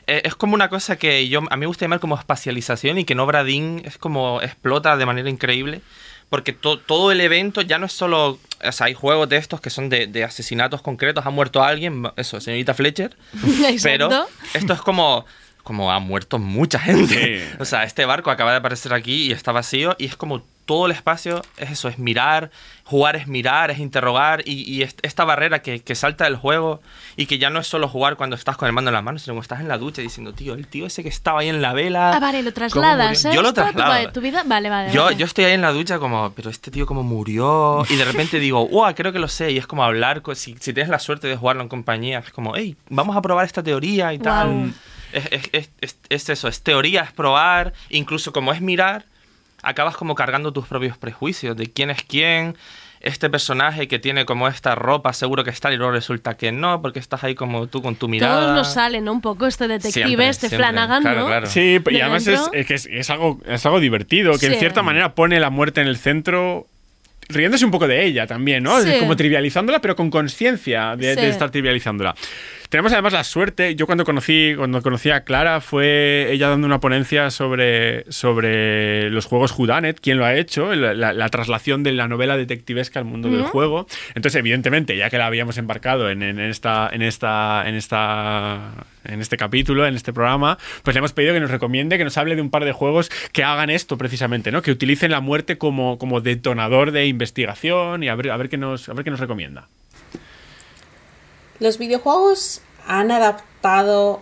eh, 0.07 0.21
es 0.23 0.33
como 0.35 0.55
una 0.55 0.69
cosa 0.69 0.97
que 0.97 1.27
yo 1.27 1.39
a 1.49 1.55
mí 1.55 1.59
me 1.59 1.65
gusta 1.67 1.85
llamar 1.85 1.99
como 1.99 2.17
espacialización 2.17 2.97
y 2.97 3.03
que 3.05 3.13
en 3.13 3.19
Obra 3.19 3.43
Dinn 3.43 3.81
es 3.85 3.97
como 3.97 4.41
explota 4.41 4.97
de 4.97 5.05
manera 5.05 5.29
increíble. 5.29 5.81
Porque 6.29 6.53
to- 6.53 6.77
todo 6.79 7.11
el 7.11 7.21
evento 7.21 7.61
ya 7.61 7.79
no 7.79 7.87
es 7.87 7.91
solo. 7.93 8.37
O 8.63 8.71
sea, 8.71 8.85
hay 8.85 8.93
juegos 8.93 9.27
de 9.29 9.37
estos 9.37 9.61
que 9.61 9.71
son 9.71 9.89
de, 9.89 10.05
de 10.05 10.23
asesinatos 10.23 10.81
concretos. 10.83 11.25
Ha 11.25 11.31
muerto 11.31 11.63
alguien, 11.63 12.03
eso, 12.17 12.39
señorita 12.39 12.75
Fletcher. 12.75 13.15
Pero 13.83 14.09
esto 14.53 14.73
es 14.73 14.81
como. 14.81 15.25
Como 15.69 15.91
ha 15.91 15.99
muerto 15.99 16.39
mucha 16.39 16.79
gente. 16.79 17.47
O 17.59 17.65
sea, 17.65 17.83
este 17.83 18.03
barco 18.05 18.31
acaba 18.31 18.49
de 18.53 18.57
aparecer 18.57 18.91
aquí 18.91 19.27
y 19.27 19.33
está 19.33 19.51
vacío. 19.51 19.95
Y 19.99 20.05
es 20.05 20.15
como 20.15 20.41
todo 20.65 20.87
el 20.87 20.91
espacio 20.91 21.43
es 21.57 21.69
eso: 21.69 21.89
es 21.89 21.99
mirar. 21.99 22.49
Jugar 22.85 23.15
es 23.15 23.27
mirar, 23.27 23.69
es 23.69 23.77
interrogar. 23.77 24.41
Y, 24.45 24.63
y 24.63 24.81
est- 24.81 24.97
esta 25.03 25.25
barrera 25.25 25.61
que, 25.61 25.81
que 25.81 25.93
salta 25.93 26.23
del 26.23 26.37
juego. 26.37 26.81
Y 27.17 27.27
que 27.27 27.37
ya 27.37 27.51
no 27.51 27.59
es 27.59 27.67
solo 27.67 27.87
jugar 27.87 28.15
cuando 28.15 28.35
estás 28.35 28.57
con 28.57 28.65
el 28.65 28.73
mando 28.73 28.89
en 28.89 28.95
las 28.95 29.03
manos, 29.03 29.21
sino 29.21 29.33
cuando 29.33 29.43
estás 29.43 29.59
en 29.59 29.67
la 29.67 29.77
ducha 29.77 30.01
diciendo, 30.01 30.33
tío, 30.33 30.55
el 30.55 30.65
tío 30.65 30.87
ese 30.87 31.03
que 31.03 31.09
estaba 31.09 31.41
ahí 31.41 31.49
en 31.49 31.61
la 31.61 31.73
vela. 31.73 32.13
Ah, 32.15 32.19
vale, 32.19 32.39
lo 32.41 32.45
¿cómo 32.51 32.55
trasladas, 32.55 33.17
murió?". 33.23 33.31
¿eh? 33.31 33.35
Yo 33.35 33.41
lo 33.43 33.53
traslado. 33.53 34.11
Tu, 34.11 34.21
vida, 34.21 34.41
vale, 34.47 34.71
vale. 34.71 34.91
Yo, 34.91 35.03
vale. 35.03 35.17
yo 35.17 35.25
estoy 35.27 35.45
ahí 35.45 35.53
en 35.53 35.61
la 35.61 35.71
ducha 35.71 35.99
como, 35.99 36.31
pero 36.35 36.49
este 36.49 36.71
tío 36.71 36.87
como 36.87 37.03
murió. 37.03 37.83
Y 37.91 37.95
de 37.95 38.05
repente 38.05 38.39
digo, 38.47 38.67
¡wow! 38.67 38.91
Creo 38.95 39.11
que 39.13 39.19
lo 39.19 39.27
sé. 39.27 39.51
Y 39.51 39.57
es 39.59 39.67
como 39.67 39.83
hablar, 39.83 40.23
si, 40.33 40.55
si 40.59 40.73
tienes 40.73 40.89
la 40.89 40.97
suerte 40.99 41.27
de 41.27 41.35
jugarlo 41.35 41.61
en 41.61 41.69
compañía, 41.69 42.19
es 42.25 42.31
como, 42.31 42.55
hey, 42.55 42.75
vamos 42.89 43.15
a 43.15 43.21
probar 43.21 43.45
esta 43.45 43.61
teoría 43.61 44.13
y 44.13 44.17
tal. 44.19 44.73
Es, 45.13 45.25
es- 45.31 45.49
es- 45.53 45.69
es- 45.81 45.97
es 46.09 46.29
eso, 46.29 46.47
es 46.47 46.61
teoría, 46.61 47.01
es 47.01 47.11
probar. 47.11 47.73
Incluso 47.89 48.31
como 48.33 48.51
es 48.53 48.61
mirar, 48.61 49.05
acabas 49.63 49.95
como 49.97 50.15
cargando 50.15 50.51
tus 50.53 50.67
propios 50.67 50.97
prejuicios 50.97 51.55
de 51.57 51.67
quién 51.67 51.89
es 51.89 52.03
quién. 52.03 52.55
Este 53.01 53.29
personaje 53.29 53.87
que 53.87 53.97
tiene 53.97 54.25
como 54.25 54.49
esta 54.49 54.75
ropa, 54.75 55.13
seguro 55.13 55.45
que 55.45 55.51
está 55.51 55.71
y 55.71 55.77
luego 55.77 55.93
resulta 55.93 56.35
que 56.35 56.51
no, 56.51 56.81
porque 56.81 56.99
estás 56.99 57.23
ahí 57.23 57.33
como 57.33 57.67
tú 57.67 57.81
con 57.81 57.95
tu 57.95 58.09
mirada. 58.09 58.41
Todos 58.41 58.55
nos 58.55 58.73
salen, 58.73 59.05
¿no? 59.05 59.13
Un 59.13 59.21
poco 59.21 59.47
este 59.47 59.69
detective, 59.69 60.05
Siempre, 60.05 60.27
este 60.27 60.49
siempre. 60.49 60.67
Flanagan, 60.67 61.01
Claro, 61.03 61.21
¿no? 61.21 61.27
claro. 61.27 61.47
Sí, 61.47 61.77
y 61.85 61.93
De 61.93 62.01
además 62.03 62.27
es, 62.27 62.49
que 62.67 62.73
es, 62.73 62.87
es 62.91 63.09
algo, 63.09 63.39
es 63.47 63.65
algo 63.65 63.79
divertido, 63.79 64.37
que 64.37 64.47
en 64.47 64.53
Sí. 64.53 64.59
cierta 64.59 64.81
manera 64.81 65.15
pone 65.15 65.39
la 65.39 65.49
muerte 65.49 65.79
en 65.79 65.87
el 65.87 65.95
centro, 65.95 66.67
riéndose 67.29 67.63
un 67.63 67.71
poco 67.71 67.87
de 67.87 68.03
ella 68.03 68.27
también, 68.27 68.63
¿no? 68.63 68.81
Sí. 68.81 68.91
Como 68.99 69.15
trivializándola, 69.15 69.79
pero 69.79 69.95
con 69.95 70.09
conciencia 70.09 70.97
de, 70.97 71.15
de 71.15 71.21
Sí. 71.21 71.27
estar 71.29 71.51
trivializándola. 71.51 72.15
Tenemos 72.69 72.93
además 72.93 73.13
la 73.13 73.23
suerte, 73.23 73.73
yo 73.75 73.87
cuando 73.87 74.05
conocí, 74.05 74.53
cuando 74.55 74.83
conocí 74.83 75.09
a 75.09 75.23
Clara 75.23 75.59
fue 75.59 76.27
ella 76.31 76.49
dando 76.49 76.67
una 76.67 76.79
ponencia 76.79 77.31
sobre, 77.31 78.05
sobre 78.11 79.09
los 79.09 79.25
juegos 79.25 79.57
Whodunit, 79.57 79.99
quién 79.99 80.19
lo 80.19 80.25
ha 80.25 80.35
hecho, 80.35 80.75
la, 80.75 80.93
la- 80.93 81.11
la 81.13 81.29
traslación 81.29 81.81
de 81.81 81.93
la 81.93 82.07
novela 82.07 82.37
detectivesca 82.37 82.99
al 82.99 83.05
mundo 83.05 83.27
del 83.31 83.41
juego. 83.45 83.87
Entonces, 84.13 84.35
evidentemente, 84.39 84.95
ya 84.95 85.09
que 85.09 85.17
la 85.17 85.25
habíamos 85.25 85.57
embarcado 85.57 86.11
en, 86.11 86.21
en 86.21 86.39
esta, 86.39 86.87
en 86.93 87.01
esta, 87.01 87.63
en 87.67 87.73
esta, 87.73 88.59
en 89.03 89.19
este 89.19 89.35
capítulo, 89.35 89.87
en 89.87 89.95
este 89.95 90.13
programa, 90.13 90.59
pues 90.83 90.93
le 90.93 90.99
hemos 90.99 91.13
pedido 91.13 91.33
que 91.33 91.39
nos 91.39 91.49
recomiende, 91.49 91.97
que 91.97 92.03
nos 92.03 92.19
hable 92.19 92.35
de 92.35 92.41
un 92.43 92.51
par 92.51 92.65
de 92.65 92.71
juegos 92.71 93.09
que 93.31 93.43
hagan 93.43 93.71
esto 93.71 93.97
precisamente, 93.97 94.51
¿no? 94.51 94.61
Que 94.61 94.69
utilicen 94.69 95.09
la 95.09 95.21
muerte 95.21 95.57
como, 95.57 95.97
como 95.97 96.21
detonador 96.21 96.91
de 96.91 97.07
investigación 97.07 98.03
y 98.03 98.09
a 98.09 98.15
ver, 98.15 98.29
a 98.29 98.37
ver 98.37 98.47
qué 98.47 98.57
nos, 98.57 98.89
a 98.89 98.93
ver 98.93 99.03
qué 99.03 99.09
nos 99.09 99.19
recomienda. 99.19 99.69
Los 101.59 101.77
videojuegos 101.77 102.61
han 102.87 103.11
adaptado 103.11 104.21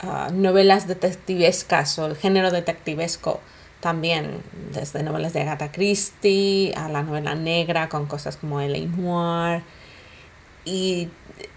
ah, 0.00 0.28
novelas 0.32 0.86
detectivescas 0.86 1.98
o 1.98 2.06
el 2.06 2.16
género 2.16 2.50
detectivesco 2.50 3.40
también, 3.80 4.42
desde 4.72 5.02
novelas 5.02 5.32
de 5.32 5.42
Agatha 5.42 5.70
Christie 5.70 6.74
a 6.76 6.88
la 6.88 7.02
novela 7.02 7.34
negra 7.34 7.88
con 7.88 8.06
cosas 8.06 8.36
como 8.36 8.60
L.A. 8.60 8.86
Noir. 8.86 9.62
Y 10.64 11.08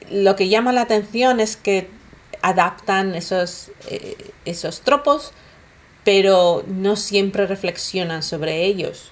lo 0.10 0.36
que 0.36 0.48
llama 0.48 0.72
la 0.72 0.82
atención 0.82 1.40
es 1.40 1.58
que 1.58 1.90
adaptan 2.42 3.16
esos, 3.16 3.72
eh, 3.90 4.32
esos 4.46 4.82
tropos, 4.82 5.34
pero 6.04 6.64
no 6.68 6.96
siempre 6.96 7.48
reflexionan 7.48 8.24
sobre 8.24 8.66
ellos. 8.66 9.12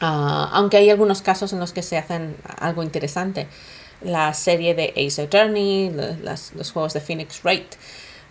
Ah, 0.00 0.50
aunque 0.52 0.76
hay 0.76 0.90
algunos 0.90 1.22
casos 1.22 1.52
en 1.52 1.60
los 1.60 1.72
que 1.72 1.82
se 1.82 1.96
hacen 1.96 2.36
algo 2.58 2.82
interesante. 2.82 3.48
La 4.04 4.34
serie 4.34 4.74
de 4.74 4.92
Ace 4.96 5.22
Attorney, 5.22 5.90
los 6.54 6.72
juegos 6.72 6.92
de 6.92 7.00
Phoenix 7.00 7.42
Wright, 7.42 7.74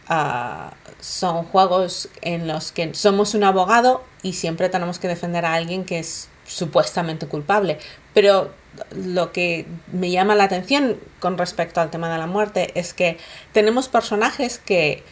ah, 0.08 0.74
son 1.00 1.44
juegos 1.45 2.10
en 2.22 2.48
los 2.48 2.72
que 2.72 2.94
somos 2.94 3.34
un 3.34 3.44
abogado 3.44 4.04
y 4.22 4.34
siempre 4.34 4.70
tenemos 4.70 5.00
que 5.00 5.08
defender 5.08 5.45
a 5.45 5.54
alguien 5.54 5.84
que 5.84 6.00
es 6.00 6.30
supuestamente 6.45 7.28
culpable. 7.28 7.80
Pero 8.14 8.52
lo 8.95 9.32
que 9.32 9.66
me 9.91 10.12
llama 10.12 10.36
la 10.36 10.45
atención 10.45 10.98
con 11.20 11.38
respecto 11.38 11.82
al 11.82 11.91
tema 11.91 12.12
de 12.12 12.18
la 12.18 12.28
muerte 12.28 12.72
es 12.80 12.94
que 12.94 13.18
tenemos 13.52 13.88
personajes 13.88 14.60
que 14.60 15.04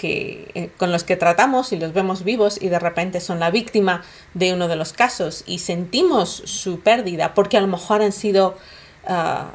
que, 0.00 0.50
eh, 0.54 0.70
con 0.78 0.92
los 0.92 1.04
que 1.04 1.14
tratamos 1.16 1.74
y 1.74 1.78
los 1.78 1.92
vemos 1.92 2.24
vivos 2.24 2.56
y 2.58 2.70
de 2.70 2.78
repente 2.78 3.20
son 3.20 3.38
la 3.38 3.50
víctima 3.50 4.02
de 4.32 4.54
uno 4.54 4.66
de 4.66 4.74
los 4.74 4.94
casos 4.94 5.44
y 5.46 5.58
sentimos 5.58 6.30
su 6.30 6.80
pérdida 6.80 7.34
porque 7.34 7.58
a 7.58 7.60
lo 7.60 7.66
mejor 7.66 8.00
han 8.00 8.12
sido 8.12 8.56
ah, 9.06 9.50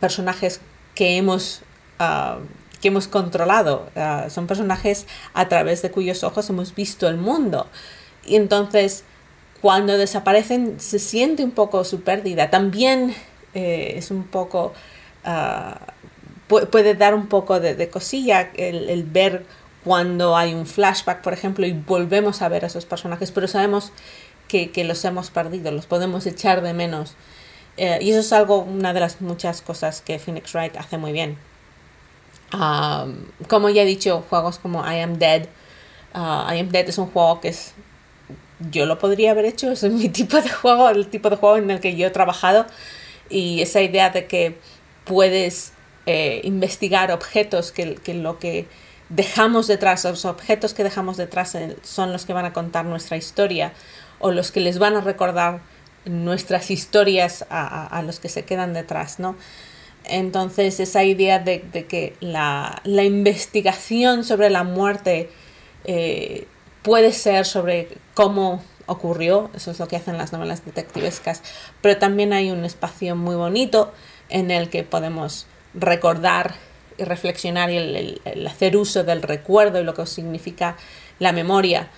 personajes 0.00 0.60
que 0.94 1.16
hemos, 1.16 1.62
ah, 1.98 2.38
que 2.80 2.88
hemos 2.88 3.08
controlado. 3.08 3.88
Ah, 3.96 4.26
son 4.30 4.46
personajes 4.46 5.06
a 5.32 5.48
través 5.48 5.82
de 5.82 5.90
cuyos 5.90 6.22
ojos 6.24 6.48
hemos 6.50 6.74
visto 6.74 7.08
el 7.08 7.16
mundo. 7.16 7.66
Y 8.26 8.36
entonces, 8.36 9.04
cuando 9.60 9.96
desaparecen, 9.98 10.80
se 10.80 10.98
siente 10.98 11.44
un 11.44 11.50
poco 11.50 11.84
su 11.84 12.02
pérdida. 12.02 12.50
También 12.50 13.14
eh, 13.54 13.94
es 13.96 14.10
un 14.10 14.24
poco... 14.24 14.72
ah, 15.24 15.80
pu- 16.48 16.66
puede 16.68 16.94
dar 16.94 17.14
un 17.14 17.28
poco 17.28 17.60
de, 17.60 17.88
cosilla 17.88 18.50
el, 18.56 18.88
el 18.90 19.04
ver 19.04 19.46
cuando 19.82 20.36
hay 20.36 20.54
un 20.54 20.66
flashback, 20.66 21.20
por 21.22 21.32
ejemplo, 21.32 21.66
y 21.66 21.72
volvemos 21.72 22.40
a 22.40 22.48
ver 22.48 22.64
a 22.64 22.68
esos 22.68 22.86
personajes, 22.86 23.30
pero 23.30 23.48
sabemos 23.48 23.92
que, 24.48 24.70
que 24.70 24.84
los 24.84 25.04
hemos 25.04 25.30
perdido, 25.30 25.70
los 25.72 25.84
podemos 25.86 26.24
echar 26.26 26.62
de 26.62 26.72
menos. 26.72 27.16
Eh, 27.76 27.98
y 28.00 28.10
eso 28.10 28.20
es 28.20 28.32
algo, 28.32 28.58
una 28.58 28.92
de 28.92 29.00
las 29.00 29.20
muchas 29.20 29.60
cosas 29.60 30.00
que 30.00 30.18
Phoenix 30.18 30.52
Wright 30.54 30.76
hace 30.76 30.98
muy 30.98 31.12
bien. 31.12 31.36
Um, 32.52 33.26
como 33.48 33.68
ya 33.68 33.82
he 33.82 33.86
dicho, 33.86 34.24
juegos 34.28 34.58
como 34.58 34.84
I 34.84 35.00
Am 35.00 35.18
Dead. 35.18 35.46
uh, 36.14 36.52
I 36.52 36.60
Am 36.60 36.68
Dead 36.68 36.88
es 36.88 36.98
un 36.98 37.06
juego 37.06 37.40
que 37.40 37.48
es. 37.48 37.74
Yo 38.70 38.86
lo 38.86 38.98
podría 38.98 39.32
haber 39.32 39.44
hecho, 39.46 39.72
es 39.72 39.82
mi 39.84 40.08
tipo 40.20 40.40
de 40.40 40.48
juego, 40.48 40.88
el 40.88 41.08
tipo 41.08 41.30
de 41.30 41.36
juego 41.36 41.56
en 41.56 41.70
el 41.70 41.80
que 41.80 41.96
yo 41.96 42.06
he 42.06 42.10
trabajado. 42.10 42.66
Y 43.28 43.62
esa 43.62 43.80
idea 43.80 44.10
de 44.10 44.26
que 44.26 44.58
puedes 45.04 45.72
eh, 46.06 46.40
investigar 46.44 47.10
objetos 47.10 47.72
que, 47.72 47.96
que 47.96 48.14
lo 48.14 48.38
que 48.38 48.68
dejamos 49.08 49.66
detrás, 49.66 50.04
los 50.04 50.24
objetos 50.24 50.74
que 50.74 50.84
dejamos 50.84 51.16
detrás 51.16 51.54
eh, 51.54 51.76
son 51.82 52.12
los 52.12 52.26
que 52.26 52.32
van 52.32 52.44
a 52.44 52.52
contar 52.52 52.84
nuestra 52.84 53.16
historia 53.16 53.72
o 54.18 54.30
los 54.30 54.50
que 54.52 54.60
les 54.60 54.78
van 54.78 54.96
a 54.96 55.00
recordar 55.00 55.60
nuestras 56.04 56.70
historias 56.70 57.44
a, 57.50 57.86
a- 57.86 58.02
los 58.02 58.20
que 58.20 58.28
se 58.28 58.44
quedan 58.44 58.72
detrás, 58.74 59.18
¿no? 59.18 59.36
Entonces 60.04 60.80
esa 60.80 61.02
idea 61.04 61.38
de, 61.38 61.64
de 61.72 61.86
que 61.86 62.14
la, 62.20 62.80
la 62.84 63.04
investigación 63.04 64.22
sobre 64.24 64.50
la 64.50 64.62
muerte 64.64 65.30
eh, 65.84 66.46
puede 66.82 67.12
ser 67.12 67.46
sobre 67.46 67.88
cómo 68.12 68.62
ocurrió, 68.86 69.50
eso 69.54 69.70
es 69.70 69.78
lo 69.78 69.88
que 69.88 69.96
hacen 69.96 70.18
las 70.18 70.32
novelas 70.34 70.62
detectivescas, 70.64 71.42
pero 71.80 71.96
también 71.98 72.34
hay 72.34 72.50
un 72.50 72.66
espacio 72.66 73.16
muy 73.16 73.34
bonito 73.34 73.92
en 74.28 74.50
el 74.50 74.68
que 74.68 74.82
podemos 74.82 75.46
recordar 75.72 76.54
y 76.98 77.04
reflexionar 77.04 77.70
y 77.70 77.76
el- 77.78 78.20
el 78.26 78.46
hacer 78.46 78.76
uso 78.76 79.04
del 79.04 79.22
recuerdo 79.22 79.80
y 79.80 79.84
lo 79.84 79.94
que 79.94 80.04
significa 80.04 80.76
la 81.18 81.32
memoria 81.32 81.88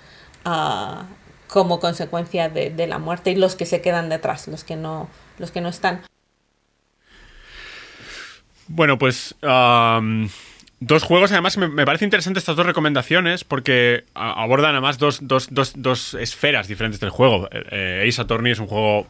ah, 0.45 1.07
como 1.49 1.81
consecuencia 1.81 2.49
de, 2.49 2.71
de 2.71 2.87
la 2.87 2.99
muerte 2.99 3.31
y 3.31 3.37
los 3.37 3.55
que 3.57 3.67
se 3.67 3.81
quedan 3.81 4.09
detrás, 4.09 4.49
los 4.49 4.65
que 4.65 4.77
no, 4.77 5.09
los 5.39 5.51
que 5.51 5.61
no 5.61 5.69
están. 5.69 6.03
Bueno, 8.69 8.99
pues 8.99 9.35
dos 10.81 11.03
juegos, 11.05 11.33
además 11.33 11.57
me, 11.57 11.69
me 11.69 11.85
parece 11.87 12.05
interesante 12.05 12.39
estas 12.39 12.57
dos 12.57 12.67
recomendaciones 12.67 13.45
porque 13.45 14.05
a- 14.15 14.43
abordan 14.43 14.73
además 14.73 14.99
dos, 14.99 15.21
dos, 15.23 15.49
dos, 15.51 15.73
dos 15.77 16.15
esferas 16.15 16.69
diferentes 16.69 17.01
del 17.01 17.11
juego. 17.11 17.49
Eh, 17.53 17.65
eh, 17.71 18.07
Ace 18.09 18.21
Attorney 18.21 18.53
es 18.53 18.59
un 18.59 18.67
juego 18.67 19.07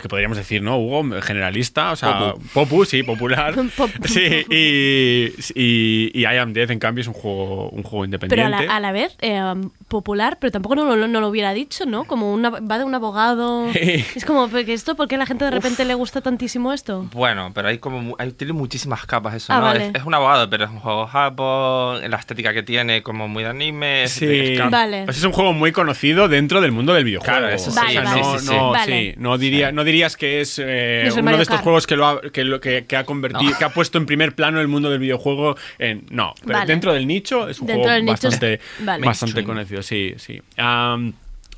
que 0.00 0.08
podríamos 0.08 0.36
decir, 0.38 0.62
¿no, 0.62 0.78
Hugo? 0.78 1.20
Generalista, 1.22 1.90
o 1.90 1.96
sea, 1.96 2.32
Popu. 2.34 2.42
popu, 2.54 2.84
sí, 2.84 3.02
popular. 3.02 3.52
Pop- 3.76 3.90
sí, 4.04 4.44
y, 4.48 5.32
y, 5.54 6.10
y 6.14 6.20
I 6.22 6.36
Am 6.38 6.52
Dead, 6.52 6.70
en 6.70 6.78
cambio, 6.78 7.02
es 7.02 7.08
un 7.08 7.14
juego, 7.14 7.68
un 7.70 7.82
juego 7.82 8.04
Pero 8.04 8.04
a 8.04 8.04
independiente. 8.06 8.66
la, 8.66 8.76
a 8.76 8.80
la 8.80 8.92
vez 8.92 9.16
eh, 9.20 9.42
popular, 9.88 10.38
pero 10.40 10.50
tampoco 10.50 10.74
no, 10.74 10.96
lo- 10.96 11.06
no 11.08 11.20
lo 11.20 11.28
hubiera 11.28 11.52
dicho, 11.54 11.86
¿no? 11.86 12.04
Como 12.04 12.32
una, 12.32 12.50
va 12.50 12.78
de 12.78 12.84
un 12.84 12.94
abogado. 12.94 13.66
es 13.70 14.24
como, 14.24 14.48
¿pero 14.48 14.64
que 14.66 14.72
¿esto 14.72 14.94
por 14.96 15.06
qué 15.08 15.14
a 15.14 15.18
la 15.18 15.26
gente 15.26 15.44
de 15.44 15.50
repente 15.50 15.84
le 15.84 15.94
gusta 15.94 16.20
tantísimo 16.20 16.72
esto? 16.72 17.06
Bueno, 17.12 17.52
pero 17.54 17.68
hay 17.68 17.78
como 17.78 18.00
mu- 18.02 18.14
hay, 18.18 18.32
tiene 18.32 18.52
muchísimas 18.52 19.06
capas 19.06 19.34
eso, 19.34 19.52
Ah, 19.52 19.56
¿no? 19.58 19.62
vale. 19.66 19.86
Es, 19.88 19.94
es 19.96 20.04
un 20.04 20.14
abogado, 20.14 20.50
pero 20.50 20.64
es 20.64 20.70
un 20.70 20.80
juego 20.80 21.06
Japón, 21.06 22.00
la 22.10 22.16
estética 22.16 22.52
que 22.52 22.62
tiene 22.62 23.02
como 23.02 23.28
muy 23.28 23.42
de 23.44 23.50
anime. 23.50 24.04
es- 24.04 24.12
Sí, 24.12 24.26
es 24.26 24.70
Vale. 24.70 25.04
Pues 25.04 25.18
es 25.18 25.24
un 25.24 25.32
juego 25.32 25.52
muy 25.52 25.72
conocido 25.72 26.28
dentro 26.28 26.60
del 26.60 26.72
mundo 26.72 26.92
del 26.92 27.04
videojuego. 27.04 27.38
Claro, 27.38 27.54
eso 27.54 27.70
sí, 27.70 27.76
Vale, 27.76 27.88
O 27.98 28.02
sea, 28.02 28.04
vale. 28.04 28.20
no, 28.22 28.32
sí, 28.32 28.38
sí, 28.40 28.46
sí. 28.48 28.54
no, 28.54 28.70
Vale. 28.70 28.92
sí, 29.12 29.14
no 29.18 29.38
diría, 29.38 29.72
no 29.72 29.84
dirías 29.84 30.16
que 30.16 30.40
es 30.40 30.58
eh, 30.62 31.04
No 31.06 31.14
uno 31.14 31.22
Mario 31.22 31.36
de 31.38 31.42
estos 31.44 31.54
Kart. 31.56 31.64
juegos 31.64 31.86
que 31.86 31.96
lo 31.96 32.06
ha, 32.06 32.20
que, 32.20 32.44
lo- 32.44 32.60
que- 32.60 32.86
que 32.86 32.96
ha 32.96 33.04
convertido, 33.04 33.50
No. 33.52 33.58
que 33.58 33.64
ha 33.64 33.70
puesto 33.70 33.98
en 33.98 34.06
primer 34.06 34.34
plano 34.34 34.60
el 34.60 34.68
mundo 34.68 34.90
del 34.90 34.98
videojuego. 34.98 35.56
En, 35.78 36.06
no, 36.10 36.34
pero 36.44 36.58
Vale. 36.58 36.66
dentro 36.72 36.92
del 36.92 37.06
nicho 37.06 37.48
es 37.48 37.60
un 37.60 37.66
Dentro 37.66 37.84
juego 37.84 37.94
del 37.94 38.06
bastante, 38.06 38.60
Vale. 38.80 39.06
bastante 39.06 39.44
conocido. 39.44 39.75
Sí, 39.82 40.14
sí. 40.18 40.42
Am, 40.56 41.14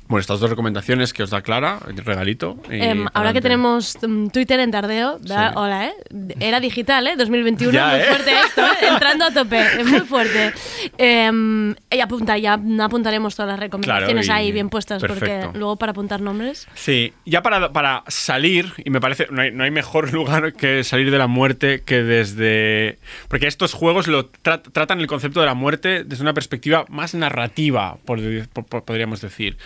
bueno, 0.09 0.19
estas 0.21 0.39
dos 0.41 0.49
recomendaciones 0.49 1.13
que 1.13 1.23
os 1.23 1.29
da 1.29 1.41
Clara, 1.41 1.79
el 1.87 1.95
regalito. 2.03 2.57
y 2.69 2.81
Em, 2.81 3.05
ahora 3.13 3.31
que 3.31 3.39
tenemos 3.41 3.97
mm, 4.05 4.27
Twitter 4.29 4.59
en 4.59 4.71
Tardeo, 4.71 5.19
hola, 5.55 5.85
¿eh? 5.87 5.93
Era 6.41 6.59
digital, 6.59 7.07
¿eh? 7.07 7.15
2021, 7.15 7.71
Ya, 7.71 7.89
muy 7.91 7.99
¿eh? 7.99 8.03
fuerte 8.05 8.31
esto, 8.45 8.61
¿eh? 8.65 8.87
Entrando 8.89 9.25
a 9.25 9.31
tope, 9.31 9.59
es 9.79 9.85
muy 9.85 9.99
fuerte. 10.01 10.51
Em, 10.97 11.75
y 11.91 11.99
apuntar, 12.01 12.39
ya 12.39 12.53
apuntaremos 12.81 13.35
todas 13.35 13.51
las 13.51 13.59
recomendaciones 13.59 14.25
Claro, 14.25 14.37
ahí 14.39 14.51
bien 14.51 14.69
puestas, 14.69 15.01
perfecto. 15.01 15.45
porque 15.45 15.57
luego 15.59 15.75
para 15.77 15.91
apuntar 15.91 16.21
nombres. 16.21 16.67
Sí, 16.73 17.13
ya 17.25 17.41
para, 17.41 17.71
para 17.71 18.03
salir, 18.07 18.73
y 18.83 18.89
me 18.89 18.99
parece, 18.99 19.27
no 19.29 19.41
hay, 19.43 19.51
no 19.51 19.63
hay 19.63 19.71
mejor 19.71 20.11
lugar 20.13 20.53
que 20.53 20.83
salir 20.83 21.11
de 21.11 21.17
la 21.19 21.27
muerte 21.27 21.83
que 21.85 22.01
desde... 22.01 22.97
Porque 23.27 23.45
estos 23.47 23.73
juegos 23.73 24.07
lo 24.07 24.31
tra- 24.31 24.61
tratan 24.71 24.99
el 25.01 25.07
concepto 25.07 25.39
de 25.39 25.45
la 25.45 25.53
muerte 25.53 26.03
desde 26.03 26.23
una 26.23 26.33
perspectiva 26.33 26.85
más 26.89 27.13
narrativa, 27.13 27.97
por- 28.05 28.19
por- 28.49 28.65
por- 28.65 28.83
podríamos 28.85 29.21
decir. 29.21 29.57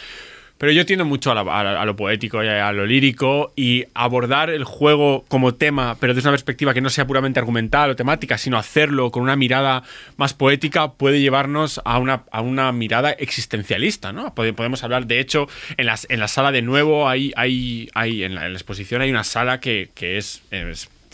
Pero 0.58 0.72
yo 0.72 0.86
tiendo 0.86 1.04
mucho 1.04 1.32
a, 1.32 1.86
lo 1.86 1.96
poético 1.98 2.42
y 2.42 2.48
a 2.48 2.72
lo 2.72 2.86
lírico 2.86 3.52
y 3.56 3.84
abordar 3.94 4.50
el 4.50 4.64
juego 4.64 5.26
como 5.28 5.56
tema, 5.56 5.98
pero 6.00 6.14
desde 6.14 6.30
una 6.30 6.34
perspectiva 6.34 6.74
que 6.74 6.80
no 6.80 6.90
sea 6.90 7.06
puramente 7.06 7.40
argumental 7.40 7.90
o 7.90 7.96
temática, 7.98 8.38
sino 8.38 8.58
hacerlo 8.58 9.12
con 9.12 9.24
una 9.24 9.36
mirada 9.36 9.84
más 10.16 10.34
poética 10.34 10.94
puede 10.94 11.20
llevarnos 11.20 11.82
a 11.84 11.98
una, 12.00 12.24
a 12.32 12.40
una 12.42 12.72
mirada 12.72 13.12
existencialista, 13.12 14.14
¿no? 14.14 14.34
Pode- 14.36 14.54
Podemos 14.54 14.84
hablar, 14.86 15.06
de 15.06 15.20
hecho, 15.20 15.50
en, 15.76 15.86
las, 15.88 16.08
en 16.10 16.20
la 16.22 16.30
sala 16.30 16.54
de 16.54 16.62
nuevo, 16.62 17.10
hay, 17.10 17.34
hay, 17.36 17.90
hay, 17.94 18.24
en, 18.24 18.36
la, 18.36 18.48
exposición 18.48 19.02
hay 19.02 19.10
una 19.10 19.26
sala 19.26 19.60
que, 19.60 19.90
que 19.96 20.18
es 20.18 20.44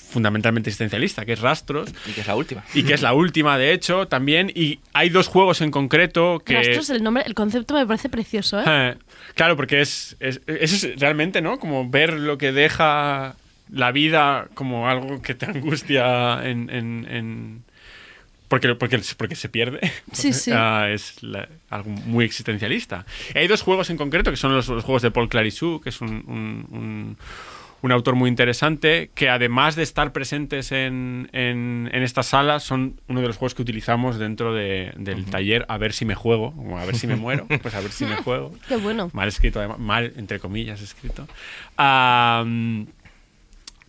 fundamentalmente 0.09 0.69
existencialista, 0.69 1.25
que 1.25 1.33
es 1.33 1.39
Rastros. 1.39 1.89
Y 2.07 2.11
que 2.13 2.21
es 2.21 2.27
la 2.27 2.35
última. 2.35 2.63
Y 2.73 2.83
que 2.83 2.93
es 2.93 3.01
la 3.01 3.13
última, 3.13 3.57
de 3.57 3.71
hecho, 3.73 4.07
también. 4.07 4.51
Y 4.53 4.79
hay 4.93 5.09
dos 5.09 5.27
juegos 5.27 5.61
en 5.61 5.71
concreto 5.71 6.41
que... 6.45 6.55
Rastros, 6.55 6.89
el 6.89 7.03
nombre, 7.03 7.23
el 7.25 7.33
concepto 7.35 7.73
me 7.75 7.85
parece 7.85 8.09
precioso, 8.09 8.59
¿eh? 8.59 8.63
Eh, 8.67 8.95
Claro, 9.35 9.55
porque 9.55 9.81
es, 9.81 10.17
es- 10.19 10.41
eso 10.47 10.87
es 10.87 10.99
realmente, 10.99 11.41
¿no? 11.41 11.59
Como 11.59 11.89
ver 11.89 12.13
lo 12.13 12.37
que 12.37 12.51
deja 12.51 13.35
la 13.71 13.91
vida 13.91 14.47
como 14.55 14.89
algo 14.89 15.21
que 15.21 15.35
te 15.35 15.45
angustia 15.45 16.41
en... 16.47 16.69
en- 16.69 17.07
en- 17.09 17.63
porque, 18.47 18.73
porque, 18.73 18.99
porque 19.15 19.35
se 19.35 19.47
pierde. 19.47 19.79
Sí, 20.11 20.33
sí. 20.33 20.51
Ah, 20.53 20.87
es 20.91 21.21
la- 21.21 21.47
algo 21.69 21.91
muy 21.91 22.25
existencialista. 22.25 23.05
Y 23.35 23.37
hay 23.37 23.47
dos 23.47 23.61
juegos 23.61 23.91
en 23.91 23.97
concreto, 23.97 24.31
que 24.31 24.37
son 24.37 24.55
los, 24.55 24.67
los 24.69 24.83
juegos 24.83 25.03
de 25.03 25.11
Paul 25.11 25.29
Clarissou, 25.29 25.79
que 25.79 25.89
es 25.89 26.01
un, 26.01 26.09
un- 26.27 26.65
un- 26.71 27.17
un 27.81 27.91
autor 27.91 28.15
muy 28.15 28.29
interesante, 28.29 29.09
que 29.15 29.29
además 29.29 29.75
de 29.75 29.83
estar 29.83 30.11
presentes 30.11 30.71
en, 30.71 31.29
en, 31.33 31.89
en 31.93 32.03
esta 32.03 32.23
sala, 32.23 32.59
son 32.59 32.99
uno 33.07 33.21
de 33.21 33.27
los 33.27 33.37
juegos 33.37 33.55
que 33.55 33.61
utilizamos 33.61 34.19
dentro 34.19 34.53
de- 34.53 34.91
del 34.97 35.25
taller 35.25 35.65
A 35.69 35.77
ver 35.77 35.93
si 35.93 36.03
me 36.05 36.15
juego, 36.15 36.53
o 36.57 36.77
a 36.77 36.85
ver 36.85 36.95
si 36.95 37.07
me 37.07 37.15
muero, 37.17 37.47
pues 37.61 37.73
a 37.75 37.79
ver 37.79 37.91
si 37.91 38.05
me 38.05 38.15
juego. 38.17 38.53
Qué 38.67 38.75
bueno. 38.77 39.09
Mal 39.13 39.27
escrito, 39.27 39.59
además, 39.59 39.79
mal, 39.79 40.13
entre 40.17 40.39
comillas, 40.39 40.81
escrito. 40.81 41.27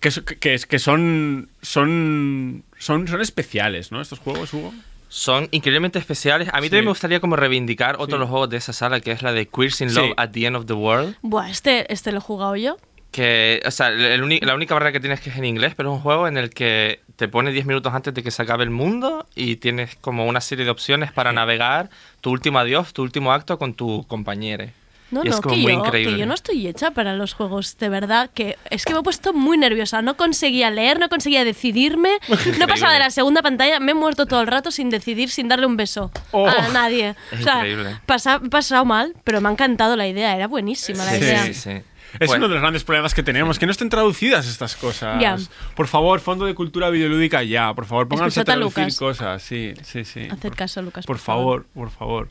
Que, 0.01 0.09
es- 0.09 0.21
que, 0.21 0.59
que 0.59 0.79
son, 0.79 1.49
son, 1.61 2.65
son, 2.79 3.07
son 3.07 3.21
especiales, 3.21 3.93
¿no? 3.93 4.01
Estos 4.01 4.19
juegos, 4.19 4.55
Hugo. 4.55 4.73
Son 5.09 5.49
increíblemente 5.51 5.99
especiales. 5.99 6.49
A 6.53 6.59
mí 6.61 6.67
Sí. 6.67 6.71
también 6.71 6.85
me 6.85 6.91
gustaría 6.93 7.19
como 7.21 7.35
reivindicar 7.37 7.97
otro 7.97 8.07
Sí. 8.07 8.13
de 8.13 8.19
los 8.21 8.29
juegos 8.31 8.49
de 8.49 8.57
esa 8.59 8.73
sala, 8.73 9.01
que 9.01 9.11
es 9.11 9.23
la 9.23 9.33
de 9.33 9.47
Queers 9.49 9.81
in 9.81 9.91
Sí. 9.91 9.97
Love 9.97 10.13
at 10.17 10.31
the 10.31 10.47
End 10.47 10.57
of 10.57 10.67
the 10.67 10.73
World. 10.73 11.17
Buah, 11.23 11.51
este, 11.51 11.93
este 11.93 12.13
lo 12.13 12.19
he 12.19 12.21
jugado 12.21 12.55
yo. 12.57 12.77
Que, 13.11 13.61
o 13.67 13.71
sea, 13.73 13.89
el- 13.89 14.39
la 14.43 14.55
única 14.55 14.75
barrera 14.75 14.93
que 14.93 15.01
tienes 15.01 15.21
que 15.21 15.31
es 15.31 15.37
en 15.37 15.45
inglés, 15.45 15.75
pero 15.77 15.91
es 15.91 15.97
un 15.97 16.03
juego 16.03 16.29
en 16.29 16.37
el 16.37 16.51
que 16.51 17.01
te 17.17 17.27
pone 17.29 17.51
10 17.51 17.67
minutos 17.67 17.93
antes 17.93 18.15
de 18.15 18.23
que 18.23 18.31
se 18.31 18.43
acabe 18.43 18.63
el 18.65 18.71
mundo 18.71 19.27
y 19.35 19.57
tienes 19.57 19.97
como 19.97 20.27
una 20.27 20.41
serie 20.41 20.65
de 20.65 20.71
opciones 20.71 21.11
para 21.13 21.33
navegar 21.33 21.91
tu 22.21 22.31
último 22.31 22.59
adiós, 22.61 22.93
tu 22.93 23.03
último 23.03 23.33
acto 23.33 23.59
con 23.59 23.75
tu 23.75 24.05
compañero. 24.07 24.67
No, 25.11 25.23
y 25.25 25.29
no, 25.29 25.35
es 25.35 25.41
como 25.41 25.57
que 25.57 25.61
muy 25.63 25.73
yo, 25.73 25.79
increíble. 25.81 26.13
que 26.15 26.21
yo 26.21 26.27
no 26.27 26.35
estoy 26.35 26.69
hecha 26.69 26.93
para 26.93 27.15
los 27.15 27.35
juegos, 27.35 27.77
de 27.79 27.89
verdad, 27.89 28.31
que 28.33 28.57
es 28.71 28.85
que 28.85 28.93
me 28.95 29.01
he 29.01 29.03
puesto 29.03 29.33
muy 29.33 29.59
nerviosa, 29.59 30.03
no 30.03 30.17
conseguía 30.17 30.71
leer, 30.71 31.01
no 31.01 31.09
conseguía 31.09 31.45
decidirme, 31.45 32.11
no 32.61 32.69
pasaba 32.69 32.93
de 32.93 33.01
la 33.01 33.11
segunda 33.11 33.43
pantalla, 33.43 33.81
me 33.81 33.91
he 33.91 33.95
muerto 33.97 34.27
todo 34.27 34.41
el 34.41 34.47
rato 34.47 34.71
sin 34.71 34.89
decidir, 34.89 35.29
sin 35.31 35.49
darle 35.49 35.67
un 35.67 35.77
beso 35.77 36.13
Oh. 36.31 36.47
a 36.47 36.69
nadie. 36.69 37.17
Es 37.33 37.41
o 37.41 37.43
sea, 37.43 37.55
increíble. 37.57 37.99
pasa- 38.07 38.39
pasado 38.39 38.85
mal, 38.85 39.17
pero 39.25 39.41
me 39.41 39.49
ha 39.49 39.53
encantado 39.53 39.97
la 39.97 40.07
idea, 40.07 40.37
era 40.37 40.47
buenísima 40.47 41.05
la 41.05 41.17
idea. 41.17 41.43
Sí, 41.45 41.55
sí. 41.55 41.71
Es 42.19 42.29
Bueno. 42.29 42.47
uno 42.47 42.49
de 42.49 42.55
los 42.55 42.63
grandes 42.63 42.85
problemas 42.85 43.15
que 43.15 43.23
tenemos, 43.23 43.59
que 43.59 43.67
no 43.67 43.73
estén 43.73 43.89
traducidas 43.89 44.47
estas 44.49 44.75
cosas. 44.77 45.21
Ya. 45.21 45.37
Por 45.77 45.87
favor, 45.87 46.21
Fondo 46.21 46.45
de 46.45 46.55
Cultura 46.55 46.91
Videolúdica 46.91 47.43
ya. 47.43 47.73
Por 47.75 47.87
favor, 47.87 48.09
pónganse 48.09 48.41
a 48.41 48.45
traducir 48.45 48.85
Lucas. 48.85 48.97
cosas. 48.99 49.43
Sí, 49.43 49.75
sí, 49.83 50.05
sí. 50.05 50.29
Hacer 50.31 50.53
caso, 50.57 50.83
Lucas. 50.83 51.07
Por 51.07 51.19
favor, 51.19 51.67
por 51.73 51.91
favor. 51.91 52.29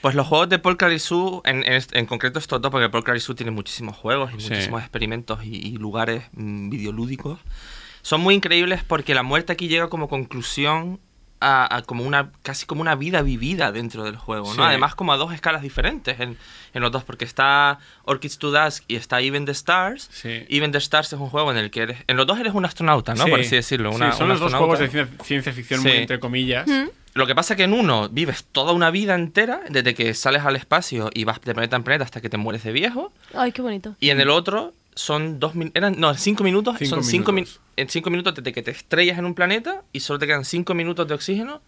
Pues 0.00 0.14
los 0.14 0.26
juegos 0.26 0.48
de 0.48 0.58
Paul 0.58 0.76
Clarissou, 0.78 1.42
en, 1.44 1.62
en, 1.70 1.82
en 1.92 2.06
concreto 2.06 2.38
estos 2.38 2.60
dos, 2.62 2.70
porque 2.70 2.88
Paul 2.88 3.04
Clarissou 3.04 3.34
tiene 3.34 3.50
muchísimos 3.50 3.96
juegos 3.96 4.30
y 4.34 4.40
Sí. 4.40 4.48
muchísimos 4.50 4.80
experimentos 4.80 5.44
y, 5.44 5.56
y 5.56 5.76
lugares 5.76 6.24
mm, 6.32 6.70
videolúdicos, 6.70 7.38
son 8.02 8.22
muy 8.22 8.34
increíbles 8.34 8.82
porque 8.82 9.14
la 9.14 9.22
muerte 9.22 9.52
aquí 9.52 9.68
llega 9.68 9.88
como 9.90 10.08
conclusión 10.08 11.00
a, 11.40 11.74
a 11.76 11.82
como 11.82 12.04
una 12.04 12.30
casi 12.42 12.66
como 12.66 12.80
una 12.82 12.94
vida 12.94 13.22
vivida 13.22 13.72
dentro 13.72 14.04
del 14.04 14.16
juego, 14.16 14.48
¿no? 14.48 14.54
Sí. 14.54 14.60
Además 14.62 14.94
como 14.94 15.12
a 15.12 15.16
dos 15.16 15.32
escalas 15.32 15.62
diferentes 15.62 16.20
en, 16.20 16.36
en 16.74 16.82
los 16.82 16.92
dos, 16.92 17.02
porque 17.04 17.24
está 17.24 17.78
Orchids 18.04 18.38
to 18.38 18.50
Dusk 18.50 18.84
y 18.88 18.96
está 18.96 19.20
Even 19.20 19.46
the 19.46 19.52
Stars. 19.52 20.08
Sí. 20.12 20.44
Even 20.48 20.72
the 20.72 20.78
Stars 20.78 21.12
es 21.12 21.18
un 21.18 21.28
juego 21.30 21.50
en 21.50 21.56
el 21.56 21.70
que 21.70 21.82
eres... 21.82 21.98
En 22.06 22.16
los 22.16 22.26
dos 22.26 22.38
eres 22.38 22.52
un 22.54 22.64
astronauta, 22.64 23.14
¿no? 23.14 23.24
Sí. 23.24 23.30
Por 23.30 23.40
así 23.40 23.56
decirlo. 23.56 23.90
Sí, 23.90 23.96
una- 23.96 24.12
son 24.12 24.24
un 24.24 24.28
los 24.30 24.40
dos 24.40 24.54
juegos 24.54 24.78
de 24.78 24.88
ciencia, 24.88 25.24
ciencia 25.24 25.52
ficción 25.52 25.80
Sí. 25.82 25.88
muy 25.88 25.96
entre 25.96 26.20
comillas. 26.20 26.68
Lo 27.12 27.26
que 27.26 27.34
pasa 27.34 27.54
es 27.54 27.56
que 27.56 27.64
en 27.64 27.72
uno 27.72 28.08
vives 28.08 28.44
toda 28.52 28.72
una 28.72 28.90
vida 28.92 29.16
entera, 29.16 29.62
desde 29.68 29.94
que 29.94 30.14
sales 30.14 30.44
al 30.44 30.54
espacio 30.54 31.10
y 31.12 31.24
vas 31.24 31.40
de 31.40 31.54
planeta 31.54 31.74
en 31.76 31.82
planeta 31.82 32.04
hasta 32.04 32.20
que 32.20 32.28
te 32.28 32.36
mueres 32.36 32.62
de 32.62 32.70
viejo. 32.70 33.12
Ay, 33.34 33.50
qué 33.50 33.62
bonito. 33.62 33.96
Y 33.98 34.10
en 34.10 34.20
el 34.20 34.30
otro 34.30 34.74
son 34.94 35.38
dos 35.40 35.52
eran 35.74 35.98
no 35.98 36.12
cinco 36.14 36.42
minutos 36.44 36.76
Cinco 36.78 36.90
son 36.96 37.04
cinco 37.04 37.32
minutos. 37.32 37.60
min- 37.60 37.70
en 37.76 37.88
cinco 37.88 38.10
minutos 38.10 38.34
desde 38.34 38.52
que 38.52 38.62
te 38.62 38.70
estrellas 38.72 39.18
en 39.18 39.24
un 39.24 39.34
planeta 39.34 39.82
y 39.92 40.00
solo 40.00 40.18
te 40.18 40.26
quedan 40.26 40.44
cinco 40.44 40.74
minutos 40.74 41.06
de 41.08 41.14
oxígeno 41.14 41.62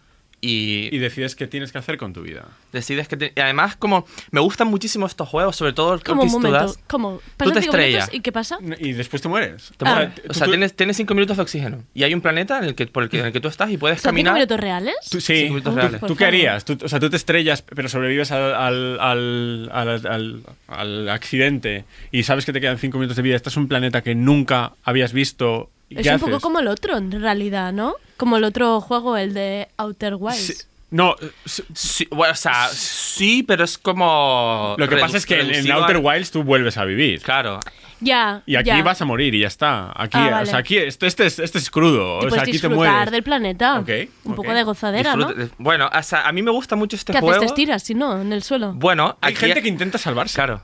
y, 0.45 0.89
Y 0.93 0.97
decides 0.99 1.35
qué 1.35 1.47
tienes 1.47 1.71
que 1.71 1.77
hacer 1.77 1.97
con 1.97 2.11
tu 2.13 2.21
vida. 2.21 2.45
decides 2.71 3.07
que... 3.07 3.15
te- 3.17 3.33
y 3.35 3.39
además, 3.39 3.75
como 3.77 4.05
me 4.31 4.41
gustan 4.41 4.67
muchísimo 4.67 5.05
estos 5.05 5.29
juegos, 5.29 5.55
sobre 5.55 5.71
todo 5.73 5.93
el 5.93 6.03
Como. 6.03 6.23
Dust. 6.23 6.79
¿Cómo? 6.87 7.21
Tú 7.37 7.51
te 7.51 7.59
estrellas. 7.59 8.09
¿Y 8.11 8.19
qué 8.19 8.31
pasa? 8.31 8.57
Y 8.79 8.91
después 8.93 9.21
te 9.21 9.29
mueres. 9.29 9.71
Te 9.77 9.85
Ah. 9.87 9.93
mueres. 9.95 10.13
O 10.29 10.33
sea, 10.33 10.47
tienes, 10.47 10.75
tienes 10.75 10.97
cinco 10.97 11.13
minutos 11.13 11.37
de 11.37 11.43
oxígeno. 11.43 11.83
Y 11.93 12.03
hay 12.03 12.13
un 12.13 12.21
planeta 12.21 12.57
en 12.57 12.65
el 12.65 12.75
que, 12.75 12.87
por 12.87 13.03
el 13.03 13.09
que, 13.09 13.19
en 13.19 13.27
el 13.27 13.31
que 13.31 13.39
tú 13.39 13.47
estás 13.47 13.71
y 13.71 13.77
puedes 13.77 13.97
¿Son 14.01 14.09
cinco 14.09 14.11
caminar. 14.11 14.33
minutos 14.33 14.59
reales? 14.59 14.95
Tú, 15.09 15.21
sí, 15.21 15.35
Cinco 15.35 15.53
minutos 15.53 15.73
¿Tú, 15.73 15.79
reales. 15.79 16.01
tú 16.01 16.15
qué 16.15 16.25
harías? 16.25 16.65
Tú- 16.65 16.77
o 16.83 16.87
sea, 16.89 16.99
tú 16.99 17.09
te 17.09 17.15
estrellas, 17.17 17.61
pero 17.61 17.87
sobrevives 17.89 18.31
al, 18.31 18.53
al, 18.53 18.99
al, 18.99 19.69
al- 19.71 20.07
al- 20.07 20.43
al 20.67 21.09
accidente 21.09 21.85
y 22.11 22.23
sabes 22.23 22.45
que 22.45 22.53
te 22.53 22.59
quedan 22.61 22.77
cinco 22.77 22.97
minutos 22.97 23.15
de 23.17 23.23
vida. 23.23 23.35
Estás 23.35 23.55
en 23.55 23.63
un 23.63 23.67
planeta 23.69 24.01
que 24.01 24.13
nunca 24.15 24.73
habías 24.83 25.13
visto. 25.13 25.69
¿y 25.89 25.99
Es 25.99 26.07
un 26.07 26.13
haces? 26.13 26.27
poco 26.27 26.39
como 26.39 26.59
el 26.59 26.67
otro, 26.67 26.97
en 26.97 27.11
realidad, 27.11 27.71
¿no? 27.71 27.95
Como 28.17 28.37
el 28.37 28.43
otro 28.43 28.79
juego, 28.81 29.17
el 29.17 29.33
de 29.33 29.69
Outer 29.77 30.15
Wilds. 30.15 30.67
No, 30.91 31.15
Sí, 31.45 32.07
bueno, 32.11 32.33
o 32.33 32.35
sea, 32.35 32.67
sí, 32.71 33.41
pero 33.41 33.63
es 33.63 33.77
como. 33.79 34.75
lo 34.77 34.87
que 34.87 34.97
pasa 34.97 35.17
es 35.17 35.25
que 35.25 35.39
en, 35.41 35.71
Outer 35.71 35.97
Wilds 35.97 36.29
tú 36.31 36.43
vuelves 36.43 36.77
a 36.77 36.85
vivir. 36.85 37.19
Claro. 37.21 37.59
Ya. 37.99 38.43
Y 38.45 38.57
aquí 38.57 38.67
ya. 38.67 38.83
vas 38.83 39.01
a 39.01 39.05
morir 39.05 39.33
y 39.33 39.39
ya 39.39 39.47
está. 39.47 39.91
Aquí, 39.95 40.17
Ah, 40.19 40.41
o 40.43 40.45
sea, 40.45 40.57
aquí 40.59 40.77
esto, 40.77 41.05
este, 41.07 41.25
es, 41.25 41.39
este 41.39 41.57
es 41.57 41.71
crudo. 41.71 42.17
O 42.17 42.19
puedes 42.19 42.33
sea, 42.33 42.43
aquí 42.43 42.51
te 42.51 42.67
disfrutar 42.67 42.75
mueres. 42.95 43.11
del 43.11 43.23
planeta. 43.23 43.79
Ok, 43.79 43.89
un 44.25 44.35
poco 44.35 44.53
de 44.53 44.61
gozadera, 44.63 45.15
¿no? 45.15 45.31
Bueno, 45.57 45.89
o 45.91 46.03
sea, 46.03 46.27
a 46.27 46.31
mí 46.31 46.41
me 46.43 46.51
gusta 46.51 46.75
mucho 46.75 46.95
este 46.95 47.13
¿Qué 47.13 47.19
juego. 47.19 47.37
haces? 47.37 47.41
¿Te 47.41 47.61
estiras, 47.61 47.81
si 47.81 47.95
no, 47.95 48.21
en 48.21 48.31
el 48.33 48.43
suelo? 48.43 48.73
Bueno, 48.73 49.17
Hay 49.21 49.33
aquí- 49.33 49.45
gente 49.45 49.61
que 49.63 49.69
intenta 49.69 49.97
salvarse. 49.97 50.35
Claro. 50.35 50.61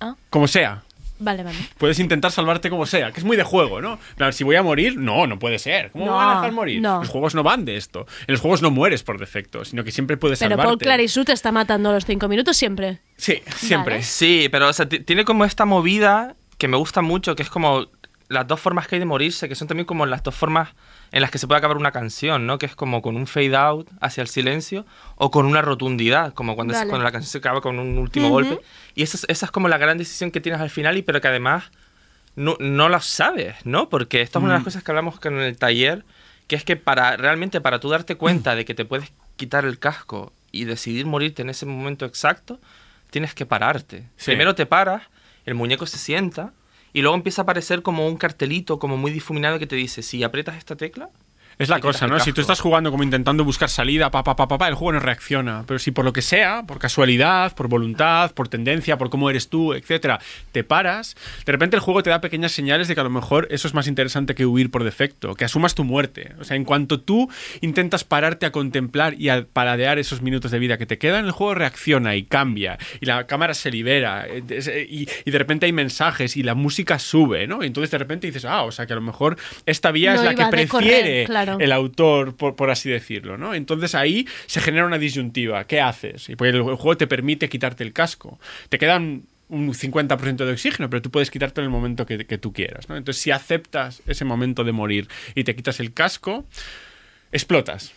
Ah. 0.00 0.14
Como 0.30 0.46
sea. 0.48 0.82
Vale, 1.20 1.42
vale. 1.42 1.56
Puedes 1.78 1.98
intentar 1.98 2.30
salvarte 2.30 2.70
como 2.70 2.86
sea, 2.86 3.10
que 3.12 3.20
es 3.20 3.24
muy 3.24 3.36
de 3.36 3.42
juego, 3.42 3.80
¿no? 3.80 3.98
Plan, 4.16 4.32
si 4.32 4.44
voy 4.44 4.56
a 4.56 4.62
morir, 4.62 4.96
no, 4.96 5.26
no 5.26 5.38
puede 5.38 5.58
ser. 5.58 5.90
¿Cómo 5.90 6.04
me 6.04 6.10
van 6.12 6.28
a 6.30 6.34
dejar 6.36 6.52
morir? 6.52 6.80
no. 6.80 7.00
Los 7.00 7.08
juegos 7.08 7.34
no 7.34 7.42
van 7.42 7.64
de 7.64 7.76
esto. 7.76 8.06
En 8.26 8.32
los 8.32 8.40
juegos 8.40 8.62
no 8.62 8.70
mueres 8.70 9.02
por 9.02 9.18
defecto, 9.18 9.64
sino 9.64 9.82
que 9.84 9.90
siempre 9.92 10.16
puedes 10.16 10.38
Pero 10.38 10.50
salvarte. 10.50 10.68
Paul 10.68 10.78
Clarisú 10.78 11.24
te 11.24 11.32
está 11.32 11.50
matando 11.52 11.90
a 11.90 11.92
los 11.92 12.04
cinco 12.06 12.28
minutos 12.28 12.56
siempre. 12.56 13.00
Sí, 13.16 13.42
siempre. 13.56 13.94
Vale. 13.94 14.04
Sí, 14.04 14.48
pero 14.50 14.68
o 14.68 14.72
sea, 14.72 14.88
ti- 14.88 15.00
tiene 15.00 15.24
como 15.24 15.44
esta 15.44 15.64
movida 15.64 16.36
que 16.56 16.68
me 16.68 16.76
gusta 16.76 17.02
mucho, 17.02 17.34
que 17.36 17.42
es 17.42 17.50
como 17.50 17.86
las 18.28 18.46
dos 18.46 18.60
formas 18.60 18.86
que 18.86 18.96
hay 18.96 18.98
de 18.98 19.06
morirse, 19.06 19.48
que 19.48 19.54
son 19.54 19.68
también 19.68 19.86
como 19.86 20.04
las 20.04 20.22
dos 20.22 20.34
formas 20.34 20.70
en 21.12 21.22
las 21.22 21.30
que 21.30 21.38
se 21.38 21.46
puede 21.46 21.58
acabar 21.58 21.76
una 21.78 21.92
canción, 21.92 22.46
¿no? 22.46 22.58
Que 22.58 22.66
es 22.66 22.74
como 22.76 23.00
con 23.00 23.16
un 23.16 23.26
fade 23.26 23.56
out 23.56 23.88
hacia 24.00 24.20
el 24.22 24.28
silencio 24.28 24.84
o 25.16 25.30
con 25.30 25.46
una 25.46 25.62
rotundidad, 25.62 26.34
como 26.34 26.54
cuando, 26.54 26.74
es- 26.74 26.80
cuando 26.86 27.04
la 27.04 27.10
canción 27.12 27.30
se 27.30 27.38
acaba 27.38 27.60
con 27.62 27.78
un 27.78 27.96
último 27.96 28.26
Ujú. 28.26 28.34
golpe. 28.34 28.60
Y 28.94 29.02
esa 29.02 29.16
es, 29.16 29.24
esa 29.28 29.46
es 29.46 29.52
como 29.52 29.68
la 29.68 29.78
gran 29.78 29.96
decisión 29.96 30.30
que 30.30 30.40
tienes 30.42 30.60
al 30.60 30.68
final, 30.70 30.98
y 30.98 31.02
pero 31.02 31.20
que 31.22 31.28
además 31.28 31.70
no, 32.36 32.56
no 32.60 32.88
la 32.90 33.00
sabes, 33.00 33.56
¿no? 33.64 33.88
Porque 33.88 34.20
esto 34.20 34.38
es 34.38 34.42
una 34.44 34.52
de 34.52 34.58
las 34.58 34.64
cosas 34.64 34.82
que 34.84 34.90
hablamos 34.90 35.18
con 35.18 35.38
el 35.40 35.56
taller, 35.56 36.04
que 36.46 36.56
es 36.56 36.64
que 36.64 36.76
para 36.76 37.16
realmente 37.16 37.60
para 37.62 37.80
tú 37.80 37.88
darte 37.88 38.16
cuenta 38.16 38.54
de 38.54 38.64
que 38.64 38.74
te 38.74 38.84
puedes 38.84 39.10
quitar 39.36 39.64
el 39.64 39.78
casco 39.78 40.32
y 40.52 40.64
decidir 40.64 41.06
morirte 41.06 41.42
en 41.42 41.48
ese 41.50 41.64
momento 41.66 42.04
exacto, 42.04 42.60
tienes 43.10 43.34
que 43.34 43.46
pararte. 43.46 44.00
Sí. 44.16 44.26
Primero 44.32 44.54
te 44.54 44.66
paras, 44.66 45.02
el 45.46 45.54
muñeco 45.54 45.86
se 45.86 45.96
sienta 45.98 46.52
y 46.98 47.00
luego 47.00 47.14
empieza 47.14 47.42
a 47.42 47.44
aparecer 47.44 47.82
como 47.82 48.08
un 48.08 48.16
cartelito 48.16 48.80
como 48.80 48.96
muy 48.96 49.12
difuminado 49.12 49.60
que 49.60 49.68
te 49.68 49.76
dice, 49.76 50.02
si 50.02 50.24
aprietas 50.24 50.56
esta 50.56 50.74
tecla, 50.74 51.10
Es 51.58 51.68
la 51.68 51.80
cosa, 51.80 52.06
¿no? 52.06 52.20
Si 52.20 52.32
tú 52.32 52.40
estás 52.40 52.60
jugando 52.60 52.90
como 52.90 53.02
intentando 53.02 53.44
buscar 53.44 53.68
salida, 53.68 54.10
pa, 54.10 54.22
pa, 54.22 54.36
pa, 54.36 54.46
pa, 54.46 54.58
pa, 54.58 54.68
el 54.68 54.74
juego 54.74 54.92
no 54.92 55.00
reacciona. 55.00 55.64
Pero 55.66 55.78
si 55.78 55.90
por 55.90 56.04
lo 56.04 56.12
que 56.12 56.22
sea, 56.22 56.62
por 56.66 56.78
casualidad, 56.78 57.54
por 57.54 57.68
voluntad, 57.68 58.30
por 58.32 58.48
tendencia, 58.48 58.96
por 58.96 59.10
cómo 59.10 59.28
eres 59.28 59.48
tú, 59.48 59.72
etcétera, 59.74 60.20
te 60.52 60.62
paras, 60.62 61.16
de 61.44 61.52
repente 61.52 61.76
el 61.76 61.80
juego 61.80 62.02
te 62.02 62.10
da 62.10 62.20
pequeñas 62.20 62.52
señales 62.52 62.86
de 62.86 62.94
que 62.94 63.00
a 63.00 63.04
lo 63.04 63.10
mejor 63.10 63.48
eso 63.50 63.66
es 63.66 63.74
más 63.74 63.88
interesante 63.88 64.34
que 64.34 64.46
huir 64.46 64.70
por 64.70 64.84
defecto, 64.84 65.34
que 65.34 65.44
asumas 65.44 65.74
tu 65.74 65.82
muerte. 65.84 66.32
O 66.40 66.44
sea, 66.44 66.56
en 66.56 66.64
cuanto 66.64 67.00
tú 67.00 67.28
intentas 67.60 68.04
pararte 68.04 68.46
a 68.46 68.52
contemplar 68.52 69.14
y 69.14 69.28
a 69.30 69.44
paladear 69.52 69.98
esos 69.98 70.22
minutos 70.22 70.50
de 70.52 70.58
vida 70.60 70.78
que 70.78 70.86
te 70.86 70.98
quedan, 70.98 71.24
el 71.24 71.32
juego 71.32 71.54
reacciona 71.54 72.14
y 72.14 72.22
cambia. 72.22 72.78
Y 73.00 73.06
la 73.06 73.26
cámara 73.26 73.54
se 73.54 73.70
libera. 73.70 74.26
eh, 74.28 74.86
Y, 74.88 75.08
y 75.24 75.30
de 75.30 75.38
repente 75.38 75.66
hay 75.66 75.72
mensajes 75.72 76.36
y 76.36 76.42
la 76.42 76.54
música 76.54 76.98
sube, 76.98 77.46
¿no? 77.46 77.62
Y 77.64 77.66
entonces 77.66 77.90
de 77.90 77.98
repente 77.98 78.26
dices, 78.28 78.44
ah, 78.44 78.62
o 78.62 78.70
sea 78.70 78.86
que 78.86 78.92
a 78.92 78.96
lo 78.96 79.02
mejor 79.02 79.36
esta 79.66 79.90
vía 79.90 80.14
No 80.14 80.20
es 80.20 80.24
la 80.24 80.34
que 80.34 80.44
correr, 80.44 80.68
prefiere 80.68 81.26
el 81.60 81.72
autor, 81.72 82.36
por, 82.36 82.56
por 82.56 82.70
así 82.70 82.88
decirlo, 82.90 83.36
¿no? 83.38 83.54
Entonces 83.54 83.94
ahí 83.94 84.26
se 84.46 84.60
genera 84.60 84.84
una 84.86 84.98
disyuntiva. 84.98 85.64
¿Qué 85.64 85.80
haces? 85.80 86.28
Y 86.28 86.36
pues 86.36 86.54
el 86.54 86.62
juego 86.62 86.96
te 86.96 87.06
permite 87.06 87.48
quitarte 87.48 87.84
el 87.84 87.92
casco. 87.92 88.38
Te 88.68 88.78
quedan 88.78 89.24
un 89.50 89.72
50% 89.72 90.44
de 90.44 90.52
oxígeno, 90.52 90.90
pero 90.90 91.00
tú 91.00 91.10
puedes 91.10 91.30
quitarte 91.30 91.60
en 91.60 91.64
el 91.64 91.70
momento 91.70 92.04
que, 92.04 92.26
que 92.26 92.36
tú 92.36 92.52
quieras, 92.52 92.88
¿no? 92.90 92.96
Entonces 92.96 93.22
si 93.22 93.30
aceptas 93.30 94.02
ese 94.06 94.24
momento 94.26 94.62
de 94.62 94.72
morir 94.72 95.08
y 95.34 95.44
te 95.44 95.56
quitas 95.56 95.80
el 95.80 95.94
casco, 95.94 96.44
explotas. 97.32 97.92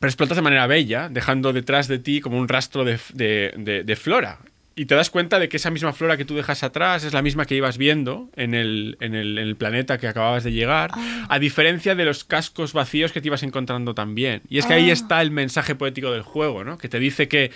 Pero 0.00 0.08
explotas 0.08 0.36
de 0.36 0.42
manera 0.42 0.66
bella, 0.66 1.08
dejando 1.08 1.52
detrás 1.52 1.88
de 1.88 1.98
ti 1.98 2.20
como 2.20 2.38
un 2.38 2.48
rastro 2.48 2.84
de- 2.84 2.98
de- 3.14 3.82
de 3.84 3.96
flora. 3.96 4.38
Y 4.78 4.86
te 4.86 4.94
das 4.94 5.10
cuenta 5.10 5.40
de 5.40 5.48
que 5.48 5.56
esa 5.56 5.70
misma 5.72 5.92
flora 5.92 6.16
que 6.16 6.24
tú 6.24 6.36
dejas 6.36 6.62
atrás 6.62 7.02
es 7.02 7.12
la 7.12 7.20
misma 7.20 7.46
que 7.46 7.56
ibas 7.56 7.78
viendo 7.78 8.30
en 8.36 8.54
el, 8.54 8.96
en 9.00 9.16
el- 9.16 9.36
en 9.38 9.48
el 9.48 9.56
planeta 9.56 9.98
que 9.98 10.06
acababas 10.06 10.44
de 10.44 10.52
llegar, 10.52 10.92
a 11.28 11.38
diferencia 11.40 11.96
de 11.96 12.04
los 12.04 12.22
cascos 12.22 12.72
vacíos 12.72 13.10
que 13.10 13.20
te 13.20 13.26
ibas 13.26 13.42
encontrando 13.42 13.94
también. 13.94 14.42
Y 14.48 14.58
es 14.58 14.66
que 14.66 14.74
ahí 14.74 14.90
Ah. 14.90 14.92
está 14.92 15.20
el 15.20 15.32
mensaje 15.32 15.74
poético 15.74 16.12
del 16.12 16.22
juego, 16.22 16.62
¿no? 16.62 16.78
Que 16.78 16.88
te 16.88 17.00
dice 17.00 17.26
que 17.26 17.50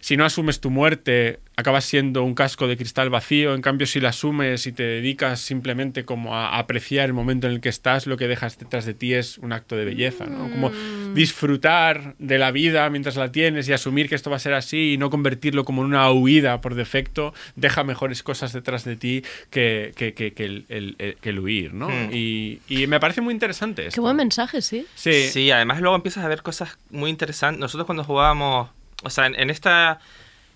si 0.00 0.16
no 0.16 0.24
asumes 0.24 0.60
tu 0.60 0.70
muerte, 0.70 1.40
acabas 1.56 1.84
siendo 1.84 2.22
un 2.22 2.34
casco 2.34 2.68
de 2.68 2.76
cristal 2.76 3.10
vacío. 3.10 3.54
En 3.54 3.62
cambio, 3.62 3.86
si 3.86 3.98
la 4.00 4.10
asumes 4.10 4.66
y 4.66 4.72
te 4.72 4.82
dedicas 4.84 5.40
simplemente 5.40 6.04
como 6.04 6.36
a 6.36 6.58
apreciar 6.58 7.06
el 7.06 7.12
momento 7.14 7.46
en 7.48 7.54
el 7.54 7.60
que 7.60 7.68
estás, 7.68 8.06
lo 8.06 8.16
que 8.16 8.28
dejas 8.28 8.58
detrás 8.58 8.84
de 8.86 8.94
ti 8.94 9.14
es 9.14 9.38
un 9.38 9.52
acto 9.52 9.74
de 9.76 9.84
belleza, 9.84 10.26
¿no? 10.26 10.48
Como 10.50 10.70
disfrutar 11.14 12.14
de 12.18 12.38
la 12.38 12.50
vida 12.52 12.88
mientras 12.90 13.16
la 13.16 13.32
tienes 13.32 13.68
y 13.68 13.72
asumir 13.72 14.08
que 14.08 14.14
esto 14.14 14.30
va 14.30 14.36
a 14.36 14.38
ser 14.40 14.54
así 14.54 14.92
y 14.94 14.98
no 14.98 15.10
convertirlo 15.10 15.64
como 15.64 15.82
en 15.82 15.88
una 15.88 16.10
huida 16.12 16.60
por 16.60 16.74
defecto, 16.74 17.34
deja 17.56 17.84
mejores 17.84 18.22
cosas 18.22 18.52
detrás 18.52 18.84
de 18.84 18.96
ti 18.96 19.22
que, 19.50 19.92
que, 19.96 20.14
que- 20.14 20.32
que 20.32 20.44
el, 20.44 20.64
el- 20.68 20.96
el- 20.98 21.16
que 21.16 21.30
el 21.30 21.40
huir, 21.40 21.74
¿no? 21.74 21.88
Hmm. 21.88 22.10
Y, 22.12 22.60
y 22.68 22.86
me 22.86 23.00
parece 23.00 23.20
muy 23.20 23.34
interesante 23.34 23.82
Qué 23.82 23.88
esto. 23.88 24.02
buen 24.02 24.16
mensaje, 24.16 24.62
sí. 24.62 24.86
Sí. 24.94 25.28
Sí, 25.30 25.50
además 25.50 25.80
luego 25.80 25.96
empiezas 25.96 26.24
a 26.24 26.28
ver 26.28 26.42
cosas 26.42 26.78
muy 26.90 27.10
interesantes. 27.10 27.60
Nosotros 27.60 27.84
cuando 27.86 28.04
jugábamos, 28.04 28.70
o 29.02 29.10
sea, 29.10 29.26
en, 29.26 29.50
esta, 29.50 30.00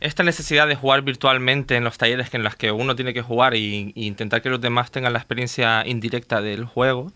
esta 0.01 0.23
necesidad 0.23 0.67
de 0.67 0.75
jugar 0.75 1.03
virtualmente 1.03 1.77
en 1.77 1.85
los 1.85 1.99
talleres 1.99 2.31
que 2.31 2.37
en 2.37 2.43
los 2.43 2.57
que 2.57 2.73
uno 2.73 2.97
tiene 2.97 3.15
que 3.15 3.23
jugar 3.23 3.55
y, 3.55 3.93
y 3.95 4.07
intentar 4.07 4.43
que 4.43 4.51
los 4.51 4.61
demás 4.61 4.91
tengan 4.91 5.13
la 5.13 5.19
experiencia 5.19 5.87
indirecta 5.87 6.41
del 6.41 6.65
juego, 6.65 7.13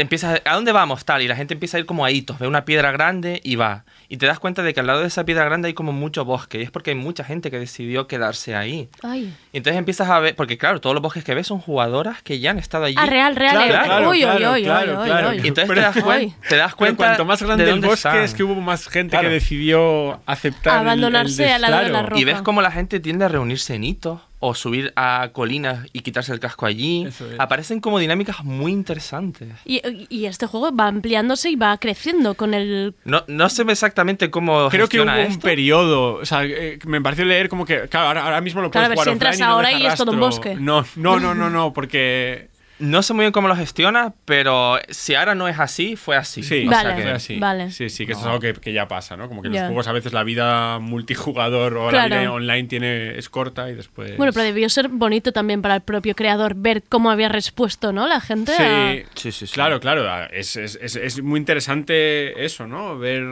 empiezas, 0.00 0.40
a, 0.44 0.50
¿a 0.50 0.54
dónde 0.54 0.72
vamos? 0.72 1.04
Tal, 1.04 1.22
y 1.22 1.28
la 1.28 1.36
gente 1.36 1.54
empieza 1.54 1.76
a 1.76 1.80
ir 1.80 1.86
como 1.86 2.04
a 2.04 2.10
hitos, 2.10 2.38
ve 2.38 2.46
una 2.46 2.64
piedra 2.64 2.90
grande 2.92 3.40
y 3.42 3.56
va. 3.56 3.84
Y 4.08 4.18
te 4.18 4.26
das 4.26 4.38
cuenta 4.38 4.62
de 4.62 4.72
que 4.72 4.80
al 4.80 4.86
lado 4.86 5.00
de 5.00 5.08
esa 5.08 5.24
piedra 5.24 5.44
grande 5.44 5.68
hay 5.68 5.74
como 5.74 5.92
mucho 5.92 6.24
bosque, 6.24 6.58
y 6.60 6.62
es 6.62 6.70
porque 6.70 6.90
hay 6.90 6.96
mucha 6.96 7.24
gente 7.24 7.50
que 7.50 7.58
decidió 7.58 8.06
quedarse 8.06 8.54
ahí. 8.54 8.88
Ay. 9.02 9.34
Y 9.52 9.56
entonces 9.56 9.78
empiezas 9.78 10.08
a 10.08 10.18
ver, 10.20 10.36
porque 10.36 10.58
claro, 10.58 10.80
todos 10.80 10.94
los 10.94 11.02
bosques 11.02 11.24
que 11.24 11.34
ves 11.34 11.46
son 11.48 11.58
jugadoras 11.60 12.22
que 12.22 12.38
ya 12.38 12.50
han 12.52 12.58
estado 12.58 12.84
allí. 12.84 12.94
Ah, 12.98 13.06
real, 13.06 13.34
real. 13.34 13.52
Claro, 13.52 13.66
eh. 13.66 13.68
claro, 13.86 14.10
uy, 14.10 14.20
claro, 14.20 14.36
uy, 14.38 14.44
uy, 14.60 14.62
claro, 14.64 15.00
uy, 15.00 15.06
claro. 15.06 15.28
uy, 15.30 15.40
Y 15.42 15.48
entonces 15.48 15.74
te 15.74 15.80
das, 15.80 15.96
cuen- 15.96 16.10
Ay. 16.12 16.34
te 16.48 16.56
das 16.56 16.66
Pero 16.68 16.76
cuenta. 16.76 16.96
cuanto 17.04 17.24
más 17.24 17.42
grande 17.42 17.64
de 17.64 17.70
el 17.72 17.80
bosque 17.80 17.94
están. 17.94 18.18
es 18.22 18.34
que 18.34 18.44
hubo 18.44 18.54
más 18.60 18.86
gente 18.88 19.10
Claro. 19.10 19.28
que 19.28 19.34
decidió 19.34 20.20
aceptar 20.26 20.74
el- 20.74 20.80
el 20.82 20.86
Abandonarse 20.86 21.52
al 21.52 21.62
lado 21.62 21.82
de 21.84 21.88
la 21.90 22.02
roca. 22.02 22.20
Y 22.20 22.24
ves 22.24 22.42
cómo 22.42 22.62
la 22.62 22.70
gente 22.70 23.00
tiende 23.00 23.24
a 23.24 23.28
reunirse 23.28 23.74
en 23.74 23.84
hitos 23.84 24.20
o 24.48 24.54
subir 24.54 24.92
a 24.94 25.30
colinas 25.32 25.88
y 25.92 26.00
quitarse 26.00 26.32
el 26.32 26.38
casco 26.38 26.66
allí. 26.66 27.04
Es. 27.06 27.20
Aparecen 27.38 27.80
como 27.80 27.98
dinámicas 27.98 28.44
muy 28.44 28.70
interesantes. 28.70 29.48
Y, 29.64 29.82
y 30.08 30.26
este 30.26 30.46
juego 30.46 30.74
va 30.74 30.86
ampliándose 30.86 31.50
y 31.50 31.56
va 31.56 31.76
creciendo 31.78 32.34
con 32.34 32.54
el... 32.54 32.94
No, 33.04 33.24
no 33.26 33.48
sé 33.48 33.62
exactamente 33.62 34.30
cómo 34.30 34.68
Creo 34.68 34.88
que 34.88 35.00
hubo 35.00 35.10
un 35.10 35.40
periodo, 35.40 36.14
o 36.14 36.24
sea, 36.24 36.44
eh, 36.44 36.78
me 36.86 37.00
pareció 37.00 37.24
leer 37.24 37.48
como 37.48 37.64
que, 37.64 37.88
claro, 37.88 38.06
ahora, 38.06 38.24
ahora 38.24 38.40
mismo 38.40 38.60
lo 38.62 38.70
Claro, 38.70 38.86
puedes 38.86 38.86
a 38.86 38.90
ver, 38.90 38.96
jugar 38.96 39.06
si 39.06 39.12
entras 39.12 39.34
offline 39.34 39.44
y 39.44 39.48
no 39.48 39.54
ahora 39.54 39.68
deja 39.68 39.80
y 39.80 39.86
es 39.86 39.94
todo 39.96 40.12
un 40.12 40.20
bosque. 40.20 40.54
No, 40.54 40.84
no, 40.94 41.18
no, 41.18 41.34
no, 41.34 41.50
no, 41.50 41.72
porque 41.74 42.48
No 42.78 43.02
sé 43.02 43.14
muy 43.14 43.22
bien 43.22 43.32
cómo 43.32 43.48
lo 43.48 43.56
gestiona, 43.56 44.12
pero 44.26 44.78
si 44.90 45.14
ahora 45.14 45.34
no 45.34 45.48
es 45.48 45.58
así, 45.58 45.96
fue 45.96 46.14
así. 46.16 46.42
sí, 46.42 46.66
O 46.66 46.70
Vale. 46.70 46.88
sea 46.88 46.96
que- 46.96 47.02
fue 47.02 47.10
así. 47.12 47.38
vale. 47.38 47.70
Sí, 47.70 47.88
sí, 47.88 48.04
que 48.04 48.12
esto 48.12 48.24
es 48.24 48.26
algo 48.28 48.40
que, 48.40 48.52
que 48.52 48.72
ya 48.74 48.86
pasa, 48.86 49.16
¿no? 49.16 49.28
Como 49.28 49.40
que 49.40 49.48
en 49.48 49.54
los 49.54 49.62
juegos 49.62 49.88
a 49.88 49.92
veces 49.92 50.12
la 50.12 50.24
vida 50.24 50.78
multijugador 50.78 51.74
o 51.78 51.88
Claro. 51.88 52.08
la 52.14 52.20
vida 52.20 52.32
online 52.32 52.64
tiene 52.68 53.18
es 53.18 53.30
corta 53.30 53.70
y 53.70 53.74
después 53.74 54.16
Bueno, 54.18 54.32
pero 54.34 54.44
debió 54.44 54.68
ser 54.68 54.88
bonito 54.88 55.32
también 55.32 55.62
para 55.62 55.74
el 55.76 55.80
propio 55.80 56.14
creador 56.14 56.54
ver 56.54 56.82
cómo 56.86 57.10
había 57.10 57.30
respuesto, 57.30 57.92
¿no? 57.92 58.06
La 58.08 58.20
gente 58.20 58.52
a- 58.52 58.92
Sí, 59.14 59.30
Sí, 59.32 59.46
sí. 59.46 59.52
Claro, 59.54 59.80
claro. 59.80 60.28
Es, 60.30 60.56
es- 60.56 60.78
es- 60.82 60.96
es 60.96 61.22
muy 61.22 61.40
interesante 61.40 62.44
eso, 62.44 62.66
¿no? 62.66 62.98
Ver, 62.98 63.24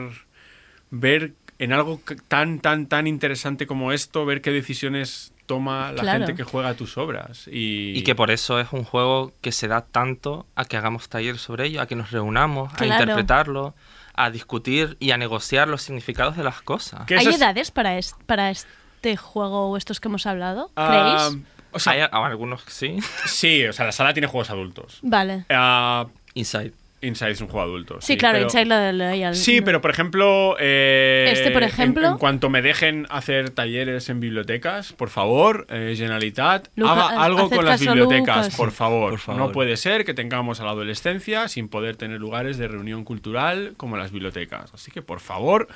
ver 0.89 1.33
en 1.59 1.71
algo 1.71 2.01
tan, 2.27 2.59
tan, 2.59 2.87
tan 2.87 3.05
interesante 3.05 3.67
como 3.67 3.91
esto, 3.91 4.25
ver 4.25 4.41
qué 4.41 4.51
decisiones 4.51 5.31
toma 5.45 5.91
la 5.91 6.01
Claro. 6.01 6.25
gente 6.25 6.35
que 6.35 6.43
juega 6.43 6.69
a 6.69 6.73
tus 6.75 6.97
obras. 6.97 7.47
Y, 7.47 7.97
Y 7.97 8.03
que 8.03 8.15
por 8.15 8.31
eso 8.31 8.59
es 8.59 8.71
un 8.71 8.83
juego 8.83 9.31
que 9.41 9.51
se 9.51 9.67
da 9.67 9.81
tanto 9.81 10.45
a 10.55 10.65
que 10.65 10.77
hagamos 10.77 11.07
talleres 11.09 11.41
sobre 11.41 11.65
ello, 11.67 11.81
a 11.81 11.87
que 11.87 11.95
nos 11.95 12.11
reunamos, 12.11 12.71
a 12.79 12.85
interpretarlo, 12.85 13.75
a 14.13 14.29
discutir 14.29 14.97
y 14.99 15.11
a 15.11 15.17
negociar 15.17 15.67
los 15.67 15.81
significados 15.81 16.35
de 16.37 16.43
las 16.43 16.61
cosas. 16.61 17.01
¿Hay 17.11 17.27
es- 17.27 17.35
edades 17.37 17.71
para, 17.71 17.97
es- 17.97 18.15
para 18.25 18.49
este 18.49 19.17
juego 19.17 19.69
o 19.69 19.77
estos 19.77 19.99
que 19.99 20.07
hemos 20.07 20.25
hablado? 20.25 20.71
ah, 20.75 21.27
¿Creéis? 21.29 21.45
o 21.71 21.79
sea, 21.79 21.93
Hay 21.93 22.01
a- 22.01 22.05
algunos 22.05 22.63
que 22.63 22.71
sí. 22.71 22.97
sí, 23.25 23.65
o 23.65 23.73
sea, 23.73 23.85
la 23.85 23.91
sala 23.91 24.13
tiene 24.13 24.27
juegos 24.27 24.49
adultos. 24.49 24.99
Vale. 25.01 25.45
Ah, 25.49 26.07
Inside. 26.33 26.73
Inside 27.01 27.31
es 27.31 27.41
un 27.41 27.47
juego 27.49 27.61
adulto. 27.67 27.97
Sí, 28.01 28.17
claro, 28.17 28.37
pero- 28.37 28.45
Inside 28.45 28.65
lo 28.65 28.91
leí 28.91 29.21
al- 29.23 29.35
Sí, 29.35 29.61
pero 29.61 29.79
por 29.81 29.91
ejemplo. 29.91 30.55
eh, 30.59 31.29
Este, 31.31 31.51
por 31.51 31.61
en- 31.61 31.69
ejemplo. 31.69 32.07
En, 32.07 32.17
cuanto 32.17 32.49
me 32.49 32.61
dejen 32.63 33.05
hacer 33.09 33.51
talleres 33.51 34.09
en 34.09 34.19
bibliotecas, 34.19 34.93
por 34.93 35.09
favor, 35.09 35.67
eh, 35.69 35.93
Generalitat, 35.95 36.69
Luca, 36.75 36.91
haga 36.93 37.23
algo 37.23 37.45
haced 37.45 37.55
con 37.57 37.65
las 37.65 37.79
bibliotecas, 37.81 38.37
Lucas. 38.37 38.55
por 38.55 38.71
favor. 38.71 39.09
Por 39.11 39.19
favor. 39.19 39.41
No 39.41 39.51
puede 39.51 39.77
ser 39.77 40.03
que 40.05 40.13
tengamos 40.13 40.61
a 40.61 40.63
la 40.65 40.71
adolescencia 40.71 41.47
sin 41.47 41.67
poder 41.67 41.95
tener 41.95 42.19
lugares 42.19 42.57
de 42.57 42.67
reunión 42.67 43.03
cultural 43.03 43.73
como 43.77 43.97
las 43.97 44.11
bibliotecas. 44.11 44.73
Así 44.73 44.89
que, 44.89 45.01
por 45.03 45.19
favor, 45.19 45.67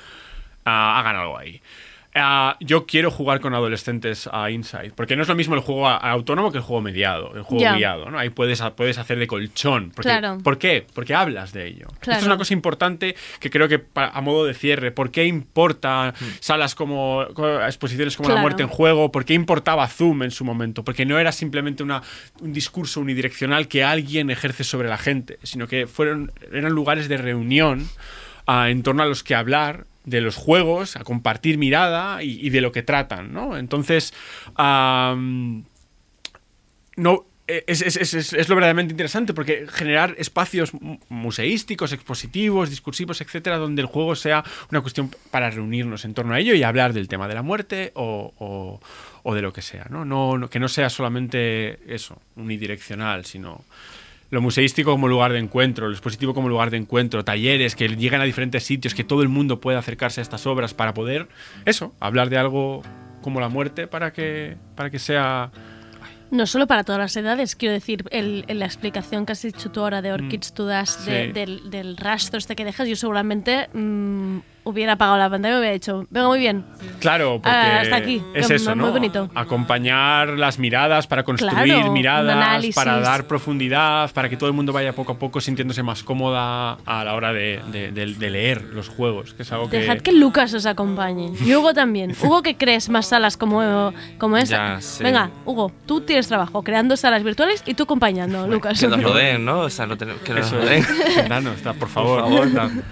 ah, 0.64 0.98
hagan 0.98 1.16
algo 1.16 1.38
ahí. 1.38 1.60
Ah, 2.12 2.56
yo 2.58 2.86
quiero 2.86 3.08
jugar 3.12 3.38
con 3.38 3.54
adolescentes 3.54 4.28
a 4.32 4.50
Inside, 4.50 4.90
porque 4.96 5.14
no 5.14 5.22
es 5.22 5.28
lo 5.28 5.36
mismo 5.36 5.54
el 5.54 5.60
juego 5.60 5.86
a- 5.86 5.96
autónomo 5.96 6.50
que 6.50 6.58
el 6.58 6.64
juego 6.64 6.82
mediado, 6.82 7.36
el 7.36 7.42
juego 7.42 7.62
Ya. 7.62 7.76
guiado, 7.76 8.10
¿no? 8.10 8.18
Ahí 8.18 8.30
puedes, 8.30 8.60
puedes 8.74 8.98
hacer 8.98 9.16
de 9.20 9.28
colchón. 9.28 9.92
Porque, 9.94 10.08
Claro. 10.08 10.38
¿Por 10.42 10.58
qué? 10.58 10.84
Porque 10.92 11.14
hablas 11.14 11.52
de 11.52 11.68
ello. 11.68 11.86
Esto 11.86 12.00
Claro. 12.00 12.18
es 12.20 12.26
una 12.26 12.36
cosa 12.36 12.52
importante 12.52 13.14
que 13.38 13.48
creo 13.48 13.68
que 13.68 13.84
a 13.94 14.20
modo 14.22 14.44
de 14.44 14.54
cierre, 14.54 14.90
¿por 14.90 15.12
qué 15.12 15.24
importa 15.26 16.12
salas 16.40 16.74
como 16.74 17.26
co- 17.32 17.62
exposiciones 17.64 18.16
como 18.16 18.28
La 18.30 18.40
muerte 18.40 18.64
en 18.64 18.68
juego? 18.68 19.12
¿Por 19.12 19.24
qué 19.24 19.34
importaba 19.34 19.86
Zoom 19.86 20.24
en 20.24 20.32
su 20.32 20.44
momento? 20.44 20.82
Porque 20.82 21.06
no 21.06 21.16
era 21.16 21.30
simplemente 21.30 21.84
una, 21.84 22.02
un 22.40 22.52
discurso 22.52 23.00
unidireccional 23.00 23.68
que 23.68 23.84
alguien 23.84 24.30
ejerce 24.30 24.64
sobre 24.64 24.88
la 24.88 24.98
gente, 24.98 25.38
sino 25.44 25.68
que 25.68 25.86
fueron 25.86 26.32
eran 26.52 26.72
lugares 26.72 27.08
de 27.08 27.18
reunión 27.18 27.88
ah, 28.48 28.68
en 28.68 28.82
torno 28.82 29.04
a 29.04 29.06
los 29.06 29.22
que 29.22 29.36
hablar 29.36 29.86
de 30.04 30.20
los 30.20 30.36
juegos, 30.36 30.96
a 30.96 31.04
compartir 31.04 31.58
mirada 31.58 32.22
y, 32.22 32.48
de 32.50 32.60
lo 32.60 32.72
que 32.72 32.82
tratan, 32.82 33.32
¿no? 33.32 33.56
Entonces, 33.56 34.14
no, 36.96 37.26
es, 37.46 37.82
es- 37.82 37.96
es- 37.96 38.14
es- 38.14 38.32
es 38.32 38.48
lo 38.48 38.54
verdaderamente 38.54 38.92
interesante 38.92 39.34
porque 39.34 39.66
generar 39.68 40.14
espacios 40.18 40.72
mu- 40.74 40.98
museísticos, 41.08 41.92
expositivos, 41.92 42.70
discursivos, 42.70 43.20
etcétera, 43.20 43.56
donde 43.58 43.82
el 43.82 43.86
juego 43.88 44.14
sea 44.14 44.44
una 44.70 44.80
cuestión 44.80 45.10
para 45.30 45.50
reunirnos 45.50 46.04
en 46.04 46.14
torno 46.14 46.34
a 46.34 46.38
ello 46.40 46.54
y 46.54 46.62
hablar 46.62 46.92
del 46.92 47.08
tema 47.08 47.26
de 47.26 47.34
la 47.34 47.42
muerte 47.42 47.90
o, 47.94 48.80
o- 49.24 49.34
de 49.34 49.42
lo 49.42 49.52
que 49.52 49.62
sea. 49.62 49.86
No, 49.90 50.04
no- 50.04 50.48
que 50.50 50.60
no 50.60 50.68
sea 50.68 50.90
solamente 50.90 51.78
eso, 51.92 52.20
unidireccional, 52.36 53.24
sino 53.24 53.64
lo 54.30 54.40
museístico 54.40 54.92
como 54.92 55.08
lugar 55.08 55.32
de 55.32 55.38
encuentro, 55.38 55.86
lo 55.88 55.92
expositivo 55.92 56.34
como 56.34 56.48
lugar 56.48 56.70
de 56.70 56.76
encuentro, 56.76 57.24
talleres 57.24 57.74
que 57.74 57.88
lleguen 57.88 58.20
a 58.20 58.24
diferentes 58.24 58.62
sitios, 58.64 58.94
que 58.94 59.04
todo 59.04 59.22
el 59.22 59.28
mundo 59.28 59.60
pueda 59.60 59.78
acercarse 59.80 60.20
a 60.20 60.22
estas 60.22 60.46
obras 60.46 60.72
para 60.74 60.94
poder, 60.94 61.28
eso, 61.64 61.94
hablar 62.00 62.30
de 62.30 62.38
algo 62.38 62.82
como 63.22 63.40
la 63.40 63.48
muerte 63.48 63.86
para 63.86 64.12
que, 64.12 64.56
para 64.76 64.88
que 64.90 64.98
sea 64.98 65.50
No 66.30 66.46
solo 66.46 66.68
para 66.68 66.84
todas 66.84 67.00
las 67.00 67.16
edades, 67.16 67.56
quiero 67.56 67.72
decir, 67.74 68.04
el, 68.12 68.44
el- 68.46 68.60
la 68.60 68.66
explicación 68.66 69.26
que 69.26 69.32
has 69.32 69.42
dicho 69.42 69.70
tú 69.72 69.80
ahora 69.80 70.00
de 70.00 70.12
Orchids 70.12 70.52
to 70.54 70.64
Dust, 70.64 71.00
de- 71.06 71.26
Sí. 71.26 71.32
del, 71.32 71.70
del 71.70 71.96
rastro 71.96 72.38
este 72.38 72.54
que 72.54 72.64
dejas, 72.64 72.88
yo 72.88 72.94
seguramente 72.94 73.68
mm, 73.74 74.38
hubiera 74.64 74.92
apagado 74.94 75.18
la 75.18 75.30
pantalla 75.30 75.52
y 75.52 75.56
me 75.56 75.60
hubiera 75.60 75.72
dicho, 75.74 76.06
venga, 76.10 76.28
muy 76.28 76.38
bien. 76.38 76.64
Claro, 77.00 77.40
porque 77.42 77.48
Ah, 77.56 77.80
hasta 77.80 77.96
aquí, 77.96 78.22
es 78.34 78.46
que 78.46 78.54
eso, 78.56 78.74
muy 78.76 78.86
¿no? 78.86 78.92
bonito. 78.92 79.30
Acompañar 79.34 80.30
las 80.30 80.58
miradas 80.58 81.06
para 81.06 81.22
construir 81.22 81.52
Claro, 81.54 81.92
miradas, 81.92 82.66
para 82.74 83.00
dar 83.00 83.26
profundidad, 83.26 84.10
para 84.12 84.28
que 84.28 84.36
todo 84.36 84.48
el 84.48 84.54
mundo 84.54 84.72
vaya 84.72 84.92
poco 84.92 85.12
a 85.12 85.18
poco 85.18 85.40
sintiéndose 85.40 85.82
más 85.82 86.02
cómoda 86.02 86.78
a 86.86 87.04
la 87.04 87.14
hora 87.14 87.32
de, 87.32 87.60
de- 87.72 87.90
de- 87.92 88.14
de 88.14 88.30
leer 88.30 88.62
los 88.72 88.88
juegos, 88.88 89.34
que 89.34 89.42
es 89.42 89.52
algo 89.52 89.68
que... 89.70 89.78
Dejad 89.80 89.98
que 89.98 90.12
Lucas 90.12 90.52
os 90.54 90.66
acompañe. 90.66 91.32
Y 91.44 91.54
Hugo 91.54 91.72
también. 91.74 92.14
Hugo, 92.22 92.42
que 92.42 92.56
crees 92.56 92.88
más 92.90 93.06
salas 93.08 93.36
como, 93.36 93.92
como 94.18 94.36
esta? 94.36 94.78
Venga, 95.00 95.30
Hugo, 95.44 95.72
tú 95.86 96.00
tienes 96.02 96.28
trabajo 96.28 96.62
creando 96.62 96.96
salas 96.96 97.22
virtuales 97.22 97.62
y 97.66 97.74
tú 97.74 97.84
acompañando, 97.84 98.46
Lucas. 98.46 98.78
Que 98.80 98.88
nos 98.88 99.00
lo 99.02 99.14
den, 99.14 99.44
¿no? 99.44 99.60
O 99.60 99.70
sea, 99.70 99.86
no 99.86 99.96
tenemos- 99.96 100.22
que 100.22 100.34
nos 100.34 100.52
lo 100.52 100.64
den. 100.64 100.84
Danos, 101.28 101.62
da, 101.62 101.72
por 101.74 101.88
favor. 101.88 102.22
Por 102.22 102.30
favor. 102.30 102.52
danos. 102.54 102.84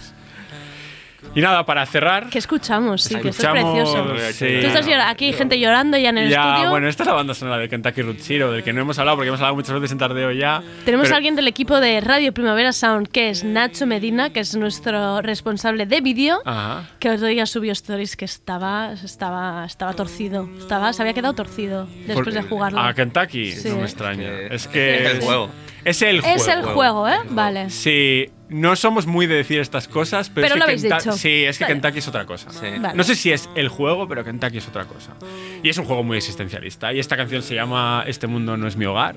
Y 1.39 1.41
nada, 1.41 1.65
para 1.65 1.87
cerrar... 1.87 2.29
Que 2.31 2.39
escuchamos, 2.39 3.03
sí, 3.05 3.15
que 3.15 3.29
esto 3.29 3.29
es 3.29 3.39
Escuchamos, 3.39 3.75
precioso. 4.13 4.33
sí. 4.33 4.59
Tú 4.61 4.67
estás 4.67 4.87
llorando, 4.87 5.11
aquí 5.13 5.27
hay 5.27 5.33
gente 5.35 5.61
llorando 5.61 5.97
ya 5.97 6.09
en 6.09 6.19
el 6.19 6.29
ya, 6.31 6.51
estudio. 6.55 6.71
bueno, 6.71 6.89
esta 6.89 7.05
es 7.05 7.07
la 7.07 7.13
banda 7.13 7.35
sonora 7.35 7.59
de 7.59 7.69
Kentucky 7.69 8.03
Route 8.03 8.21
Zero, 8.21 8.51
del 8.51 8.65
que 8.65 8.73
no 8.73 8.81
hemos 8.81 8.99
hablado 8.99 9.17
porque 9.19 9.29
hemos 9.29 9.39
hablado 9.41 9.55
muchas 9.55 9.75
veces 9.75 9.93
en 9.93 9.99
Tardeo 9.99 10.33
ya. 10.33 10.63
Tenemos 10.85 11.05
pero- 11.05 11.15
a 11.15 11.17
alguien 11.19 11.37
del 11.37 11.47
equipo 11.47 11.79
de 11.79 12.01
Radio 12.01 12.33
Primavera 12.35 12.73
Sound, 12.73 13.07
que 13.09 13.31
es 13.31 13.45
Nacho 13.45 13.87
Medina, 13.87 14.31
que 14.31 14.41
es 14.41 14.57
nuestro 14.57 15.23
responsable 15.23 15.87
de 15.87 16.01
vídeo, 16.01 16.41
Ajá. 16.45 16.89
que 16.99 17.11
otro 17.11 17.29
día 17.29 17.47
subió 17.47 17.71
stories 17.73 18.17
que 18.17 18.25
estaba, 18.25 18.93
estaba, 18.95 19.65
estaba 19.65 19.93
torcido. 19.93 20.49
Estaba, 20.59 20.93
se 20.93 21.03
había 21.03 21.15
quedado 21.15 21.35
torcido 21.35 21.87
después 22.07 22.25
Por- 22.25 22.33
de 22.33 22.43
jugarlo. 22.43 22.81
A 22.81 22.95
Kentucky, 22.95 23.53
Sí. 23.53 23.69
no 23.69 23.77
me 23.77 23.83
extraña. 23.85 24.29
Es 24.51 24.67
que 24.67 25.05
Es 25.05 25.11
el 25.15 25.21
juego. 25.21 25.51
Es 25.85 26.03
el 26.03 26.21
juego. 26.21 26.37
Es 26.37 26.49
el 26.49 26.63
juego, 26.65 27.09
¿eh? 27.09 27.17
Vale. 27.31 27.71
Sí, 27.71 28.27
no 28.49 28.77
somos 28.77 29.07
muy 29.07 29.27
de 29.27 29.37
decir 29.37 29.61
estas 29.61 29.89
cosas, 29.89 30.29
pero, 30.31 30.47
Pero 30.47 30.55
es 30.55 30.61
lo 30.61 30.67
que 30.67 30.71
habéis 30.73 30.85
Kentucky- 30.85 31.05
dicho. 31.05 31.13
Sí, 31.13 31.45
es 31.45 31.59
que 31.59 31.65
Vale. 31.65 31.75
Kentucky 31.75 31.99
es 31.99 32.09
otra 32.09 32.25
cosa. 32.27 32.49
Vale. 32.81 32.95
No 32.97 33.05
sé 33.05 33.15
si 33.15 33.31
es 33.33 33.49
el 33.55 33.69
juego, 33.69 34.09
pero 34.09 34.25
Kentucky 34.25 34.59
es 34.59 34.69
otra 34.69 34.85
cosa. 34.85 35.15
Y 35.63 35.69
es 35.69 35.79
un 35.79 35.85
juego 35.85 36.03
muy 36.03 36.17
existencialista. 36.17 36.93
Y 36.93 36.99
esta 36.99 37.17
canción 37.17 37.43
se 37.43 37.55
llama 37.55 38.05
Este 38.07 38.27
mundo 38.27 38.57
no 38.57 38.67
es 38.67 38.77
mi 38.77 38.85
hogar. 38.87 39.17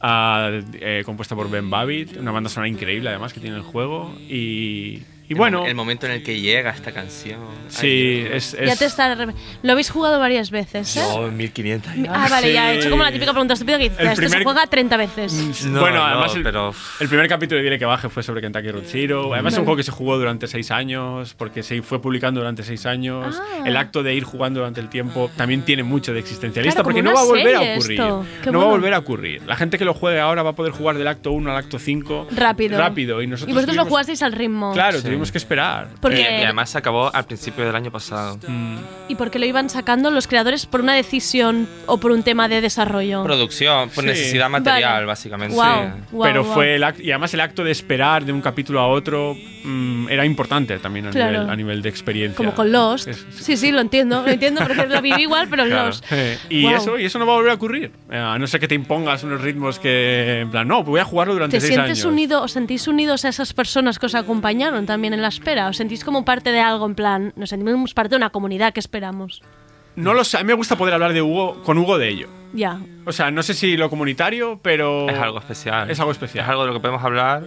ah, 0.00 0.50
eh, 0.74 1.02
compuesta 1.06 1.34
por 1.34 1.48
Ben 1.50 1.70
Babbitt, 1.70 2.16
una 2.18 2.30
banda 2.30 2.50
sonora 2.50 2.68
increíble 2.68 3.08
además 3.08 3.32
que 3.32 3.40
tiene 3.40 3.56
el 3.56 3.62
juego 3.62 4.14
y, 4.28 5.02
y 5.28 5.32
El 5.32 5.38
bueno, 5.38 5.64
El 5.66 5.74
momento 5.74 6.06
en 6.06 6.12
el 6.12 6.22
que 6.22 6.40
llega 6.40 6.70
esta 6.70 6.92
canción. 6.92 7.40
sí, 7.68 7.86
Ay, 8.26 8.28
es, 8.34 8.52
Ya 8.52 8.72
es- 8.72 8.78
te 8.78 8.84
está... 8.84 9.14
Lo 9.62 9.72
habéis 9.72 9.90
jugado 9.90 10.18
varias 10.18 10.50
veces, 10.50 10.96
¿eh? 10.96 11.00
Yo, 11.00 11.30
1500. 11.30 11.92
Ah, 12.10 12.26
vale, 12.30 12.52
ya 12.52 12.70
he 12.70 12.74
Sí. 12.74 12.80
hecho 12.80 12.90
como 12.90 13.02
la 13.02 13.10
típica 13.12 13.32
pregunta 13.32 13.54
estúpida 13.54 13.78
que 13.78 13.84
dices, 13.84 14.00
El 14.00 14.06
esto 14.08 14.20
se 14.22 14.28
primer- 14.28 14.44
juega 14.44 14.66
30 14.66 14.96
veces. 14.98 15.64
No, 15.66 15.80
bueno, 15.80 15.96
no, 15.96 16.04
además 16.04 16.34
el, 16.34 16.42
pero- 16.42 16.74
el 17.00 17.08
primer 17.08 17.28
capítulo 17.28 17.58
de 17.58 17.64
Dile 17.64 17.78
que 17.78 17.84
baje 17.86 18.08
fue 18.08 18.22
sobre 18.22 18.40
Kentucky 18.42 18.70
Road 18.70 18.84
Zero. 18.86 19.32
Además 19.32 19.54
es 19.54 19.58
un 19.60 19.64
juego 19.64 19.76
que 19.78 19.82
se 19.82 19.92
jugó 19.92 20.18
durante 20.18 20.46
seis 20.46 20.70
años, 20.70 21.34
porque 21.34 21.62
se 21.62 21.80
fue 21.82 22.02
publicando 22.02 22.40
durante 22.40 22.62
seis 22.62 22.84
años. 22.84 23.40
Ah. 23.40 23.62
El 23.64 23.76
acto 23.76 24.02
de 24.02 24.14
ir 24.14 24.24
jugando 24.24 24.60
durante 24.60 24.80
el 24.80 24.88
tiempo 24.90 25.30
también 25.36 25.62
tiene 25.62 25.82
mucho 25.84 26.12
de 26.12 26.20
existencialista, 26.20 26.82
Claro, 26.82 26.84
porque 26.84 27.02
no 27.02 27.14
va 27.14 27.20
a 27.22 27.24
volver 27.24 27.56
a 27.56 27.60
ocurrir. 27.76 27.98
No 27.98 28.06
va 28.08 28.24
a 28.24 28.50
bueno. 28.50 28.68
volver 28.68 28.94
a 28.94 28.98
ocurrir. 28.98 29.42
La 29.46 29.56
gente 29.56 29.78
que 29.78 29.84
lo 29.86 29.94
juegue 29.94 30.20
ahora 30.20 30.42
va 30.42 30.50
a 30.50 30.54
poder 30.54 30.72
jugar 30.72 30.98
del 30.98 31.08
acto 31.08 31.32
1 31.32 31.50
al 31.50 31.56
acto 31.56 31.78
5 31.78 32.28
Rápido. 32.30 32.78
rápido. 32.78 33.22
Y 33.22 33.26
nosotros 33.26 33.50
Y 33.50 33.54
vosotros 33.54 33.76
lo 33.76 33.86
jugasteis 33.86 34.22
al 34.22 34.32
ritmo. 34.32 34.72
Claro, 34.74 35.00
Sí. 35.00 35.13
Tuvimos 35.14 35.32
que 35.32 35.38
esperar. 35.38 35.88
Porque- 36.00 36.20
Y, 36.20 36.40
y 36.40 36.44
además 36.44 36.70
se 36.70 36.78
acabó 36.78 37.14
al 37.14 37.24
principio 37.24 37.64
del 37.64 37.74
año 37.74 37.90
pasado. 37.90 38.38
Mm. 38.46 38.76
¿Y 39.08 39.14
por 39.14 39.30
qué 39.30 39.38
lo 39.38 39.46
iban 39.46 39.68
sacando 39.70 40.10
los 40.10 40.26
creadores 40.26 40.66
por 40.66 40.80
una 40.80 40.94
decisión 40.94 41.68
o 41.86 41.98
por 41.98 42.10
un 42.12 42.22
tema 42.22 42.48
de 42.48 42.60
desarrollo? 42.60 43.22
Producción, 43.24 43.90
por 43.90 44.04
Sí. 44.04 44.10
necesidad 44.10 44.48
material, 44.50 44.92
Vale. 44.94 45.06
básicamente. 45.06 45.54
Guau, 45.54 45.90
guau, 46.10 46.28
pero 46.28 46.42
guau. 46.44 46.54
fue 46.54 46.74
el 46.76 46.82
act- 46.84 47.00
y 47.02 47.10
además 47.10 47.32
el 47.34 47.40
acto 47.40 47.64
de 47.64 47.70
esperar 47.70 48.24
de 48.24 48.32
un 48.32 48.40
capítulo 48.40 48.80
a 48.80 48.88
otro 48.88 49.36
mm, 49.64 50.08
era 50.10 50.24
importante 50.26 50.78
también 50.78 51.06
a, 51.06 51.10
Claro. 51.10 51.32
nivel, 51.32 51.50
a 51.50 51.56
nivel 51.56 51.82
de 51.82 51.88
experiencia. 51.88 52.36
Como 52.36 52.54
con 52.54 52.70
Lost. 52.70 53.08
Es- 53.08 53.24
Sí, 53.40 53.56
sí, 53.56 53.72
lo 53.72 53.80
entiendo, 53.80 54.22
lo 54.22 54.28
entiendo, 54.28 54.62
porque 54.66 54.86
lo 54.86 55.00
viví 55.02 55.22
igual, 55.22 55.48
pero 55.48 55.64
en 55.64 55.70
Claro. 55.70 55.86
Lost. 55.86 56.04
Eh, 56.10 56.38
y, 56.50 56.66
eso, 56.66 56.98
y 56.98 57.04
eso 57.06 57.18
no 57.18 57.26
va 57.26 57.32
a 57.32 57.36
volver 57.36 57.50
a 57.50 57.54
ocurrir. 57.54 57.90
Eh, 58.10 58.16
A 58.18 58.38
no 58.38 58.46
ser 58.46 58.58
que 58.60 58.68
te 58.68 58.74
impongas 58.74 59.22
unos 59.24 59.40
ritmos 59.42 59.78
que, 59.78 60.40
en 60.40 60.50
plan, 60.50 60.66
no, 60.66 60.82
voy 60.82 61.00
a 61.00 61.04
jugarlo 61.04 61.34
durante 61.34 61.56
¿Te 61.56 61.60
seis 61.60 61.74
sientes 61.74 61.98
años. 61.98 62.04
unido, 62.12 62.42
os 62.42 62.52
sentís 62.52 62.88
unidos 62.88 63.24
a 63.24 63.28
esas 63.28 63.52
personas 63.52 63.98
que 63.98 64.06
os 64.06 64.14
acompañaron 64.14 64.86
también 64.86 65.03
en 65.12 65.20
la 65.22 65.28
espera? 65.28 65.68
¿Os 65.68 65.76
sentís 65.76 66.04
como 66.04 66.24
parte 66.24 66.52
de 66.52 66.60
algo, 66.60 66.86
en 66.86 66.94
plan, 66.94 67.32
nos 67.36 67.50
sentimos 67.50 67.92
parte 67.94 68.10
de 68.10 68.16
una 68.16 68.30
comunidad 68.30 68.72
que 68.72 68.80
esperamos? 68.80 69.42
No 69.96 70.14
lo 70.14 70.24
sé, 70.24 70.38
a 70.38 70.40
mí 70.40 70.46
me 70.46 70.54
gusta 70.54 70.76
poder 70.76 70.94
hablar 70.94 71.12
de 71.12 71.22
Hugo, 71.22 71.62
con 71.62 71.78
Hugo 71.78 71.98
de 71.98 72.08
ello. 72.08 72.28
Ya. 72.52 72.80
O 73.04 73.12
sea, 73.12 73.30
no 73.30 73.42
sé 73.42 73.54
si 73.54 73.76
lo 73.76 73.90
comunitario, 73.90 74.58
pero... 74.62 75.08
Es 75.08 75.18
algo 75.18 75.38
especial. 75.38 75.90
Es 75.90 76.00
algo 76.00 76.12
especial. 76.12 76.44
Es 76.44 76.50
algo 76.50 76.62
de 76.62 76.68
lo 76.68 76.74
que 76.74 76.80
podemos 76.80 77.02
hablar. 77.04 77.44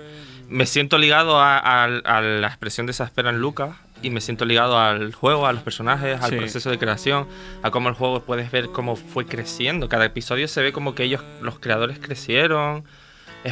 Me 0.49 0.65
siento 0.65 0.97
ligado 0.97 1.39
a, 1.39 1.57
a- 1.57 1.83
a 1.85 2.21
la 2.21 2.47
expresión 2.47 2.85
de 2.85 2.91
esa 2.91 3.03
espera 3.03 3.31
en 3.31 3.39
Lucas 3.39 3.75
y 4.01 4.11
me 4.11 4.21
siento 4.21 4.45
ligado 4.45 4.79
al 4.79 5.13
juego, 5.13 5.45
a 5.45 5.51
los 5.51 5.61
personajes, 5.63 6.21
al 6.21 6.29
Sí. 6.29 6.35
proceso 6.37 6.69
de 6.69 6.77
creación, 6.77 7.27
a 7.63 7.71
cómo 7.71 7.89
el 7.89 7.95
juego 7.95 8.21
puedes 8.21 8.49
ver 8.51 8.67
cómo 8.69 8.95
fue 8.95 9.25
creciendo. 9.25 9.89
Cada 9.89 10.05
episodio 10.05 10.47
se 10.47 10.61
ve 10.61 10.71
como 10.71 10.95
que 10.95 11.03
ellos, 11.03 11.21
los 11.41 11.59
creadores, 11.59 11.99
crecieron, 11.99 12.85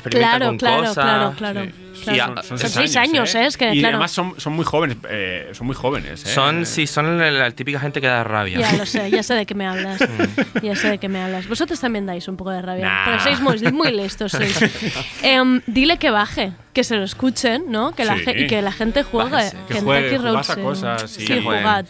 Claro, 0.04 0.46
con 0.48 0.58
claro, 0.58 0.80
cosas. 0.80 0.94
claro, 0.94 1.34
claro. 1.38 1.66
Sí. 1.66 2.02
claro. 2.04 2.18
Y 2.36 2.40
a- 2.40 2.44
Son 2.44 2.58
seis 2.60 2.96
años, 2.98 3.34
¿eh? 3.36 3.46
Es 3.46 3.58
que, 3.58 3.74
y 3.74 3.80
claro. 3.80 3.96
además 3.96 4.12
son, 4.12 4.40
son 4.40 4.54
muy 4.54 4.66
jóvenes, 4.66 4.98
eh, 5.10 5.50
son 5.54 5.68
muy 5.68 5.76
jóvenes, 5.76 6.26
¿eh? 6.26 6.30
Son, 6.30 6.66
sí, 6.66 6.88
son 6.88 7.18
la, 7.18 7.32
la 7.32 7.52
típica 7.52 7.80
gente 7.80 8.02
que 8.02 8.08
da 8.08 8.24
rabia. 8.24 8.60
Ya 8.60 8.74
lo 8.74 8.86
sé, 8.86 9.10
ya 9.10 9.24
sé 9.24 9.34
de 9.34 9.46
qué 9.46 9.56
me 9.56 9.66
hablas. 9.68 10.00
ya 10.62 10.76
sé 10.76 10.90
de 10.90 10.98
qué 10.98 11.08
me 11.10 11.22
hablas. 11.22 11.48
Vosotros 11.48 11.80
también 11.80 12.06
dais 12.06 12.28
un 12.28 12.38
poco 12.38 12.52
de 12.52 12.62
rabia. 12.62 12.86
Nah. 12.86 13.06
Pero 13.06 13.20
sois 13.22 13.40
muy, 13.42 13.72
muy 13.72 13.92
listos. 13.92 14.32
sois. 14.32 14.56
Em, 15.24 15.62
dile 15.68 15.98
que 15.98 16.10
baje, 16.12 16.52
que 16.74 16.84
se 16.84 16.96
lo 16.96 17.04
escuchen, 17.04 17.66
¿no? 17.70 17.94
Que 17.94 18.06
la 18.06 18.16
Sí. 18.18 18.24
y 18.36 18.48
que 18.48 18.62
la 18.62 18.72
gente 18.72 19.04
juegue. 19.04 19.32
Bájese. 19.32 19.58
Que 19.68 19.74
Kentucky 19.76 19.86
juegue, 19.86 20.18
Road 20.18 20.38
a 20.50 20.56
cosas 20.56 21.18
y- 21.18 21.26
Sí, 21.28 21.42
jueguen. 21.42 21.44
jugad. 21.64 21.86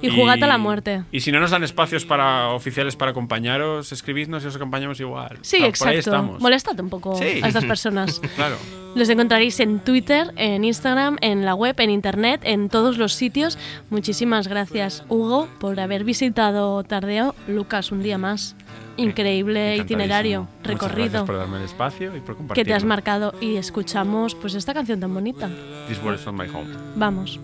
Y 0.00 0.10
jugad 0.10 0.42
a 0.42 0.46
la 0.46 0.58
muerte. 0.58 1.02
Y 1.12 1.20
si 1.20 1.32
no 1.32 1.40
nos 1.40 1.50
dan 1.50 1.64
espacios 1.64 2.04
para 2.04 2.50
oficiales 2.50 2.94
para 2.96 3.10
acompañaros, 3.10 3.90
escribidnos 3.92 4.44
y 4.44 4.46
os 4.46 4.56
acompañamos 4.56 5.00
igual. 5.00 5.38
Sí, 5.42 5.56
Ah, 5.56 5.72
Por 5.76 5.88
ahí 5.88 5.96
exacto. 5.96 5.98
estamos. 5.98 6.40
Molestad 6.40 6.78
un 6.80 6.88
poco 6.88 7.16
Sí. 7.16 7.40
a 7.42 7.48
estas 7.48 7.64
personas. 7.64 8.20
Claro. 8.36 8.56
Los 8.94 9.08
encontraréis 9.08 9.58
en 9.60 9.80
Twitter, 9.80 10.32
en 10.36 10.64
Instagram, 10.64 11.18
en 11.20 11.44
la 11.44 11.54
web, 11.54 11.74
en 11.78 11.90
internet, 11.90 12.40
en 12.44 12.68
todos 12.68 12.96
los 12.98 13.12
sitios. 13.12 13.58
Muchísimas 13.90 14.48
gracias, 14.48 15.04
Hugo, 15.08 15.48
por 15.60 15.78
haber 15.80 16.04
visitado 16.04 16.82
Tardeo. 16.84 17.34
Lucas, 17.48 17.92
un 17.92 18.02
día 18.02 18.18
más. 18.18 18.56
Increíble 18.96 19.76
itinerario, 19.76 20.48
recorrido 20.64 21.08
Gracias 21.10 21.22
por 21.24 21.36
darme 21.36 21.58
el 21.58 21.64
espacio 21.64 22.16
y 22.16 22.20
por 22.20 22.36
compartir. 22.36 22.64
que 22.64 22.68
te 22.68 22.74
has 22.74 22.84
marcado 22.84 23.32
y 23.40 23.56
escuchamos 23.56 24.34
pues 24.34 24.54
esta 24.54 24.74
canción 24.74 24.98
tan 24.98 25.14
bonita. 25.14 25.48
This 25.88 26.02
world 26.02 26.18
is 26.18 26.26
not 26.26 26.34
my 26.34 26.48
home. 26.48 26.68
Vamos. 26.96 27.38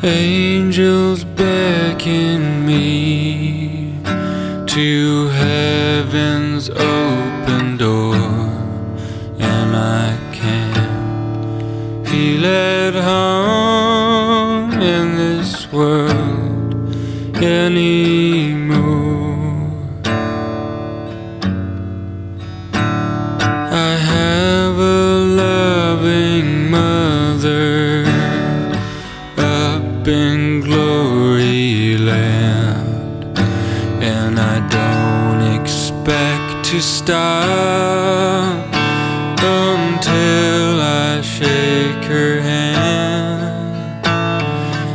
Angels 0.00 1.24
beckon 1.24 2.64
me 2.64 4.00
to 4.04 5.26
heaven's 5.26 6.70
open 6.70 7.76
door, 7.76 8.14
and 9.40 9.74
I 9.76 10.16
can 10.32 12.04
feel 12.04 12.46
at 12.46 12.94
home 12.94 14.80
in 14.80 15.16
this 15.16 15.66
world 15.72 16.94
anymore. 17.42 19.27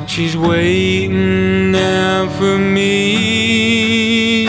She's 0.08 0.38
waiting 0.38 1.72
now 1.72 2.30
for 2.38 2.58
me 2.60 4.46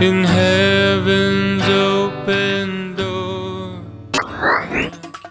in 0.00 0.24
heaven's 0.24 1.68
open. 1.68 2.94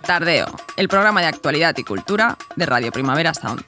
Tardeo, 0.06 0.48
el 0.76 0.88
programa 0.88 1.22
de 1.22 1.28
actualidad 1.28 1.78
y 1.78 1.84
cultura 1.84 2.36
de 2.56 2.66
Radio 2.66 2.92
Primavera 2.92 3.34
Sound. 3.36 3.64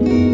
Estoy 0.00 0.27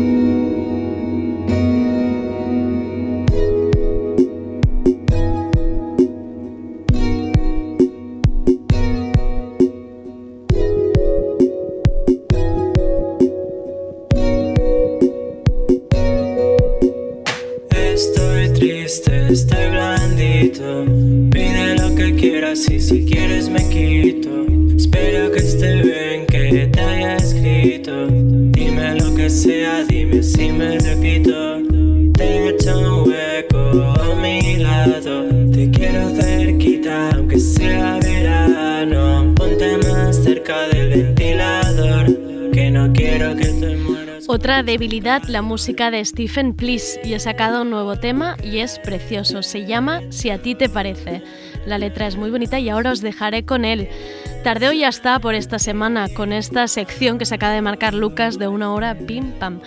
debilidad, 44.75 45.23
la 45.29 45.41
música 45.41 45.93
de 45.93 46.05
Stephen 46.05 46.53
Please, 46.53 47.01
y 47.05 47.15
he 47.15 47.21
sacado 47.21 47.63
un 47.63 47.71
nuevo 47.71 47.97
tema 47.97 48.37
y 48.43 48.59
es 48.59 48.81
precioso. 48.81 49.41
Se 49.45 49.67
llama 49.67 50.01
Si 50.11 50.31
a 50.31 50.43
ti 50.43 50.57
te 50.57 50.69
parece. 50.69 51.23
La 51.65 51.79
letra 51.79 52.09
es 52.09 52.17
muy 52.17 52.29
bonita 52.29 52.59
y 52.59 52.69
ahora 52.71 52.91
os 52.91 53.01
dejaré 53.01 53.45
con 53.45 53.65
él. 53.65 53.89
Tardeo 54.43 54.73
ya 54.73 54.89
está 54.89 55.21
por 55.21 55.37
esta 55.37 55.61
semana 55.61 56.09
con 56.09 56.33
esta 56.33 56.67
sección 56.67 57.19
que 57.19 57.25
se 57.25 57.37
acaba 57.37 57.53
de 57.53 57.63
marcar 57.63 57.95
Lucas 57.95 58.37
de 58.37 58.49
una 58.49 58.75
hora, 58.75 58.99
pim 58.99 59.31
pam. 59.39 59.61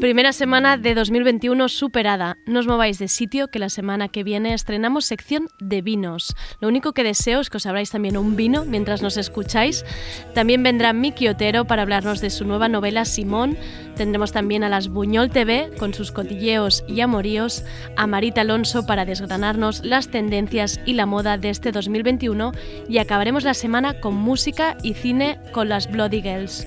Primera 0.00 0.32
semana 0.32 0.78
de 0.78 0.94
2021 0.94 1.68
superada. 1.68 2.38
No 2.46 2.60
os 2.60 2.66
mováis 2.66 2.98
de 2.98 3.06
sitio 3.06 3.48
que 3.52 3.58
la 3.58 3.68
semana 3.68 4.08
que 4.08 4.24
viene 4.24 4.54
estrenamos 4.54 5.04
sección 5.04 5.48
de 5.60 5.82
vinos. 5.82 6.34
Lo 6.58 6.68
único 6.68 6.94
que 6.94 7.04
deseo 7.04 7.38
es 7.38 7.50
que 7.50 7.58
os 7.58 7.66
abráis 7.66 7.90
también 7.90 8.16
un 8.16 8.34
vino 8.34 8.64
mientras 8.64 9.02
nos 9.02 9.18
escucháis. 9.18 9.84
También 10.32 10.62
vendrá 10.62 10.94
Miki 10.94 11.28
Otero 11.28 11.66
para 11.66 11.82
hablarnos 11.82 12.22
de 12.22 12.30
su 12.30 12.46
nueva 12.46 12.66
novela 12.66 13.04
Simón. 13.04 13.58
Tendremos 13.94 14.32
también 14.32 14.64
a 14.64 14.70
las 14.70 14.88
Buñol 14.88 15.28
TV 15.28 15.68
con 15.78 15.92
sus 15.92 16.12
cotilleos 16.12 16.82
y 16.88 17.02
amoríos, 17.02 17.62
a 17.98 18.06
Marita 18.06 18.40
Alonso 18.40 18.86
para 18.86 19.04
desgranarnos 19.04 19.84
las 19.84 20.08
tendencias 20.08 20.80
y 20.86 20.94
la 20.94 21.04
moda 21.04 21.36
de 21.36 21.50
este 21.50 21.72
2021 21.72 22.52
y 22.88 22.96
acabaremos 22.96 23.44
la 23.44 23.52
semana 23.52 24.00
con 24.00 24.14
música 24.14 24.78
y 24.82 24.94
cine 24.94 25.38
con 25.52 25.68
las 25.68 25.92
Bloody 25.92 26.22
Girls. 26.22 26.66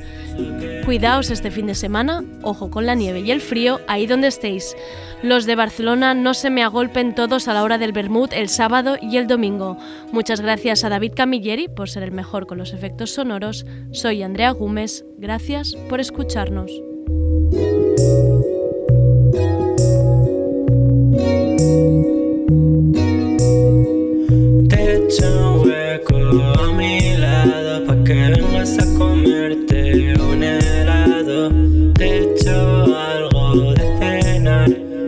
Cuidaos 0.85 1.31
este 1.31 1.49
fin 1.49 1.65
de 1.65 1.76
semana, 1.76 2.23
ojo 2.43 2.69
con 2.69 2.85
la 2.85 2.93
nieve 2.93 3.23
y 3.24 3.32
el 3.32 3.41
frío, 3.41 3.80
ahí 3.88 4.06
donde 4.06 4.28
estéis. 4.28 4.76
Los 5.22 5.45
de 5.45 5.56
Barcelona 5.56 6.14
no 6.14 6.34
se 6.34 6.50
me 6.50 6.64
agolpen 6.64 7.16
todos 7.16 7.48
a 7.48 7.54
la 7.54 7.64
hora 7.64 7.78
del 7.78 7.94
Bermud 7.94 8.34
el 8.34 8.50
sábado 8.50 8.98
y 9.02 9.18
el 9.18 9.28
domingo. 9.28 9.78
Muchas 10.12 10.41
gracias 10.41 10.84
a 10.84 10.90
David 10.90 11.14
Camilleri 11.16 11.70
por 11.70 11.90
ser 11.90 12.04
el 12.04 12.12
mejor 12.12 12.45
con 12.45 12.58
los 12.58 12.74
efectos 12.74 13.12
sonoros. 13.12 13.66
Soy 13.91 14.22
Andrea 14.22 14.52
Gómez, 14.52 15.06
gracias 15.18 15.76
por 15.90 16.02
escucharnos. 16.02 16.72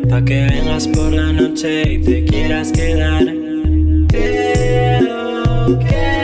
Pa' 0.09 0.23
que 0.23 0.47
vengas 0.49 0.87
por 0.87 1.11
la 1.11 1.31
noche 1.31 1.93
y 1.93 1.97
te 1.99 2.25
quieras 2.25 2.71
quedar. 2.71 3.25
Creo 4.07 5.79
que 5.79 6.14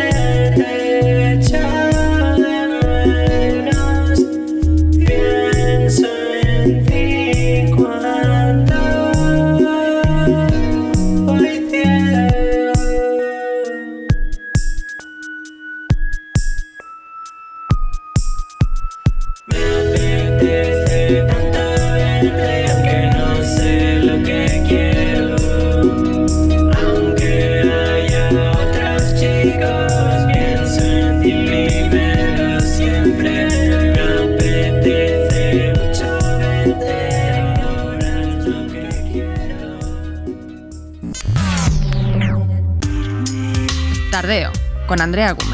Andrea 45.02 45.34
Gómez. 45.34 45.51